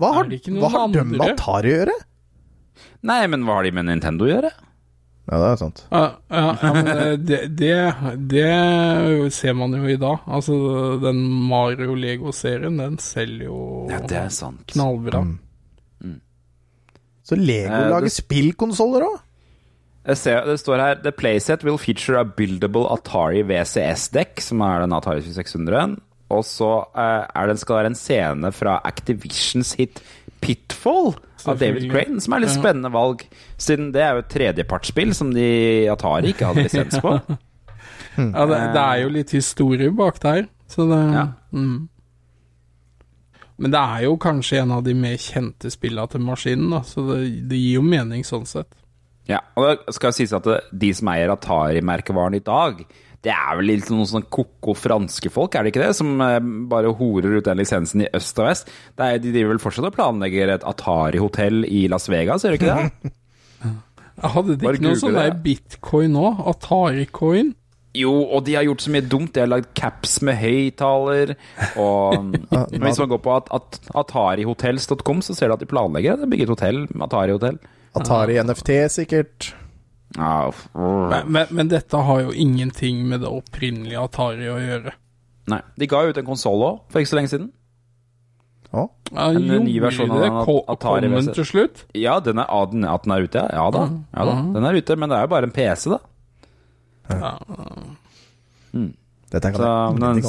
Hva 0.00 0.10
har, 0.18 0.28
hva 0.28 0.70
har 0.74 0.88
de 0.92 1.04
med? 1.08 1.22
Atari 1.22 1.70
å 1.70 1.76
gjøre? 1.78 1.94
Nei, 3.06 3.22
men 3.32 3.46
hva 3.46 3.60
har 3.60 3.68
de 3.68 3.72
med 3.78 3.86
Nintendo 3.88 4.26
å 4.26 4.32
gjøre? 4.32 4.50
Ja, 5.26 5.38
det 5.42 5.46
er 5.48 5.56
sant. 5.58 5.80
Ja, 5.90 6.02
ja, 6.30 6.42
ja 6.62 6.68
men 6.76 6.88
eh, 6.92 7.16
det, 7.18 7.38
det, 7.58 7.72
det 8.30 9.32
ser 9.34 9.56
man 9.58 9.74
jo 9.74 9.88
i 9.90 9.96
dag. 9.98 10.20
Altså, 10.30 10.54
den 11.02 11.18
Mario 11.50 11.96
Lego-serien, 11.98 12.78
den 12.78 12.98
selger 13.02 13.48
jo 13.48 13.58
Ja, 13.90 13.98
det 14.06 14.20
er 14.20 14.28
sant. 14.30 14.62
knallbra. 14.70 15.24
Så 17.26 17.34
Lego 17.34 17.74
Eh, 17.74 17.88
lager 17.90 18.12
spillkonsoller 18.12 19.02
òg? 19.02 19.16
Det 20.06 20.14
står 20.62 20.78
her 20.78 21.00
The 21.02 21.10
playset 21.10 21.64
will 21.66 21.78
feature 21.82 22.20
a 22.20 22.24
buildable 22.24 22.86
Atari 22.94 23.42
VCS-dekk, 23.42 24.38
som 24.44 24.60
er 24.62 24.84
den 24.84 24.94
Atari 24.94 25.24
2600. 25.26 25.96
Og 26.30 26.44
så 26.46 26.68
eh, 26.94 27.24
er 27.26 27.50
det, 27.50 27.58
skal 27.58 27.74
det 27.74 27.80
være 27.82 27.90
en 27.90 27.98
scene 27.98 28.52
fra 28.54 28.76
Activisions 28.86 29.74
hit 29.80 29.98
Pitfall 30.40 31.14
av 31.46 31.58
David 31.60 31.90
Crane, 31.90 32.20
som 32.22 32.34
er 32.36 32.42
litt 32.44 32.54
spennende 32.54 32.90
valg, 32.94 33.22
siden 33.60 33.92
det 33.94 34.02
er 34.02 34.16
jo 34.16 34.22
et 34.24 34.30
tredjepartsspill 34.32 35.12
som 35.14 35.30
de 35.34 35.48
Atari 35.92 36.32
ikke 36.34 36.50
hadde 36.52 36.66
lisens 36.68 37.02
på. 37.02 37.18
Ja, 38.16 38.46
det, 38.48 38.58
det 38.72 38.80
er 38.80 39.00
jo 39.02 39.08
litt 39.12 39.32
historie 39.36 39.90
bak 39.92 40.16
der, 40.22 40.46
så 40.72 40.86
det 40.88 41.00
Ja. 41.12 41.26
mm. 41.52 41.88
Men 43.60 43.72
det 43.74 43.80
er 43.80 44.02
jo 44.06 44.14
kanskje 44.20 44.62
en 44.62 44.72
av 44.72 44.82
de 44.84 44.94
mer 44.96 45.16
kjente 45.20 45.68
spillene 45.72 46.08
til 46.12 46.20
maskinen, 46.24 46.70
da, 46.72 46.80
så 46.84 47.04
det, 47.10 47.18
det 47.48 47.60
gir 47.60 47.78
jo 47.78 47.84
mening 47.84 48.24
sånn 48.24 48.44
sett. 48.48 48.72
Ja, 49.28 49.42
og 49.56 49.66
det 49.68 49.94
skal 49.96 50.14
sies 50.16 50.32
at 50.36 50.48
de 50.72 50.90
som 50.96 51.08
eier 51.12 51.32
Atari-merkevaren 51.32 52.36
i 52.38 52.42
dag, 52.44 52.82
det 53.24 53.32
er 53.32 53.58
vel 53.58 53.70
litt 53.72 53.88
noen 53.90 54.06
sånne 54.08 54.28
koko 54.32 54.74
franske 54.76 55.30
folk, 55.32 55.56
er 55.56 55.64
det 55.66 55.72
ikke 55.72 55.82
det? 55.82 55.92
Som 55.98 56.20
eh, 56.22 56.38
bare 56.70 56.92
horer 56.98 57.38
ut 57.38 57.46
den 57.48 57.60
lisensen 57.60 58.04
i 58.04 58.10
øst 58.16 58.38
og 58.42 58.48
vest. 58.48 58.72
Det 58.96 59.06
er, 59.06 59.20
de 59.22 59.32
driver 59.34 59.54
vel 59.54 59.62
fortsatt 59.62 59.88
og 59.88 59.96
planlegger 59.96 60.52
et 60.54 60.66
Atari-hotell 60.66 61.64
i 61.66 61.86
Las 61.90 62.10
Vegas, 62.12 62.46
gjør 62.46 62.56
de 62.56 62.60
ikke 62.60 62.74
det? 62.76 63.14
Hadde 64.36 64.56
de 64.56 64.64
Bare 64.64 64.78
ikke 64.78 64.86
noe 64.88 65.00
sånn 65.00 65.18
der 65.18 65.34
bitcoin 65.44 66.14
nå? 66.16 66.28
Atari-coin? 66.52 67.52
Jo, 67.96 68.12
og 68.12 68.44
de 68.44 68.56
har 68.56 68.64
gjort 68.66 68.84
så 68.84 68.92
mye 68.92 69.04
dumt. 69.08 69.32
De 69.32 69.40
har 69.40 69.48
lagd 69.48 69.70
caps 69.76 70.18
med 70.24 70.36
høyttaler. 70.40 71.32
Og 71.80 72.34
hvis 72.72 73.00
man 73.00 73.12
går 73.12 73.22
på 73.24 73.36
at, 73.36 73.48
at 73.56 73.78
atarihotels.com, 74.04 75.22
så 75.24 75.36
ser 75.36 75.48
du 75.48 75.56
at 75.56 75.64
de 75.64 75.68
planlegger 75.70 76.20
å 76.20 76.28
bygge 76.28 76.48
et 76.48 76.52
hotell. 76.52 76.82
Atari-hotell. 77.08 77.60
Atari 77.96 78.36
NFT, 78.42 78.74
sikkert. 78.92 79.54
Men, 81.10 81.32
men, 81.32 81.50
men 81.50 81.68
dette 81.68 81.98
har 82.08 82.22
jo 82.22 82.32
ingenting 82.32 83.02
med 83.10 83.20
det 83.24 83.28
opprinnelige 83.28 84.00
Atari 84.00 84.48
å 84.48 84.56
gjøre. 84.62 84.94
Nei. 85.50 85.60
De 85.78 85.88
ga 85.90 86.02
ut 86.08 86.18
en 86.18 86.26
konsoll 86.26 86.64
òg, 86.66 86.78
for 86.90 87.02
ikke 87.02 87.12
så 87.12 87.18
lenge 87.20 87.32
siden. 87.34 87.50
Ja, 88.72 88.86
En 89.30 89.46
ny 89.64 89.76
versjon 89.80 90.10
av 90.10 90.24
Atari 90.68 91.06
Kom 91.06 91.14
den 91.14 91.30
til 91.36 91.46
slutt? 91.48 91.84
Ja, 91.96 92.18
den 92.20 92.40
er, 92.42 92.50
at 92.50 92.72
den 92.74 93.14
er 93.14 93.24
ute, 93.24 93.44
ja. 93.44 93.48
Ja 93.54 93.66
da. 93.72 93.84
Ja, 94.12 94.26
da. 94.26 94.36
Den 94.56 94.66
er 94.68 94.78
ute, 94.80 94.96
men 94.98 95.12
det 95.12 95.18
er 95.18 95.26
jo 95.28 95.32
bare 95.32 95.48
en 95.48 95.54
PC, 95.54 95.94
da. 95.94 96.00
Ja. 97.06 97.32
dette 99.30 99.52
kan 99.54 99.60
Så, 99.60 99.70
jeg 99.70 100.00
men 100.00 100.22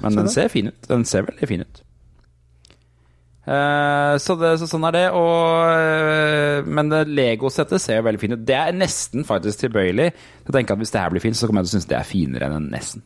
men 0.00 0.16
den 0.16 0.28
ser 0.28 0.48
fin 0.52 0.68
ut. 0.68 0.88
Den 0.88 1.04
ser 1.08 1.26
veldig 1.28 1.48
fin 1.48 1.64
ut. 1.64 1.82
Eh, 3.46 4.14
så, 4.18 4.34
det, 4.40 4.52
så 4.60 4.66
sånn 4.70 4.86
er 4.88 4.96
det. 4.96 5.04
Og, 5.14 5.72
eh, 5.72 6.66
men 6.66 6.90
Lego-settet 7.10 7.82
ser 7.82 8.06
veldig 8.06 8.22
fint 8.22 8.38
ut. 8.38 8.46
Det 8.46 8.56
er 8.58 8.76
nesten 8.76 9.26
faktisk 9.26 9.66
tilbøyelig 9.66 10.10
til 10.16 10.52
å 10.52 10.56
tenke 10.56 10.74
at 10.74 10.82
hvis 10.82 10.94
det 10.94 11.02
her 11.04 11.12
blir 11.14 11.24
fint, 11.24 11.38
så 11.38 11.48
kommer 11.48 11.62
jeg 11.62 11.70
til 11.70 11.76
å 11.76 11.78
synes 11.78 11.92
det 11.92 12.00
er 12.00 12.08
finere 12.08 12.50
enn 12.50 12.58
en 12.60 12.72
Nesten. 12.76 13.04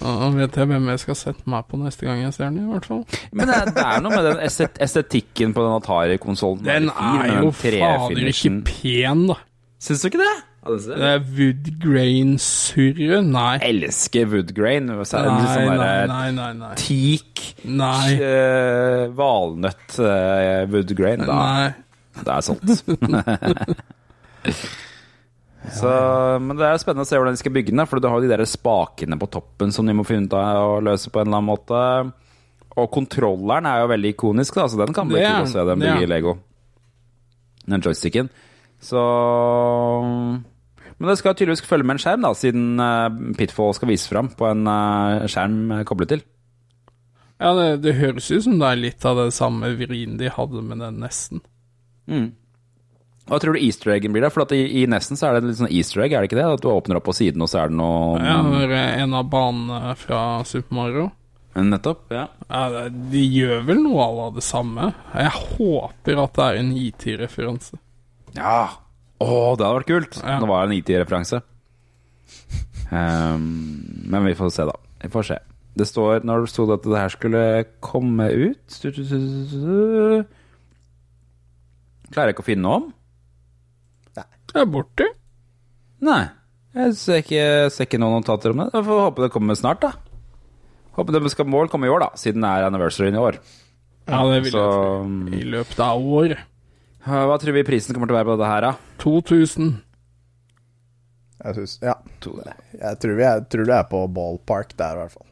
Ja, 0.00 0.30
vet 0.32 0.54
jeg 0.56 0.68
hvem 0.70 0.86
jeg 0.88 1.00
skal 1.02 1.16
sette 1.20 1.50
meg 1.52 1.66
på 1.68 1.76
neste 1.76 2.06
gang 2.06 2.22
jeg 2.22 2.32
ser 2.32 2.48
den, 2.48 2.62
i 2.64 2.70
hvert 2.72 2.86
fall. 2.88 3.02
Men 3.36 3.50
det 3.50 3.58
er, 3.58 3.72
det 3.76 3.82
er 3.84 4.04
noe 4.04 4.14
med 4.14 4.28
den 4.30 4.40
estetikken 4.86 5.52
på 5.52 5.66
den 5.66 5.74
Atari-konsollen. 5.76 6.64
Den 6.64 6.88
er 6.88 7.34
jo 7.42 7.52
fader 7.52 8.30
ikke 8.32 8.54
pen, 8.70 9.26
da. 9.28 9.36
Syns 9.82 10.04
du 10.04 10.08
ikke 10.08 10.22
det? 10.22 10.32
Det 10.62 10.94
er 11.08 11.22
woodgrain-surre? 11.26 13.16
Nei. 13.26 13.54
Jeg 13.58 13.74
elsker 13.82 14.28
wood 14.30 14.52
grain. 14.54 14.86
Så 15.02 15.18
er 15.18 15.24
det 15.26 15.32
Nei, 15.32 15.54
sånn 15.56 15.66
nei, 15.74 16.06
nei, 16.06 16.28
nei. 16.36 16.52
nei. 16.60 16.74
teak, 16.78 17.42
Nei. 17.66 18.12
eh, 18.14 19.08
valnøtt 19.18 19.96
uh, 19.98 20.62
woodgrain. 20.70 21.24
Da, 21.26 21.34
Nei. 21.40 21.72
Det 22.22 22.30
er 22.36 22.46
solgt. 22.46 22.70
Så, 25.72 25.90
men 26.42 26.56
det 26.58 26.66
er 26.66 26.80
spennende 26.82 27.04
å 27.06 27.08
se 27.10 27.18
hvordan 27.18 27.36
de 27.36 27.40
skal 27.42 27.54
bygge 27.54 27.70
den. 27.74 27.82
For 27.86 28.02
du 28.02 28.06
har 28.10 28.18
jo 28.18 28.26
de 28.26 28.32
der 28.32 28.42
spakene 28.50 29.18
på 29.18 29.28
toppen 29.34 29.70
som 29.74 29.86
de 29.86 29.94
må 29.98 30.06
finne 30.06 30.26
ut 30.30 30.34
av 30.38 30.76
å 30.76 30.80
løse 30.82 31.10
på 31.14 31.22
en 31.22 31.28
eller 31.30 31.38
annen 31.38 31.50
måte. 31.52 31.82
Og 32.78 32.88
kontrolleren 32.94 33.66
er 33.68 33.82
jo 33.82 33.90
veldig 33.92 34.10
ikonisk, 34.14 34.56
da, 34.58 34.64
så 34.70 34.80
den 34.80 34.94
kan 34.96 35.10
bli 35.10 35.20
Det 35.20 35.28
kul 35.28 35.44
å 35.44 35.52
se 35.52 35.66
dem 35.68 35.82
bygge 35.84 36.06
i 36.06 36.10
Lego. 36.10 36.32
Den 37.66 37.82
joysticken. 37.84 38.30
Så 38.82 39.02
Men 41.02 41.10
det 41.10 41.16
skal 41.18 41.34
tydeligvis 41.34 41.64
følge 41.66 41.82
med 41.88 41.96
en 41.96 42.02
skjerm, 42.04 42.22
da, 42.22 42.30
siden 42.38 42.78
eh, 42.78 43.34
Pitfall 43.34 43.72
skal 43.74 43.90
vise 43.90 44.06
fram 44.06 44.28
på 44.38 44.46
en 44.46 44.68
eh, 44.70 45.24
skjerm 45.26 45.56
eh, 45.74 45.80
koblet 45.88 46.12
til. 46.12 46.20
Ja, 47.42 47.50
det, 47.58 47.64
det 47.82 47.96
høres 47.98 48.28
ut 48.30 48.44
som 48.44 48.60
det 48.60 48.68
er 48.68 48.78
litt 48.78 49.02
av 49.08 49.18
det 49.18 49.32
samme 49.34 49.72
vrien 49.80 50.14
de 50.20 50.30
hadde 50.30 50.62
med 50.62 50.78
den 50.78 51.00
nesten. 51.02 51.42
Hva 53.26 53.40
tror 53.42 53.58
du 53.58 53.62
easter 53.62 53.90
eggen 53.96 54.14
blir, 54.14 54.22
da? 54.22 54.30
For 54.30 54.44
at 54.44 54.54
i, 54.54 54.60
i 54.78 54.84
Nesten 54.90 55.18
så 55.18 55.28
er 55.28 55.34
det 55.34 55.42
en 55.42 55.50
litt 55.50 55.58
sånn 55.58 55.72
easter 55.74 56.04
egg, 56.04 56.14
er 56.14 56.22
det 56.22 56.30
ikke 56.30 56.38
det? 56.38 56.46
At 56.58 56.62
du 56.62 56.70
åpner 56.70 56.98
opp 56.98 57.06
på 57.10 57.14
siden, 57.18 57.42
og 57.42 57.50
så 57.50 57.64
er 57.64 57.72
det 57.72 57.78
noe 57.78 58.22
Ja, 58.22 58.38
det 58.46 58.62
er 58.78 59.02
en 59.02 59.18
av 59.18 59.26
banene 59.32 59.96
fra 59.98 60.20
Super 60.46 60.78
Mario. 60.78 61.08
Nettopp. 61.52 62.06
ja 62.14 62.28
Ja, 62.48 62.86
de 62.88 63.22
gjør 63.26 63.66
vel 63.68 63.82
noe 63.84 64.06
av 64.28 64.38
det 64.38 64.44
samme. 64.46 64.92
Jeg 65.12 65.34
håper 65.34 66.22
at 66.22 66.38
det 66.38 66.46
er 66.46 66.60
en 66.62 66.70
IT-referanse. 66.78 67.78
Ja. 68.38 68.62
Å, 69.22 69.54
det 69.56 69.64
hadde 69.66 69.78
vært 69.78 69.90
kult. 69.90 70.18
Ja. 70.22 70.36
Det 70.42 70.48
var 70.50 70.66
en 70.66 70.74
IT-referanse. 70.76 71.42
Um, 72.92 73.46
men 74.12 74.26
vi 74.28 74.34
får 74.36 74.52
se, 74.52 74.66
da. 74.68 74.76
Vi 75.04 75.10
får 75.12 75.28
se. 75.30 75.38
Det 75.72 75.86
står 75.88 76.26
Når 76.28 76.42
det 76.44 76.50
sto 76.52 76.66
at 76.74 76.84
det 76.84 76.98
her 77.00 77.12
skulle 77.14 77.42
komme 77.80 78.26
ut 78.28 78.74
Klarer 82.12 82.28
jeg 82.28 82.34
ikke 82.36 82.44
å 82.44 82.48
finne 82.50 82.66
noe 82.66 82.80
om? 82.82 82.90
Nei. 84.18 84.26
Det 84.52 84.60
er 84.60 84.68
borte. 84.68 85.06
Nei. 86.04 86.22
Jeg 86.76 86.96
ser 87.00 87.22
ikke, 87.22 87.44
ser 87.72 87.88
ikke 87.88 88.00
noen 88.00 88.18
notater 88.20 88.52
om 88.52 88.60
det. 88.60 88.68
Jeg 88.76 88.84
får 88.84 89.00
håpe 89.06 89.24
det 89.24 89.32
kommer 89.32 89.56
snart, 89.56 89.80
da. 89.84 89.92
Håper 90.96 91.16
det 91.16 91.32
skal 91.32 91.48
mål 91.48 91.72
komme 91.72 91.88
i 91.88 91.92
år, 91.92 92.04
da, 92.04 92.10
siden 92.20 92.44
det 92.44 92.52
er 92.52 92.68
anniversaryen 92.68 93.16
i 93.16 93.22
år. 93.22 93.40
Ja, 94.08 94.20
det 94.28 94.42
vil 94.44 94.52
Så 94.52 94.64
tro. 94.68 95.36
I 95.38 95.42
løpet 95.54 95.80
av 95.80 96.04
året. 96.20 96.48
Hva 97.02 97.38
tror 97.42 97.56
vi 97.56 97.64
prisen 97.66 97.96
kommer 97.96 98.10
til 98.10 98.14
å 98.14 98.20
være 98.20 98.28
på 98.30 98.36
dette 98.36 98.50
her, 98.52 98.66
da? 98.68 98.72
2000. 99.02 99.72
Jeg 101.42 101.56
synes, 101.58 101.74
ja. 101.82 101.96
Jeg 102.78 102.98
tror, 103.02 103.16
vi 103.18 103.26
er, 103.26 103.42
tror 103.50 103.66
det 103.66 103.74
er 103.74 103.86
på 103.90 104.02
ballpark 104.14 104.76
der, 104.78 104.94
i 104.94 105.02
hvert 105.02 105.16
fall. 105.16 105.28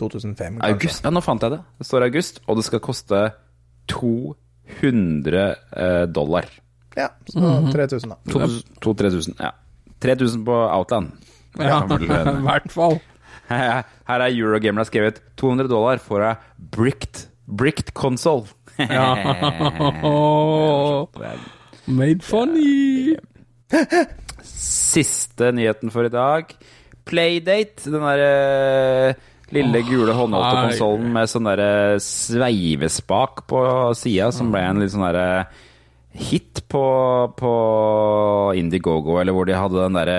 2005, 0.00 0.56
kanskje. 0.56 0.70
August? 0.72 1.04
Ja, 1.04 1.12
nå 1.12 1.22
fant 1.24 1.44
jeg 1.44 1.52
det. 1.54 1.60
Det 1.78 1.88
står 1.88 2.06
august, 2.08 2.40
og 2.46 2.58
det 2.58 2.64
skal 2.66 2.82
koste 2.84 3.20
200 3.92 5.42
eh, 5.44 6.04
dollar. 6.08 6.48
Ja, 6.96 7.10
så 7.28 7.52
3000, 7.72 8.14
da. 8.14 8.18
2000-3000. 8.32 9.36
Ja. 9.40 9.52
3000 10.02 10.44
på 10.48 10.56
Outland. 10.64 11.12
Ja, 11.60 11.82
i 12.00 12.40
hvert 12.46 12.72
fall. 12.72 12.98
Her 13.52 13.84
er 14.08 14.28
Eurogamer 14.30 14.82
har 14.82 14.88
skrevet 14.88 15.20
200 15.40 15.68
dollar 15.68 16.00
for 16.00 16.24
ei 16.24 16.34
bricked, 16.72 17.26
bricked 17.44 17.92
console. 17.98 18.48
Made 21.86 22.22
funny. 22.22 23.16
Siste 24.42 25.52
nyheten 25.52 25.90
for 25.92 26.06
i 26.06 26.12
dag. 26.12 26.54
Playdate, 27.08 27.90
den 27.90 28.04
derre 28.06 29.14
lille 29.52 29.82
gule 29.84 30.14
håndholdte 30.16 30.62
konsollen 30.68 31.10
med 31.12 31.28
sånn 31.28 31.48
derre 31.50 31.98
sveivespak 32.00 33.42
på 33.50 33.58
sida, 33.98 34.30
som 34.32 34.52
ble 34.54 34.62
en 34.64 34.80
litt 34.80 34.92
sånn 34.94 35.04
derre 35.04 35.44
hit 36.12 36.62
på, 36.72 36.84
på 37.36 37.52
Indiegogo, 38.60 39.16
eller 39.20 39.32
hvor 39.36 39.46
de 39.48 39.56
hadde 39.56 39.80
den 39.80 39.96
derre 39.96 40.16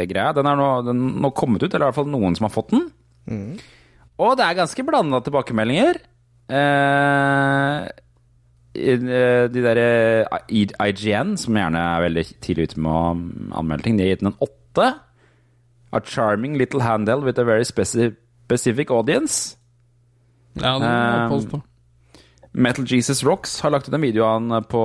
eh, 0.00 0.04
greia. 0.08 0.32
Den 0.36 0.48
er 0.48 0.56
nå, 0.58 0.68
den 0.88 0.98
nå 1.22 1.30
kommet 1.36 1.62
ut, 1.64 1.68
eller 1.70 1.86
i 1.86 1.88
hvert 1.90 2.00
fall 2.00 2.10
noen 2.12 2.36
som 2.36 2.48
har 2.48 2.54
fått 2.54 2.72
den. 2.74 2.84
Og 4.22 4.34
det 4.38 4.44
er 4.46 4.56
ganske 4.58 4.84
blanda 4.88 5.20
tilbakemeldinger. 5.24 5.94
Eh, 6.50 7.86
eh, 8.74 9.48
de 9.52 9.62
der 9.62 9.80
eh, 9.82 10.88
IGN, 10.88 11.36
som 11.36 11.56
gjerne 11.56 11.78
er 11.78 12.04
veldig 12.06 12.26
tidlig 12.40 12.70
ute 12.70 12.80
med 12.80 12.92
å 12.92 13.02
anmelde 13.60 13.86
ting, 13.86 13.98
de 13.98 14.06
har 14.06 14.14
gitt 14.14 14.24
den 14.24 14.32
en 14.32 14.40
åtte. 14.48 14.92
A 15.92 16.00
charming 16.00 16.56
little 16.56 16.80
handle 16.80 17.20
with 17.20 17.38
a 17.38 17.44
very 17.44 17.64
specific 17.64 18.90
audience. 18.90 19.56
Ja, 20.60 20.78
det 20.78 20.88
er 20.88 21.24
Um, 21.24 21.30
påstå. 21.30 21.60
Metal 22.54 22.84
Jesus 22.84 23.24
Rocks 23.24 23.60
har 23.60 23.70
lagt 23.70 23.88
ut 23.88 23.94
en 23.94 24.02
video 24.02 24.24
av 24.24 24.40
han 24.40 24.64
på 24.68 24.82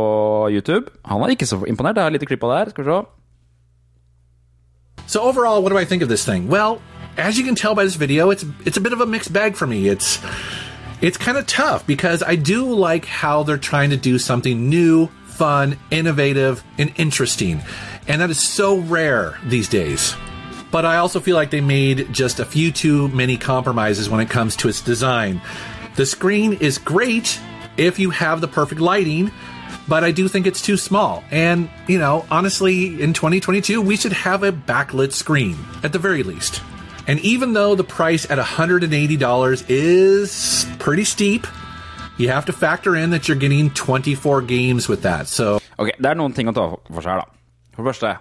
YouTube. 0.51 0.91
Han 1.05 1.22
er 1.22 1.28
ikke 1.28 1.45
så 1.45 1.64
imponert. 1.68 1.95
Jeg 1.95 2.03
har 2.03 2.08
et 2.08 2.14
lite 2.14 2.26
klipp 2.26 2.43
av 2.43 2.49
det 2.49 2.58
her. 2.58 2.70
Skal 2.70 2.84
vi 2.86 2.91
se. 2.91 3.01
So 5.08 5.22
overall, 5.22 5.62
what 5.62 5.72
do 5.72 5.78
I 5.78 5.86
think 5.86 6.03
of 6.03 6.10
this 6.10 6.26
thing? 6.26 6.49
Well, 6.49 6.82
as 7.18 7.38
you 7.38 7.45
can 7.45 7.55
tell 7.55 7.76
by 7.76 7.84
this 7.84 7.95
video, 7.95 8.30
it's 8.32 8.45
it's 8.66 8.78
a 8.78 8.82
bit 8.82 8.93
of 8.93 9.01
a 9.01 9.05
mixed 9.05 9.34
bag 9.34 9.55
for 9.55 9.68
me. 9.68 9.89
It's 9.89 10.20
it's 11.02 11.18
kind 11.18 11.38
of 11.38 11.45
tough 11.45 11.86
because 11.86 12.24
I 12.24 12.36
do 12.36 12.72
like 12.74 13.06
how 13.06 13.43
they're 13.43 13.58
trying 13.58 13.91
to 13.91 13.98
do 13.98 14.18
something 14.18 14.70
new, 14.70 15.08
fun, 15.26 15.78
innovative, 15.91 16.64
and 16.78 16.91
interesting. 16.98 17.62
And 18.08 18.22
that 18.22 18.30
is 18.30 18.48
so 18.48 18.78
rare 18.78 19.38
these 19.45 19.70
days. 19.70 20.16
But 20.72 20.86
I 20.86 20.98
also 20.98 21.20
feel 21.20 21.36
like 21.36 21.52
they 21.52 21.62
made 21.62 22.12
just 22.12 22.39
a 22.39 22.45
few 22.45 22.72
too 22.72 23.08
many 23.10 23.38
compromises 23.38 24.10
when 24.10 24.20
it 24.20 24.30
comes 24.30 24.56
to 24.58 24.70
its 24.70 24.82
design. 24.82 25.41
The 25.95 26.06
screen 26.06 26.54
is 26.54 26.78
great 26.78 27.39
if 27.78 28.00
you 28.00 28.10
have 28.10 28.41
the 28.41 28.48
perfect 28.48 28.82
lighting, 28.82 29.32
but 29.88 30.04
I 30.04 30.12
do 30.12 30.28
think 30.28 30.45
it's 30.48 30.62
too 30.62 30.78
small. 30.78 31.24
And, 31.32 31.70
you 31.88 32.00
know, 32.00 32.26
honestly, 32.30 33.02
in 33.02 33.14
2022, 33.14 33.82
we 33.82 33.95
should 33.95 34.14
have 34.14 34.43
a 34.43 34.52
backlit 34.52 35.14
screen, 35.14 35.58
at 35.84 35.93
the 35.93 36.00
very 36.00 36.24
least. 36.24 36.62
And 37.08 37.20
even 37.22 37.53
though 37.53 37.74
the 37.74 37.86
price 37.86 38.30
at 38.30 38.38
$180 38.38 39.66
is 39.70 40.68
pretty 40.78 41.05
steep, 41.05 41.47
you 42.18 42.30
have 42.30 42.45
to 42.45 42.53
factor 42.53 42.95
in 42.97 43.12
that 43.12 43.28
you're 43.28 43.39
getting 43.39 43.70
24 43.72 44.41
games 44.41 44.89
with 44.89 45.03
that. 45.03 45.28
So 45.28 45.60
Ok, 45.80 45.91
Det 45.99 46.10
er 46.10 46.16
noen 46.18 46.34
ting 46.34 46.49
å 46.49 46.53
ta 46.53 46.68
for 46.74 47.01
seg 47.01 47.14
her, 47.14 47.22
da. 47.22 47.28
For 47.76 47.86
det 47.86 47.93
første, 47.93 48.14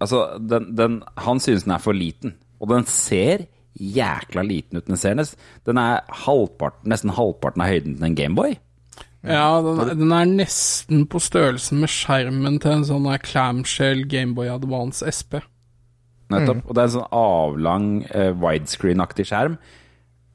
altså, 0.00 0.20
den, 0.38 0.70
den, 0.78 1.02
han 1.18 1.40
synes 1.42 1.66
den 1.66 1.74
er 1.74 1.82
for 1.82 1.92
liten. 1.92 2.36
Og 2.62 2.70
den 2.70 2.86
ser 2.86 3.48
jækla 3.74 4.44
liten 4.46 4.78
ut. 4.78 4.86
Den 4.86 4.96
ser 4.96 5.16
nest, 5.18 5.36
den 5.66 5.80
er 5.82 6.04
halvparten, 6.24 6.88
nesten 6.92 7.12
halvparten 7.16 7.64
av 7.64 7.72
høyden 7.72 7.96
til 7.98 8.06
en 8.06 8.16
Gameboy. 8.16 8.54
Ja, 9.26 9.60
den, 9.62 9.98
den 10.00 10.12
er 10.14 10.30
nesten 10.30 11.04
på 11.10 11.20
størrelsen 11.22 11.82
med 11.82 11.90
skjermen 11.92 12.60
til 12.62 12.78
en 12.78 12.86
sånn 12.86 13.10
clamshell 13.22 14.06
Gameboy 14.10 14.48
Advance 14.50 15.04
SP. 15.06 15.42
Nettopp. 16.34 16.62
Og 16.66 16.74
det 16.74 16.82
er 16.82 16.88
en 16.90 16.94
sånn 16.96 17.12
avlang 17.20 17.86
uh, 18.08 18.32
widescreen-aktig 18.42 19.26
skjerm. 19.28 19.56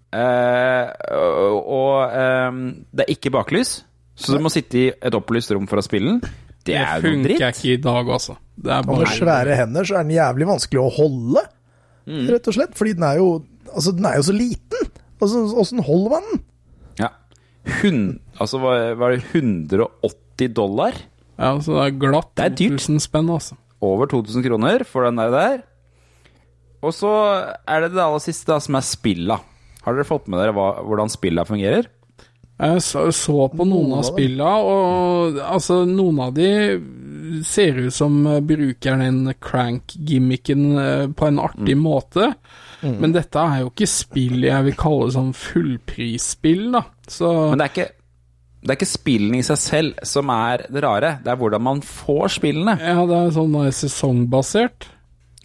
Uh, 0.07 0.87
og 1.67 2.13
eh, 2.15 2.59
det 2.95 3.03
er 3.03 3.11
ikke 3.11 3.31
baklys, 3.35 3.73
så 4.17 4.37
du 4.37 4.41
må 4.45 4.49
sitte 4.53 4.79
i 4.79 4.85
et 4.95 5.13
opplyst 5.17 5.51
rom 5.53 5.67
for 5.69 5.81
å 5.81 5.83
spille 5.85 6.13
den. 6.15 6.21
Det 6.67 6.73
Det 6.73 6.77
er 6.79 7.03
funker 7.03 7.27
dritt. 7.27 7.43
ikke 7.59 7.73
i 7.75 7.81
dag, 7.83 8.09
altså. 8.15 8.37
Det 8.57 8.71
er 8.73 8.87
Og 8.87 8.97
med 9.03 9.11
svære 9.13 9.55
hender 9.59 9.85
så 9.87 9.99
er 9.99 10.07
den 10.07 10.15
jævlig 10.17 10.47
vanskelig 10.49 10.81
å 10.83 10.89
holde, 10.97 11.43
Mm. 12.07 12.23
rett 12.31 12.47
og 12.47 12.53
slett. 12.55 12.71
Fordi 12.79 12.93
den 12.95 13.03
er 13.03 13.17
jo, 13.19 13.27
altså, 13.75 13.91
den 13.91 14.05
er 14.07 14.15
jo 14.15 14.23
så 14.23 14.31
liten. 14.31 14.91
Altså, 15.19 15.41
Åssen 15.59 15.81
holder 15.83 16.09
man 16.13 16.23
den? 16.31 16.37
Ja. 17.01 17.09
Hun, 17.81 17.97
altså, 18.39 18.61
var, 18.63 18.93
var 18.95 19.11
det 19.11 19.25
180 19.33 20.53
dollar? 20.55 20.95
Ja, 21.37 21.51
så 21.59 21.75
det 21.75 21.81
er 21.83 21.97
glatt 21.99 22.31
Det 22.39 22.45
er 22.45 22.55
dyrt. 22.55 22.79
2000 22.79 23.03
spenn, 23.03 23.27
altså. 23.29 23.57
Over 23.83 24.07
2000 24.07 24.41
kroner 24.47 24.85
for 24.87 25.03
den 25.03 25.19
der. 25.19 25.29
der. 25.35 25.57
Og 26.86 26.93
så 26.93 27.11
er 27.67 27.84
det 27.84 27.93
det 27.95 28.03
aller 28.03 28.23
siste, 28.23 28.49
da, 28.51 28.59
som 28.63 28.78
er 28.78 28.86
spilla. 28.86 29.39
Har 29.86 29.95
dere 29.95 30.07
fått 30.07 30.28
med 30.30 30.41
dere 30.41 30.55
hva, 30.55 30.71
hvordan 30.86 31.11
spilla 31.11 31.45
fungerer? 31.47 31.89
Jeg 32.57 32.82
så, 32.82 33.03
så 33.13 33.47
på 33.53 33.65
noen 33.69 33.99
av 33.99 34.05
spilla, 34.07 34.55
og 34.65 35.38
altså, 35.45 35.84
noen 35.86 36.23
av 36.25 36.32
de 36.34 36.49
ser 37.45 37.78
ut 37.78 37.93
som 37.93 38.15
bruker 38.47 38.97
den 38.97 39.34
crank-gimmicken 39.43 40.63
eh, 40.82 41.03
på 41.13 41.28
en 41.28 41.41
artig 41.43 41.78
måte. 41.78 42.32
Men 42.82 43.13
dette 43.13 43.41
er 43.41 43.63
jo 43.63 43.71
ikke 43.71 43.89
spill 43.89 44.45
jeg 44.45 44.65
vil 44.67 44.75
kalle 44.78 45.09
sånn 45.13 45.32
fullprisspill, 45.38 46.67
da. 46.75 46.84
Så 47.09 47.32
Men 47.51 47.61
det 47.61 47.67
er 47.67 47.73
ikke 47.73 47.89
det 48.67 48.73
er 48.73 48.80
ikke 48.80 48.89
spillene 48.89 49.39
i 49.39 49.45
seg 49.45 49.59
selv 49.61 49.99
som 50.07 50.32
er 50.34 50.65
det 50.73 50.82
rare, 50.84 51.11
det 51.23 51.30
er 51.32 51.38
hvordan 51.39 51.63
man 51.63 51.82
får 51.86 52.39
spillene. 52.39 52.73
ja, 52.82 53.05
det 53.07 53.19
er 53.21 53.36
sånn 53.36 53.53
eh, 53.61 53.69
sesongbasert. 53.71 54.89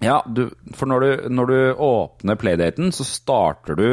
Ja, 0.02 0.18
du, 0.26 0.48
for 0.74 0.90
når 0.90 1.04
du, 1.04 1.10
når 1.30 1.50
du 1.50 1.58
åpner 1.86 2.38
playdaten, 2.40 2.90
så 2.94 3.06
starter 3.06 3.78
du 3.78 3.86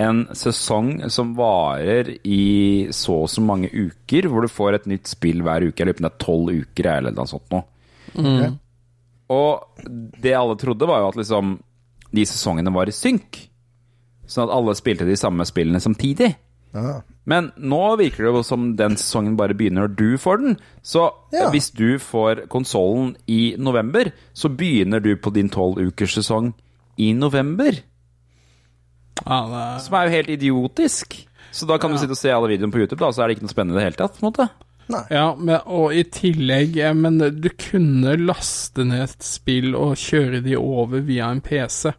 en 0.00 0.22
sesong 0.32 1.10
som 1.12 1.34
varer 1.36 2.08
i 2.24 2.88
så 2.96 3.18
og 3.26 3.28
så 3.28 3.44
mange 3.44 3.68
uker, 3.68 4.28
hvor 4.32 4.44
du 4.44 4.48
får 4.48 4.78
et 4.78 4.88
nytt 4.88 5.10
spill 5.10 5.42
hver 5.44 5.66
uke. 5.68 5.76
Jeg 5.76 5.90
lurer 5.90 5.98
på 5.98 6.04
om 6.04 6.08
det 6.08 6.12
er 6.12 6.24
tolv 6.24 6.62
uker 6.62 6.88
eller 6.94 7.16
noe 7.16 7.28
sånt 7.28 7.52
noe. 7.52 7.66
Og 9.32 9.84
det 10.22 10.34
alle 10.36 10.56
trodde, 10.60 10.88
var 10.88 11.02
jo 11.02 11.10
at 11.12 11.20
liksom 11.20 11.58
de 12.12 12.24
sesongene 12.28 12.72
var 12.72 12.88
i 12.88 12.96
synk. 12.96 13.38
Sånn 14.28 14.48
at 14.48 14.54
alle 14.56 14.74
spilte 14.76 15.08
de 15.08 15.16
samme 15.18 15.44
spillene 15.48 15.80
samtidig. 15.80 16.32
Ja. 16.74 17.02
Men 17.28 17.50
nå 17.60 17.80
virker 18.00 18.24
det 18.24 18.32
jo 18.32 18.42
som 18.46 18.70
den 18.76 18.96
sesongen 18.96 19.36
bare 19.38 19.54
begynner 19.54 19.84
når 19.86 19.96
du 19.96 20.18
får 20.18 20.40
den. 20.42 20.56
Så 20.82 21.10
Ja. 21.32 21.50
hvis 21.50 21.70
du 21.70 21.98
får 21.98 22.46
konsollen 22.48 23.16
i 23.28 23.54
november, 23.58 24.10
så 24.34 24.48
begynner 24.48 25.00
du 25.00 25.14
på 25.16 25.32
din 25.32 25.48
tolvukerssesong 25.52 26.52
i 26.98 27.12
november. 27.12 27.78
Ja, 29.26 29.38
det 29.76 29.82
Som 29.84 29.94
er 29.94 30.04
jo 30.08 30.16
helt 30.16 30.28
idiotisk. 30.30 31.28
Så 31.52 31.66
da 31.68 31.76
kan 31.78 31.92
du 31.92 31.98
sitte 32.00 32.16
og 32.16 32.20
se 32.20 32.32
alle 32.32 32.48
videoene 32.48 32.72
på 32.72 32.80
YouTube, 32.80 33.00
da, 33.04 33.10
så 33.12 33.22
er 33.22 33.28
det 33.28 33.36
ikke 33.36 33.46
noe 33.46 33.52
spennende 33.54 33.76
i 33.76 33.82
det 33.82 33.88
hele 33.90 34.00
tatt. 34.00 34.18
på 34.18 34.24
en 34.26 34.32
måte. 34.32 34.48
ja 35.10 35.34
men, 35.38 35.60
og 35.66 35.94
i 35.94 36.02
tillegg 36.02 36.76
eh, 36.76 36.92
Men 36.92 37.18
du 37.18 37.48
kunne 37.56 38.16
laste 38.18 38.84
ned 38.84 39.04
et 39.04 39.22
spill 39.24 39.76
og 39.78 39.94
kjøre 39.96 40.42
de 40.42 40.56
over 40.58 41.00
via 41.06 41.30
en 41.30 41.40
PC. 41.40 41.92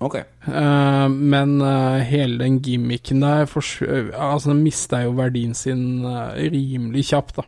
Ok. 0.00 0.16
Uh, 0.46 1.08
men 1.10 1.56
uh, 1.62 1.98
hele 2.06 2.38
den 2.44 2.60
gimmicken 2.62 3.20
der 3.24 3.48
Altså, 3.50 4.52
den 4.52 4.62
mista 4.62 5.00
jo 5.02 5.14
verdien 5.18 5.54
sin 5.58 6.04
uh, 6.06 6.34
rimelig 6.38 7.08
kjapt, 7.10 7.40
da. 7.40 7.46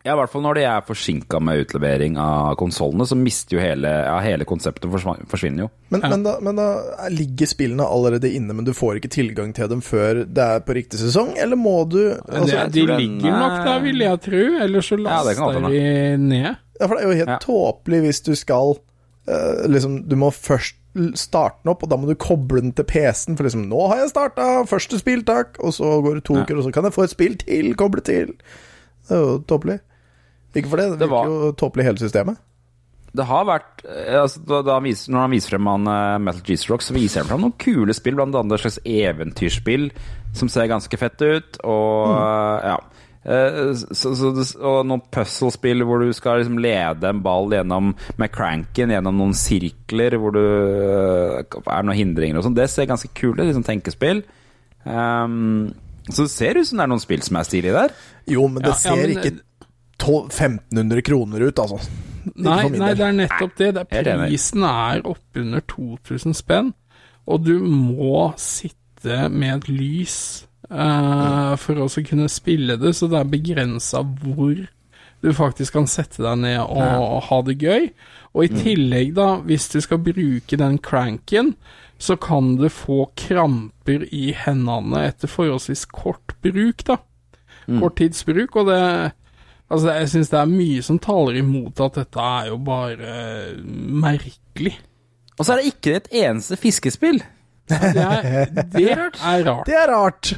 Ja, 0.00 0.14
i 0.14 0.16
hvert 0.16 0.30
fall 0.32 0.40
når 0.40 0.56
de 0.56 0.62
er 0.64 0.84
forsinka 0.88 1.36
med 1.44 1.60
utlevering 1.60 2.14
av 2.16 2.54
konsollene, 2.56 3.04
så 3.04 3.18
mister 3.20 3.58
jo 3.58 3.60
hele, 3.60 3.90
ja, 4.06 4.14
hele 4.24 4.46
konseptet 4.48 4.88
forsvinner 4.88 5.66
jo. 5.66 5.68
Men, 5.92 6.00
men, 6.08 6.22
da, 6.24 6.32
men 6.40 6.56
da 6.56 6.68
ligger 7.12 7.50
spillene 7.50 7.84
allerede 7.84 8.30
inne, 8.32 8.56
men 8.56 8.64
du 8.64 8.72
får 8.72 8.96
ikke 8.96 9.10
tilgang 9.12 9.52
til 9.56 9.68
dem 9.68 9.82
før 9.84 10.22
det 10.24 10.46
er 10.56 10.64
på 10.64 10.76
riktig 10.78 11.02
sesong, 11.02 11.34
eller 11.36 11.60
må 11.60 11.82
du 11.92 11.98
altså, 12.14 12.62
det, 12.64 12.78
de 12.78 12.86
den 12.88 12.96
ligger 13.02 13.36
nok 13.42 13.58
er- 13.58 13.68
der, 13.68 13.82
vil 13.84 14.04
jeg 14.06 14.22
tro. 14.24 14.44
Eller 14.64 14.80
så 14.88 14.96
Ja, 15.04 15.20
det 15.28 15.36
kan 15.36 15.52
laster 15.52 15.68
de 15.68 16.16
ned. 16.16 16.48
Ja, 16.80 16.86
for 16.86 16.94
det 16.96 17.02
er 17.04 17.08
jo 17.10 17.18
helt 17.20 17.34
Ja. 17.36 17.38
tåpelig 17.44 18.00
hvis 18.06 18.24
du 18.24 18.32
skal 18.40 18.78
Liksom, 19.70 20.08
du 20.08 20.16
må 20.18 20.30
først 20.32 20.79
starte 21.14 21.62
den 21.62 21.70
opp, 21.70 21.82
og 21.84 21.88
da 21.92 21.96
må 21.96 22.08
du 22.08 22.14
koble 22.18 22.60
den 22.60 22.72
til 22.72 22.84
PC-en, 22.84 23.36
for 23.36 23.44
liksom 23.46 23.68
'Nå 23.68 23.88
har 23.88 23.96
jeg 24.02 24.10
starta 24.10 24.66
første 24.66 24.98
spill, 24.98 25.22
takk', 25.22 25.60
og 25.62 25.72
så 25.72 26.02
går 26.02 26.14
det 26.14 26.24
to 26.24 26.34
Ja. 26.34 26.42
uker, 26.42 26.56
og 26.58 26.64
så 26.64 26.72
kan 26.72 26.84
jeg 26.84 26.92
få 26.92 27.04
et 27.04 27.10
spill 27.10 27.36
til, 27.36 27.74
koble 27.76 28.00
til. 28.02 28.26
Det 29.08 29.16
er 29.16 29.20
jo 29.20 29.38
tåpelig. 29.46 29.80
Ikke 30.54 30.68
for 30.68 30.76
det, 30.76 30.90
det 30.90 30.98
Det 30.98 31.08
virker 31.08 31.10
var- 31.10 31.26
jo 31.46 31.52
tåpelig 31.52 31.84
hele 31.84 31.98
systemet. 31.98 32.36
Det 33.14 33.24
har 33.26 33.44
vært 33.44 33.84
eh, 33.88 34.22
altså, 34.22 34.38
da, 34.46 34.62
da 34.62 34.74
han 34.74 34.84
viser, 34.84 35.10
Når 35.10 35.18
han 35.20 35.30
viser 35.30 35.50
frem 35.50 35.66
han, 35.66 35.86
uh, 35.88 36.18
Metal 36.18 36.42
Geese 36.42 36.70
Rock, 36.70 36.80
så 36.82 36.92
viser 36.94 37.20
han 37.22 37.26
frem 37.26 37.40
noen 37.40 37.58
kule 37.58 37.92
spill, 37.92 38.14
annet 38.20 38.52
et 38.52 38.60
slags 38.60 38.78
eventyrspill 38.86 39.90
som 40.32 40.48
ser 40.48 40.68
ganske 40.68 40.96
fett 40.96 41.20
ut, 41.22 41.58
og 41.64 42.06
eh, 42.06 42.68
ja. 42.68 42.76
Eh, 43.24 43.74
Så, 43.76 44.14
så, 44.16 44.30
og 44.64 44.86
noen 44.88 45.02
puzzle-spill 45.12 45.84
hvor 45.84 46.00
du 46.00 46.12
skal 46.16 46.40
liksom 46.40 46.56
lede 46.62 47.10
en 47.10 47.20
ball 47.24 47.50
gjennom 47.52 47.92
med 48.16 48.32
cranken 48.32 48.94
gjennom 48.94 49.18
noen 49.20 49.34
sirkler 49.36 50.16
hvor 50.16 50.32
du 50.32 50.40
eh, 50.40 51.42
er 51.44 51.84
noen 51.84 51.98
hindringer 51.98 52.40
og 52.40 52.46
sånn. 52.48 52.56
Det 52.56 52.68
ser 52.72 52.88
ganske 52.88 53.12
kult 53.12 53.38
ut, 53.40 53.44
liksom 53.46 53.66
tenkespill. 53.66 54.22
Um, 54.84 55.70
så 56.08 56.24
det 56.24 56.32
ser 56.32 56.56
ut 56.58 56.66
som 56.66 56.80
det 56.80 56.86
er 56.86 56.92
noen 56.94 57.02
spill 57.04 57.22
som 57.22 57.36
er 57.36 57.48
stilige 57.48 57.76
der. 57.76 57.92
Jo, 58.30 58.46
men 58.48 58.62
det 58.64 58.72
Ja, 58.72 58.76
ja, 58.76 58.96
ser 58.96 59.06
men- 59.06 59.16
ikke 59.18 59.38
12 60.00 60.30
1500 60.32 61.02
kroner 61.04 61.42
ut, 61.44 61.58
altså. 61.60 61.76
Nei, 62.36 62.68
nei, 62.68 62.94
det 62.96 63.04
er 63.04 63.12
nettopp 63.16 63.56
det. 63.56 63.74
det 63.74 63.82
er 63.90 64.16
prisen 64.28 64.64
er 64.64 65.00
oppunder 65.08 65.60
2000 65.68 66.34
spenn, 66.36 66.72
og 67.28 67.44
du 67.44 67.58
må 67.60 68.32
sitte 68.40 69.28
med 69.32 69.54
et 69.56 69.68
lys 69.68 70.46
eh, 70.70 71.54
for 71.60 71.82
å 71.84 71.88
kunne 72.06 72.28
spille 72.32 72.78
det, 72.80 72.94
så 72.96 73.08
det 73.10 73.20
er 73.20 73.32
begrensa 73.32 74.02
hvor 74.02 74.56
du 75.20 75.28
faktisk 75.36 75.76
kan 75.76 75.86
sette 75.90 76.22
deg 76.24 76.38
ned 76.40 76.62
og 76.64 77.20
ha 77.26 77.38
det 77.44 77.58
gøy. 77.60 77.90
Og 78.32 78.46
i 78.46 78.50
tillegg, 78.54 79.12
da, 79.18 79.34
hvis 79.44 79.68
du 79.68 79.80
skal 79.84 80.00
bruke 80.00 80.56
den 80.56 80.78
cranken, 80.80 81.54
så 82.00 82.16
kan 82.16 82.54
du 82.56 82.68
få 82.72 83.10
kramper 83.20 84.06
i 84.08 84.30
hendene 84.32 85.02
etter 85.10 85.28
forholdsvis 85.28 85.84
kort 85.92 86.32
bruk, 86.40 86.86
da. 86.88 86.96
Korttidsbruk, 87.68 88.56
og 88.56 88.70
det 88.72 88.82
Altså, 89.70 89.92
jeg 89.94 90.08
syns 90.10 90.30
det 90.32 90.38
er 90.40 90.48
mye 90.50 90.82
som 90.82 90.96
taler 90.98 91.36
imot 91.38 91.78
at 91.84 91.94
dette 92.00 92.18
er 92.18 92.48
jo 92.48 92.56
bare 92.66 93.12
merkelig. 94.02 94.72
Og 95.38 95.46
så 95.46 95.54
er 95.54 95.60
det 95.60 95.70
ikke 95.70 95.92
et 95.94 96.08
eneste 96.24 96.58
fiskespill. 96.58 97.20
Det 97.70 98.02
er, 98.02 98.50
det 98.50 98.82
er 98.82 98.98
rart. 98.98 99.20
Det 99.68 99.76
er 99.78 99.92
rart. 99.92 100.32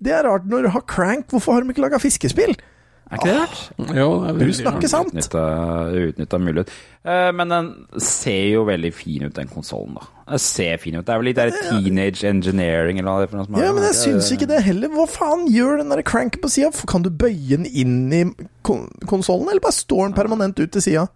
Det 0.00 0.12
er 0.16 0.24
rart 0.28 0.46
når 0.48 0.62
du 0.66 0.74
har 0.74 0.84
Crank. 0.88 1.26
Hvorfor 1.32 1.52
har 1.56 1.64
de 1.64 1.74
ikke 1.74 1.82
laga 1.84 1.98
fiskespill? 2.00 2.54
Er 3.10 3.18
ikke 3.18 3.26
det 3.26 3.38
rart? 3.40 3.60
Jo, 3.98 4.06
det 4.22 4.30
er 4.30 4.38
Du 4.46 4.52
snakker 4.54 4.88
sant. 4.88 5.08
Utnytta, 5.10 5.40
utnytta 6.12 6.38
mulighet. 6.38 6.68
Uh, 7.02 7.32
men 7.34 7.50
den 7.50 7.70
ser 7.98 8.44
jo 8.52 8.62
veldig 8.68 8.92
fin 8.94 9.24
ut, 9.26 9.34
den 9.34 9.50
konsollen, 9.50 9.96
da. 9.98 10.06
Den 10.30 10.38
ser 10.44 10.76
fin 10.78 10.94
ut. 10.94 11.02
Det 11.08 11.10
er 11.16 11.18
vel 11.18 11.26
litt 11.26 11.40
der 11.40 11.50
teenage 11.56 12.22
engineering 12.30 13.00
eller 13.02 13.26
er 13.26 13.34
noe 13.34 13.48
som 13.48 13.58
er 13.58 13.64
Ja, 13.66 13.72
men 13.74 13.82
jeg 13.88 13.96
syns 13.98 14.30
ikke 14.36 14.46
det 14.52 14.60
heller. 14.62 14.92
Hva 14.94 15.08
faen 15.10 15.48
gjør 15.50 15.82
den 15.82 15.90
der 15.90 16.04
cranken 16.06 16.40
på 16.44 16.52
sida? 16.54 16.70
Kan 16.86 17.02
du 17.02 17.10
bøye 17.10 17.56
den 17.58 17.66
inn 17.66 17.98
i 18.14 18.22
kon 18.62 18.86
konsollen, 19.10 19.50
eller 19.50 19.64
bare 19.64 19.74
står 19.74 20.06
den 20.06 20.16
permanent 20.20 20.62
ut 20.62 20.70
til 20.78 20.86
sida? 20.86 21.08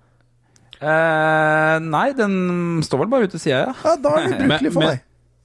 Uh, 0.82 1.78
nei, 1.80 2.09
den 2.18 2.82
står 2.85 3.05
vel 3.05 3.12
bare 3.14 3.28
ute 3.28 3.37
til 3.39 3.47
sida, 3.47 3.68
ja. 3.68 3.74
Ja, 3.87 3.95
da 4.03 4.16
er 4.18 4.26
det 4.35 4.41
ubrukelig 4.43 4.72
for 4.76 4.82
Men- 4.82 4.97
meg. 4.97 5.05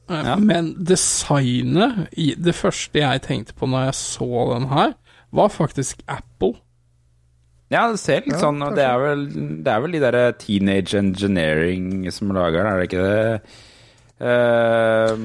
Ja. 0.09 0.35
Men 0.41 0.71
designet 0.81 2.07
Det 2.41 2.55
første 2.57 2.97
jeg 3.03 3.21
tenkte 3.27 3.53
på 3.53 3.69
når 3.69 3.89
jeg 3.89 3.99
så 3.99 4.47
den 4.55 4.65
her, 4.71 4.95
var 5.35 5.51
faktisk 5.53 6.01
Apple. 6.09 6.55
Ja, 7.69 7.83
det 7.91 7.99
ser 8.01 8.23
litt 8.25 8.33
Ja, 8.33 8.41
sånn 8.41 8.63
Det 8.73 8.81
er 8.81 8.97
vel, 8.97 9.27
det 9.61 9.69
er 9.69 9.83
vel 9.83 9.93
de 9.93 10.01
der 10.01 10.17
teenage 10.41 10.97
engineering 10.97 12.09
som 12.13 12.33
lager 12.33 12.63
den, 12.63 12.71
er 12.71 12.81
det 12.81 12.89
ikke 12.89 13.05
det? 13.05 13.41
Uh, 14.19 15.15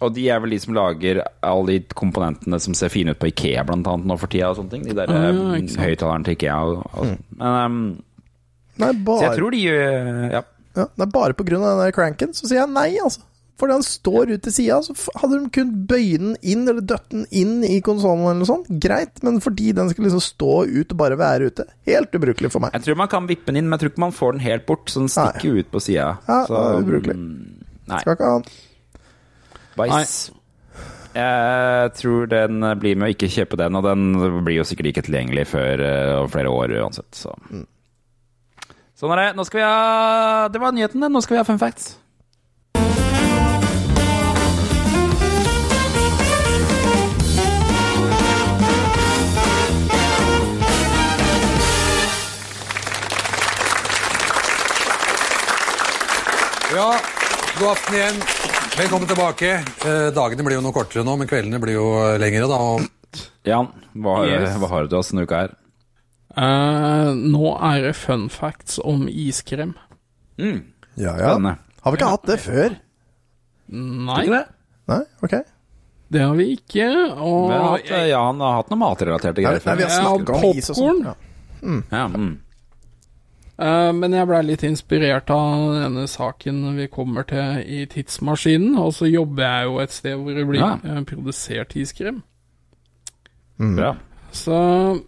og 0.00 0.14
de 0.16 0.22
er 0.32 0.40
vel 0.40 0.54
de 0.54 0.60
som 0.62 0.76
lager 0.76 1.18
alle 1.44 1.74
de 1.74 1.96
komponentene 1.98 2.56
som 2.62 2.76
ser 2.78 2.92
fine 2.92 3.12
ut 3.12 3.20
på 3.20 3.28
Ikea, 3.28 3.66
blant 3.68 3.88
annet, 3.90 4.08
nå 4.08 4.16
for 4.20 4.32
tida 4.32 4.48
og 4.48 4.56
sånne 4.56 4.72
ting. 4.72 4.86
De 4.88 4.94
der 4.96 5.10
Ah, 5.12 5.26
ja, 5.28 5.82
høyttalerne 5.82 6.24
til 6.24 6.38
Ikea 6.38 6.60
og, 6.70 6.86
og 6.94 7.10
mm. 7.10 7.18
Men 7.42 7.58
um, 7.58 7.82
Nei, 8.80 8.94
Så 9.04 9.18
jeg 9.26 9.36
tror 9.36 9.52
de 9.52 9.60
uh, 9.68 10.22
Ja. 10.38 10.40
ja, 10.78 10.86
det 10.86 11.04
er 11.04 11.12
bare 11.12 11.36
på 11.36 11.44
grunn 11.44 11.66
av 11.66 11.74
den 11.74 11.84
der 11.84 11.96
cranken, 11.98 12.32
så 12.32 12.46
sier 12.46 12.62
jeg 12.62 12.72
nei, 12.72 12.88
altså. 13.02 13.26
Fordi 13.60 13.76
han 13.76 13.84
står 13.84 14.30
ut 14.32 14.42
til 14.46 14.54
sida, 14.56 14.78
så 14.80 14.94
hadde 15.20 15.36
de 15.42 15.50
kunnet 15.52 15.82
bøye 15.90 16.18
den 16.22 16.32
inn, 16.40 16.64
eller 16.64 16.80
døtte 16.80 17.12
den 17.12 17.26
inn 17.28 17.58
i 17.66 17.82
konsollen 17.84 18.24
eller 18.24 18.40
noe 18.40 18.48
sånt. 18.48 18.70
Greit, 18.80 19.20
men 19.26 19.36
fordi 19.44 19.74
den 19.76 19.92
skal 19.92 20.06
liksom 20.06 20.24
stå 20.24 20.52
ut 20.70 20.94
og 20.94 20.98
bare 21.02 21.18
være 21.20 21.50
ute. 21.52 21.68
Helt 21.90 22.16
ubrukelig 22.16 22.52
for 22.54 22.64
meg. 22.64 22.72
Jeg 22.78 22.88
tror 22.88 23.00
man 23.02 23.12
kan 23.12 23.28
vippe 23.28 23.52
den 23.52 23.60
inn, 23.60 23.68
men 23.68 23.76
jeg 23.76 23.84
tror 23.84 23.92
ikke 23.94 24.06
man 24.06 24.16
får 24.16 24.36
den 24.38 24.44
helt 24.46 24.66
bort, 24.70 24.88
så 24.88 25.04
den 25.04 25.12
stikker 25.12 25.50
jo 25.50 25.60
ut 25.60 25.72
på 25.74 25.84
sida. 25.84 26.10
Ja, 26.24 26.42
det 26.48 26.60
er 26.64 26.82
ubrukelig. 26.84 27.16
Nei. 27.90 28.02
Skal 28.04 28.16
ikke 28.16 28.30
ha 28.32 28.40
den. 28.40 28.52
Bæsj. 29.80 30.20
Jeg 31.10 31.92
tror 31.98 32.28
den 32.30 32.62
blir 32.78 32.98
med 32.98 33.08
å 33.08 33.14
ikke 33.16 33.28
kjøpe 33.34 33.58
den, 33.58 33.76
og 33.76 33.82
den 33.82 34.12
blir 34.46 34.60
jo 34.60 34.66
sikkert 34.68 34.92
ikke 34.92 35.02
tilgjengelig 35.08 35.48
før 35.50 35.82
eh, 35.82 36.12
om 36.20 36.30
flere 36.30 36.52
år 36.54 36.76
uansett, 36.80 37.10
så 37.18 37.34
Sånn 39.00 39.14
er 39.14 39.22
det. 39.22 39.28
Nå 39.32 39.46
skal 39.48 39.62
vi 39.62 39.64
ha 39.64 40.48
Det 40.52 40.60
var 40.60 40.74
nyheten, 40.76 41.00
det. 41.00 41.08
Nå 41.08 41.22
skal 41.24 41.38
vi 41.38 41.40
ha 41.40 41.46
fun 41.48 41.60
facts. 41.60 41.94
Ja, 56.74 56.94
god 57.58 57.68
aften 57.70 57.94
igjen. 57.96 58.18
Velkommen 58.78 59.08
tilbake. 59.08 59.50
Eh, 59.86 60.08
dagene 60.14 60.44
blir 60.46 60.58
jo 60.58 60.62
noe 60.64 60.74
kortere 60.74 61.02
nå, 61.06 61.16
men 61.18 61.28
kveldene 61.30 61.58
blir 61.62 61.76
jo 61.76 61.86
eh, 62.04 62.16
lengre. 62.22 62.46
da. 62.50 62.58
Og 62.58 63.20
Jan, 63.48 63.70
hva 63.98 64.16
har, 64.20 64.28
Yes. 64.30 64.56
hva 64.60 64.68
har 64.70 64.84
du 64.86 64.92
til 64.92 64.98
oss 65.00 65.10
denne 65.12 65.24
uka 65.26 65.40
her? 65.44 65.56
Uh, 66.30 67.10
nå 67.18 67.56
er 67.72 67.80
det 67.88 67.94
fun 67.98 68.28
facts 68.30 68.78
om 68.86 69.08
iskrem. 69.10 69.72
Mm, 70.38 70.60
Ja, 70.96 71.16
ja. 71.18 71.32
Denne. 71.34 71.56
Har 71.82 71.92
vi 71.92 71.98
ikke 71.98 72.10
hatt 72.12 72.28
det 72.28 72.38
før? 72.44 72.76
Nei, 73.70 74.22
det? 74.28 74.44
Nei, 74.90 75.00
ok. 75.22 75.34
det 76.10 76.20
har 76.22 76.34
vi 76.38 76.46
ikke. 76.56 76.86
Og 77.18 77.50
Vi 77.50 77.56
har 77.56 77.66
hatt, 77.72 77.90
Jan 78.10 78.40
har 78.44 78.54
hatt 78.60 78.70
noen 78.70 78.82
matrelaterte 78.82 79.42
greier 79.42 79.66
nei, 79.66 79.74
vi 79.78 79.86
har 79.86 79.90
snakket 79.96 80.32
om 80.36 80.58
is 80.58 80.70
og 80.70 80.76
sånn. 80.78 81.02
Ja. 81.04 81.14
Ja. 81.62 81.82
Ja, 81.90 82.06
mm. 82.08 82.30
Eh, 83.60 83.92
men 83.92 84.14
jeg 84.16 84.26
blei 84.30 84.40
litt 84.48 84.62
inspirert 84.64 85.30
av 85.34 85.74
denne 85.76 86.06
saken 86.08 86.62
vi 86.78 86.86
kommer 86.88 87.26
til 87.28 87.60
i 87.60 87.82
Tidsmaskinen. 87.92 88.78
Og 88.80 88.94
så 88.96 89.10
jobber 89.10 89.44
jeg 89.44 89.68
jo 89.68 89.78
et 89.82 89.92
sted 89.92 90.16
hvor 90.16 90.34
det 90.38 90.46
blir 90.48 90.60
Ja. 90.62 90.72
eh, 90.84 91.02
produsert 91.04 91.76
iskrem. 91.76 92.22
Ja. 93.60 93.94
Så 94.32 94.56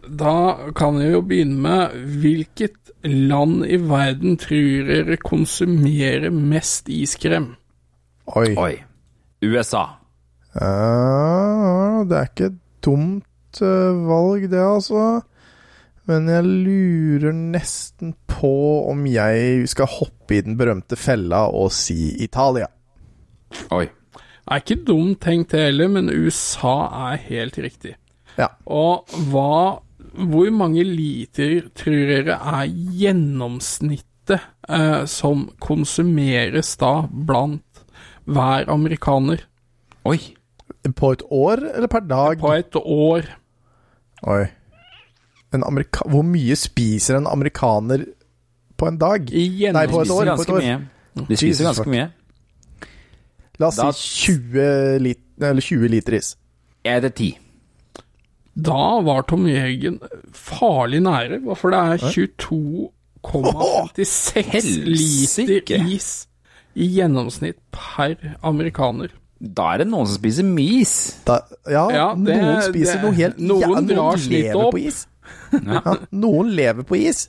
da 0.05 0.71
kan 0.77 0.99
jeg 1.01 1.13
jo 1.15 1.23
begynne 1.23 1.57
med 1.63 1.95
hvilket 2.21 2.93
land 3.05 3.65
i 3.65 3.77
verden 3.77 4.37
tror 4.37 4.85
dere 4.87 5.17
konsumerer 5.17 6.31
mest 6.31 6.89
iskrem? 6.93 7.55
Oi. 8.37 8.55
Oi. 8.57 8.75
USA. 9.43 9.87
Uh, 10.55 12.05
det 12.07 12.19
er 12.19 12.29
ikke 12.29 12.51
et 12.51 12.59
dumt 12.85 13.63
eh, 13.63 14.07
valg, 14.07 14.45
det, 14.53 14.61
altså. 14.61 15.23
Men 16.11 16.27
jeg 16.27 16.47
lurer 16.67 17.35
nesten 17.35 18.15
på 18.27 18.55
om 18.91 19.05
jeg 19.07 19.69
skal 19.71 19.91
hoppe 20.01 20.35
i 20.39 20.43
den 20.43 20.57
berømte 20.59 20.99
fella 20.99 21.45
og 21.55 21.71
si 21.75 22.17
Italia. 22.25 22.67
Oi. 23.71 23.87
Det 24.43 24.51
er 24.51 24.63
ikke 24.65 24.83
dumt 24.89 25.21
tenkt 25.23 25.53
det 25.55 25.69
heller, 25.69 25.91
men 25.93 26.11
USA 26.11 26.75
er 27.13 27.21
helt 27.29 27.59
riktig. 27.63 27.95
Ja. 28.39 28.51
Og 28.67 29.07
hva 29.31 29.83
Hvor 30.13 30.51
mange 30.53 30.83
liter 30.85 31.71
tror 31.73 32.03
dere 32.11 32.35
er 32.37 32.67
gjennomsnittet 32.69 34.43
eh, 34.69 35.05
som 35.09 35.47
konsumeres 35.57 36.75
da 36.77 37.07
blant 37.09 37.81
hver 38.29 38.69
amerikaner 38.69 39.47
Oi. 40.05 40.19
På 40.99 41.15
et 41.15 41.23
år 41.31 41.63
eller 41.71 41.89
per 41.89 42.05
dag? 42.05 42.37
på 42.43 42.53
et 42.53 42.77
år? 42.77 43.31
Oi. 44.27 44.45
En 45.53 45.63
amerika 45.65 46.01
Hvor 46.09 46.23
mye 46.25 46.57
spiser 46.57 47.17
en 47.17 47.27
amerikaner 47.27 48.05
på 48.77 48.87
en 48.89 48.99
dag? 48.99 49.31
I 49.33 49.71
Nei, 49.73 49.87
på 49.87 50.01
et 50.03 50.09
De 50.09 50.15
år. 50.15 50.25
spiser 50.25 50.25
På 50.25 50.33
et 50.33 50.37
ganske 50.37 50.53
år. 50.53 50.61
mye. 50.63 50.79
De 51.29 51.37
spiser 51.37 51.47
Jesus 51.47 51.67
ganske 51.67 51.85
fuck. 51.85 51.93
mye. 51.93 52.11
La 53.61 53.67
oss 53.69 53.77
Da- 53.77 53.93
si 53.93 54.33
20 54.33 54.99
liter, 54.99 55.51
eller 55.51 55.61
20 55.61 55.89
liter 55.89 56.13
is. 56.15 56.37
Jeg 56.85 56.97
er 56.97 57.01
det 57.01 57.15
ti. 57.15 57.39
Da 58.57 59.01
var 59.01 59.23
Tom 59.23 59.47
Jørgen 59.47 60.01
farlig 60.33 61.01
nære, 61.03 61.41
for 61.57 61.71
det 61.71 61.79
er 61.79 61.97
22,56 62.11 64.87
liter 64.87 65.87
is 65.89 66.27
i 66.75 66.87
gjennomsnitt 66.97 67.57
per 67.73 68.15
amerikaner. 68.43 69.09
Da 69.43 69.73
er 69.75 69.79
det 69.83 69.89
noen 69.91 70.07
som 70.07 70.17
spiser 70.21 70.45
mis. 70.47 70.93
Da, 71.27 71.41
ja, 71.69 71.89
Ja, 71.91 72.15
det- 72.15 72.37
noen 72.41 72.63
spiser 72.63 72.95
det- 72.95 73.03
noe 73.03 73.13
helt 73.13 73.39
noen 73.39 73.61
ja, 73.61 73.81
drar 73.95 74.17
slitt 74.17 74.53
på 74.53 74.61
opp. 74.69 74.75
Ja, 75.53 75.97
noen 76.11 76.53
lever 76.57 76.87
på 76.89 76.99
is. 77.01 77.27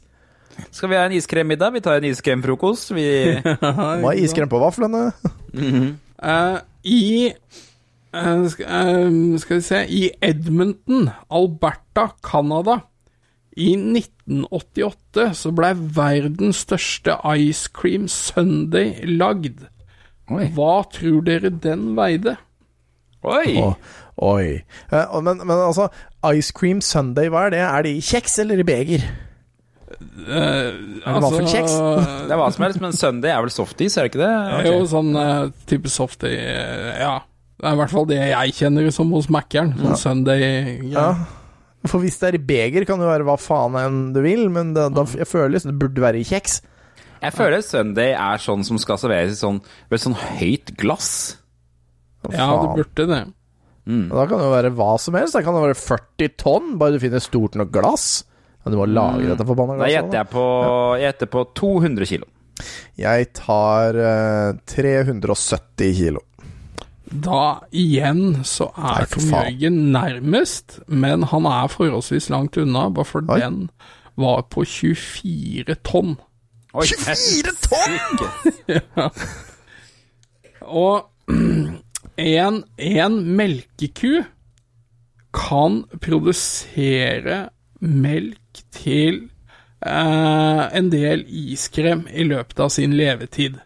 Skal 0.71 0.91
vi 0.91 0.97
ha 0.97 1.05
en 1.07 1.15
iskremmiddag? 1.17 1.73
Vi 1.73 1.81
tar 1.81 1.97
en 1.97 2.09
iskremfrokost. 2.09 2.93
Vi 2.95 3.07
Hva 3.61 4.13
er 4.13 4.21
iskrem 4.21 4.51
på 4.51 4.61
vaflene? 4.61 5.09
uh, 5.53 6.57
I 6.83 7.03
uh, 8.13 8.45
skal, 8.49 8.65
eh, 8.65 9.37
skal 9.41 9.59
vi 9.59 9.65
se 9.65 9.83
I 9.89 10.03
Edmonton, 10.21 11.09
Alberta, 11.29 12.09
Canada, 12.25 12.79
i 13.53 13.73
1988 13.77 15.27
så 15.37 15.51
ble 15.53 15.73
verdens 15.93 16.63
største 16.65 17.19
ice 17.37 17.69
cream 17.69 18.07
sunday 18.09 19.03
lagd. 19.05 19.67
Oi. 20.33 20.47
Hva 20.55 20.81
tror 20.93 21.21
dere 21.27 21.51
den 21.63 21.91
veide? 21.97 22.37
Oi. 23.23 23.53
Oh, 23.61 23.75
oi. 24.17 24.63
Men, 24.89 25.43
men 25.43 25.53
altså, 25.59 25.89
Ice 26.31 26.55
Cream 26.55 26.79
Sunday, 26.83 27.29
hva 27.31 27.47
er 27.47 27.55
det? 27.55 27.61
Er 27.67 27.85
det 27.85 27.93
i 27.97 28.01
kjeks 28.03 28.39
eller 28.43 28.61
i 28.61 28.65
beger? 28.67 29.03
Uh, 30.23 31.03
altså, 31.03 31.19
vaffelkjeks? 31.25 31.75
Det 32.27 32.33
er 32.33 32.39
hva 32.39 32.47
som 32.55 32.65
helst, 32.65 32.81
men 32.83 32.95
Sunday 32.95 33.33
er 33.33 33.43
vel 33.43 33.53
softis, 33.53 33.97
er 33.97 34.07
det 34.07 34.13
ikke 34.13 34.23
det? 34.23 34.33
Jo, 34.69 34.75
sånn 34.89 35.13
uh, 35.17 35.51
type 35.69 35.91
softy 35.91 36.33
uh, 36.33 36.89
Ja. 37.01 37.13
Det 37.59 37.69
er 37.69 37.77
i 37.77 37.79
hvert 37.79 37.93
fall 37.93 38.07
det 38.09 38.17
jeg 38.19 38.55
kjenner 38.57 38.89
som 38.91 39.11
hos 39.15 39.29
Mækkern. 39.31 39.71
Sånn 39.79 39.99
Sunday 39.99 40.43
Ja. 40.91 41.07
For 41.87 41.99
hvis 41.99 42.15
det 42.19 42.29
er 42.29 42.37
i 42.37 42.43
beger, 42.47 42.85
kan 42.87 43.01
det 43.01 43.07
være 43.09 43.27
hva 43.27 43.35
faen 43.39 43.75
enn 43.79 43.97
du 44.15 44.21
vil, 44.23 44.45
men 44.51 44.71
det, 44.75 44.87
da, 44.95 45.03
jeg 45.19 45.27
føler 45.27 45.51
liksom 45.51 45.73
det 45.73 45.79
burde 45.81 46.03
være 46.03 46.21
i 46.21 46.27
kjeks. 46.27 46.61
Jeg 47.23 47.35
føler 47.35 47.63
Sunday 47.63 48.11
er 48.15 48.41
sånn 48.43 48.63
som 48.67 48.79
skal 48.79 48.99
serveres 48.99 49.35
i 49.35 49.39
sånn, 49.39 49.61
vel, 49.91 49.99
sånn 49.99 50.15
høyt 50.15 50.73
glass. 50.79 51.11
Hva 52.23 52.35
Ja, 52.35 52.47
det 52.51 52.81
burde 52.81 53.07
det. 53.11 53.21
Og 53.83 54.15
Da 54.15 54.27
kan 54.29 54.39
det 54.39 54.47
jo 54.47 54.53
være 54.53 54.75
hva 54.77 54.91
som 55.01 55.17
helst. 55.19 55.35
Da 55.35 55.43
kan 55.43 55.57
det 55.57 55.65
være 55.65 55.79
40 55.79 56.35
tonn, 56.39 56.75
bare 56.79 56.95
du 56.95 57.03
finner 57.03 57.23
stort 57.23 57.57
nok 57.59 57.71
glass. 57.73 58.23
Men 58.63 58.75
du 58.75 58.79
må 58.79 58.87
lagre 58.87 59.33
dette 59.33 59.47
forbanna 59.47 59.75
Da 59.81 59.89
gjetter 59.91 60.21
jeg 60.21 60.31
på, 60.31 60.43
jeg 60.95 61.09
gjetter 61.09 61.31
på 61.33 61.43
200 61.59 62.11
kilo. 62.13 62.29
Jeg 62.95 63.31
tar 63.35 63.97
uh, 63.97 64.61
370 64.69 65.97
kilo. 65.97 66.21
Da 67.13 67.41
igjen 67.75 68.39
så 68.47 68.69
er 68.73 69.05
Tom. 69.11 69.27
Jørgen 69.33 69.79
nærmest, 69.93 70.79
men 70.87 71.27
han 71.29 71.45
er 71.49 71.67
forholdsvis 71.69 72.29
langt 72.33 72.57
unna, 72.57 72.87
bare 72.93 73.05
for 73.05 73.27
Oi. 73.27 73.41
den 73.41 73.67
var 74.17 74.45
på 74.53 74.63
24 74.65 75.75
tonn. 75.85 76.15
Oi, 76.73 76.87
24 76.87 77.53
tonn?! 77.67 77.99
ja. 78.77 79.09
Og 80.63 81.09
en, 82.17 82.63
en 82.77 83.19
melkeku 83.37 84.23
kan 85.33 85.81
produsere 86.01 87.47
melk 87.83 88.63
til 88.73 89.23
eh, 89.83 90.63
en 90.77 90.89
del 90.93 91.25
iskrem 91.27 92.05
i 92.13 92.25
løpet 92.27 92.63
av 92.63 92.71
sin 92.73 92.95
levetid. 92.97 93.57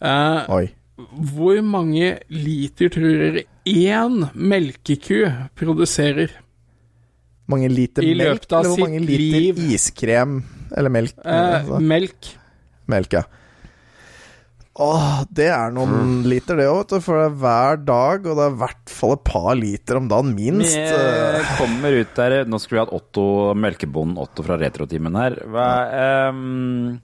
Eh, 0.00 0.50
Oi. 0.52 0.66
hvor 1.32 1.60
mange 1.64 2.16
liter 2.32 2.92
tror 2.92 3.22
dere 3.22 3.46
én 3.66 4.28
melkeku 4.34 5.24
produserer? 5.58 6.30
Mange 7.50 7.68
liter 7.70 8.02
I 8.02 8.14
melk, 8.18 8.46
eller 8.50 8.70
hvor 8.72 8.80
mange 8.82 9.02
liter 9.06 9.40
liv. 9.40 9.58
iskrem 9.74 10.40
Eller 10.76 10.90
melk? 10.90 11.14
Eh, 11.22 11.76
melk. 11.78 12.32
melk, 12.90 13.12
ja. 13.12 13.22
Åh, 14.78 15.22
det 15.32 15.46
er 15.48 15.70
noen 15.72 15.88
Mm. 15.88 16.24
liter, 16.28 16.56
det 16.60 16.66
òg, 16.68 16.82
vet 16.82 16.88
du. 16.88 17.00
For 17.00 17.16
det 17.16 17.26
er 17.30 17.36
hver 17.40 17.78
dag, 17.86 18.26
og 18.28 18.36
det 18.36 18.44
er 18.44 18.50
i 18.52 18.58
hvert 18.60 18.90
fall 18.92 19.12
et 19.16 19.24
par 19.24 19.54
liter 19.56 19.96
om 19.96 20.08
dagen, 20.08 20.34
minst. 20.36 20.74
Vi 20.76 20.82
Eh, 20.82 21.56
kommer 21.56 21.96
ut 22.00 22.14
der 22.14 22.44
Nå 22.44 22.58
skulle 22.60 22.80
vi 22.80 22.84
hatt 22.84 22.92
Otto, 22.92 23.54
melkebonden 23.54 24.18
Otto 24.20 24.42
fra 24.44 24.58
Retrotimen 24.60 25.16
her. 25.16 25.38
Hva, 25.48 26.28
um, 26.28 27.00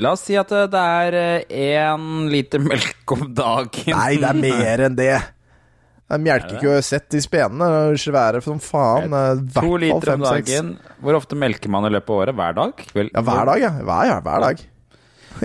la 0.00 0.12
oss 0.16 0.24
si 0.26 0.34
at 0.40 0.48
det 0.48 0.70
det 0.72 0.80
er 0.80 1.44
én 1.50 2.30
liter 2.32 2.58
melk 2.64 3.12
om 3.14 3.28
dagen. 3.34 3.92
Nei, 3.94 4.16
det 4.16 4.30
er 4.30 4.40
mer 4.40 4.84
enn 4.88 4.96
det. 4.98 5.12
Det 6.10 6.16
er 6.16 6.24
Melkeku 6.24 6.82
sett 6.82 7.14
i 7.14 7.20
spenene. 7.22 7.68
de 7.70 7.92
er 7.92 8.00
Svære 8.02 8.40
som 8.42 8.58
faen. 8.58 9.12
Det 9.46 9.52
To 9.54 9.76
liter 9.78 10.14
om 10.16 10.24
dagen. 10.26 10.72
Hvor 11.00 11.14
ofte 11.20 11.36
melker 11.38 11.70
man 11.70 11.84
i 11.86 11.92
løpet 11.94 12.10
av 12.10 12.16
året? 12.24 12.34
Hver 12.40 12.54
dag? 12.56 12.72
Vel, 12.96 13.10
Ja, 13.14 13.20
hver 13.22 13.44
dag, 13.46 13.60
ja. 13.60 13.70
Hver, 13.78 14.06
ja, 14.08 14.20
hver 14.20 14.40
dag. 14.48 14.64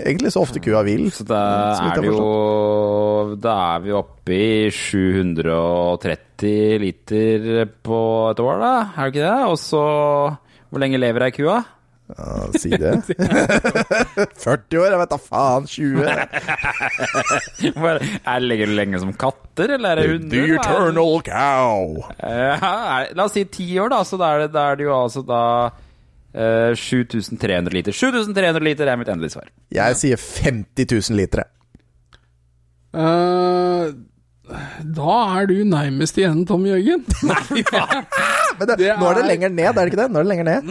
Egentlig 0.02 0.32
så 0.34 0.42
ofte 0.44 0.60
kua 0.64 0.82
vil. 0.88 1.06
Så 1.14 1.24
da 1.28 1.40
er 1.88 1.94
vi 2.02 2.08
det 2.08 2.14
jo 2.14 3.36
Da 3.42 3.54
er 3.76 3.80
vi 3.86 3.92
oppe 3.96 4.32
i 4.36 4.70
730 4.74 6.80
liter 6.84 7.40
på 7.86 8.00
et 8.32 8.40
år, 8.44 8.56
da. 8.62 8.74
Er 8.96 9.02
det 9.08 9.12
ikke 9.14 9.26
det? 9.26 9.40
Og 9.52 9.58
så 9.62 9.84
Hvor 10.70 10.80
lenge 10.84 10.98
lever 11.02 11.22
ei 11.30 11.34
kua? 11.36 11.58
Ja, 12.06 12.46
si 12.54 12.70
det. 12.70 13.02
40 14.46 14.78
år, 14.78 14.92
jeg 14.92 15.00
vet 15.00 15.10
da 15.10 15.18
faen. 15.18 15.66
20. 15.66 16.06
Er 18.30 18.40
det 18.46 18.68
lenge, 18.70 19.00
som 19.02 19.10
katter, 19.18 19.74
eller 19.78 19.90
er 19.90 19.96
det 20.04 20.12
hunder? 20.12 20.30
The 20.30 20.38
er 20.46 20.54
eternal 20.60 21.18
cow. 21.26 22.06
Ja, 22.22 22.62
la 23.18 23.24
oss 23.26 23.34
si 23.34 23.42
ti 23.50 23.66
år, 23.82 23.90
da. 23.96 24.04
Så 24.06 24.16
da 24.22 24.26
er 24.36 24.40
det, 24.46 24.52
da 24.54 24.62
er 24.72 24.76
det 24.78 24.86
jo 24.86 24.94
altså 25.00 25.22
da 25.26 25.42
eh, 26.36 26.76
7300 26.76 27.74
liter. 27.74 27.96
7300 27.96 28.64
liter 28.68 28.88
er 28.92 28.98
mitt 29.00 29.08
endelige 29.12 29.38
svar. 29.38 29.48
Jeg 29.74 29.96
sier 30.02 30.20
50 30.20 30.92
000 31.10 31.18
liter. 31.22 31.46
Eh, 32.96 33.88
da 34.96 35.16
er 35.40 35.48
du 35.50 35.56
nærmest 35.66 36.20
igjen, 36.22 36.44
Tom 36.48 36.66
Jørgen. 36.70 37.02
Men 38.60 38.68
det, 38.70 38.76
Det 38.80 38.92
nå 39.02 39.08
er 39.10 39.18
det 39.18 39.24
er- 39.24 39.30
lenger 39.32 39.50
ned, 39.52 39.66
er 39.72 39.74
det 39.82 39.88
ikke 39.92 40.02
det? 40.04 40.12
Nå 40.14 40.20
er 40.20 40.24
det 40.28 40.32
lenger 40.32 40.48
ned. 40.52 40.62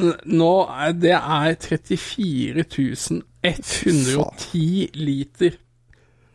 Nå 0.41 0.53
er 0.71 0.93
det 0.97 1.17
er 1.19 1.57
34 1.61 2.65
110 3.45 4.91
liter. 4.95 5.59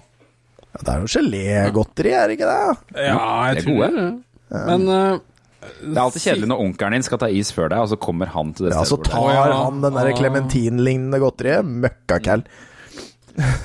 Ja, 0.68 0.80
det 0.84 0.92
er 0.94 1.04
jo 1.04 1.12
gelégodteri, 1.14 2.12
er 2.12 2.28
det 2.28 2.36
ikke 2.36 2.50
det? 2.50 2.98
Ja, 3.06 3.14
jeg 3.48 3.54
det 3.56 3.62
er 3.62 3.64
tror 3.64 3.78
gode. 3.78 3.88
det. 3.96 4.64
Men 4.68 4.88
eh, 4.92 5.22
Det 5.58 5.96
er 5.96 6.00
alltid 6.04 6.22
kjedelig 6.22 6.48
når 6.52 6.60
onkelen 6.62 6.94
din 6.94 7.02
skal 7.06 7.18
ta 7.18 7.28
is 7.34 7.50
før 7.54 7.68
deg, 7.72 7.80
og 7.82 7.88
så 7.90 7.98
kommer 7.98 8.30
han 8.30 8.52
til 8.54 8.68
det 8.68 8.74
Ja, 8.76 8.84
så 8.86 8.94
stedet 8.96 9.10
hvor 9.10 9.28
det 9.28 9.36
tar 9.36 9.50
ja. 9.50 9.60
han 9.64 9.80
den 9.82 9.96
der 9.98 10.10
Ah. 10.12 10.16
klementinlignende 10.20 11.18
godteriet. 11.22 11.64
Møkkakæll. 11.86 12.44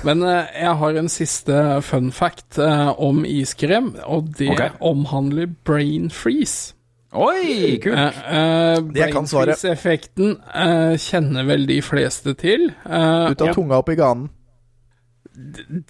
Men 0.06 0.22
eh, 0.22 0.46
jeg 0.62 0.74
har 0.78 0.98
en 1.00 1.08
siste 1.10 1.60
fun 1.82 2.12
fact 2.14 2.58
eh, 2.62 2.92
om 3.02 3.24
iskrem, 3.26 3.94
og 4.06 4.28
det 4.38 4.50
okay. 4.54 4.70
omhandler 4.80 5.46
brain 5.66 6.10
freeze. 6.10 6.74
Oi, 7.14 7.78
kult! 7.82 7.94
Eh, 7.94 8.20
eh, 8.38 8.76
Det 8.94 9.08
kan 9.12 9.26
brain 9.26 9.50
freeze-effekten 9.54 10.36
eh, 10.54 10.94
kjenner 10.98 11.46
vel 11.46 11.66
de 11.70 11.80
fleste 11.82 12.34
til. 12.38 12.72
Eh, 12.86 13.30
Ut 13.30 13.42
av 13.42 13.54
tunga 13.54 13.78
opp 13.82 13.90
i 13.94 13.98
ganen. 13.98 14.30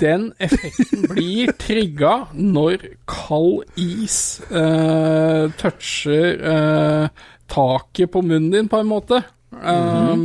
Den 0.01 0.33
effekten 0.39 1.05
blir 1.11 1.53
trigga 1.61 2.27
når 2.33 2.85
kald 3.11 3.65
is 3.77 4.41
eh, 4.51 5.51
toucher 5.61 6.39
eh, 6.41 7.09
taket 7.53 8.13
på 8.15 8.23
munnen 8.25 8.51
din, 8.55 8.69
på 8.73 8.81
en 8.81 8.89
måte. 8.89 9.23
Eh, 9.53 10.17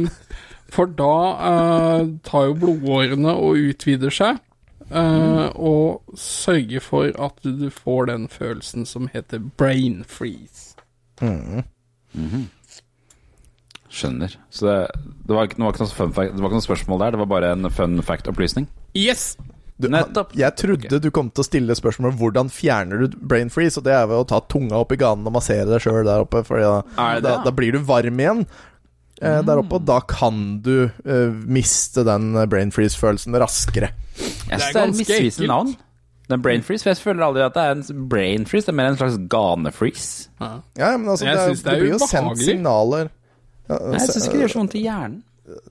For 0.69 0.85
da 0.85 1.15
eh, 1.49 2.03
tar 2.23 2.45
jo 2.45 2.53
blodårene 2.61 3.31
og 3.33 3.57
utvider 3.71 4.13
seg, 4.13 4.37
eh, 4.91 5.47
og 5.57 6.15
sørger 6.17 6.79
for 6.85 7.09
at 7.17 7.41
du 7.43 7.69
får 7.73 8.05
den 8.11 8.27
følelsen 8.29 8.85
som 8.85 9.09
heter 9.09 9.41
brain 9.57 10.03
freeze. 10.07 10.75
Skjønner. 13.89 14.35
Så 14.53 14.67
det, 14.67 14.75
det, 15.25 15.33
var 15.33 15.47
ikke, 15.47 15.57
det, 15.57 15.65
var 15.65 15.73
ikke 15.73 15.85
noe 15.85 15.95
fun 15.97 16.11
fact, 16.13 16.35
det 16.35 16.43
var 16.43 16.51
ikke 16.51 16.61
noe 16.61 16.67
spørsmål 16.67 17.01
der, 17.01 17.15
det 17.15 17.21
var 17.23 17.31
bare 17.31 17.53
en 17.55 17.71
fun 17.73 18.01
fact-opplysning. 18.05 18.69
Yes! 18.97 19.33
Du, 19.79 19.87
Jeg 20.35 20.55
trodde 20.59 20.97
du 20.99 21.07
kom 21.15 21.29
til 21.31 21.39
å 21.39 21.47
stille 21.47 21.75
spørsmål 21.77 22.11
om 22.11 22.17
hvordan 22.19 22.49
fjerner 22.51 22.99
du 22.99 23.13
brain 23.15 23.47
freeze, 23.53 23.79
og 23.79 23.85
det 23.87 23.93
er 23.95 24.09
ved 24.11 24.19
å 24.19 24.25
ta 24.27 24.41
tunga 24.51 24.81
opp 24.81 24.91
i 24.91 24.97
ganen 24.99 25.27
og 25.29 25.37
massere 25.37 25.69
deg 25.69 25.85
sjøl 25.85 26.03
der 26.03 26.25
oppe, 26.25 26.41
for 26.43 26.59
da, 26.59 27.13
da, 27.23 27.37
da 27.45 27.53
blir 27.55 27.77
du 27.77 27.85
varm 27.87 28.19
igjen. 28.19 28.43
Eh, 29.19 29.39
der 29.47 29.59
oppe, 29.59 29.79
og 29.79 29.87
da 29.87 29.99
kan 30.07 30.59
du 30.63 30.89
eh, 30.89 31.37
miste 31.47 32.03
den 32.07 32.33
eh, 32.35 32.47
brain 32.51 32.73
freeze-følelsen 32.75 33.35
raskere. 33.39 33.93
Jeg 34.19 34.59
det 34.59 34.67
er 34.67 34.91
ganske 34.91 35.47
navn. 35.47 35.77
Den 36.29 36.43
brain 36.45 36.61
freeze, 36.61 36.83
for 36.83 36.91
jeg 36.91 37.01
føler 37.01 37.25
aldri 37.25 37.41
at 37.41 37.55
det 37.55 37.63
er 37.63 37.77
en 37.77 38.09
brain 38.11 38.43
freeze, 38.45 38.67
det 38.67 38.75
er 38.75 38.77
mer 38.77 38.91
en 38.91 38.99
slags 38.99 39.15
ganefreeze. 39.31 40.29
Ja, 40.39 40.91
men 40.93 41.07
altså, 41.09 41.25
det, 41.25 41.55
det 41.55 41.63
det 41.65 41.77
blir 41.79 41.95
jo 41.95 42.01
sendt 42.03 42.43
signaler 42.43 43.09
Nei, 43.69 43.97
Jeg 43.99 44.09
syns 44.09 44.27
ikke 44.27 44.37
det 44.39 44.43
gjør 44.47 44.53
så 44.55 44.61
vondt 44.63 44.75
i 44.79 44.83
hjernen. 44.85 45.17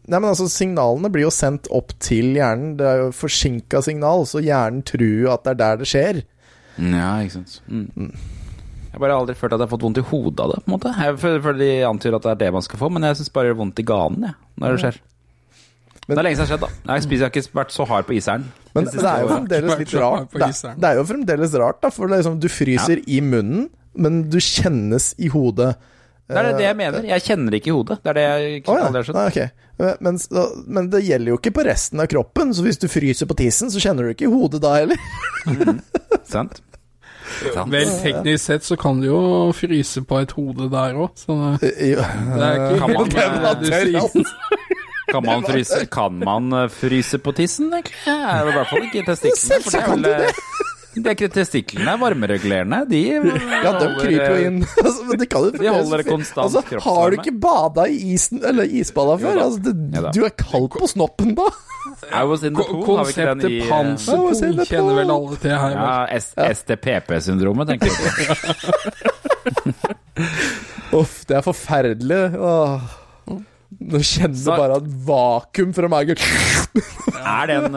Nei, 0.09 0.19
men 0.19 0.27
altså, 0.31 0.49
signalene 0.51 1.11
blir 1.15 1.23
jo 1.27 1.31
sendt 1.35 1.69
opp 1.75 1.93
til 2.03 2.33
hjernen. 2.39 2.73
Det 2.79 2.87
er 2.87 2.97
jo 3.05 3.13
forsinka 3.15 3.83
signal, 3.87 4.25
så 4.27 4.43
hjernen 4.43 4.83
tror 4.87 5.33
at 5.37 5.45
det 5.47 5.53
er 5.55 5.61
der 5.63 5.77
det 5.83 5.89
skjer. 5.91 6.23
Ja, 6.79 7.13
ikke 7.23 7.37
sant. 7.41 7.61
Mm. 7.67 8.11
Jeg 8.89 8.95
har 8.97 9.03
bare 9.05 9.19
aldri 9.21 9.35
følt 9.39 9.53
at 9.53 9.61
jeg 9.61 9.67
har 9.69 9.73
fått 9.75 9.85
vondt 9.85 10.01
i 10.01 10.07
hodet 10.09 10.41
av 10.41 10.55
det. 10.55 10.63
på 10.65 10.71
en 10.71 10.75
måte 10.79 10.95
Jeg 10.97 11.19
føler, 11.21 11.59
de 11.59 11.71
antyder 11.87 12.17
at 12.17 12.23
det 12.27 12.31
er 12.33 12.41
det 12.47 12.53
man 12.57 12.65
skal 12.65 12.79
få, 12.81 12.89
men 12.91 13.03
jeg 13.07 13.19
syns 13.21 13.31
bare 13.35 13.47
det 13.47 13.53
gjør 13.53 13.61
vondt 13.61 13.79
i 13.83 13.87
ganen 13.87 14.27
jeg, 14.31 14.35
når 14.59 14.75
det 14.77 14.81
skjer. 14.85 14.99
Men- 16.09 16.17
det 16.17 16.19
er 16.19 16.25
lenge 16.25 16.37
siden 16.39 16.49
det 16.49 16.49
har 16.49 16.57
skjedd, 16.57 16.65
da. 16.87 16.95
Jeg 16.95 17.03
spiser 17.05 17.23
jeg 17.23 17.29
har 17.29 17.37
ikke 17.43 17.59
vært 17.59 17.75
så 17.75 17.87
hard 17.87 18.07
på 18.09 18.15
iseren. 18.17 18.45
Men 18.75 18.85
Det 18.85 18.93
det 18.95 19.05
er 19.05 19.21
jo 19.21 19.29
fremdeles 19.29 19.79
litt 19.79 19.95
rart. 20.01 20.31
Det, 20.33 20.81
det 20.81 20.89
er 20.89 20.95
jo 20.97 21.05
fremdeles 21.05 21.55
rart, 21.61 21.81
da, 21.83 21.91
for 21.91 22.07
det 22.09 22.15
er 22.17 22.23
liksom, 22.23 22.41
du 22.41 22.49
fryser 22.49 23.03
i 23.07 23.21
munnen, 23.21 23.69
men 23.95 24.23
du 24.31 24.39
kjennes 24.39 25.15
i 25.19 25.29
hodet. 25.29 25.77
Det 26.29 26.37
er 26.37 26.45
det, 26.45 26.57
det 26.59 26.65
jeg 26.67 26.77
mener. 26.77 27.05
Jeg 27.09 27.23
kjenner 27.25 27.51
det 27.55 27.59
ikke 27.63 27.71
i 27.71 27.77
hodet. 27.79 27.99
Det 28.05 28.11
er 28.13 28.17
det 28.19 28.25
jeg 28.29 28.57
ikke 28.61 28.69
Å 28.73 28.77
ja. 28.79 28.87
aldri 28.89 29.01
har 29.01 29.07
skjønt. 29.09 29.19
Nei, 29.19 29.27
okay. 29.33 29.49
Men, 30.05 30.19
så- 30.21 30.49
men 30.67 30.89
det 30.93 31.01
gjelder 31.07 31.31
jo 31.33 31.37
ikke 31.39 31.53
på 31.57 31.65
resten 31.65 32.01
av 32.03 32.09
kroppen, 32.13 32.51
så 32.53 32.65
hvis 32.67 32.81
du 32.83 32.89
fryser 32.91 33.29
på 33.31 33.37
tissen, 33.39 33.71
så 33.73 33.81
kjenner 33.81 34.09
du 34.09 34.13
ikke 34.13 34.27
i 34.29 34.33
hodet 34.33 34.61
da 34.65 34.75
heller. 34.77 34.99
Sant? 36.29 36.61
Sant. 37.55 37.69
Vel, 37.73 37.89
teknisk 38.03 38.45
sett 38.49 38.65
så 38.65 38.77
kan 38.81 39.01
du 39.03 39.07
jo 39.11 39.19
fryse 39.57 40.01
på 40.09 40.21
et 40.23 40.31
hode 40.37 40.69
der 40.73 40.97
òg, 40.97 41.11
så 41.21 41.37
det, 41.61 41.73
det 41.77 41.99
er 42.01 42.63
ikke 42.65 42.79
Kan 42.81 42.95
man- 42.97 43.13
det 43.15 43.27
det 43.45 43.55
du 43.61 43.69
sier. 43.73 44.33
Kan 45.09 45.25
man 45.25 45.45
fryse, 45.49 45.79
kan 45.89 46.19
man 46.21 46.53
eh, 46.53 46.67
fryse 46.69 47.17
på 47.25 47.33
tissen, 47.37 47.71
egentlig? 47.73 47.97
Er 48.13 48.45
det 48.45 48.53
I 48.53 48.57
hvert 48.59 48.69
fall 48.75 48.83
ikke 48.91 49.05
testiklene. 49.07 49.63
Selvsagt 49.63 50.03
det 50.05 50.17
du 50.19 50.27
eh, 50.27 50.43
det 50.95 51.07
er 51.07 51.15
ikke 51.15 51.29
Testiklene 51.35 51.93
er 51.93 52.01
varmeregulerende. 52.01 52.79
De 52.91 53.01
Ja, 53.65 53.73
de 53.77 53.89
kryper 53.99 54.33
jo 54.33 54.39
inn. 54.49 54.61
Altså, 54.85 55.05
men 55.09 55.21
det 55.21 55.29
kan 55.31 55.47
jo 55.47 55.51
De 55.55 55.69
holder 55.69 56.03
konstant 56.09 56.45
altså, 56.47 56.63
Har 56.85 57.11
du 57.11 57.19
ikke 57.21 57.35
bada 57.43 57.87
i 57.91 57.99
isen, 58.15 58.41
eller 58.47 58.65
isbada 58.81 59.19
før? 59.21 59.43
Altså, 59.47 59.61
det, 59.69 59.75
Ja 59.95 60.13
du 60.15 60.25
er 60.27 60.35
kald 60.39 60.71
på 60.73 60.87
snoppen 60.91 61.35
da. 61.39 61.49
I 62.13 62.23
was 62.29 62.43
in 62.45 62.55
the 62.57 62.65
pool, 62.65 62.85
Konseptet 62.87 63.51
i 63.51 63.61
panserpool 63.69 64.33
panserpung 64.33 64.69
kjenner 64.69 64.99
vel 65.01 65.13
alle 65.15 65.39
til 65.41 65.55
her. 65.57 65.77
Ja, 65.77 66.53
STPP-syndromet, 66.53 67.73
tenker 67.73 67.87
jeg 67.89 67.97
på. 67.99 68.57
Uff, 71.01 71.21
det 71.29 71.39
er 71.39 71.45
forferdelig. 71.47 72.23
Åh. 72.39 73.08
Nå 73.69 73.99
kjenner 74.01 74.33
du 74.33 74.47
bare 74.49 74.77
et 74.81 74.87
vakuum 75.05 75.75
fra 75.77 75.89
magen. 75.93 76.17
Er 77.21 77.51
det 77.51 77.57
en 77.61 77.75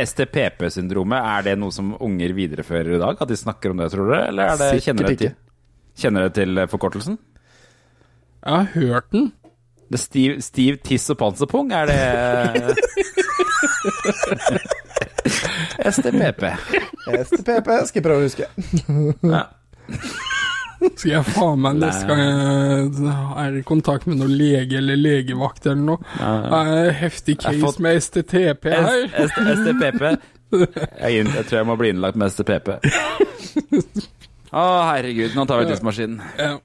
STPP-syndromet 0.00 1.20
Er 1.20 1.44
det 1.44 1.54
noe 1.60 1.74
som 1.74 1.92
unger 2.00 2.32
viderefører 2.36 2.96
i 2.96 3.00
dag? 3.02 3.20
At 3.20 3.28
de 3.28 3.36
snakker 3.36 3.74
om 3.74 3.82
det, 3.82 3.90
tror 3.92 4.08
du? 4.08 4.14
Eller 4.16 4.54
er 4.54 4.62
det, 4.62 4.70
kjenner 4.86 5.10
du 5.10 5.20
til, 5.20 5.34
kjenner 6.00 6.26
dere 6.26 6.34
til 6.40 6.62
eh, 6.62 6.70
forkortelsen? 6.72 7.18
Jeg 8.40 8.54
har 8.56 8.72
hørt 8.72 9.10
den. 9.12 9.28
Det 9.90 9.98
er 9.98 10.04
stiv, 10.06 10.40
stiv 10.46 10.80
tiss 10.86 11.10
og 11.12 11.18
panserpung, 11.20 11.72
er 11.74 11.90
det 11.90 11.98
STPP. 15.90 16.44
STPP 17.26 17.68
skal 17.88 17.98
jeg 17.98 18.04
prøve 18.06 18.20
å 18.20 18.28
huske. 18.28 18.46
Ja. 19.26 19.44
Skal 20.96 21.10
jeg 21.12 21.24
faen 21.34 21.60
meg 21.60 21.76
neste 21.80 22.06
gang 22.08 22.20
jeg 22.24 23.14
er 23.44 23.58
i 23.60 23.62
kontakt 23.68 24.06
med 24.08 24.20
noen 24.20 24.32
lege 24.38 24.78
eller 24.80 24.96
legevakt 25.00 25.66
eller 25.68 25.82
noe. 25.84 25.98
Er 26.20 26.46
nei. 26.48 26.90
heftig 27.02 27.36
case 27.42 27.60
fått- 27.60 27.82
med 27.84 28.00
STTP 28.00 28.70
her. 28.72 29.04
STPP. 29.28 30.06
Jeg, 30.50 31.26
jeg 31.26 31.44
tror 31.46 31.58
jeg 31.60 31.66
må 31.68 31.76
bli 31.78 31.92
innlagt 31.92 32.16
med 32.18 32.32
STPP. 32.32 32.72
Å, 34.50 34.62
herregud, 34.90 35.36
nå 35.36 35.44
tar 35.46 35.60
vi 35.62 35.68
tidsmaskinen. 35.70 36.18
Ja. 36.40 36.56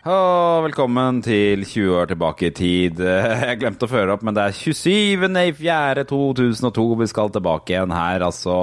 Å, 0.00 0.64
velkommen 0.64 1.18
til 1.20 1.60
20 1.68 1.90
år 1.92 2.06
tilbake 2.08 2.48
i 2.48 2.54
tid. 2.56 2.96
Jeg 3.04 3.58
glemte 3.60 3.84
å 3.84 3.90
føre 3.90 4.14
opp, 4.14 4.22
men 4.24 4.32
det 4.32 4.46
er 4.48 4.54
27.04.2002 4.56 6.84
vi 7.02 7.08
skal 7.10 7.28
tilbake 7.34 7.74
igjen 7.74 7.92
her, 7.92 8.24
altså. 8.24 8.54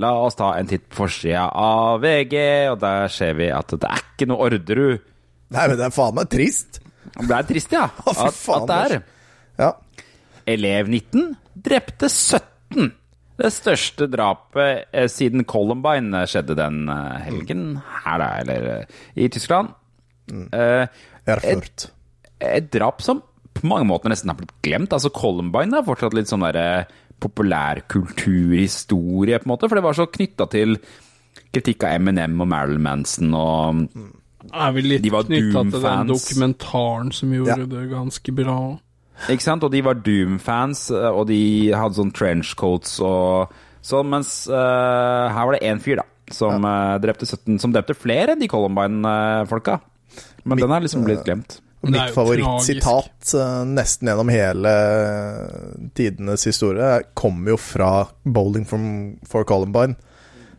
La 0.00 0.14
oss 0.24 0.32
ta 0.38 0.54
en 0.56 0.64
titt 0.70 0.86
på 0.88 0.96
forsida 1.02 1.42
av 1.52 2.00
VG, 2.00 2.32
og 2.70 2.78
der 2.80 3.12
ser 3.12 3.36
vi 3.36 3.50
at 3.52 3.68
det 3.76 3.84
er 3.90 4.00
ikke 4.00 4.24
noe 4.30 4.40
Orderud. 4.46 5.02
Nei, 5.52 5.66
men 5.68 5.76
det 5.76 5.84
er 5.90 5.98
faen 5.98 6.16
meg 6.16 6.32
trist. 6.32 6.80
Det 7.12 7.36
er 7.36 7.44
trist, 7.52 7.68
ja. 7.76 7.92
Å, 8.08 8.10
At, 8.24 8.32
at 8.56 8.64
det 8.70 8.76
er. 8.86 8.96
Ja. 9.60 9.68
Elev 10.48 10.88
19 10.88 11.36
drepte 11.68 12.08
17. 12.08 12.88
Det 13.36 13.52
største 13.52 14.08
drapet 14.08 14.88
eh, 14.96 15.12
siden 15.12 15.44
Columbine 15.44 16.24
eh, 16.24 16.28
skjedde 16.30 16.56
den 16.56 16.88
eh, 16.88 17.20
helgen 17.28 17.84
her, 17.84 18.16
da, 18.24 18.32
eller 18.40 18.88
i 19.12 19.28
Tyskland. 19.32 19.76
Eh, 20.30 20.86
Erfurt. 21.26 21.90
et 22.40 22.70
drap 22.72 23.02
som 23.02 23.22
på 23.52 23.66
mange 23.68 23.84
måter 23.86 24.08
nesten 24.12 24.30
har 24.30 24.36
blitt 24.38 24.54
glemt. 24.64 24.92
Altså 24.94 25.10
Columbine 25.12 25.76
er 25.78 25.84
fortsatt 25.86 26.14
litt 26.16 26.28
sånn 26.30 26.44
derre 26.46 26.86
populærkulturhistorie, 27.22 29.38
på 29.38 29.44
en 29.46 29.52
måte, 29.52 29.68
for 29.68 29.76
det 29.78 29.84
var 29.84 29.94
så 29.94 30.06
knytta 30.10 30.44
til 30.50 30.70
kritikk 31.52 31.84
av 31.86 31.90
Eminem 32.00 32.40
og 32.42 32.48
Marilyn 32.50 32.82
Manson 32.82 33.34
og 33.36 33.86
Er 34.52 34.72
vel 34.74 34.88
litt 34.90 35.02
De 35.04 35.10
knytta 35.12 35.62
til 35.70 35.82
den 35.84 36.08
dokumentaren 36.10 37.12
som 37.14 37.30
gjorde 37.30 37.60
Ja. 37.60 37.66
det 37.66 37.90
ganske 37.92 38.32
bra. 38.34 38.56
Ikke 39.30 39.42
sant? 39.44 39.62
Og 39.62 39.70
de 39.70 39.80
var 39.82 39.94
Doom-fans, 39.94 40.90
eh, 40.90 41.10
og 41.10 41.26
de 41.28 41.70
hadde 41.70 41.94
sånn 41.94 42.12
trenchcoats 42.12 43.00
og 43.00 43.48
sånn, 43.82 44.08
mens 44.10 44.48
uh, 44.48 45.28
her 45.30 45.44
var 45.46 45.52
det 45.52 45.62
én 45.62 45.80
fyr, 45.82 45.96
da, 45.96 46.02
som, 46.30 46.64
eh, 46.64 46.98
drepte 46.98 47.26
17, 47.26 47.58
som 47.60 47.72
drepte 47.72 47.94
flere 47.94 48.28
enn 48.32 48.40
de 48.40 48.48
Columbine-folka. 48.48 49.80
Men 50.44 50.58
den 50.58 50.72
er 50.74 50.80
liksom 50.84 51.04
blitt 51.06 51.24
glemt. 51.26 51.58
Og 51.82 51.88
er 51.90 51.96
mitt 51.96 52.14
favorittsitat 52.14 53.32
eh, 53.34 53.64
nesten 53.66 54.06
gjennom 54.10 54.28
hele 54.30 54.70
eh, 54.70 55.72
tidenes 55.98 56.44
historie 56.46 57.00
kommer 57.18 57.54
jo 57.54 57.58
fra 57.58 57.88
Bowling 58.22 58.64
from, 58.68 58.86
for 59.28 59.44
Columbine, 59.48 59.96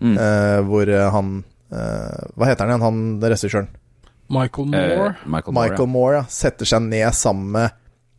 Mm. 0.04 0.18
eh, 0.20 0.60
hvor 0.68 0.90
eh, 0.92 1.06
han 1.14 1.28
eh, 1.72 2.24
Hva 2.36 2.48
heter 2.50 2.66
han 2.68 2.74
igjen, 2.74 2.82
han 2.84 3.22
regissøren? 3.32 3.70
Eh, 3.72 4.10
Michael 4.36 4.68
Moore. 4.68 5.14
Michael 5.24 5.54
Moore. 5.56 5.70
Michael 5.70 5.88
Moore 5.94 6.18
ja, 6.18 6.24
setter 6.28 6.68
seg 6.68 6.82
ned 6.90 7.14
sammen 7.16 7.54
med 7.54 7.70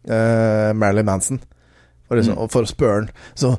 eh, 0.09 0.71
Marilyn 0.73 1.05
Manson 1.11 1.41
for, 2.15 2.21
liksom, 2.21 2.39
og 2.39 2.53
for 2.55 2.67
å 2.67 2.71
spørre 2.71 3.01
han 3.01 3.11
Så 3.39 3.51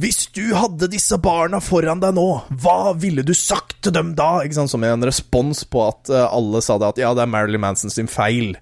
hvis 0.00 0.24
du 0.34 0.48
hadde 0.58 0.88
disse 0.90 1.14
barna 1.22 1.60
foran 1.62 2.00
deg 2.02 2.16
nå, 2.16 2.26
hva 2.64 2.94
ville 2.98 3.22
du 3.22 3.30
sagt 3.38 3.76
til 3.86 3.94
dem 3.94 4.14
da? 4.18 4.40
Ikke 4.42 4.56
sant? 4.56 4.72
Som 4.72 4.82
en 4.86 5.06
respons 5.06 5.62
på 5.70 5.84
at 5.86 6.10
eh, 6.10 6.24
alle 6.24 6.62
sa 6.66 6.80
det 6.82 6.88
at 6.94 6.98
ja, 7.04 7.12
det 7.14 7.22
er 7.22 7.30
Marilyn 7.30 7.62
Manson 7.62 7.92
sin 7.94 8.10
feil. 8.10 8.56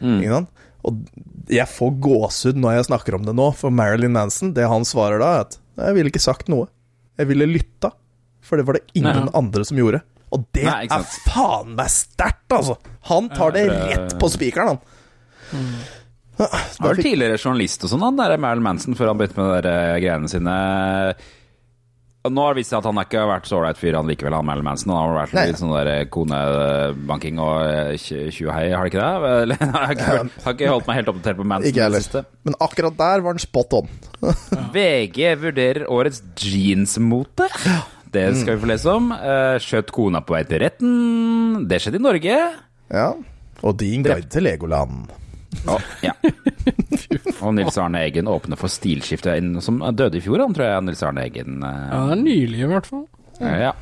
Mm. 0.00 0.16
Ikke 0.18 0.32
sant? 0.32 0.64
Og 0.82 0.98
jeg 1.52 1.70
får 1.70 1.94
gåsehud 2.02 2.58
når 2.58 2.80
jeg 2.80 2.88
snakker 2.90 3.14
om 3.14 3.28
det 3.28 3.36
nå, 3.38 3.52
for 3.54 3.74
Marilyn 3.74 4.16
Manson, 4.16 4.50
det 4.56 4.66
han 4.66 4.86
svarer 4.88 5.22
da, 5.22 5.30
er 5.36 5.46
at 5.46 5.58
jeg 5.86 5.96
ville 5.96 6.10
ikke 6.10 6.24
sagt 6.24 6.50
noe. 6.50 6.66
Jeg 7.20 7.30
ville 7.30 7.46
lytta, 7.46 7.92
for 8.42 8.58
det 8.58 8.66
var 8.66 8.80
det 8.80 8.98
ingen 8.98 9.28
Nei. 9.28 9.36
andre 9.38 9.64
som 9.68 9.78
gjorde. 9.78 10.02
Og 10.34 10.46
det 10.56 10.66
Nei, 10.66 10.86
er 10.90 11.06
faen 11.28 11.76
meg 11.78 11.94
sterkt, 11.94 12.48
altså! 12.56 12.78
Han 13.12 13.30
tar 13.30 13.54
det 13.54 13.68
rett 13.70 14.16
på 14.18 14.30
spikeren, 14.32 14.74
han. 14.74 15.68
Han 16.38 16.86
var 16.88 16.96
tidligere 16.98 17.36
journalist 17.38 17.84
og 17.84 17.90
sånn, 17.92 18.02
han 18.06 18.16
der 18.18 18.36
Marilyn 18.40 18.64
Manson, 18.70 18.94
før 18.98 19.12
han 19.12 19.18
begynte 19.20 19.38
med 19.42 19.64
de 19.66 19.72
eh, 19.72 19.98
greiene 20.02 20.30
sine. 20.32 20.54
Nå 22.22 22.38
har 22.44 22.54
det 22.54 22.60
vist 22.62 22.70
seg 22.70 22.78
at 22.78 22.86
han 22.86 22.98
ikke 23.02 23.18
har 23.18 23.26
vært 23.32 23.48
så 23.50 23.56
ålreit 23.58 23.78
fyr, 23.80 23.96
han 23.98 24.06
likevel, 24.06 24.34
han 24.38 24.46
Marilyn 24.46 24.66
Manson. 24.68 24.92
Han 24.94 25.08
har 25.10 25.16
vært 25.24 25.32
litt 25.50 25.58
sånn 25.58 25.72
der 25.74 25.88
eh, 25.90 26.04
konebanking 26.14 27.40
og 27.42 27.96
tjuhei, 27.98 28.68
tj- 28.70 28.76
har 28.78 28.86
det 28.86 28.92
ikke 28.92 29.02
det? 29.02 29.32
Eller, 29.42 29.58
jeg 29.64 29.72
har 29.74 29.94
ikke, 29.96 30.18
har 30.46 30.54
ikke 30.56 30.70
holdt 30.70 30.86
meg 30.90 31.00
helt 31.00 31.10
oppdatert 31.12 31.40
på 31.40 31.46
Manson. 31.52 31.70
Ikke 31.72 31.82
heller. 31.88 32.28
Men 32.46 32.58
akkurat 32.68 32.98
der 33.02 33.24
var 33.26 33.34
han 33.34 33.42
spot 33.42 33.74
on. 33.80 33.90
VG 34.76 35.32
vurderer 35.42 35.88
årets 35.90 36.22
jeansmote. 36.38 37.48
Det 38.12 38.26
skal 38.38 38.54
vi 38.54 38.62
få 38.66 38.70
lese 38.70 38.92
om. 38.92 39.10
Eh, 39.16 39.56
Skjøt 39.64 39.90
kona 39.96 40.20
på 40.22 40.34
vei 40.36 40.44
til 40.46 40.62
retten. 40.62 41.66
Det 41.70 41.80
skjedde 41.82 41.98
i 41.98 42.06
Norge. 42.06 42.38
Ja. 42.92 43.08
Og 43.66 43.76
din 43.80 44.02
guide 44.06 44.30
til 44.30 44.46
Legoland. 44.46 45.10
Å, 45.68 45.76
ja. 46.02 46.12
Og 47.44 47.52
Nils 47.56 47.76
Arne 47.80 48.00
Eggen 48.06 48.28
åpner 48.30 48.58
for 48.60 48.72
stilskifte, 48.72 49.34
som 49.64 49.80
døde 49.94 50.18
i 50.18 50.24
fjor, 50.24 50.40
han 50.44 50.54
tror 50.56 50.68
jeg. 50.68 50.84
Nils 50.88 51.02
Arne 51.06 51.24
Eggen. 51.28 51.58
eh, 51.66 51.86
Ja, 51.92 52.02
det 52.08 52.16
er 52.18 52.22
nylig, 52.22 52.60
i 52.64 52.70
hvert 52.72 52.88
fall. 52.88 53.06
Ja. 53.42 53.72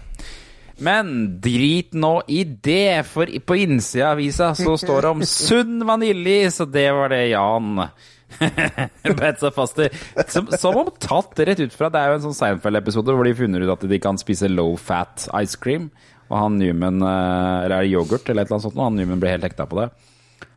Men 0.80 1.10
drit 1.44 1.92
nå 1.92 2.14
i 2.32 2.42
det, 2.44 3.04
for 3.06 3.28
på 3.28 3.56
innsida 3.60 4.10
av 4.10 4.16
avisa 4.18 4.54
så 4.56 4.78
står 4.80 5.02
det 5.04 5.10
om 5.14 5.24
sunn 5.28 5.82
vaniljeis, 5.86 6.56
og 6.64 6.70
det 6.72 6.86
var 6.96 7.12
det 7.12 7.24
Jan 7.34 7.82
beit 9.20 9.40
seg 9.42 9.52
fast 9.56 9.80
i. 9.84 9.88
Som, 10.30 10.48
som 10.56 10.78
om 10.80 10.88
tatt 11.02 11.38
rett 11.44 11.60
ut 11.60 11.74
fra 11.74 11.88
Det 11.92 11.98
er 12.00 12.12
jo 12.12 12.18
en 12.20 12.24
sånn 12.28 12.36
Seinfeld-episode 12.38 13.12
hvor 13.16 13.26
de 13.26 13.34
funner 13.36 13.64
ut 13.66 13.72
at 13.74 13.84
de 13.90 13.98
kan 14.02 14.18
spise 14.20 14.48
low 14.48 14.76
fat 14.80 15.26
ice 15.42 15.58
cream. 15.60 15.90
Og 16.30 16.36
han 16.38 16.56
Newman 16.60 17.02
eh, 17.02 17.64
Eller 17.66 17.74
er 17.80 17.84
det 17.84 17.90
yoghurt 17.92 18.28
eller 18.30 18.44
et 18.44 18.48
eller 18.48 18.56
annet 18.60 18.66
sånt? 18.68 18.78
Og 18.78 18.84
han 18.86 18.96
Newman 19.00 19.20
blir 19.22 19.34
helt 19.34 19.46
hekta 19.48 19.66
på 19.68 19.80
det. 19.82 19.88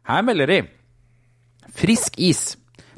Her 0.07 0.21
melder 0.27 0.51
de 0.53 0.61
Frisk 1.73 2.19
is. 2.21 2.53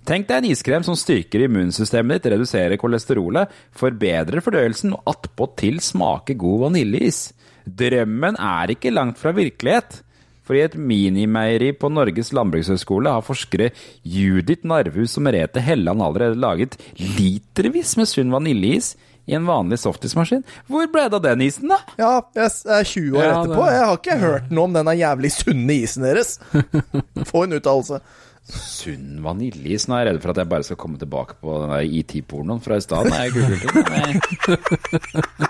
Tenk 0.05 0.27
deg 0.29 0.43
en 0.43 0.51
iskrem 0.51 0.83
som 0.85 0.97
styrker 0.99 1.47
immunsystemet 1.47 2.19
ditt, 2.19 2.31
reduserer 2.35 2.77
kolesterolet, 2.77 3.49
forbedrer 3.73 4.43
fordøyelsen 4.45 4.93
og 4.93 5.07
attpåtil 5.15 5.79
smaker 5.81 6.37
god 6.37 6.67
vaniljeis. 6.67 7.31
Drømmen 7.65 8.37
er 8.37 8.75
ikke 8.75 8.93
langt 8.93 9.17
fra 9.21 9.33
virkelighet. 9.33 10.03
For 10.45 10.53
i 10.53 10.61
et 10.61 10.75
minimeieri 10.77 11.71
på 11.73 11.89
Norges 11.89 12.29
landbrukshøgskole 12.37 13.09
har 13.15 13.25
forskere 13.25 13.71
Judith 14.05 14.67
Narvhus 14.69 15.15
og 15.17 15.25
Merete 15.25 15.63
Helland 15.65 16.03
allerede 16.05 16.37
laget 16.37 16.77
litervis 17.01 17.95
med 17.97 18.11
sunn 18.11 18.29
vaniljeis 18.29 18.91
i 19.25 19.33
en 19.33 19.47
vanlig 19.49 19.79
softismaskin. 19.81 20.43
Hvor 20.69 20.85
ble 20.93 21.07
det 21.09 21.17
av 21.17 21.23
den 21.25 21.41
isen, 21.47 21.71
da? 21.73 21.79
Ja, 21.97 22.11
jeg 22.37 22.45
er 22.45 22.85
20 22.85 23.17
år 23.17 23.25
Ja, 23.25 23.31
etterpå. 23.39 23.65
Jeg 23.73 23.87
har 23.87 23.97
ikke 23.97 24.19
hørt 24.21 24.53
noe 24.53 24.69
om 24.69 24.77
denne 24.77 24.93
jævlig 24.99 25.33
sunne 25.33 25.79
isen 25.79 26.05
deres. 26.05 26.35
Få 27.31 27.47
en 27.47 27.57
uttalelse. 27.57 28.03
Sunn 28.45 29.23
vaniljeis? 29.25 29.87
Nå 29.89 29.95
er 29.97 30.03
jeg 30.03 30.09
redd 30.11 30.21
for 30.21 30.29
at 30.35 30.39
jeg 30.43 30.49
bare 30.51 30.65
skal 30.67 30.77
komme 30.81 30.97
tilbake 31.01 31.33
på 31.41 31.49
den 31.63 31.71
der 31.73 31.83
ET-pornoen 31.99 32.61
fra 32.61 32.77
i 32.77 32.83
stad. 32.85 33.03
jeg 33.09 33.33
googlet. 33.33 33.65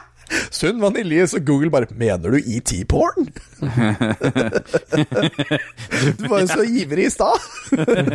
Sunn 0.55 0.79
vaniljeis, 0.81 1.35
og 1.37 1.43
Google 1.45 1.69
bare 1.69 1.85
Mener 1.99 2.29
du 2.33 2.37
ET-porn? 2.39 3.27
du 6.17 6.23
var 6.31 6.39
jo 6.41 6.47
så 6.49 6.63
ivrig 6.65 7.05
i 7.09 7.11
stad. 7.13 7.37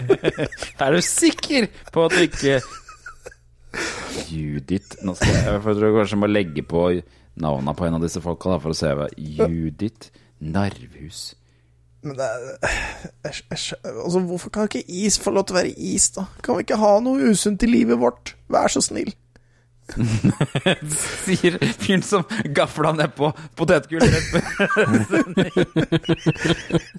Er 0.82 0.90
du 0.96 1.00
sikker 1.04 1.68
på 1.92 2.04
at 2.08 2.12
du 2.16 2.20
ikke 2.24 2.54
Judith 4.30 4.96
Nå 5.06 5.14
skal 5.14 5.30
jeg, 5.30 5.44
jeg 5.44 5.60
tror 5.62 5.84
jeg 5.86 5.94
kanskje 6.00 6.18
må 6.18 6.26
legge 6.30 6.62
på 6.66 6.80
navnene 7.40 7.74
på 7.78 7.84
en 7.86 7.94
av 8.00 8.02
disse 8.02 8.20
folka 8.24 8.58
for 8.58 8.70
å 8.72 8.74
se 8.76 8.90
hva 8.96 9.06
Judith 9.14 10.10
Narvhus 10.40 11.34
Men 12.02 12.16
det 12.16 12.26
er 12.26 12.44
jeg, 13.24 13.42
jeg, 13.50 13.80
altså, 13.84 14.20
Hvorfor 14.24 14.52
kan 14.54 14.68
ikke 14.70 14.84
is 14.88 15.18
få 15.20 15.34
lov 15.36 15.48
til 15.48 15.56
å 15.56 15.60
være 15.60 15.74
is, 15.76 16.10
da? 16.16 16.28
Kan 16.44 16.56
vi 16.56 16.64
ikke 16.64 16.80
ha 16.80 16.94
noe 17.04 17.32
usunt 17.32 17.64
i 17.66 17.68
livet 17.68 18.00
vårt? 18.00 18.34
Vær 18.52 18.72
så 18.72 18.82
snill. 18.84 19.12
Sier 21.24 21.56
fyren 21.80 22.02
som 22.06 22.22
gafla 22.54 22.92
nedpå 22.94 23.30
potetgull 23.58 24.04
rett 24.04 24.28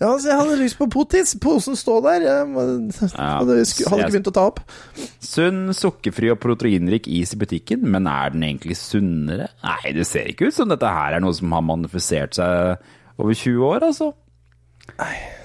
Ja, 0.01 0.09
altså, 0.09 0.27
jeg 0.27 0.37
hadde 0.41 0.57
lyst 0.59 0.79
på 0.79 0.87
potis. 0.91 1.33
Posen 1.41 1.77
står 1.79 2.01
der. 2.07 2.25
Jeg 2.27 2.49
hadde, 2.57 2.99
hadde 3.15 3.59
ikke 3.63 4.09
begynt 4.11 4.31
å 4.31 4.35
ta 4.35 4.47
opp. 4.51 4.59
Sunn, 5.23 5.71
sukkerfri 5.77 6.31
og 6.33 6.41
proteinrik 6.43 7.07
is 7.11 7.35
i 7.35 7.39
butikken, 7.41 7.85
men 7.93 8.09
er 8.11 8.33
den 8.35 8.43
egentlig 8.49 8.77
sunnere? 8.79 9.51
Nei, 9.63 9.95
det 9.95 10.07
ser 10.09 10.31
ikke 10.31 10.49
ut 10.49 10.57
som 10.57 10.71
dette 10.71 10.89
her 10.91 11.17
er 11.17 11.23
noe 11.23 11.35
som 11.37 11.53
har 11.55 11.63
manifisert 11.65 12.37
seg 12.37 12.51
over 13.21 13.33
20 13.37 13.69
år, 13.69 13.87
altså. 13.91 14.11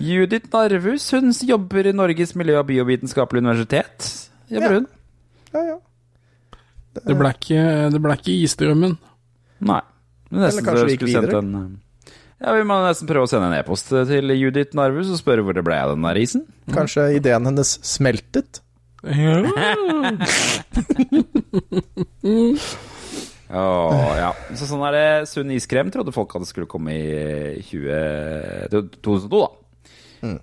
Judith 0.03 0.49
Narvus 0.53 1.05
hun 1.15 1.27
jobber 1.49 1.87
i 1.89 1.93
Norges 1.97 2.35
miljø- 2.37 2.59
og 2.61 2.67
biovitenskapelige 2.69 3.43
universitet. 3.45 3.97
Jobber 4.51 4.71
Ja. 4.71 4.75
hun? 4.81 4.87
Ja, 5.55 5.61
ja. 5.71 5.77
Det 7.07 7.17
ble 7.19 7.29
ikke, 7.35 7.61
det 7.93 8.01
ble 8.03 8.13
ikke 8.17 8.35
isdrømmen. 8.45 8.95
Nei. 9.61 9.81
Men 10.31 10.41
nesten 10.43 10.59
Eller 10.59 10.67
kanskje 10.67 10.87
vi 10.87 10.93
gikk 10.97 11.07
videre? 11.07 11.39
En, 11.39 11.55
eh, 11.55 11.69
ja, 12.41 12.53
Vi 12.53 12.63
må 12.65 12.75
nesten 12.87 13.07
prøve 13.09 13.23
å 13.25 13.29
sende 13.31 13.47
en 13.53 13.59
e-post 13.61 13.89
til 13.89 14.31
Judith 14.37 14.75
Narvus 14.75 15.11
og 15.13 15.19
spørre 15.21 15.43
hvor 15.45 15.55
det 15.55 15.65
ble 15.65 15.75
av 15.77 15.91
den 15.95 16.03
der 16.03 16.15
isen. 16.21 16.43
Kanskje 16.73 17.15
ideen 17.17 17.45
hennes 17.47 17.79
smeltet? 17.83 18.61
Ja. 19.05 19.43
Åh, 23.51 24.17
ja. 24.19 24.31
Så 24.59 24.67
sånn 24.67 24.83
er 24.89 24.93
det. 24.97 25.29
Sunn 25.31 25.51
iskrem 25.55 25.91
trodde 25.95 26.13
folk 26.15 26.35
at 26.35 26.43
det 26.43 26.49
skulle 26.51 26.67
komme 26.71 26.91
i 26.97 27.61
20, 27.69 28.69
2002, 28.73 29.43
da. 29.45 29.51
Mm. 30.27 30.39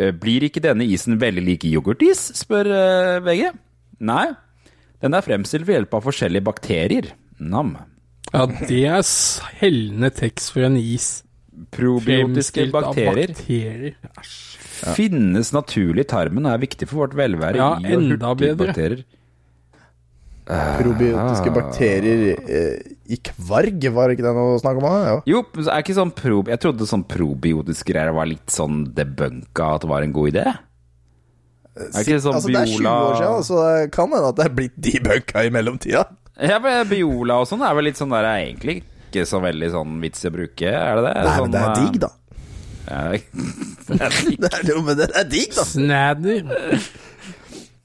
Eh, 0.00 0.10
blir 0.20 0.46
ikke 0.48 0.62
denne 0.64 0.84
isen 0.88 1.18
veldig 1.20 1.44
lik 1.46 1.66
yoghurtis, 1.68 2.24
spør 2.36 2.70
eh, 2.72 3.20
VG. 3.24 3.52
Nei. 4.06 4.24
Den 5.04 5.14
er 5.14 5.24
fremstilt 5.24 5.66
ved 5.68 5.78
hjelp 5.80 5.94
av 5.98 6.04
forskjellige 6.08 6.44
bakterier. 6.48 7.12
Nam. 7.38 7.74
ja, 8.32 8.46
det 8.48 8.82
er 8.88 9.02
s- 9.04 9.40
hellende 9.60 10.08
tekst 10.16 10.50
for 10.54 10.64
en 10.66 10.76
is. 10.80 11.22
Probiotiske 11.72 12.66
Fremstilt 12.66 12.74
av 12.74 12.82
bakterier 12.94 13.94
Ja. 13.96 14.92
finnes 14.92 15.52
naturlig 15.56 16.02
i 16.04 16.08
tarmen 16.10 16.44
og 16.46 16.52
er 16.52 16.58
viktig 16.66 16.88
for 16.88 17.06
vårt 17.06 17.14
velvære 17.16 17.56
Ja, 17.56 17.68
i 17.80 17.94
og 17.94 18.02
enda 18.02 18.34
bedre. 18.34 18.56
hurtigbakterier. 18.56 19.04
Probiotiske 20.46 21.50
bakterier 21.50 22.36
eh, 22.46 22.92
i 23.10 23.18
kvarg, 23.18 23.88
var 23.94 24.12
ikke 24.14 24.22
det 24.26 24.34
noe 24.36 24.60
snakk 24.62 24.78
om? 24.78 24.86
da? 24.86 24.98
Ja. 25.08 25.16
Jo, 25.32 25.42
så 25.58 25.72
er 25.74 25.82
ikke 25.82 25.96
sånn 25.98 26.14
pro... 26.14 26.42
Jeg 26.46 26.62
trodde 26.62 26.86
sånn 26.86 27.06
probiotiske 27.10 27.90
greier 27.90 28.14
var 28.14 28.30
litt 28.30 28.54
sånn 28.54 28.84
debunka 28.94 29.72
at 29.74 29.86
det 29.86 29.90
var 29.90 30.06
en 30.06 30.14
god 30.14 30.32
idé. 30.34 30.46
Er 31.76 32.02
ikke 32.02 32.14
det 32.14 32.22
sånn 32.24 32.38
altså, 32.38 32.52
det 32.54 32.62
er 32.62 32.74
20 32.76 32.90
år 32.90 33.16
siden, 33.20 33.48
så 33.48 33.62
det 33.64 33.88
kan 33.96 34.12
hende 34.14 34.30
at 34.30 34.38
det 34.38 34.46
er 34.46 34.54
blitt 34.60 34.76
debunka 34.86 35.42
i 35.44 35.50
mellomtida. 35.54 36.06
Ja, 36.36 36.60
men 36.62 36.86
Biola 36.88 37.40
og 37.42 37.50
sånn 37.50 37.64
er 37.66 37.74
vel 37.76 37.90
litt 37.90 37.98
sånn 37.98 38.14
der 38.14 38.28
er 38.28 38.44
egentlig 38.44 38.82
ikke 39.16 39.26
så 39.28 39.40
veldig 39.42 39.72
sånn 39.72 39.98
vits 40.02 40.24
i 40.24 40.30
å 40.30 40.34
bruke, 40.34 40.70
er 40.70 40.98
det 40.98 41.04
det? 41.08 41.16
Nei, 41.26 41.34
sånn, 41.38 41.50
men 41.50 41.56
det 41.56 41.64
er 41.64 41.76
digg, 41.80 41.98
da. 42.04 42.12
Ja, 42.86 43.02
det 43.02 43.18
er 44.06 44.16
digg. 44.22 44.38
Det 44.44 44.50
er, 44.52 44.64
noe 44.70 44.84
med 44.86 45.00
det, 45.00 45.10
det 45.10 45.20
er 45.22 45.30
digg, 45.30 45.56
da. 45.56 45.66
Snadder. 45.66 46.86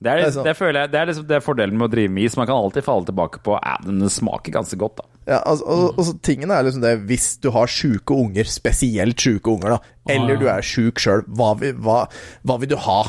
Det 0.02 0.10
er, 0.10 0.18
Det 0.18 0.26
er 0.26 0.32
sånn. 0.34 0.45
det 0.49 0.53
føler 0.57 0.80
jeg, 0.82 0.90
det 0.91 0.98
er 0.99 1.06
liksom 1.11 1.26
det 1.30 1.36
er 1.38 1.44
fordelen 1.45 1.78
med 1.78 1.86
å 1.86 1.91
drive 1.94 2.10
med 2.10 2.23
is. 2.26 2.36
Man 2.40 2.48
kan 2.49 2.57
alltid 2.57 2.84
falle 2.88 3.06
tilbake 3.06 3.41
på 3.45 3.53
Ja, 3.61 3.76
den 3.86 4.02
smaker 4.10 4.56
ganske 4.56 4.78
godt, 4.82 4.95
da. 4.98 5.06
Ja, 5.30 5.40
altså, 5.45 5.65
og, 5.69 5.99
og 6.02 6.22
tingene 6.26 6.56
er 6.57 6.65
liksom 6.65 6.82
det 6.82 6.95
Hvis 7.06 7.28
du 7.44 7.52
har 7.53 7.69
sjuke 7.69 8.15
unger, 8.18 8.48
spesielt 8.49 9.22
sjuke 9.22 9.53
unger, 9.53 9.76
da, 9.76 9.94
eller 10.15 10.40
du 10.41 10.48
er 10.49 10.65
sjuk 10.65 10.98
sjøl, 11.03 11.22
hva, 11.30 11.52
hva, 11.78 11.99
hva 12.41 12.57
vil 12.64 12.72
du 12.73 12.78
ha? 12.88 13.03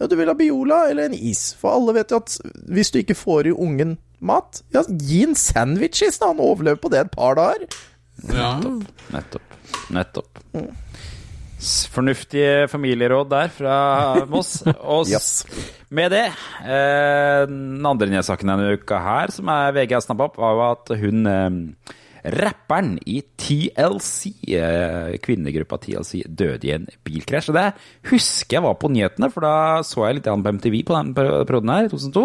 Ja, 0.00 0.08
du 0.10 0.16
vil 0.18 0.28
ha 0.28 0.34
Biola 0.36 0.80
eller 0.90 1.06
en 1.08 1.14
is. 1.14 1.52
For 1.56 1.72
alle 1.78 1.94
vet 1.96 2.10
jo 2.12 2.18
at 2.18 2.34
hvis 2.74 2.90
du 2.92 2.98
ikke 3.00 3.14
får 3.16 3.46
i 3.48 3.54
ungen 3.54 3.94
mat, 4.20 4.64
ja, 4.74 4.82
gi 4.90 5.22
en 5.28 5.36
sandwich 5.38 6.02
i 6.02 6.10
stedet. 6.10 6.34
Han 6.34 6.42
overlever 6.42 6.82
på 6.82 6.90
det 6.92 7.04
et 7.06 7.14
par 7.14 7.38
dager. 7.38 7.64
Ja. 8.34 8.50
Nettopp. 9.14 9.56
Nettopp. 9.94 10.42
S- 10.58 11.15
Fornuftige 11.58 12.66
familieråd 12.68 13.30
der 13.32 13.52
fra 13.52 13.76
Moss. 14.28 14.58
Og 14.76 15.08
Yes. 15.12 15.46
med 15.88 16.12
det 16.12 16.26
eh, 16.28 17.44
Den 17.48 17.86
andre 17.86 18.10
nyhetssaken 18.10 18.50
denne 18.52 18.74
uka 18.76 18.98
her, 19.00 19.32
som 19.32 19.48
er 19.48 19.72
VG 19.76 19.94
har 19.96 20.04
snappa 20.04 20.28
opp, 20.28 20.36
var 20.42 20.52
jo 20.52 20.64
at 20.66 20.92
hun 21.00 21.30
eh, 21.30 21.94
Rapperen 22.26 22.96
i 23.06 23.20
TLC, 23.38 24.32
eh, 24.58 25.14
kvinnegruppa 25.22 25.78
TLC, 25.78 26.24
døde 26.26 26.66
i 26.66 26.72
en 26.74 26.88
bilkrasj. 27.06 27.52
Og 27.52 27.56
det 27.56 27.66
husker 28.10 28.58
jeg 28.58 28.64
var 28.66 28.74
på 28.82 28.90
nyhetene, 28.90 29.30
for 29.30 29.46
da 29.46 29.54
så 29.86 30.08
jeg 30.08 30.18
litt 30.18 30.26
på 30.26 30.54
MTV 30.58 30.80
på 30.88 30.96
den 30.96 31.12
perioden 31.14 31.70
her, 31.70 31.86
i 31.86 31.92
2002. 31.92 32.24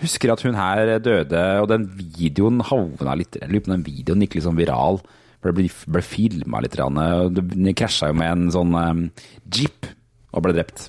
Husker 0.00 0.32
at 0.32 0.44
hun 0.46 0.56
her 0.56 0.94
døde, 1.04 1.44
og 1.60 1.68
den 1.68 1.84
videoen 1.92 2.62
havna 2.64 3.18
litt 3.20 3.36
Jeg 3.36 3.50
lurer 3.50 3.66
på 3.66 3.72
om 3.72 3.76
den 3.76 3.86
videoen 3.90 4.24
gikk 4.24 4.38
litt 4.38 4.46
sånn 4.48 4.58
viral. 4.58 5.02
For 5.38 5.52
det 5.52 5.56
ble, 5.60 5.68
ble 5.94 6.02
filma 6.02 6.60
litt, 6.64 6.74
det 6.74 7.74
krasja 7.78 8.10
jo 8.10 8.16
med 8.18 8.32
en 8.32 8.48
sånn 8.54 8.72
um, 8.74 9.02
jeep 9.54 9.86
og 10.34 10.42
ble 10.44 10.56
drept. 10.56 10.88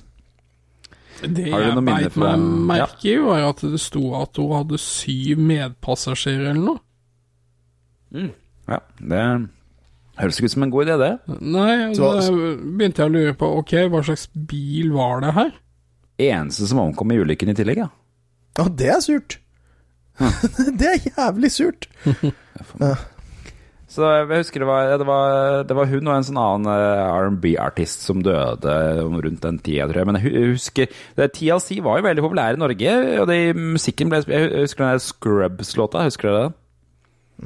Det 1.20 1.46
jeg 1.52 1.84
beit 1.84 2.16
meg 2.18 2.44
merke 2.70 3.10
i, 3.12 3.16
var 3.20 3.44
at 3.50 3.62
det 3.62 3.80
sto 3.82 4.02
at 4.18 4.38
hun 4.40 4.54
hadde 4.56 4.78
syv 4.80 5.40
medpassasjerer 5.50 6.50
eller 6.54 6.62
noe. 6.64 8.30
Ja, 8.70 8.80
det 8.98 9.24
høres 10.20 10.38
ikke 10.40 10.50
ut 10.50 10.54
som 10.56 10.64
en 10.66 10.72
god 10.72 10.88
idé, 10.88 10.96
det. 11.00 11.12
Nei, 11.40 11.94
Så- 11.94 12.08
da 12.16 12.30
begynte 12.30 13.04
jeg 13.04 13.10
å 13.10 13.14
lure 13.14 13.34
på 13.38 13.52
ok, 13.60 13.74
hva 13.92 14.02
slags 14.04 14.26
bil 14.34 14.90
var 14.96 15.20
det 15.20 15.34
her? 15.36 15.52
Eneste 16.20 16.66
som 16.68 16.78
omkom 16.82 17.12
i 17.12 17.20
ulykken 17.20 17.52
i 17.52 17.54
tillegg, 17.54 17.84
ja. 17.84 17.88
Ja, 18.58 18.64
det 18.68 18.88
er 18.96 19.00
surt. 19.00 19.38
det 20.80 20.88
er 20.90 20.98
jævlig 21.14 21.50
surt. 21.54 21.86
Så 23.90 24.06
jeg 24.06 24.28
husker 24.30 24.62
det 24.62 24.68
var, 24.68 24.92
det 25.00 25.06
var, 25.08 25.64
det 25.66 25.74
var 25.74 25.88
hun 25.90 26.06
og 26.06 26.14
en 26.14 26.26
sånn 26.28 26.38
annen 26.38 26.70
eh, 26.70 27.00
R&B-artist 27.10 28.04
som 28.06 28.20
døde 28.22 28.74
rundt 29.02 29.42
den 29.42 29.58
tida, 29.58 29.88
tror 29.90 30.02
jeg. 30.02 30.08
Men 30.12 30.20
jeg 30.20 30.44
husker 30.52 30.92
det, 31.18 31.32
TLC 31.34 31.80
var 31.82 31.98
jo 31.98 32.06
veldig 32.06 32.24
populær 32.24 32.54
i 32.54 32.62
Norge, 32.62 32.94
og 33.18 33.26
det, 33.30 33.40
musikken 33.58 34.12
ble 34.12 34.22
Jeg 34.30 34.52
husker 34.62 34.84
den 34.84 34.94
der 34.94 35.04
Scrubs-låta, 35.08 36.06
husker 36.06 36.30
dere 36.30 36.44
det? 36.44 36.56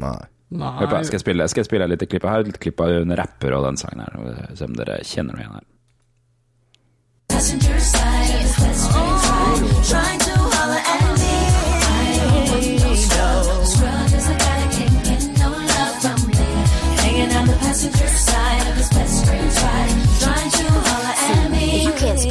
Nei. 0.05 0.21
Nei, 0.55 0.87
på, 0.87 0.99
Skal 1.09 1.17
jeg 1.17 1.25
spille, 1.25 1.47
skal 1.51 1.65
jeg 1.65 1.71
spille 1.71 1.87
litt 1.91 2.05
klipp 2.13 2.27
her? 2.29 2.45
Litt 2.45 2.53
lite 2.53 2.63
klipp 2.63 2.83
av 2.85 2.93
en 2.93 3.17
rapper 3.19 3.57
og 3.57 3.65
den 3.71 3.81
sangen 3.81 4.05
her, 4.05 4.53
se 4.55 4.69
om 4.69 4.77
dere 4.77 5.01
kjenner 5.01 5.35
noe 5.35 5.43
igjen 5.43 5.57
her. 5.57 5.71
Passenger 7.33 7.81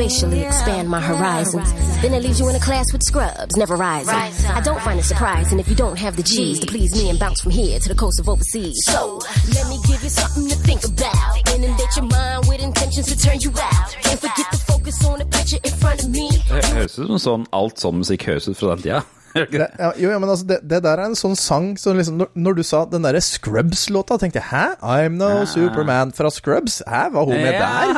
spatially 0.03 0.43
expand 0.43 0.89
my 0.89 0.99
horizons, 0.99 1.71
then 2.01 2.13
it 2.13 2.21
leaves 2.21 2.39
you 2.39 2.49
in 2.49 2.55
a 2.55 2.59
class 2.59 2.91
with 2.91 3.01
scrubs, 3.03 3.55
never 3.55 3.75
rising. 3.75 4.13
I 4.49 4.59
don't 4.61 4.81
find 4.81 4.99
it 4.99 5.03
surprising 5.03 5.59
if 5.59 5.69
you 5.69 5.75
don't 5.75 5.97
have 5.97 6.17
the 6.17 6.23
G's 6.23 6.59
to 6.59 6.67
please 6.67 6.93
me 6.93 7.09
and 7.09 7.17
bounce 7.17 7.39
from 7.41 7.51
here 7.51 7.79
to 7.79 7.89
the 7.89 7.95
coast 7.95 8.19
of 8.19 8.27
overseas. 8.27 8.77
So, 8.83 9.21
let 9.55 9.67
me 9.69 9.77
give 9.87 10.03
you 10.03 10.09
something 10.09 10.49
to 10.49 10.55
think 10.55 10.83
about. 10.83 11.55
Inundate 11.55 11.95
your 11.95 12.05
mind 12.05 12.47
with 12.49 12.61
intentions 12.61 13.07
to 13.07 13.17
turn 13.17 13.39
you 13.39 13.51
out. 13.51 13.95
Can't 14.01 14.19
forget 14.19 14.51
to 14.51 14.57
focus 14.57 15.05
on 15.05 15.19
the 15.19 15.25
picture 15.25 15.59
in 15.63 15.71
front 15.71 16.03
of 16.03 16.09
me. 16.09 16.29
Det 16.51 16.65
høres 16.75 16.99
ut 16.99 17.07
som 17.07 17.19
sånn, 17.19 17.47
alt 17.55 17.79
sånn 17.79 18.01
musikk 18.03 18.27
høres 18.27 18.49
ut 18.51 18.59
fra 18.59 18.75
den 18.75 18.83
tida. 18.83 19.03
Det, 19.33 19.47
ja, 19.79 19.87
jo, 19.97 20.11
ja, 20.11 20.19
men 20.21 20.29
altså, 20.29 20.45
det, 20.45 20.59
det 20.69 20.79
der 20.85 20.99
er 21.01 21.07
en 21.09 21.15
sånn 21.17 21.33
sang 21.39 21.71
som 21.81 21.97
liksom 21.97 22.19
Når, 22.21 22.27
når 22.37 22.57
du 22.59 22.61
sa 22.67 22.83
den 22.85 23.01
derre 23.07 23.21
Scrubs-låta, 23.23 24.19
tenkte 24.21 24.37
jeg 24.41 24.45
hæ? 24.51 24.63
I'm 24.85 25.15
no 25.17 25.31
Superman 25.49 26.11
fra 26.13 26.29
Scrubs? 26.33 26.81
Hæ, 26.85 27.07
var 27.15 27.25
hun 27.25 27.39
med 27.41 27.55
Ja, 27.55 27.63
der? 27.63 27.95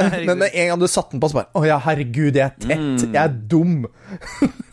Men, 0.00 0.24
men 0.30 0.42
med 0.46 0.56
en 0.56 0.70
gang 0.72 0.80
du 0.80 0.86
satte 0.88 1.12
den 1.16 1.20
på, 1.20 1.28
så 1.32 1.40
bare 1.42 1.52
Å 1.60 1.66
ja, 1.68 1.76
herregud, 1.84 2.38
jeg 2.40 2.46
er 2.46 2.56
tett. 2.64 3.04
Jeg 3.10 3.20
er 3.20 3.36
dum. 3.52 3.82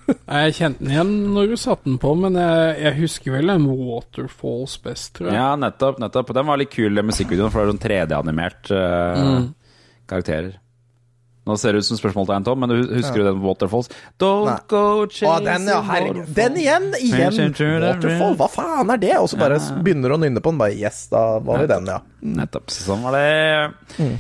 Jeg 0.08 0.54
kjente 0.56 0.80
den 0.86 0.94
igjen 0.94 1.10
når 1.36 1.50
du 1.52 1.58
satte 1.60 1.84
den 1.90 1.98
på, 2.00 2.14
men 2.16 2.38
jeg, 2.40 2.76
jeg 2.80 2.96
husker 3.02 3.34
vel 3.36 3.52
en 3.52 3.66
Waterfalls 3.68 4.78
best, 4.86 5.10
tror 5.18 5.28
jeg. 5.28 5.36
Ja, 5.36 5.50
nettopp. 5.60 5.98
nettopp. 6.00 6.32
Den 6.38 6.48
var 6.48 6.62
litt 6.62 6.72
kul, 6.72 6.94
den 6.96 7.10
musikkvideoen, 7.10 7.52
for 7.52 7.60
det 7.60 7.66
er 7.68 7.74
sånn 7.74 7.82
3D-animert 7.84 8.72
eh, 8.72 9.34
karakterer. 10.08 10.54
Nå 11.48 11.58
ser 11.60 11.76
det 11.76 11.84
ut 11.84 11.88
som 11.88 12.00
spørsmålstegn, 12.00 12.46
Tom, 12.48 12.62
men 12.64 12.76
husker 12.76 13.00
husker 13.00 13.24
du 13.24 13.28
den 13.30 13.42
Waterfalls? 13.44 13.92
Don't 14.20 14.50
Nei. 14.52 14.60
go 14.70 14.84
chasing 15.08 15.32
Å, 15.32 15.38
den, 15.46 15.68
ja, 15.72 15.82
herregud. 15.88 16.32
Den 16.38 16.62
igjen! 16.62 16.90
Igjen! 17.00 17.54
Waterfall, 17.88 18.40
hva 18.40 18.50
faen 18.52 18.96
er 18.96 19.04
det? 19.04 19.14
Og 19.22 19.30
så 19.32 19.40
bare 19.40 19.60
begynner 19.84 20.12
du 20.12 20.18
å 20.18 20.24
nynne 20.26 20.44
på 20.44 20.54
den. 20.54 20.62
Bare 20.62 20.76
yes, 20.76 21.06
da 21.14 21.28
var 21.44 21.64
vi 21.64 21.70
den, 21.72 21.88
ja. 21.90 22.02
Nettopp. 22.38 22.74
Sånn 22.74 23.06
var 23.08 23.16
det. 23.16 23.30
Mm. 24.02 24.18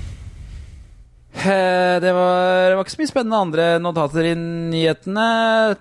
Det 1.38 2.14
var, 2.14 2.70
det 2.70 2.76
var 2.76 2.82
ikke 2.82 2.96
så 2.96 3.02
mye 3.02 3.10
spennende 3.12 3.40
andre 3.46 3.66
notater 3.82 4.26
i 4.32 4.34
nyhetene. 4.38 5.26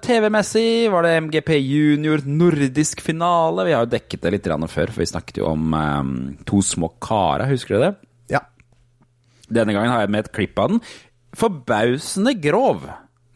TV-messig 0.04 0.90
var 0.92 1.06
det 1.06 1.14
MGP 1.24 1.54
Junior 1.56 2.24
nordisk 2.28 3.00
finale. 3.04 3.64
Vi 3.64 3.72
har 3.72 3.86
jo 3.86 3.92
dekket 3.94 4.26
det 4.26 4.34
litt 4.34 4.50
før, 4.50 4.92
for 4.92 5.00
vi 5.00 5.08
snakket 5.08 5.40
jo 5.40 5.48
om 5.48 5.72
um, 5.72 6.12
To 6.44 6.60
små 6.60 6.92
karer, 7.00 7.48
husker 7.48 7.76
du 7.76 7.84
det? 7.86 7.92
Ja. 8.36 8.42
Denne 9.48 9.72
gangen 9.72 9.94
har 9.94 10.04
jeg 10.04 10.12
med 10.12 10.26
et 10.26 10.32
klipp 10.36 10.60
av 10.60 10.74
den. 10.74 10.82
Forbausende 11.36 12.32
grov. 12.40 12.86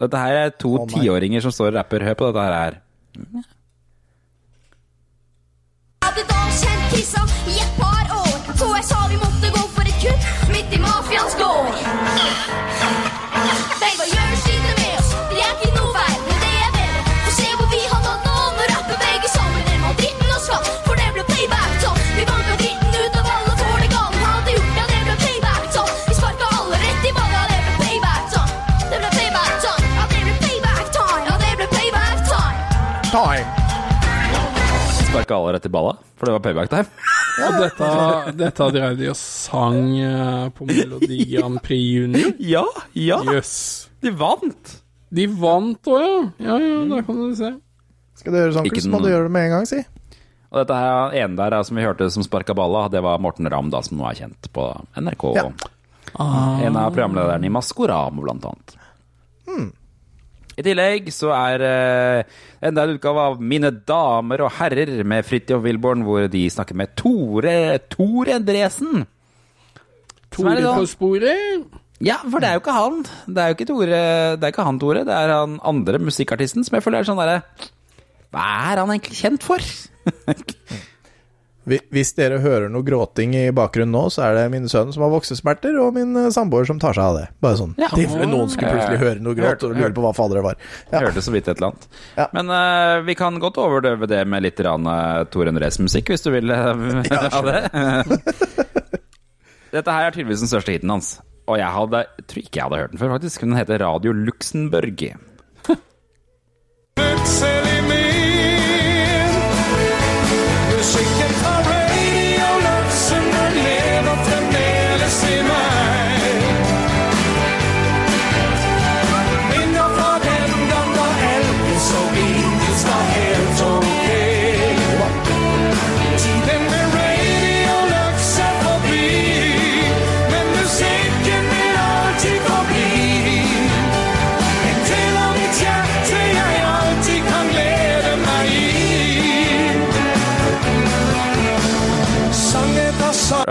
Dette 0.00 0.20
her 0.22 0.38
er 0.46 0.54
to 0.56 0.86
tiåringer 0.88 1.44
som 1.44 1.52
står 1.52 1.74
og 1.74 1.80
rapper. 1.80 2.06
Hør 2.08 2.16
på 2.16 2.30
dette 2.30 2.46
her. 2.56 2.78
Hadde 6.06 7.29
Sparka 35.30 35.42
alle 35.42 35.52
rett 35.52 35.66
i 35.66 35.68
balla, 35.68 35.96
for 36.16 36.26
det 36.26 36.32
var 36.32 36.40
payback 36.42 36.70
time. 36.70 36.86
Og 37.40 37.58
dette, 37.62 37.88
dette 38.34 38.66
drev 38.74 38.96
de 38.98 39.10
og 39.12 39.16
sang 39.16 39.92
eh, 39.94 40.48
på 40.50 40.66
Melodi 40.66 41.18
Grand 41.30 41.60
Prix 41.62 41.84
Junior. 41.94 42.32
Ja, 42.42 42.64
ja. 42.98 43.20
Yes. 43.30 43.88
De 44.02 44.10
vant. 44.10 44.72
De 45.10 45.26
vant 45.30 45.90
òg, 45.90 46.02
ja. 46.02 46.18
Ja 46.48 46.56
ja, 46.58 46.80
der 46.90 47.06
kan 47.06 47.20
du 47.20 47.30
se. 47.38 47.52
Skal 48.18 48.34
du 48.34 48.40
gjøre 48.40 48.56
sånn, 48.58 48.68
Chris, 48.72 48.88
må 48.90 48.98
du 49.04 49.08
gjøre 49.12 49.28
det 49.28 49.34
med 49.36 49.46
en 49.46 49.54
gang, 49.54 49.68
si. 49.70 49.78
Og 50.50 50.58
dette 50.64 50.80
her 50.82 51.14
ene 51.22 51.38
der 51.38 51.54
er, 51.60 51.62
som 51.68 51.78
vi 51.78 51.86
hørte 51.86 52.10
som 52.10 52.26
sparka 52.26 52.56
balla, 52.58 52.88
det 52.90 53.04
var 53.06 53.22
Morten 53.22 53.46
Ramm, 53.46 53.70
da, 53.70 53.84
som 53.86 54.00
nå 54.00 54.08
er 54.10 54.18
kjent 54.24 54.50
på 54.50 54.66
NRK. 54.98 55.28
Ja. 55.38 55.46
En 56.18 56.74
av 56.74 56.90
programlederne 56.90 57.46
i 57.46 57.54
Maskorama, 57.54 58.18
blant 58.18 58.50
annet. 58.50 58.74
I 60.58 60.64
tillegg 60.66 61.08
så 61.14 61.30
er 61.36 61.62
uh, 61.62 62.40
enda 62.66 62.84
en 62.84 62.96
utgave 62.96 63.26
av 63.30 63.38
Mine 63.40 63.70
damer 63.86 64.42
og 64.44 64.54
herrer 64.58 65.04
med 65.06 65.26
Fridtjof 65.26 65.62
Wilborn, 65.64 66.02
hvor 66.06 66.26
de 66.32 66.42
snakker 66.50 66.78
med 66.78 66.94
Tore 66.98 67.78
Tore 67.92 68.34
Endresen. 68.36 69.04
Tore 70.34 70.58
på 70.62 70.88
sporet. 70.90 71.78
Ja, 72.00 72.16
for 72.24 72.40
det 72.40 72.48
er 72.48 72.56
jo 72.56 72.62
ikke 72.62 72.76
han. 72.76 73.02
Det 73.28 73.42
er 73.42 73.50
jo 73.50 73.56
ikke 73.58 73.68
Tore 73.68 74.04
Det 74.40 74.46
er 74.46 74.54
ikke 74.54 74.66
han, 74.66 74.80
Tore. 74.80 75.04
Det 75.06 75.16
er 75.16 75.34
han 75.34 75.58
andre 75.72 76.00
musikkartisten 76.02 76.64
som 76.66 76.78
jeg 76.78 76.86
føler 76.86 77.02
er 77.02 77.10
sånn 77.10 77.20
derre 77.20 77.42
Hva 78.32 78.46
er 78.70 78.80
han 78.82 78.94
egentlig 78.94 79.20
kjent 79.20 79.44
for? 79.44 79.60
Hvi- 81.68 81.82
Hvis 81.92 82.14
dere 82.16 82.38
hører 82.40 82.70
noe 82.72 82.82
gråting 82.82 83.34
i 83.36 83.50
bakgrunnen 83.52 83.92
nå, 83.92 84.06
så 84.10 84.22
er 84.24 84.34
det 84.38 84.44
min 84.54 84.64
sønn 84.72 84.94
som 84.94 85.02
har 85.04 85.10
voksesmerter, 85.12 85.76
og 85.82 85.92
min 85.94 86.16
eh, 86.16 86.30
samboer 86.32 86.64
som 86.66 86.78
tar 86.80 86.96
seg 86.96 87.04
av 87.04 87.18
det. 87.18 87.26
Bare 87.44 87.58
sånn. 87.60 87.74
ja. 87.80 87.90
tilfelle 87.92 88.26
noen 88.30 88.48
skulle 88.48 88.72
plutselig 88.78 89.00
høre 89.02 89.20
noe 89.24 89.36
gråt 89.36 89.66
og 89.68 89.74
lure 89.76 89.92
på 89.96 90.04
hva 90.06 90.12
fader 90.16 90.40
det 90.40 90.44
var. 90.46 90.56
Ja. 90.88 91.02
Hørte 91.04 91.22
så 91.26 91.34
vidt 91.34 91.48
et 91.52 91.56
eller 91.60 91.68
annet. 91.74 91.84
Ja. 92.16 92.26
Men 92.36 92.52
uh, 92.54 93.04
vi 93.06 93.14
kan 93.20 93.36
godt 93.42 93.60
overdøve 93.60 94.08
det 94.10 94.22
med 94.26 94.46
litt 94.48 94.60
rann, 94.64 94.88
uh, 94.88 95.22
Tor 95.30 95.52
Endres 95.52 95.78
musikk, 95.84 96.08
hvis 96.14 96.24
du 96.24 96.32
vil 96.32 96.48
uh, 96.48 97.02
ha 97.36 97.42
det. 97.44 97.60
Dette 99.76 99.94
her 99.94 100.08
er 100.08 100.16
tydeligvis 100.16 100.42
den 100.46 100.50
største 100.50 100.74
hiten 100.74 100.90
hans. 100.90 101.18
Og 101.50 101.58
jeg 101.60 101.70
hadde, 101.76 102.04
jeg 102.16 102.26
tror 102.30 102.42
ikke 102.46 102.56
jeg 102.58 102.66
hadde 102.66 102.80
hørt 102.80 102.94
den 102.96 103.02
før, 103.04 103.12
faktisk. 103.18 103.44
Den 103.46 103.58
heter 103.60 103.84
Radio 103.84 104.16
Luxembourg. 104.16 105.10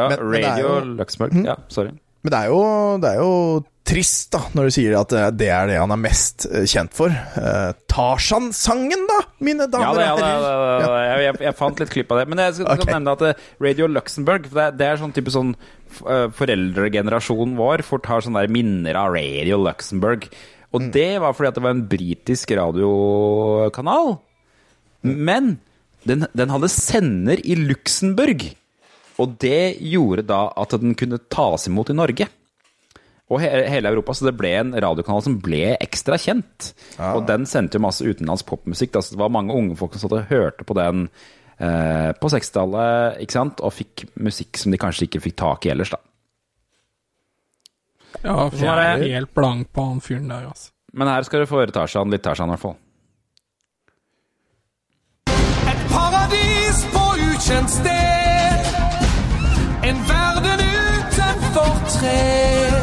Men- 0.10 0.30
men 0.32 0.44
Radio 0.44 0.68
jo- 0.68 0.96
Luxembourg. 1.00 1.46
Ja, 1.46 1.56
sorry. 1.70 1.92
Men 2.24 2.32
det 2.34 2.40
er, 2.40 2.48
jo, 2.52 2.64
det 3.00 3.10
er 3.14 3.20
jo 3.22 3.66
trist, 3.90 4.28
da, 4.36 4.40
når 4.54 4.64
du 4.68 4.70
sier 4.76 5.00
at 5.00 5.08
det- 5.10 5.38
det 5.40 5.48
er 5.50 5.68
det 5.68 5.78
han 5.80 5.90
er 5.92 5.98
mest 5.98 6.46
eh, 6.52 6.66
kjent 6.68 6.92
for. 6.94 7.10
Eh, 7.10 7.72
Tarzan-sangen, 7.88 9.08
da, 9.08 9.20
mine 9.40 9.66
damer 9.72 9.96
Ja, 9.98 10.06
ja, 10.06 10.14
og 10.14 10.20
det, 10.20 10.26
herrer. 10.28 10.80
det, 10.84 11.24
jeg, 11.24 11.40
jeg, 11.48 11.56
fant 11.56 11.80
litt 11.80 11.90
klipp 11.90 12.12
av 12.12 12.20
det. 12.20 12.28
Men 12.28 12.38
jeg 12.44 12.54
skal, 12.60 12.76
skal 12.82 12.94
nevne 13.00 13.12
at 13.16 13.22
eh, 13.22 13.34
Radio 13.62 13.88
Luxembourg 13.88 14.44
det, 14.52 14.68
det 14.78 14.86
er 14.92 14.98
sånn 15.02 15.14
type 15.16 15.32
sånn 15.34 15.56
Foreldregenerasjonen 16.38 17.56
vår 17.58 17.82
fort 17.88 18.06
har 18.12 18.22
sånne 18.22 18.44
der 18.46 18.54
minner 18.54 18.96
av 19.00 19.14
Radio 19.16 19.58
Luxembourg. 19.64 20.28
Og 20.72 20.82
Mm. 20.84 20.92
det 20.94 21.20
var 21.22 21.34
fordi 21.34 21.48
at 21.48 21.56
det 21.56 21.64
var 21.64 21.72
en 21.72 21.88
britisk 21.90 22.52
radiokanal. 22.56 24.20
Men 25.04 25.60
den, 26.06 26.28
den 26.36 26.50
hadde 26.50 26.70
sender 26.70 27.40
i 27.44 27.56
Luxembourg. 27.56 28.56
Og 29.20 29.38
det 29.42 29.80
gjorde 29.84 30.24
da 30.30 30.46
at 30.60 30.76
den 30.80 30.96
kunne 30.98 31.20
tas 31.32 31.68
imot 31.68 31.92
i 31.92 31.98
Norge. 31.98 32.30
Og 33.30 33.42
he 33.44 33.50
hele 33.70 33.92
Europa, 33.92 34.16
så 34.18 34.26
det 34.30 34.38
ble 34.40 34.56
en 34.58 34.72
radiokanal 34.74 35.22
som 35.22 35.36
ble 35.44 35.76
ekstra 35.76 36.18
kjent. 36.18 36.72
Og 37.12 37.28
den 37.30 37.46
sendte 37.50 37.78
jo 37.78 37.86
masse 37.86 38.06
utenlandsk 38.06 38.48
popmusikk. 38.50 38.96
Da, 38.96 39.04
så 39.06 39.14
det 39.14 39.22
var 39.22 39.34
mange 39.34 39.54
unge 39.54 39.78
folk 39.78 39.94
som 39.94 40.08
satt 40.08 40.16
og 40.18 40.32
hørte 40.32 40.66
på 40.66 40.78
den 40.80 41.06
eh, 41.60 42.10
på 42.18 42.32
60-tallet, 42.34 43.20
ikke 43.26 43.38
sant? 43.38 43.62
Og 43.62 43.76
fikk 43.76 44.08
musikk 44.18 44.58
som 44.58 44.74
de 44.74 44.82
kanskje 44.82 45.06
ikke 45.06 45.22
fikk 45.28 45.38
tak 45.44 45.68
i 45.68 45.74
ellers, 45.76 45.94
da. 45.94 46.02
Ja, 48.24 48.50
for 48.50 48.66
jeg 48.66 48.88
er 48.88 49.06
helt 49.14 49.34
blank 49.38 49.70
på 49.76 49.86
han 49.92 50.02
fyren 50.04 50.32
der, 50.32 50.50
altså. 50.50 50.74
Men 50.98 51.12
her 51.12 51.22
skal 51.28 51.44
du 51.44 51.50
få 51.52 51.62
høre 51.62 51.76
Tarzan, 51.76 52.10
litt 52.10 52.26
Tarzan 52.26 52.50
i 52.50 52.56
hvert 52.56 52.66
fall. 52.66 52.78
Et 55.70 55.86
paradis 55.94 56.82
på 56.90 57.06
ukjent 57.30 57.78
sted. 57.78 58.39
En 59.90 59.98
verden 60.08 60.60
uten 60.60 61.38
fortred. 61.54 62.74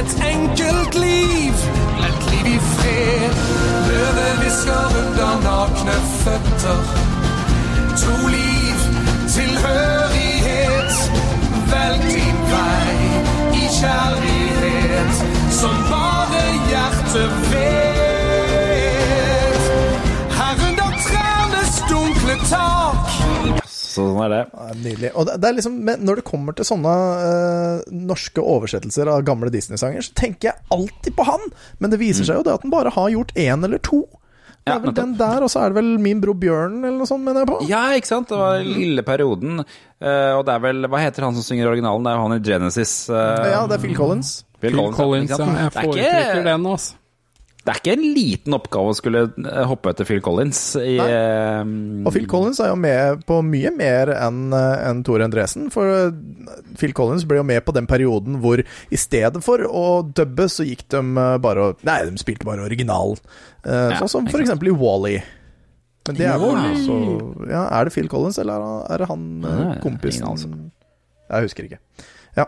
Et 0.00 0.10
enkelt 0.32 0.94
liv, 0.94 1.54
et 2.06 2.20
liv 2.30 2.46
i 2.54 2.58
fred. 2.58 3.34
Løvet 3.88 4.32
hvisker 4.38 4.84
under 5.00 5.34
nakne 5.46 5.96
føtter. 6.22 6.80
To 8.02 8.14
liv, 8.36 8.78
tilhørighet. 9.34 10.92
Velg 11.72 12.02
din 12.14 12.38
vei 12.52 12.98
i 13.52 13.54
kjærlighet, 13.80 15.14
som 15.60 15.76
bare 15.90 16.42
hjertet 16.68 17.32
vet. 17.52 19.62
Her 20.38 20.54
under 20.68 20.90
trærnes 21.06 21.74
dunkle 21.90 22.34
tak. 22.48 23.57
Så 23.98 24.06
sånn 24.12 24.20
er 24.24 24.32
det. 24.36 24.40
Ja, 24.54 24.68
Nydelig. 24.84 25.10
Og 25.18 25.26
det, 25.28 25.34
det 25.42 25.48
er 25.50 25.56
liksom, 25.58 25.78
når 26.06 26.20
det 26.22 26.24
kommer 26.28 26.56
til 26.58 26.68
sånne 26.68 26.94
eh, 27.26 27.88
norske 28.08 28.44
oversettelser 28.44 29.10
av 29.12 29.24
gamle 29.26 29.50
Disney-sanger, 29.54 30.06
så 30.06 30.14
tenker 30.22 30.52
jeg 30.52 30.62
alltid 30.74 31.16
på 31.18 31.26
han. 31.28 31.44
Men 31.82 31.90
det 31.92 31.98
viser 32.00 32.28
seg 32.28 32.40
jo 32.40 32.46
det 32.46 32.54
at 32.58 32.64
han 32.66 32.72
bare 32.74 32.94
har 32.94 33.10
gjort 33.12 33.34
én 33.36 33.66
eller 33.66 33.82
to. 33.84 34.04
Det 34.68 34.74
er 34.74 34.82
vel 34.84 34.92
den 34.92 35.12
der, 35.16 35.40
og 35.46 35.48
så 35.48 35.62
er 35.64 35.70
det 35.72 35.78
vel 35.78 35.94
Min 36.04 36.18
bror 36.20 36.36
Bjørn, 36.36 36.74
eller 36.84 36.98
noe 37.00 37.08
sånt, 37.08 37.24
mener 37.24 37.40
jeg 37.40 37.48
på. 37.48 37.58
Ja, 37.70 37.86
ikke 37.96 38.10
sant? 38.10 38.28
Det 38.28 38.36
var 38.36 38.58
lille 38.66 39.00
perioden. 39.06 39.62
Eh, 39.64 40.32
og 40.36 40.42
det 40.44 40.52
er 40.58 40.60
vel 40.66 40.84
Hva 40.92 41.00
heter 41.00 41.24
han 41.24 41.38
som 41.38 41.46
synger 41.46 41.70
originalen? 41.70 42.04
Det 42.04 42.10
er 42.12 42.18
jo 42.18 42.26
han 42.26 42.36
i 42.36 42.42
Genesis. 42.50 42.92
eh, 43.08 43.48
Ja, 43.54 43.62
det 43.70 43.78
er 43.78 43.84
Phil 43.86 43.96
Collins. 43.96 44.34
Phil 44.60 44.74
Phil 44.76 44.92
Collins, 44.92 44.98
Collins 44.98 45.30
ja. 45.32 45.38
Jeg 45.38 45.48
Det 45.48 45.56
er 45.56 45.68
ikke- 45.70 45.86
foretrekker 45.88 46.44
den, 46.50 46.66
altså. 46.74 46.94
Det 47.68 47.74
er 47.74 47.80
ikke 47.82 47.92
en 47.98 48.04
liten 48.16 48.54
oppgave 48.56 48.92
å 48.94 48.96
skulle 48.96 49.20
eh, 49.28 49.64
hoppe 49.68 49.90
etter 49.92 50.06
Phil 50.08 50.22
Collins 50.24 50.60
i 50.80 50.94
Nei. 50.96 51.08
eh, 51.12 51.72
Og 52.08 52.14
Phil 52.14 52.24
Collins 52.30 52.60
er 52.64 52.70
jo 52.70 52.78
med 52.80 53.26
på 53.28 53.42
mye 53.44 53.72
mer 53.76 54.08
enn 54.16 54.54
en 54.56 55.02
Tore 55.04 55.26
Endresen. 55.28 55.66
For 55.74 55.84
eh, 55.92 56.14
Phil 56.80 56.94
Collins 56.96 57.26
ble 57.28 57.42
jo 57.42 57.44
med 57.44 57.60
på 57.68 57.74
den 57.76 57.84
perioden 57.90 58.38
hvor 58.40 58.62
i 58.64 58.96
stedet 59.00 59.42
for 59.44 59.60
å 59.68 59.84
dubbe, 60.16 60.48
så 60.48 60.64
gikk 60.64 60.86
de 60.96 61.02
eh, 61.04 61.34
bare 61.44 61.66
og 61.74 61.84
Nei, 61.84 61.98
de 62.08 62.16
spilte 62.24 62.48
bare 62.48 62.64
original. 62.64 63.18
Eh, 63.66 63.90
Ja, 63.92 64.00
sånn 64.00 64.14
som 64.16 64.30
for 64.32 64.40
eksempel 64.40 64.72
i 64.72 64.76
Wally. 64.80 65.18
Men 66.08 66.16
det 66.16 66.24
er 66.24 66.40
jo 66.40 66.54
også 66.56 67.50
Ja, 67.52 67.66
er 67.68 67.84
det 67.84 67.92
Phil 67.92 68.08
Collins, 68.08 68.38
eller 68.40 68.64
er 68.88 69.02
det 69.04 69.08
han 69.10 69.26
eh, 69.44 69.74
kompisen. 69.84 70.70
Jeg 71.28 71.44
husker 71.50 71.68
ikke. 71.68 71.82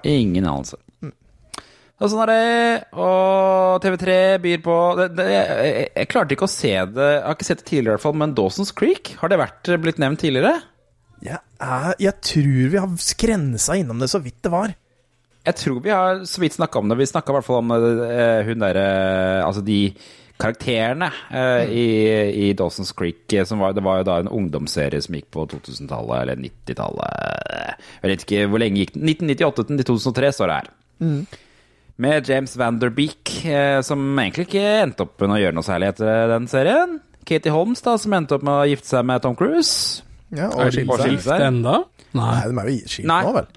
Ingen 0.09 0.47
anelse. 0.49 0.79
Og 2.01 2.09
sånn 2.09 2.23
er 2.25 2.31
det. 2.33 2.43
Og 2.97 3.81
TV3 3.85 4.17
byr 4.41 4.61
på 4.65 4.77
det, 4.97 5.09
det, 5.19 5.27
jeg, 5.29 5.89
jeg, 5.93 6.11
klarte 6.11 6.37
ikke 6.37 6.49
å 6.49 6.53
se 6.53 6.73
det 6.95 7.09
Jeg 7.11 7.25
har 7.27 7.37
ikke 7.37 7.49
sett 7.49 7.61
det 7.61 7.69
tidligere, 7.69 7.93
i 7.93 7.97
hvert 7.99 8.07
fall, 8.07 8.21
men 8.23 8.37
Dawson's 8.37 8.73
Creek, 8.77 9.15
har 9.21 9.33
det 9.33 9.41
vært 9.41 9.73
blitt 9.85 10.01
nevnt 10.01 10.23
tidligere? 10.25 10.55
Jeg, 11.21 11.43
er, 11.61 11.91
jeg 12.01 12.17
tror 12.25 12.71
vi 12.73 12.81
har 12.81 12.95
skrensa 13.05 13.77
innom 13.77 14.01
det 14.01 14.09
så 14.09 14.23
vidt 14.25 14.41
det 14.47 14.53
var. 14.55 14.73
Jeg 15.45 15.57
tror 15.57 15.83
vi 15.85 15.93
har 15.93 16.25
så 16.29 16.41
vidt 16.41 16.57
snakka 16.57 16.81
om 16.81 16.89
det. 16.89 16.97
Vi 17.01 17.11
snakka 17.11 17.33
i 17.33 17.37
hvert 17.37 17.49
fall 17.49 17.61
om 17.63 17.73
uh, 17.73 18.41
hun 18.49 18.61
derre 18.61 18.89
Altså 19.45 19.63
de 19.65 19.83
karakterene 20.41 21.11
eh, 21.37 21.69
i, 21.69 21.87
i 22.47 22.53
Dawson's 22.57 22.95
Creek. 22.97 23.33
eh, 23.33 23.45
Som 23.45 23.61
var, 23.61 23.75
det 23.77 23.85
var 23.85 24.01
jo 24.01 24.07
da 24.09 24.15
en 24.23 24.31
ungdomsserie 24.33 25.03
som 25.05 25.13
gikk 25.19 25.29
på 25.37 25.45
2000-tallet, 25.53 26.23
eller 26.23 26.41
90-tallet 26.41 27.85
Jeg 28.01 28.13
vet 28.13 28.25
ikke 28.25 28.47
hvor 28.49 28.63
lenge 28.63 28.81
gikk 28.81 28.95
den. 28.97 29.05
1998 29.13 29.69
til 29.69 29.87
2003 29.91 30.33
står 30.39 30.49
det 30.49 30.59
her. 30.63 30.73
Med 32.01 32.25
James 32.31 32.55
Vanderbeek, 32.57 33.29
eh, 33.45 33.83
som 33.85 34.01
egentlig 34.23 34.47
ikke 34.49 34.65
endte 34.87 35.05
opp 35.05 35.21
med 35.21 35.35
å 35.37 35.41
gjøre 35.43 35.57
noe 35.59 35.67
særlig 35.67 35.87
etter 35.93 36.31
den 36.33 36.47
serien. 36.49 36.91
Katie 37.29 37.53
Holmes, 37.53 37.83
da, 37.85 37.93
som 38.01 38.15
endte 38.17 38.35
opp 38.39 38.45
med 38.47 38.55
å 38.57 38.69
gifte 38.71 38.89
seg 38.95 39.03
med 39.07 39.21
Tom 39.25 39.37
Cruise. 39.37 39.75
Ja, 40.33 40.47
og 40.49 40.61
Er 40.65 40.71
skille 40.73 41.21
seg. 41.21 41.41
enda? 41.45 41.75
Nei. 42.17 42.31
Nei, 42.31 42.45
de 42.47 42.51
er 42.63 42.67
jo 42.71 42.77
skilt 42.91 43.09
Nei. 43.11 43.23
nå, 43.27 43.31
vel? 43.37 43.49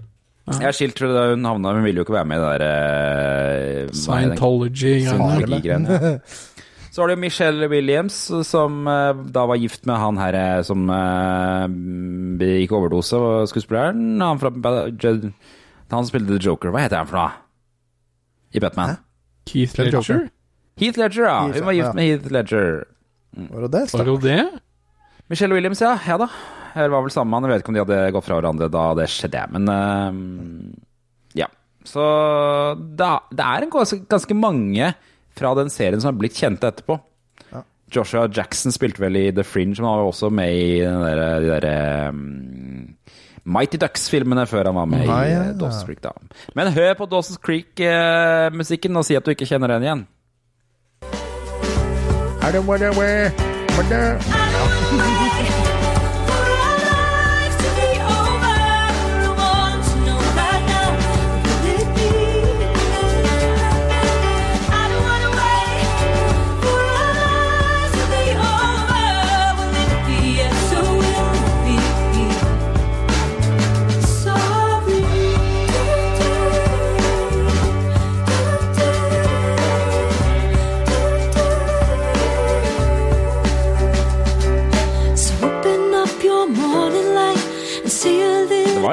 Jeg 0.44 0.68
er 0.68 0.76
skilt 0.76 1.00
fordi 1.00 1.16
da 1.16 1.22
hun 1.32 1.46
havna 1.48 1.72
Hun 1.72 1.86
ville 1.86 2.02
jo 2.02 2.04
ikke 2.04 2.18
være 2.18 2.28
med 2.28 2.36
i 2.36 2.44
det 2.44 2.50
der 2.52 2.64
eh, 2.68 2.68
er 2.68 3.88
det? 3.88 3.96
Scientology-greiene. 4.02 5.88
Så 6.94 7.02
var 7.02 7.08
det 7.10 7.16
jo 7.16 7.22
Michelle 7.24 7.66
Williams, 7.72 8.18
som 8.46 8.84
eh, 8.92 9.22
da 9.34 9.42
var 9.50 9.58
gift 9.62 9.88
med 9.90 9.98
han 9.98 10.20
her 10.22 10.34
eh, 10.38 10.60
som 10.68 10.84
uh, 10.92 11.66
gikk 12.44 12.76
overdose, 12.76 13.18
skuespilleren. 13.50 14.20
Han, 14.22 14.38
fra, 14.44 14.52
han 14.54 15.96
som 15.96 16.06
spilte 16.12 16.36
The 16.36 16.42
Joker. 16.44 16.70
Hva 16.76 16.84
heter 16.84 17.00
han 17.02 17.10
for 17.10 17.18
noe? 17.18 17.32
I 18.54 18.62
Batman. 18.62 18.98
Keith 19.50 19.80
Ledger? 19.80 20.28
Heath 20.80 21.00
Ledger, 21.00 21.26
ja. 21.26 21.40
Hun 21.42 21.66
var 21.66 21.76
ja. 21.76 21.84
gift 21.84 21.98
med 21.98 22.10
Heath 22.10 22.32
Ledger. 22.34 22.84
Var 23.32 23.66
det 23.66 23.72
det? 23.74 23.86
Var 23.94 24.06
det 24.06 24.14
jo 24.14 24.18
det? 24.22 24.42
Michelle 25.32 25.58
Williams, 25.58 25.82
ja. 25.82 25.96
Ja 26.08 26.18
da. 26.22 26.30
Eller 26.74 26.94
var 26.96 27.06
vel 27.06 27.14
sammen. 27.14 27.46
Jeg 27.46 27.54
vet 27.54 27.64
ikke 27.64 27.74
om 27.74 27.78
de 27.78 27.84
hadde 27.84 28.12
gått 28.16 28.28
fra 28.28 28.38
hverandre 28.40 28.70
da 28.74 28.84
det 28.98 29.10
skjedde, 29.14 29.46
men 29.54 29.70
uh, 29.70 30.14
Ja. 31.38 31.50
Så 31.86 32.04
det, 32.80 33.10
det 33.36 33.46
er 33.46 33.68
ganske, 33.74 34.00
ganske 34.10 34.38
mange 34.38 34.94
fra 35.34 35.52
den 35.58 35.74
serien 35.74 36.02
som 36.02 36.14
har 36.14 36.22
blitt 36.22 36.38
kjente 36.38 36.70
etterpå. 36.70 37.00
Joshua 37.94 38.28
Jackson 38.34 38.74
spilte 38.74 39.04
vel 39.04 39.18
i 39.20 39.28
The 39.36 39.44
Fringe, 39.46 39.78
men 39.78 39.86
han 39.86 39.98
var 40.00 40.06
jo 40.08 40.12
også 40.14 40.30
med 40.34 40.54
i 40.58 40.80
den 40.82 41.04
der, 41.04 41.42
de 41.44 41.50
der 41.62 42.10
um, 42.10 42.83
Mighty 43.46 43.78
Ducks-filmene 43.78 44.46
før 44.48 44.70
han 44.72 44.76
var 44.76 44.86
med 44.88 45.04
Ah, 45.10 45.24
i 45.26 45.32
ja. 45.32 45.44
ja. 45.44 45.52
Dawson's 45.60 45.84
Creek. 45.86 46.02
da 46.04 46.12
Men 46.56 46.72
hør 46.74 46.94
på 46.96 47.06
Dawson's 47.12 47.40
Creek-musikken 47.44 48.96
og 48.96 49.06
si 49.06 49.16
at 49.20 49.26
du 49.26 49.32
ikke 49.36 49.46
kjenner 49.50 49.68
den 49.76 49.84
igjen. 49.84 50.06
I 52.44 52.52
don't 52.52 52.68
wanna 52.68 52.92
wear, 53.00 53.32
wanna... 53.78 54.02
I 54.16 54.20
don't 54.20 54.98
wanna 54.98 55.44
det? 55.44 55.53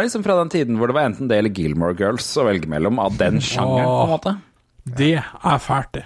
Liksom 0.05 0.23
fra 0.27 0.37
den 0.41 0.51
tiden 0.53 0.79
hvor 0.81 0.91
det 0.91 0.97
var 0.97 1.09
enten 1.11 1.29
det 1.31 1.39
eller 1.41 1.55
Gilmore 1.57 1.97
Girls 1.99 2.29
å 2.41 2.45
velge 2.49 2.69
mellom 2.71 2.99
av 3.03 3.17
den 3.21 3.41
sjangeren, 3.45 3.87
på 3.89 4.05
en 4.07 4.15
måte. 4.15 4.35
Det 5.01 5.13
er 5.21 5.59
fælt, 5.63 5.93
det. 5.99 6.05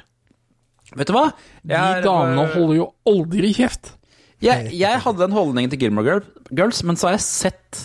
Vet 0.95 1.09
du 1.11 1.15
hva? 1.17 1.29
De 1.65 1.79
damene 2.05 2.45
er- 2.45 2.55
holder 2.55 2.77
jo 2.79 2.89
aldri 3.09 3.53
kjeft. 3.57 3.95
Jeg, 4.45 4.69
jeg 4.77 5.01
hadde 5.01 5.19
den 5.23 5.33
holdningen 5.33 5.71
til 5.73 5.81
Gilmore 5.81 6.21
Girls, 6.53 6.83
men 6.85 6.97
så 7.01 7.09
har 7.09 7.15
jeg 7.17 7.25
sett 7.25 7.81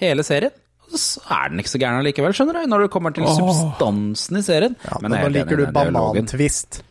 hele 0.00 0.22
serien. 0.26 0.52
Og 0.86 1.00
så 1.02 1.18
er 1.34 1.48
den 1.50 1.58
ikke 1.58 1.72
så 1.72 1.80
gæren 1.82 1.98
allikevel, 1.98 2.34
skjønner 2.36 2.60
du, 2.60 2.68
når 2.70 2.84
det 2.84 2.90
kommer 2.94 3.14
til 3.16 3.26
substansen 3.26 4.38
i 4.38 4.42
serien. 4.46 4.76
Ja, 4.86 5.00
Men 5.02 5.10
men 5.10 5.18
jeg 5.18 5.24
nå 5.24 5.26
er 5.26 5.34
liker 5.40 5.56
du 5.58 5.64
banantvist. 5.74 6.82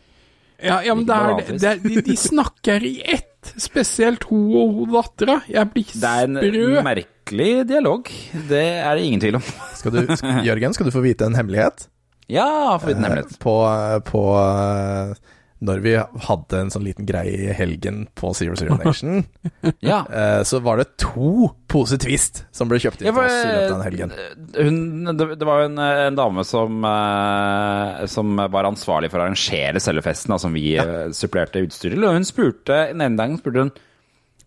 Ja, 0.59 0.81
ja 0.83 0.95
men 0.97 1.05
det 1.07 1.15
er, 1.15 1.39
det 1.47 1.69
er, 1.69 1.79
de, 1.83 2.01
de 2.03 2.15
snakker 2.19 2.83
i 2.83 2.97
ett. 3.15 3.31
Spesielt 3.61 4.23
hun 4.29 4.47
og 4.57 4.73
hun 4.79 4.93
dattera. 4.95 5.39
Jeg 5.51 5.69
blir 5.73 5.91
Det 5.93 6.11
er 6.11 6.23
en 6.29 6.37
sprø. 6.41 6.81
merkelig 6.85 7.51
dialog. 7.69 8.09
Det 8.49 8.63
er 8.81 8.95
det 8.95 9.03
ingen 9.07 9.21
tvil 9.23 9.35
om. 9.41 9.45
Skal 9.75 9.91
du, 9.95 9.99
Jørgen, 10.47 10.73
skal 10.77 10.85
du 10.89 10.91
få 10.95 11.03
vite 11.05 11.25
en 11.29 11.35
hemmelighet? 11.37 11.87
Ja, 12.31 12.77
få 12.81 12.87
vite 12.91 12.97
en 13.01 13.05
hemmelighet. 13.09 13.37
På, 13.39 13.55
på 14.09 14.23
eh, 14.41 15.13
Når 15.65 15.79
vi 15.83 15.93
hadde 15.97 16.59
en 16.61 16.69
sånn 16.73 16.85
liten 16.85 17.07
greie 17.09 17.49
i 17.49 17.53
helgen 17.57 18.03
på 18.17 18.29
Zero 18.37 18.57
Zero 18.59 18.77
Nation, 18.83 19.23
Ja. 19.83 20.03
eh, 20.09 20.41
så 20.45 20.59
var 20.63 20.77
det 20.81 20.91
to 21.01 21.49
pose 21.71 21.97
Twist 22.01 22.43
som 22.55 22.69
ble 22.69 22.77
kjøpt 22.83 23.01
inn 23.01 23.09
til 23.09 23.21
oss 23.23 23.33
i 23.39 23.49
løpet 23.49 23.71
av 23.71 23.79
den 23.79 23.87
helgen. 23.87 24.13
Hun, 24.55 25.17
det, 25.17 25.47
var 25.47 25.63
jo 25.63 25.71
en, 25.71 25.81
en 25.81 26.19
dame 26.19 26.45
som, 26.47 26.85
eh, 26.91 28.05
som 28.11 28.37
var 28.53 28.69
ansvarlig 28.69 29.09
for 29.11 29.19
å 29.21 29.25
arrangere 29.25 29.81
selve 29.83 30.05
festen, 30.05 30.37
som 30.41 30.53
vi 30.55 30.75
ja. 30.75 30.85
supplerte 31.15 31.63
utstyr 31.65 31.95
til. 31.95 32.05
Og 32.07 32.15
hun 32.19 32.27
spurte 32.27 32.79
den 32.93 33.03
ene 33.03 33.19
dagen 33.19 33.37
spurte 33.41 33.65
hun 33.65 33.73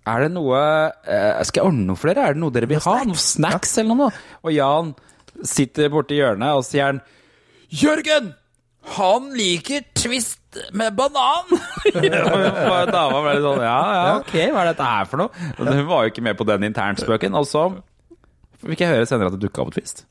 Er 0.09 0.25
det 0.25 0.31
noe 0.33 0.59
eh, 1.05 1.43
Skal 1.45 1.61
jeg 1.61 1.69
ordne 1.73 1.87
noe 1.91 1.99
for 2.01 2.09
dere? 2.13 2.31
Er 2.31 2.37
det 2.39 2.43
noe 2.47 2.55
dere 2.55 2.71
vil 2.71 2.81
ha? 2.87 2.97
Noe 3.09 3.21
snacks 3.21 3.75
eller 3.83 3.99
noe? 3.99 4.11
Og 4.45 4.55
Jan 4.55 4.95
sitter 5.47 5.91
borti 5.93 6.17
hjørnet, 6.19 6.57
og 6.59 6.65
sier 6.67 6.93
han 6.93 7.03
Jørgen! 7.69 8.33
Han 8.97 9.31
liker 9.37 9.85
Twist 9.97 10.59
med 10.73 10.97
banan! 10.97 11.51
dama 12.95 13.21
ble 13.23 13.35
litt 13.37 13.45
sånn 13.45 13.61
Ja, 13.63 13.79
ja, 13.93 14.05
ok, 14.21 14.35
hva 14.55 14.63
er 14.65 14.71
dette 14.73 14.89
her 14.89 15.09
for 15.11 15.23
noe? 15.23 15.49
Hun 15.59 15.89
var 15.91 16.07
jo 16.07 16.13
ikke 16.15 16.25
med 16.25 16.39
på 16.39 16.47
den 16.49 16.65
internspøken. 16.71 17.37
Og 17.39 17.49
så 17.49 17.69
fikk 18.65 18.85
jeg 18.85 18.95
høre 18.95 19.09
senere 19.09 19.31
at 19.31 19.37
det 19.37 19.45
dukka 19.45 19.65
opp 19.67 19.75
Twist. 19.77 20.07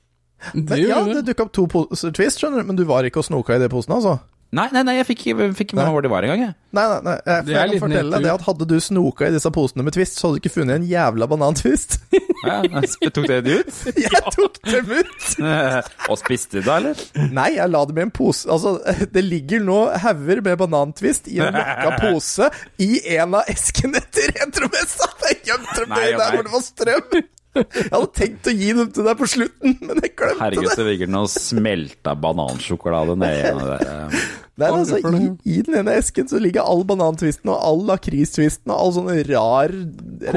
Men 0.53 0.77
ja, 0.83 1.01
det 1.07 1.25
dukka 1.31 1.47
opp 1.47 1.53
to 1.57 1.65
poser 1.71 2.13
Twist, 2.15 2.41
skjønner 2.41 2.61
du, 2.61 2.69
men 2.69 2.79
du 2.79 2.85
var 2.87 3.07
ikke 3.07 3.23
og 3.23 3.27
snoka 3.27 3.57
i 3.57 3.63
de 3.63 3.69
posene, 3.73 3.97
altså? 3.97 4.17
Nei, 4.55 4.69
nei, 4.71 4.79
nei, 4.87 4.93
jeg 4.95 5.05
fikk, 5.09 5.21
fikk 5.57 5.73
ikke 5.73 5.75
med 5.75 5.83
meg 5.89 5.95
hvor 5.97 6.03
de 6.05 6.09
var 6.11 6.23
engang. 6.23 6.53
Nei, 6.71 6.83
nei, 6.87 6.99
nei. 7.03 7.15
Jeg, 7.27 7.43
Det 7.47 7.51
er 7.51 7.57
jeg 7.57 7.71
kan 7.73 7.81
fortelle 7.83 8.13
deg 8.13 8.23
det 8.23 8.31
at 8.31 8.43
hadde 8.45 8.67
du 8.69 8.75
snoka 8.79 9.27
i 9.27 9.33
disse 9.35 9.51
posene 9.51 9.83
med 9.83 9.95
Twist, 9.97 10.15
så 10.15 10.29
hadde 10.29 10.37
du 10.37 10.43
ikke 10.45 10.53
funnet 10.53 10.77
en 10.79 10.85
jævla 10.87 11.27
banantvist. 11.33 11.97
Ja, 12.47 12.59
jeg 12.61 13.09
tok 13.15 13.25
det 13.27 13.37
ut? 13.49 13.77
Jeg 13.97 14.19
tok 14.31 14.59
dem 14.69 14.91
ut! 14.93 15.23
Og 16.13 16.19
spiste 16.21 16.59
det 16.59 16.67
da, 16.67 16.75
eller? 16.77 16.99
Nei, 17.33 17.47
jeg 17.57 17.71
la 17.73 17.81
dem 17.89 17.97
i 17.97 18.03
en 18.05 18.11
pose. 18.13 18.45
Altså, 18.53 18.75
det 19.11 19.23
ligger 19.25 19.63
nå 19.65 19.79
hauger 20.03 20.43
med 20.45 20.59
banantvist 20.61 21.27
i 21.33 21.39
en 21.43 21.57
lukka 21.57 21.95
pose 21.97 22.51
i 22.85 23.01
en 23.17 23.33
av 23.41 23.49
eskene 23.51 23.99
til 24.13 24.29
retromessa. 24.37 25.09
Jeg 25.25 25.41
gjemte 25.49 25.79
dem 25.81 25.91
Nei, 25.95 26.03
der 26.13 26.21
nei. 26.21 26.29
hvor 26.37 26.45
det 26.47 26.53
var 26.53 26.63
strøm. 26.69 27.17
Jeg 27.57 27.89
hadde 27.89 28.09
tenkt 28.13 28.47
å 28.49 28.53
gi 28.53 28.73
dem 28.77 28.89
til 28.93 29.07
deg 29.07 29.17
på 29.17 29.27
slutten, 29.31 29.77
men 29.81 30.01
jeg 30.03 30.11
glemte 30.19 30.43
Herregud, 30.43 30.67
det. 30.67 30.75
så 30.77 30.83
ligger 30.85 31.09
det 31.09 31.13
noe 31.15 31.29
smelta 31.31 32.13
banansjokolade 32.21 33.15
nedi 33.17 33.39
den 33.47 33.63
der. 33.71 34.19
Nei, 34.57 34.69
altså, 34.73 34.99
i, 34.99 35.31
I 35.45 35.63
den 35.65 35.79
ene 35.81 35.95
esken 35.97 36.29
så 36.29 36.41
ligger 36.41 36.65
all 36.65 36.83
banantvisten 36.89 37.51
og 37.53 37.57
all 37.61 37.83
lakristvisten 37.89 38.73
og 38.73 38.77
all 38.77 38.93
sånn 38.95 39.09
rar 39.29 39.73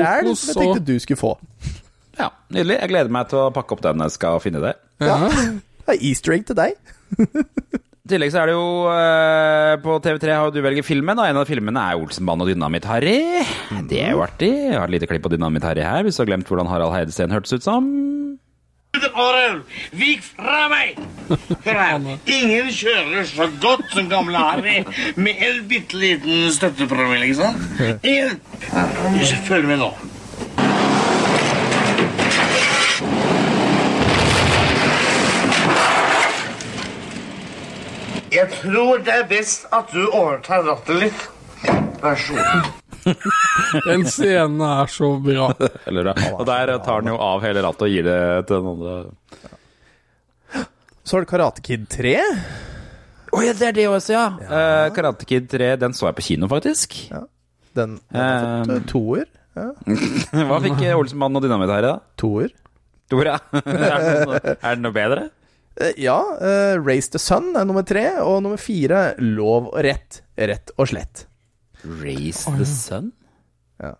ræl 0.00 0.32
som 0.36 0.52
jeg 0.52 0.58
tenkte 0.60 0.84
du 0.88 0.96
skulle 1.00 1.20
få. 1.20 1.34
Ja, 2.20 2.30
Nydelig. 2.52 2.76
Jeg 2.82 2.92
gleder 2.92 3.12
meg 3.16 3.30
til 3.30 3.40
å 3.40 3.50
pakke 3.54 3.76
opp 3.76 3.84
den 3.84 4.02
jeg 4.04 4.16
skal 4.16 4.40
finne 4.44 4.60
det. 4.64 4.74
Ja. 5.00 5.16
Det 5.30 5.96
er 5.96 6.02
easter 6.10 6.36
egg 6.36 6.44
til 6.48 6.58
deg. 6.58 6.76
I 8.00 8.08
tillegg 8.14 8.30
så 8.32 8.40
er 8.40 8.48
det 8.48 8.54
jo 8.56 8.68
eh, 8.88 9.74
På 9.84 9.98
TV3 10.00 10.32
har 10.32 10.52
du 10.54 10.60
velger 10.64 10.86
filmen, 10.86 11.18
og 11.20 11.26
en 11.28 11.40
av 11.42 11.48
filmene 11.48 11.82
er 11.92 12.00
Olsenbanen 12.00 12.46
og 12.46 12.48
Dynamitt-Harry. 12.48 13.18
Det 13.90 14.00
er 14.06 14.14
jo 14.16 14.22
artig. 14.24 14.48
Jeg 14.70 14.78
har 14.78 14.88
et 14.88 14.94
lite 14.96 15.08
klipp 15.10 15.26
på 15.26 15.32
Dynamitt-Harry 15.34 15.84
her, 15.84 16.06
hvis 16.06 16.16
du 16.16 16.24
har 16.24 16.30
glemt 16.32 16.48
hvordan 16.48 16.70
Harald 16.70 16.96
Heidesteen 16.96 17.34
hørtes 17.34 17.52
ut 17.58 17.66
som. 17.66 17.90
Åren, 19.20 19.60
vik 19.94 20.24
fra 20.24 20.64
meg! 20.72 20.96
Hør 21.28 21.76
her. 21.78 22.06
Ingen 22.26 22.72
kjører 22.74 23.28
så 23.28 23.46
godt 23.62 23.84
som 23.94 24.08
gamle 24.10 24.40
Harry 24.42 24.80
med 25.14 25.44
en 25.46 25.60
bitte 25.70 26.00
liten 26.00 26.48
støttepromille, 26.56 27.28
ikke 27.28 27.38
sant? 27.38 27.62
Ingen. 28.10 28.40
Følg 29.46 29.68
med 29.70 29.84
nå. 29.84 29.92
Jeg 38.30 38.46
tror 38.60 39.00
det 39.02 39.14
er 39.14 39.24
best 39.30 39.66
at 39.74 39.90
du 39.90 40.04
overtar 40.06 40.62
rattet 40.66 41.00
litt. 41.02 41.22
Vær 42.00 42.20
så 42.20 42.36
god. 42.36 42.68
Den 43.88 44.04
scenen 44.06 44.60
er 44.62 44.90
så 44.92 45.10
bra. 45.24 45.48
Eller, 45.88 46.12
og 46.36 46.44
der 46.46 46.74
tar 46.84 47.00
han 47.00 47.10
jo 47.10 47.16
av 47.16 47.42
hele 47.42 47.64
rattet 47.64 47.86
og 47.88 47.94
gir 47.94 48.06
det 48.06 48.20
til 48.48 48.60
den 48.60 48.68
andre. 48.74 48.94
Så 51.02 51.16
har 51.16 51.24
du 51.24 51.30
Karate 51.30 51.64
Kid 51.64 51.88
3. 51.90 52.14
Å 53.30 53.42
ja, 53.42 53.54
det 53.56 53.66
er 53.70 53.76
det 53.80 53.88
også, 53.90 54.14
ja. 54.14 54.24
Eh, 54.46 54.86
Karate 54.94 55.26
Kid 55.26 55.48
3, 55.50 55.72
den 55.80 55.96
så 55.96 56.10
jeg 56.10 56.18
på 56.20 56.26
kino, 56.28 56.50
faktisk. 56.50 56.96
Den, 57.74 57.98
den 58.14 58.74
uh, 58.76 58.86
toer. 58.90 59.26
Ja. 59.58 59.70
toer. 59.74 60.46
Hva 60.50 60.60
fikk 60.62 60.84
Olsenmannen 60.94 61.40
og 61.40 61.46
Dynamitt-Harry, 61.46 61.88
da? 61.88 62.14
Toer. 62.20 62.54
Tora? 63.10 63.40
er, 63.58 64.06
det 64.06 64.16
noe, 64.28 64.40
er 64.54 64.76
det 64.76 64.82
noe 64.84 64.94
bedre? 64.94 65.28
Eh, 65.78 65.92
Ja, 66.02 66.18
uh, 66.40 66.80
Race 66.82 67.10
the 67.12 67.20
Sun 67.22 67.54
er 67.56 67.64
nummer 67.68 67.84
tre, 67.86 68.06
og 68.24 68.42
nummer 68.44 68.58
fire 68.60 69.14
Lov 69.22 69.70
og 69.70 69.80
rett. 69.86 70.22
Rett 70.38 70.72
og 70.76 70.90
slett. 70.90 71.26
Raise 71.84 72.50
the 72.58 72.66
Sun? 72.68 73.12
Ja. 73.80 73.94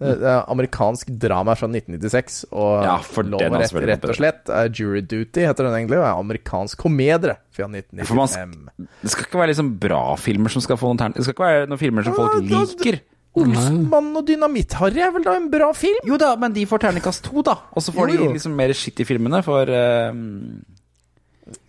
det 0.00 0.24
er 0.24 0.46
amerikansk 0.48 1.10
drama 1.20 1.52
fra 1.54 1.68
1996, 1.68 2.46
og 2.56 2.86
Ja, 2.86 2.96
Lov 3.22 3.44
og 3.44 3.58
rett, 3.60 3.76
rett 3.92 4.08
og 4.08 4.16
slett 4.16 4.48
er 4.48 4.70
Jury 4.72 5.02
Duty, 5.04 5.44
heter 5.44 5.68
den 5.68 5.76
egentlig, 5.76 6.00
og 6.00 6.06
er 6.08 6.16
amerikansk 6.24 6.80
komedie 6.80 7.36
fra 7.52 7.68
For 7.68 7.68
man 7.68 8.30
1995. 8.32 8.88
Det 9.04 9.12
skal 9.12 9.28
ikke 9.28 9.42
være 9.42 9.52
liksom 9.52 9.74
bra 9.82 10.02
filmer 10.16 10.50
som 10.56 10.64
skal 10.64 10.80
få 10.80 10.90
noen 10.90 11.02
tern... 11.04 11.14
Det 11.18 11.26
skal 11.26 11.36
ikke 11.36 11.50
være 11.50 11.68
noen 11.70 11.82
filmer 11.82 12.08
som 12.08 12.16
folk 12.16 12.38
Ja, 12.40 12.64
liker. 12.64 13.02
Olsenmannen 13.38 14.16
og 14.18 14.24
Dynamitt-Harry 14.26 15.02
er 15.04 15.12
vel 15.14 15.22
da 15.22 15.36
en 15.38 15.46
bra 15.52 15.68
film? 15.76 16.00
Jo 16.08 16.16
da, 16.18 16.32
men 16.40 16.54
de 16.56 16.64
får 16.66 16.82
terningkast 16.82 17.22
to, 17.28 17.44
da. 17.46 17.54
Og 17.78 17.84
så 17.84 17.94
får 17.94 18.10
Jo, 18.10 18.16
jo. 18.16 18.24
de 18.26 18.38
liksom 18.40 18.56
mer 18.58 18.72
skitt 18.74 19.02
i 19.04 19.06
filmene, 19.06 19.38
for 19.46 19.70
eh, 19.70 20.10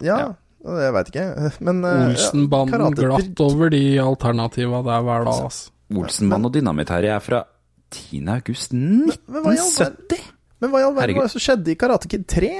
Ja, 0.07 0.17
jeg 0.61 0.93
veit 0.95 1.11
ikke, 1.13 1.27
men 1.65 1.83
uh, 1.85 2.07
Olsenbanden 2.09 2.83
ja, 2.85 2.89
glatt 2.97 3.39
over 3.45 3.71
de 3.73 3.83
alternativa 4.01 4.81
der 4.85 5.05
hver 5.05 5.25
dag, 5.29 5.45
altså. 5.49 5.71
Olsenmann 5.91 6.45
og 6.47 6.53
Dynamitt-Harry 6.55 7.09
er 7.11 7.21
fra 7.21 7.43
10. 7.91 8.21
august 8.31 8.71
men 8.73 9.11
hva 9.27 9.51
i 9.51 9.57
all 9.59 9.65
1970. 9.67 10.29
Men 10.61 10.71
hva 10.71 10.79
i 10.81 10.85
all 10.85 10.93
verden 10.95 11.17
var 11.17 11.27
det 11.27 11.33
som 11.33 11.43
skjedde 11.43 11.73
i 11.73 11.75
Karate 11.81 12.09
Kid 12.11 12.23
3? 12.31 12.51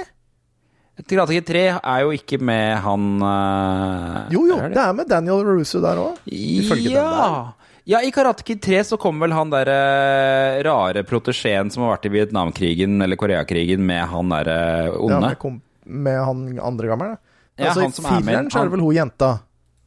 Karate 1.08 1.38
Kid 1.38 1.46
3 1.48 1.62
er 1.78 2.02
jo 2.04 2.10
ikke 2.12 2.38
med 2.42 2.76
han 2.84 3.06
uh, 3.24 4.28
Jo, 4.34 4.44
jo, 4.50 4.58
er 4.60 4.74
det 4.74 4.82
er 4.82 4.92
med 4.98 5.08
Daniel 5.10 5.42
Russo 5.46 5.80
der 5.82 6.02
òg. 6.02 6.18
Ifølge 6.28 6.90
den 6.92 6.98
der. 6.98 7.08
ja. 7.08 7.61
Ja, 7.84 8.00
i 8.02 8.10
Karate 8.14 8.42
Kid 8.46 8.60
3 8.62 8.84
så 8.84 8.96
kommer 9.00 9.26
vel 9.26 9.34
han 9.36 9.50
derre 9.50 10.62
rare 10.64 11.02
protesjeen 11.08 11.70
som 11.72 11.82
har 11.84 11.96
vært 11.96 12.06
i 12.06 12.12
Vietnamkrigen 12.14 13.00
eller 13.02 13.16
Koreakrigen 13.20 13.80
med 13.86 14.04
han 14.10 14.28
derre 14.30 14.58
Ja, 14.86 14.98
onde. 14.98 15.20
med, 15.28 15.38
kom- 15.38 15.62
med 15.84 16.18
han 16.24 16.44
andre 16.62 16.86
gammelen. 16.92 17.16
Ja, 17.58 17.66
altså, 17.70 17.82
han 17.82 17.92
som 17.92 18.04
I 18.04 18.08
er 18.08 18.12
med- 18.20 18.24
fireren 18.34 18.50
så 18.50 18.60
er 18.60 18.64
det 18.64 18.72
vel 18.76 18.80
hun 18.86 18.94
jenta. 18.94 19.32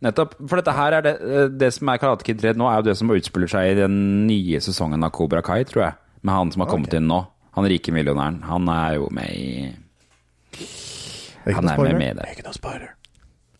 Nettopp. 0.03 0.35
For 0.47 0.55
dette 0.59 0.73
her 0.75 0.91
er 0.93 1.01
det, 1.01 1.13
eh, 1.23 1.47
det 1.47 1.73
som 1.73 1.89
er 1.89 1.97
Karate 1.97 2.23
Kid 2.27 2.39
3 2.41 2.53
nå, 2.53 2.67
er 2.69 2.75
jo 2.81 2.89
det 2.91 2.97
som 2.97 3.09
utspiller 3.09 3.47
seg 3.49 3.71
i 3.71 3.79
den 3.79 4.27
nye 4.27 4.59
sesongen 4.59 5.03
av 5.03 5.11
Cobra 5.11 5.41
Kai, 5.41 5.63
tror 5.63 5.83
jeg. 5.85 5.93
Med 6.21 6.33
han 6.35 6.51
som 6.51 6.61
har 6.61 6.69
kommet 6.69 6.93
inn 6.93 7.07
nå. 7.07 7.25
Han 7.55 7.63
rike 7.65 7.91
millionæren. 7.95 8.41
Han 8.43 8.67
er 8.69 8.95
jo 8.95 9.07
med 9.09 9.29
i 9.31 9.73
Han 11.45 11.69
er 11.69 11.77
med, 11.77 11.97
med 11.97 12.15
Det 12.15 12.23
der. 12.23 12.25
er 12.27 12.35
ikke 12.35 12.43
noe 12.47 12.53
spoiler. 12.57 12.89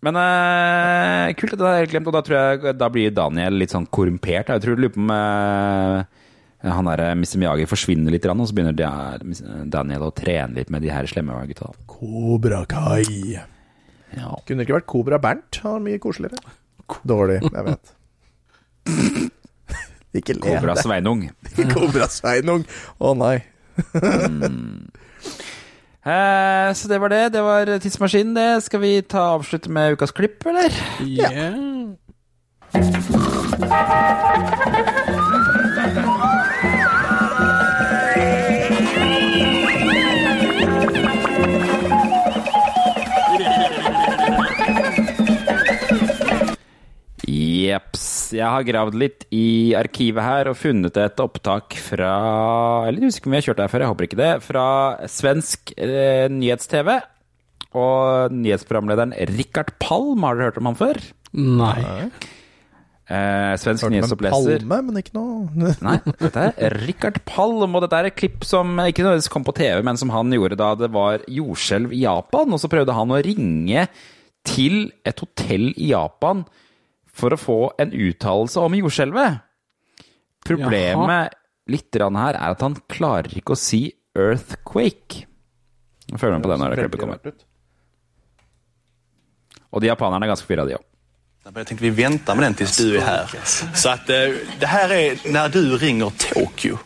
Men 0.06 0.19
uh, 0.19 1.34
kult 1.40 1.56
at 1.56 1.61
det 1.61 1.69
er 1.72 1.82
helt 1.82 1.94
glemt, 1.95 2.10
og 2.11 2.14
da 2.14 2.22
tror 2.26 2.38
jeg 2.38 2.77
da 2.77 2.90
blir 2.94 3.14
Daniel 3.15 3.57
litt 3.57 3.73
sånn 3.73 3.88
korrumpert. 3.90 4.52
Jeg 4.53 4.61
tror 4.61 4.76
jeg 4.76 4.84
lurer 4.84 4.94
på 4.94 5.02
om 5.02 5.14
eh, 5.15 6.22
han 6.76 6.90
der 6.91 7.03
Mr. 7.18 7.40
Miyagi 7.41 7.65
forsvinner 7.69 8.14
litt, 8.14 8.27
og 8.30 8.45
så 8.45 8.57
begynner 8.57 8.77
Daniel 9.72 10.06
å 10.06 10.14
trene 10.14 10.60
litt 10.60 10.69
med 10.73 10.86
de 10.86 10.94
her 10.94 11.10
slemme 11.10 11.40
gutta. 11.49 11.72
Kobra 11.90 12.61
Kai. 12.69 13.41
Ja. 14.15 14.36
Kunne 14.45 14.61
det 14.61 14.68
ikke 14.68 14.77
vært 14.77 14.90
Kobra 14.94 15.19
Bernt? 15.22 15.61
Han 15.65 15.80
er 15.80 15.86
mye 15.90 16.02
koseligere. 16.03 16.53
Dårlig, 17.07 17.40
jeg 17.41 17.65
vet. 17.65 17.95
ikke 20.22 20.38
le. 20.38 20.45
Kobra 20.45 20.77
Sveinung. 20.80 21.26
Kobra 21.73 22.10
Sveinung. 22.14 22.68
Å 23.02 23.15
nei. 23.18 23.40
Eh, 26.06 26.73
så 26.73 26.88
det 26.88 26.99
var 27.02 27.10
det. 27.10 27.30
Det 27.34 27.41
var 27.41 27.80
Tidsmaskinen, 27.80 28.36
det. 28.36 28.64
Skal 28.64 28.80
vi 28.80 29.02
ta 29.02 29.19
avslutte 29.19 29.69
med 29.69 29.91
ukas 29.91 30.11
klipp, 30.11 30.45
eller? 30.45 30.72
Yeah. 31.02 31.95
Jeg 47.26 48.45
har 48.45 48.68
gravd 48.68 48.97
litt 49.02 49.26
i 49.34 49.73
arkivet 49.77 50.22
her 50.22 50.52
og 50.52 50.60
funnet 50.60 50.97
et 51.02 51.22
opptak 51.23 51.73
fra 51.81 52.11
Jeg 52.85 52.91
er 52.91 52.95
litt 52.97 53.10
usikker 53.10 53.30
om 53.30 53.34
vi 53.34 53.39
har 53.39 53.47
kjørt 53.47 53.60
det 53.60 53.65
her 53.65 53.73
før, 53.73 53.84
jeg 53.84 53.93
håper 53.93 54.07
ikke 54.07 54.22
det. 54.22 54.31
Fra 54.45 54.68
svensk 55.10 55.73
eh, 55.77 56.27
nyhets-TV. 56.30 56.93
Og 57.76 58.31
nyhetsprogramlederen 58.31 59.15
Rikard 59.34 59.73
Palm, 59.84 60.23
har 60.23 60.38
dere 60.38 60.52
hørt 60.52 60.60
om 60.61 60.69
han 60.69 60.80
før? 60.80 61.02
Nei. 61.35 62.10
Eh, 63.06 63.53
svensk 63.61 63.85
nyhetsoppleser. 63.91 64.64
palme, 64.64 64.80
men 64.88 64.97
ikke 64.97 65.14
noe 65.14 65.73
Nei, 65.88 65.97
dette 66.22 66.45
er 66.57 66.77
Rikard 66.88 67.19
Palm, 67.27 67.76
og 67.76 67.84
dette 67.84 67.99
er 67.99 68.10
et 68.10 68.18
klipp 68.18 68.45
som 68.47 68.80
ikke 68.81 69.03
nødvendigvis 69.06 69.34
kom 69.34 69.45
på 69.45 69.53
TV, 69.60 69.84
men 69.85 69.99
som 70.02 70.14
han 70.14 70.34
gjorde 70.34 70.57
da 70.61 70.72
det 70.80 70.89
var 70.95 71.26
jordskjelv 71.30 71.93
i 71.93 72.06
Japan, 72.06 72.56
og 72.56 72.61
så 72.61 72.72
prøvde 72.72 72.95
han 72.97 73.14
å 73.14 73.22
ringe 73.26 73.85
til 74.45 74.88
et 75.06 75.22
hotell 75.22 75.72
i 75.73 75.91
Japan 75.91 76.45
for 77.16 77.34
å 77.34 77.40
få 77.40 77.60
en 77.82 77.94
uttalelse 77.94 78.60
om 78.62 78.76
jordskjelvet. 78.76 79.42
Problemet 80.46 81.36
litt 81.72 81.98
her 81.98 82.36
er 82.36 82.52
at 82.52 82.62
han 82.62 82.76
klarer 82.92 83.32
ikke 83.40 83.56
å 83.56 83.60
si 83.60 83.88
earthquake. 84.16 85.26
Følg 86.16 86.36
med 86.36 86.44
på 86.46 86.52
det 86.52 86.60
når 86.62 86.76
klippet 86.78 87.02
kommer. 87.02 87.38
Og 89.76 89.82
de 89.82 89.90
japanerne 89.90 90.28
er 90.28 90.36
ganske 90.36 90.48
fyra, 90.48 90.68
de 90.68 90.78
òg. 90.78 90.84
Jag 91.46 91.68
tänkte 91.68 91.84
vi 91.84 91.90
väntar 91.90 92.36
med 92.36 92.44
den 92.44 92.54
tills 92.54 92.78
du 92.78 92.98
är 92.98 93.02
här. 93.02 93.30
Så 93.74 93.90
att 93.90 94.10
eh, 94.10 94.16
det 94.60 94.66
här 94.66 94.90
är 94.90 95.32
när 95.32 95.50
du 95.50 95.78
ringer 95.78 96.12
Tokyo. 96.34 96.78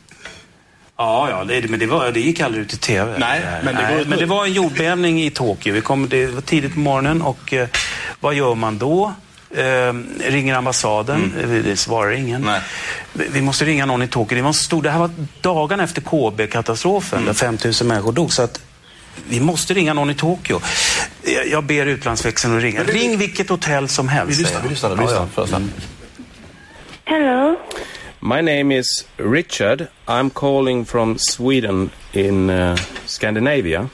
Ja, 0.97 1.29
ja 1.29 1.43
det, 1.43 1.69
men 1.69 1.79
det, 1.79 1.85
var, 1.85 2.11
det 2.11 2.19
gick 2.19 2.39
aldrig 2.39 2.63
ut 2.63 2.73
i 2.73 2.77
tv. 2.77 3.17
Nej, 3.17 3.41
men 3.63 3.75
det 3.75 3.81
Nej, 3.81 3.97
går 3.97 4.05
men 4.05 4.19
det 4.19 4.25
var 4.25 4.45
en 4.45 4.53
jordbävning 4.53 5.21
i 5.21 5.29
Tokyo. 5.29 5.73
Vi 5.73 5.81
kom, 5.81 6.09
det 6.09 6.27
var 6.27 6.41
tidigt 6.41 6.73
på 6.73 6.79
morgonen 6.79 7.21
och 7.21 7.53
eh, 7.53 7.67
vad 8.19 8.33
gör 8.33 8.55
man 8.55 8.77
då? 8.77 9.13
Eh, 9.55 9.93
ringer 10.19 10.55
ambassaden, 10.55 11.33
mm. 11.43 11.63
det 11.63 11.77
svarar 11.77 12.11
ingen. 12.11 12.49
Vi, 13.13 13.27
vi 13.31 13.41
måste 13.41 13.65
ringa 13.65 13.85
någon 13.85 14.01
i 14.01 14.07
Tokyo. 14.07 14.35
Det 14.35 14.41
var, 14.41 14.47
en 14.47 14.53
stor, 14.53 14.81
det 14.81 14.89
här 14.89 14.99
var 14.99 15.11
dagen 15.41 15.79
efter 15.79 16.01
KB-katastrofen 16.01 17.25
där 17.25 17.33
5000 17.33 17.87
människor 17.87 18.11
dog. 18.11 18.33
Så 18.33 18.41
att 18.41 18.61
vi 19.29 19.39
måste 19.39 19.73
ringa 19.73 19.93
någon 19.93 20.09
i 20.09 20.15
Tokyo. 20.15 20.61
Jag, 21.23 21.47
jag 21.47 21.63
ber 21.63 21.85
utlandsväxeln 21.85 22.57
att 22.57 22.63
ringa. 22.63 22.83
Ring 22.83 23.17
vilket 23.17 23.49
hotell 23.49 23.87
som 23.87 24.07
helst. 24.07 24.39
Vi 24.39 24.43
lyssnar, 24.43 24.61
vi 24.61 24.69
lyssnar, 24.69 24.95
vi 24.95 25.01
lyssnar 25.01 25.19
ja. 25.19 25.27
först. 25.33 25.53
Hello. 27.05 27.55
My 28.19 28.41
name 28.41 28.71
is 28.79 29.05
Richard. 29.17 29.87
I'm 30.05 30.29
calling 30.29 30.85
from 30.85 31.17
Sweden 31.17 31.89
in 32.11 32.49
uh, 32.49 32.77
Scandinavia. 33.05 33.89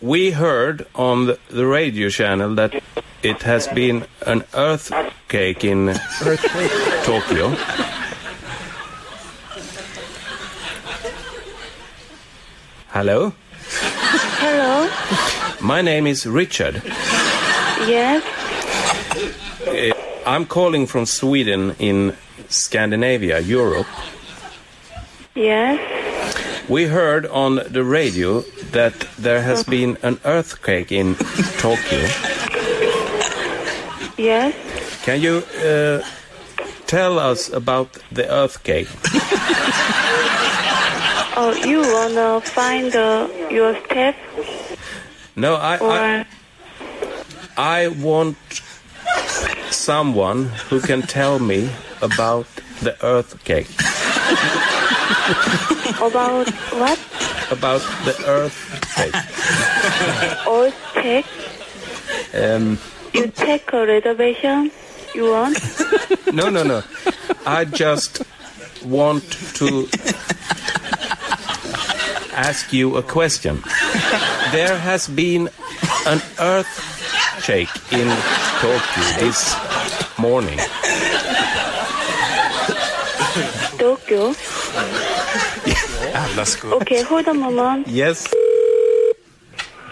We 0.00 0.30
heard 0.30 0.86
on 0.94 1.26
the, 1.26 1.38
the 1.48 1.66
radio 1.66 2.10
channel 2.10 2.54
that 2.56 2.82
it 3.22 3.42
has 3.42 3.66
been 3.68 4.04
an 4.26 4.44
earthquake 4.54 5.64
in 5.64 5.94
Tokyo. 7.04 7.56
Hello? 12.88 13.32
Hello. 14.38 14.88
My 15.60 15.80
name 15.82 16.06
is 16.06 16.26
Richard. 16.26 16.82
Yes. 17.86 18.22
Uh, 19.66 19.92
I'm 20.26 20.44
calling 20.46 20.86
from 20.86 21.06
Sweden 21.06 21.74
in 21.78 22.14
Scandinavia, 22.48 23.40
Europe. 23.40 23.86
Yes. 25.34 26.15
We 26.68 26.86
heard 26.86 27.26
on 27.26 27.60
the 27.70 27.84
radio 27.84 28.40
that 28.72 28.94
there 29.18 29.40
has 29.40 29.62
been 29.62 29.96
an 30.02 30.18
earthquake 30.24 30.90
in 30.90 31.14
Tokyo. 31.58 32.08
Yes. 34.18 34.54
Can 35.04 35.20
you 35.20 35.44
uh, 35.64 36.02
tell 36.86 37.18
us 37.18 37.52
about 37.52 37.98
the 38.10 38.28
earthquake? 38.28 38.88
Oh, 41.38 41.52
you 41.52 41.82
wanna 41.82 42.40
find 42.40 42.96
uh, 42.96 43.28
your 43.50 43.76
step 43.84 44.16
No, 45.36 45.54
I, 45.56 45.76
or 45.76 45.90
I, 45.92 46.26
I 47.58 47.88
want 47.88 48.38
someone 49.70 50.46
who 50.70 50.80
can 50.80 51.02
tell 51.02 51.38
me 51.38 51.68
about 52.00 52.46
the 52.80 52.96
earthquake. 53.04 53.68
about 56.02 56.48
what? 56.74 56.98
About 57.50 57.80
the 58.04 58.14
earthquake. 58.26 59.14
Or 60.46 60.72
take 61.00 61.26
Um, 62.34 62.78
you 63.12 63.28
take 63.28 63.72
a 63.72 63.86
reservation? 63.86 64.70
You 65.14 65.30
want? 65.30 65.58
no, 66.32 66.50
no, 66.50 66.62
no. 66.62 66.82
I 67.46 67.64
just 67.64 68.22
want 68.84 69.22
to 69.54 69.88
ask 72.36 72.72
you 72.72 72.96
a 72.96 73.02
question. 73.02 73.62
There 74.52 74.76
has 74.76 75.08
been 75.08 75.48
an 76.06 76.20
earthquake 76.38 77.70
in 77.92 78.08
Tokyo 78.60 79.04
this 79.20 79.56
morning. 80.18 80.58
Tokyo. 83.78 84.34
Okay, 86.64 87.02
hold 87.02 87.26
a 87.28 87.34
moment. 87.34 87.88
Yes. 87.88 88.26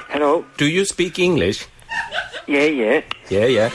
Hello. 0.08 0.44
Do 0.56 0.66
you 0.66 0.84
speak 0.84 1.18
English? 1.18 1.66
Yeah, 2.46 2.64
yeah. 2.64 3.00
Yeah, 3.30 3.46
yeah. 3.46 3.70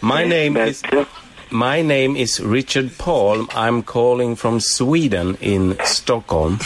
my 0.00 0.24
name 0.24 0.56
is 0.56 0.82
My 1.50 1.82
name 1.82 2.16
is 2.16 2.40
Richard 2.40 2.96
Paul. 2.98 3.46
I'm 3.54 3.82
calling 3.82 4.36
from 4.36 4.60
Sweden 4.60 5.36
in 5.40 5.76
Stockholm. 5.84 6.60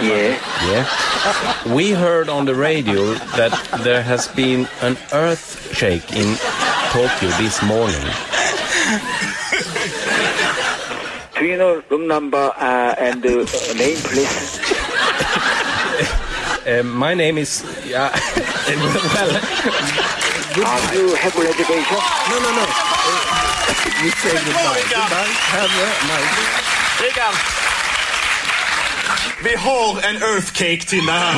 Yeah. 0.00 0.38
Yeah. 0.70 1.74
We 1.74 1.90
heard 1.90 2.28
on 2.28 2.46
the 2.46 2.54
radio 2.54 3.14
that 3.36 3.52
there 3.82 4.02
has 4.02 4.28
been 4.28 4.68
an 4.80 4.96
earthquake 5.12 6.12
in 6.12 6.36
Tokyo 6.92 7.30
this 7.38 7.62
morning. 7.62 8.06
Do 11.42 11.48
you 11.48 11.56
know 11.58 11.82
room 11.90 12.06
number 12.06 12.52
uh, 12.56 12.94
and 12.98 13.26
uh, 13.26 13.30
name, 13.74 13.98
please? 14.06 14.60
Uh, 16.62 16.80
my 16.84 17.12
name 17.12 17.38
is 17.38 17.64
yeah. 17.84 18.06
well, 19.14 19.32
Uh, 20.54 20.94
you 20.94 21.10
have 21.18 21.34
a 21.34 21.42
reservation? 21.42 21.98
No, 22.30 22.36
no, 22.38 22.50
no. 22.54 22.66
we 23.98 24.10
say 24.22 24.30
goodbye. 24.30 24.78
Goodbye. 24.86 25.34
Have 25.58 25.74
a 25.74 25.88
nice. 26.06 26.30
Rickard! 27.02 27.34
Vi 29.42 29.54
har 29.56 30.00
en 30.08 30.22
earthcake 30.22 30.86
till 30.86 31.06
det 31.06 31.12
här. 31.12 31.34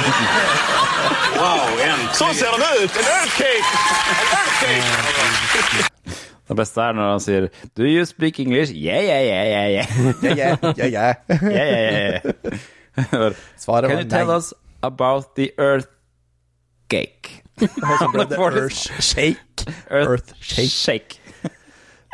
Wow, 1.36 1.80
äntligen. 1.80 2.14
Så 2.14 2.34
ser 2.34 2.52
de 2.52 2.82
ut! 2.84 2.96
En 2.96 3.04
earthcake! 3.04 3.64
En 4.66 4.76
earthcake! 4.76 5.93
Det 6.44 6.56
beste 6.58 6.82
er 6.84 6.96
når 6.96 7.10
han 7.14 7.22
sier 7.24 7.46
Do 7.76 7.86
you 7.88 8.04
speak 8.08 8.40
English? 8.42 8.72
Yeah, 8.76 9.00
yeah, 9.00 9.22
yeah, 9.24 9.44
yeah, 9.48 9.66
yeah. 9.72 9.86
Yeah, 10.22 10.56
yeah, 10.62 10.74
yeah, 10.76 10.90
yeah. 10.92 11.14
yeah, 11.42 11.70
yeah, 11.74 13.32
var 13.66 13.82
nei. 13.82 13.90
Can 13.90 13.98
you 14.04 14.10
tell 14.10 14.30
us 14.30 14.52
about 14.82 15.34
the 15.38 15.50
earth 15.58 15.88
cake? 16.92 17.40
så 17.58 18.10
Earth 18.14 19.00
Shake. 19.00 19.66
Earth 19.90 20.34
Shake. 20.40 20.68
shake. 20.68 21.20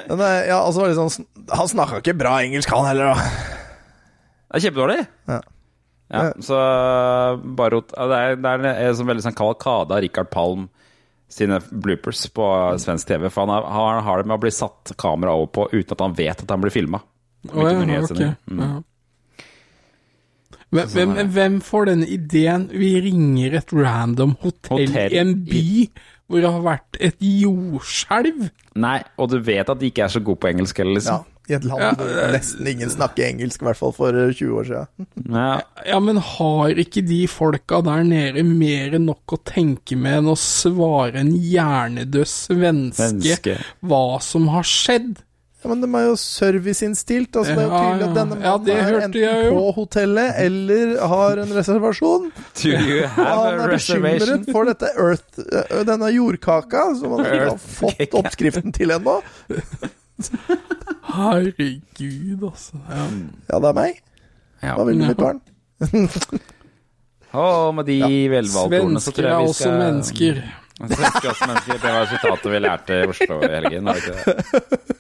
Eh, 0.08 0.48
ja, 0.48 0.58
altså 0.64 0.80
var 0.80 0.88
det 0.90 0.96
sånn 0.96 1.26
Han 1.56 1.68
snakka 1.68 2.00
ikke 2.00 2.16
bra 2.16 2.38
engelsk, 2.44 2.70
han 2.72 2.86
heller, 2.88 3.12
da. 3.12 3.48
Det 4.50 4.60
er 4.60 4.64
kjempedårlig. 4.66 5.00
Ja. 5.30 5.40
Ja, 6.10 6.22
så 6.42 6.56
Barot 7.54 7.92
Det 7.94 8.16
er, 8.18 8.38
det 8.42 8.50
er 8.50 8.88
en 8.88 8.96
sånn 8.98 9.06
veldig 9.06 9.22
sånn 9.28 9.36
kavalkade 9.38 9.94
av 9.94 10.02
Richard 10.02 10.30
Palm 10.32 10.64
sine 11.30 11.60
bloopers 11.70 12.26
på 12.34 12.46
svensk 12.82 13.08
TV. 13.08 13.28
For 13.30 13.46
han 13.46 13.54
har, 13.54 13.66
han 13.70 14.04
har 14.06 14.22
det 14.22 14.30
med 14.30 14.38
å 14.38 14.42
bli 14.42 14.52
satt 14.54 14.94
kamera 15.00 15.34
over 15.38 15.52
på 15.54 15.66
uten 15.72 15.96
at 15.96 16.04
han 16.04 16.16
vet 16.18 16.44
at 16.44 16.54
han 16.54 16.62
blir 16.64 16.74
filma. 16.74 17.02
Oh, 17.54 17.64
ja, 17.64 18.02
ok. 18.04 18.20
Ja. 18.20 18.70
Hvem, 20.70 20.88
hvem, 20.94 21.28
hvem 21.34 21.58
får 21.66 21.88
denne 21.90 22.06
ideen? 22.06 22.68
Vi 22.70 22.92
ringer 23.02 23.56
et 23.58 23.72
random 23.74 24.36
hotell, 24.42 24.84
Hotell 24.86 25.16
i 25.16 25.18
en 25.18 25.32
by 25.46 25.64
hvor 26.30 26.44
det 26.44 26.50
har 26.54 26.62
vært 26.62 26.98
et 27.02 27.24
jordskjelv. 27.26 28.44
Nei, 28.78 28.98
og 29.18 29.32
du 29.32 29.40
vet 29.42 29.72
at 29.72 29.80
de 29.80 29.88
ikke 29.90 30.04
er 30.06 30.12
så 30.14 30.22
gode 30.22 30.38
på 30.44 30.52
engelsk 30.52 30.78
heller, 30.78 30.94
Ja, 30.94 31.16
liksom. 31.18 31.24
I 31.50 31.56
et 31.58 31.64
land 31.66 31.98
hvor 31.98 32.10
nesten 32.30 32.68
ingen 32.70 32.92
snakker 32.92 33.26
engelsk, 33.26 33.62
i 33.64 33.68
hvert 33.68 33.80
fall 33.80 33.94
for 33.96 34.14
eh, 34.14 34.30
20 34.36 34.58
år 34.60 34.68
siden. 34.68 35.08
Ja. 35.34 35.48
Ja, 35.90 35.98
men 36.04 36.20
har 36.22 36.78
ikke 36.84 37.02
de 37.06 37.24
folka 37.30 37.80
der 37.86 38.04
nede 38.06 38.44
mer 38.46 38.94
enn 38.98 39.08
nok 39.10 39.34
å 39.34 39.40
tenke 39.50 39.98
med 39.98 40.20
enn 40.20 40.30
å 40.30 40.36
svare 40.38 41.20
en 41.24 41.32
hjernedød 41.34 42.28
svenske 42.30 43.10
Svenske. 43.10 43.58
hva 43.82 44.04
som 44.22 44.46
har 44.54 44.66
skjedd? 44.68 45.18
Ja, 45.60 45.68
men 45.68 45.82
de 45.82 45.88
er 45.92 46.06
jo 46.06 46.14
serviceinnstilt. 46.16 47.36
Altså, 47.36 47.52
det 47.52 47.60
er 47.60 47.68
jo 47.68 47.80
tydelig 47.82 48.04
at 48.06 48.14
denne 48.16 48.36
mannen 48.40 48.70
ja, 48.70 48.76
er 48.80 48.94
enten 49.04 49.50
på 49.52 49.64
hotellet 49.76 50.38
eller 50.40 50.94
har 51.12 51.42
en 51.42 51.52
reservasjon. 51.52 52.30
Do 52.62 52.70
you 52.72 53.02
have 53.04 53.26
han 53.28 53.60
er 53.66 53.72
reservation? 53.74 54.24
bekymret 54.40 54.52
for 54.56 54.70
dette 54.70 54.92
earth, 54.96 55.42
øh, 55.44 55.82
denne 55.90 56.08
jordkaka, 56.14 56.86
som 56.96 57.18
han 57.18 57.26
ikke 57.28 57.50
har 57.50 57.60
fått 57.60 58.16
oppskriften 58.22 58.72
til 58.72 58.96
ennå. 58.96 59.18
Herregud, 61.10 62.42
altså. 62.50 62.78
Ja. 62.90 63.04
Ja, 63.50 63.58
det 63.64 63.68
er 63.72 63.76
meg. 63.80 64.00
Ja. 64.62 64.74
Hva 64.76 64.84
vil 64.88 65.00
du, 65.00 65.06
mitt 65.08 65.20
barn? 65.20 65.40
Og 67.40 67.74
med 67.78 67.86
de 67.86 67.98
velvalgte 68.32 68.80
ordene 68.82 69.00
så 69.00 69.12
tror 69.14 69.22
Svensker 69.22 69.26
er 69.26 69.30
jeg 69.30 69.40
vi 69.40 69.50
også 69.50 69.62
skal 69.62 69.76
mennesker. 69.78 70.40
Svensker 70.80 71.26
er 71.26 71.30
også 71.34 71.48
mennesker. 71.50 71.76
Det 71.84 71.92
var 71.96 72.08
sitatet 72.10 72.48
vi 72.54 72.58
lærte 72.64 72.96
i 72.96 73.10
Oslo 73.12 73.36
i 73.46 73.50
helgen, 73.54 73.84
var 73.84 73.92
det 73.94 74.02
ikke 74.02 74.14
det? 74.16 74.96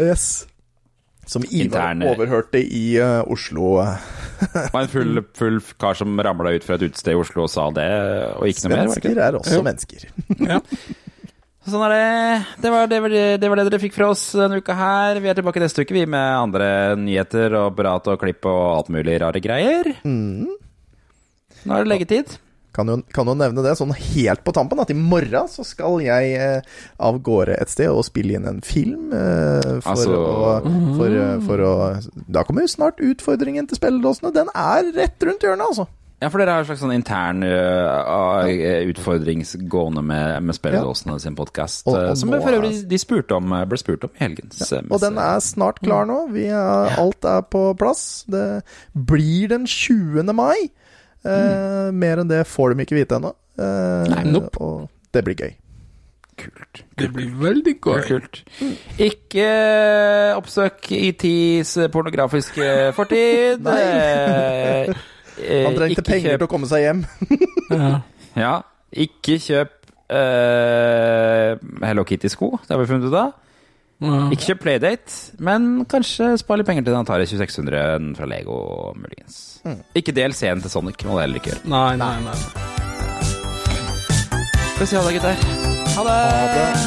Yes. 0.00 0.24
Som 1.30 1.44
Ivar 1.46 1.60
Interne- 1.92 2.08
overhørte 2.10 2.62
i 2.64 2.84
uh, 2.98 3.20
Oslo. 3.30 3.66
Det 4.40 4.64
var 4.72 4.80
en 4.86 4.88
full, 4.90 5.20
full 5.36 5.60
kar 5.78 5.94
som 5.98 6.16
ramla 6.24 6.54
ut 6.56 6.64
fra 6.66 6.74
et 6.80 6.86
utested 6.88 7.12
i 7.12 7.18
Oslo 7.20 7.44
og 7.44 7.50
sa 7.52 7.68
det, 7.76 7.86
og 8.40 8.48
ikke 8.48 8.64
noe 8.66 8.72
mer. 8.80 8.88
Svensker 8.94 9.20
er 9.28 9.36
også 9.38 9.58
Jo. 9.60 9.62
mennesker. 9.68 10.00
Sånn 11.70 11.84
er 11.86 11.92
det. 11.94 12.44
Det 12.64 12.70
var 12.72 12.88
det, 12.90 12.98
det, 13.12 13.24
det 13.42 13.48
var 13.50 13.60
det 13.60 13.66
dere 13.68 13.80
fikk 13.82 13.94
fra 13.96 14.10
oss 14.10 14.24
denne 14.36 14.58
uka 14.60 14.74
her. 14.74 15.20
Vi 15.22 15.30
er 15.30 15.38
tilbake 15.38 15.62
neste 15.62 15.84
uke, 15.84 15.94
vi, 15.94 16.04
med 16.10 16.36
andre 16.40 16.68
nyheter 16.98 17.54
og 17.64 17.74
prat 17.78 18.10
og 18.10 18.20
klipp 18.22 18.46
og 18.50 18.60
alt 18.76 18.90
mulig 18.94 19.18
rare 19.22 19.42
greier. 19.44 19.92
Mm. 20.02 20.48
Nå 21.64 21.76
er 21.76 21.84
det 21.84 21.92
leggetid. 21.92 22.38
Kan 22.74 22.86
jo, 22.86 23.00
kan 23.10 23.26
jo 23.26 23.34
nevne 23.34 23.64
det 23.66 23.72
sånn 23.80 23.90
helt 23.90 24.44
på 24.46 24.52
tampen 24.54 24.78
at 24.78 24.92
i 24.92 24.96
morgen 24.96 25.48
så 25.50 25.64
skal 25.66 25.98
jeg 26.04 26.36
eh, 26.38 26.68
av 27.02 27.16
gårde 27.26 27.56
et 27.58 27.72
sted 27.72 27.90
og 27.90 28.04
spille 28.06 28.36
inn 28.38 28.46
en 28.46 28.60
film. 28.62 29.08
Eh, 29.10 29.80
for, 29.82 29.90
Altså- 29.90 30.20
å, 30.20 30.52
for, 30.94 31.16
eh, 31.18 31.40
for 31.48 31.64
å 31.66 31.72
Da 32.30 32.44
kommer 32.46 32.62
jo 32.62 32.70
snart 32.70 33.02
utfordringen 33.02 33.66
til 33.66 33.80
spilledåsene. 33.80 34.30
Den 34.36 34.52
er 34.54 34.86
rett 34.94 35.26
rundt 35.26 35.42
hjørnet, 35.42 35.66
altså. 35.66 35.88
Ja, 36.20 36.28
for 36.28 36.42
dere 36.42 36.52
har 36.52 36.60
en 36.60 36.68
slags 36.68 36.82
sånn 36.82 36.92
intern 36.92 37.40
uh, 37.46 38.44
utfordrings 38.90 39.54
gående 39.72 40.02
med, 40.04 40.42
med 40.44 40.56
spilledåsene 40.56 41.16
sin 41.22 41.36
podkast. 41.38 41.86
Og 41.88 42.12
som 42.20 42.28
nå 42.28 42.42
for 42.44 42.58
øvrig 42.58 42.74
de 42.90 42.98
spurte 43.00 43.38
om, 43.38 43.54
ble 43.70 43.78
spurt 43.80 44.04
om 44.04 44.12
i 44.12 44.20
helgens 44.26 44.60
ja, 44.68 44.82
Og 44.84 45.00
den 45.00 45.16
er 45.16 45.40
snart 45.44 45.80
klar 45.80 46.04
nå. 46.10 46.26
Vi 46.34 46.44
er, 46.52 46.92
alt 47.00 47.24
er 47.24 47.40
på 47.48 47.70
plass. 47.80 48.26
Det 48.28 48.44
blir 48.92 49.48
den 49.54 49.64
20. 49.64 50.28
mai. 50.36 50.68
Eh, 51.24 51.88
Mer 51.92 52.20
enn 52.22 52.28
det 52.30 52.44
får 52.48 52.74
de 52.74 52.84
ikke 52.84 52.98
vite 53.00 53.16
ennå. 53.16 53.32
Eh, 53.60 54.12
Nei, 54.12 54.24
nope. 54.28 54.60
Og 54.60 54.88
det 55.16 55.24
blir 55.24 55.40
gøy. 55.40 55.54
Kult 56.40 56.82
Det 56.96 57.08
blir 57.12 57.32
veldig 57.40 57.74
gøy. 57.84 58.02
Kult. 58.06 58.42
Ikke 59.00 59.46
eh, 59.46 60.36
oppsøk 60.36 60.92
ITs 60.96 61.76
pornografiske 61.92 62.92
fortid. 62.96 63.64
Eh, 63.80 64.92
eh, 65.42 65.64
Han 65.66 65.76
trengte 65.78 65.96
ikke 66.00 66.06
penger 66.10 66.30
kjøp- 66.34 66.40
til 66.42 66.48
å 66.48 66.52
komme 66.54 66.70
seg 66.70 66.86
hjem. 66.86 67.04
Ja. 67.70 67.90
Ja, 68.36 68.52
ikke 68.92 69.36
kjøp 69.42 69.76
eh, 70.10 71.52
Hello 71.86 72.02
Kitty-sko, 72.06 72.48
det 72.66 72.74
har 72.74 72.80
vi 72.82 72.88
funnet 72.90 73.06
ut 73.10 73.16
av. 73.20 73.32
Ja. 74.00 74.16
Ikke 74.32 74.46
kjøp 74.52 74.62
Playdate, 74.64 75.16
men 75.44 75.68
kanskje 75.90 76.32
spar 76.40 76.56
litt 76.60 76.66
penger 76.70 76.86
til 76.86 76.94
den 76.96 77.02
Atari 77.04 77.26
2600 77.28 78.14
fra 78.16 78.26
Lego, 78.30 78.56
muligens. 78.96 79.38
Ikke 79.98 80.14
DLC-en 80.16 80.62
til 80.64 80.72
Sonic, 80.72 81.04
må 81.04 81.18
du 81.18 81.22
heller 81.24 81.38
ikke 81.42 81.52
gjøre. 81.52 81.68
Nei, 81.68 81.96
nei, 82.00 82.14
nei. 82.24 82.36
Skal 84.72 84.86
vi 84.86 84.88
si 84.88 84.96
ha 84.96 85.04
det, 85.04 85.18
gutter. 85.18 85.36
Ha 85.98 86.06
det! 86.08 86.20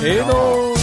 Hei 0.01 0.17
då! 0.31 0.82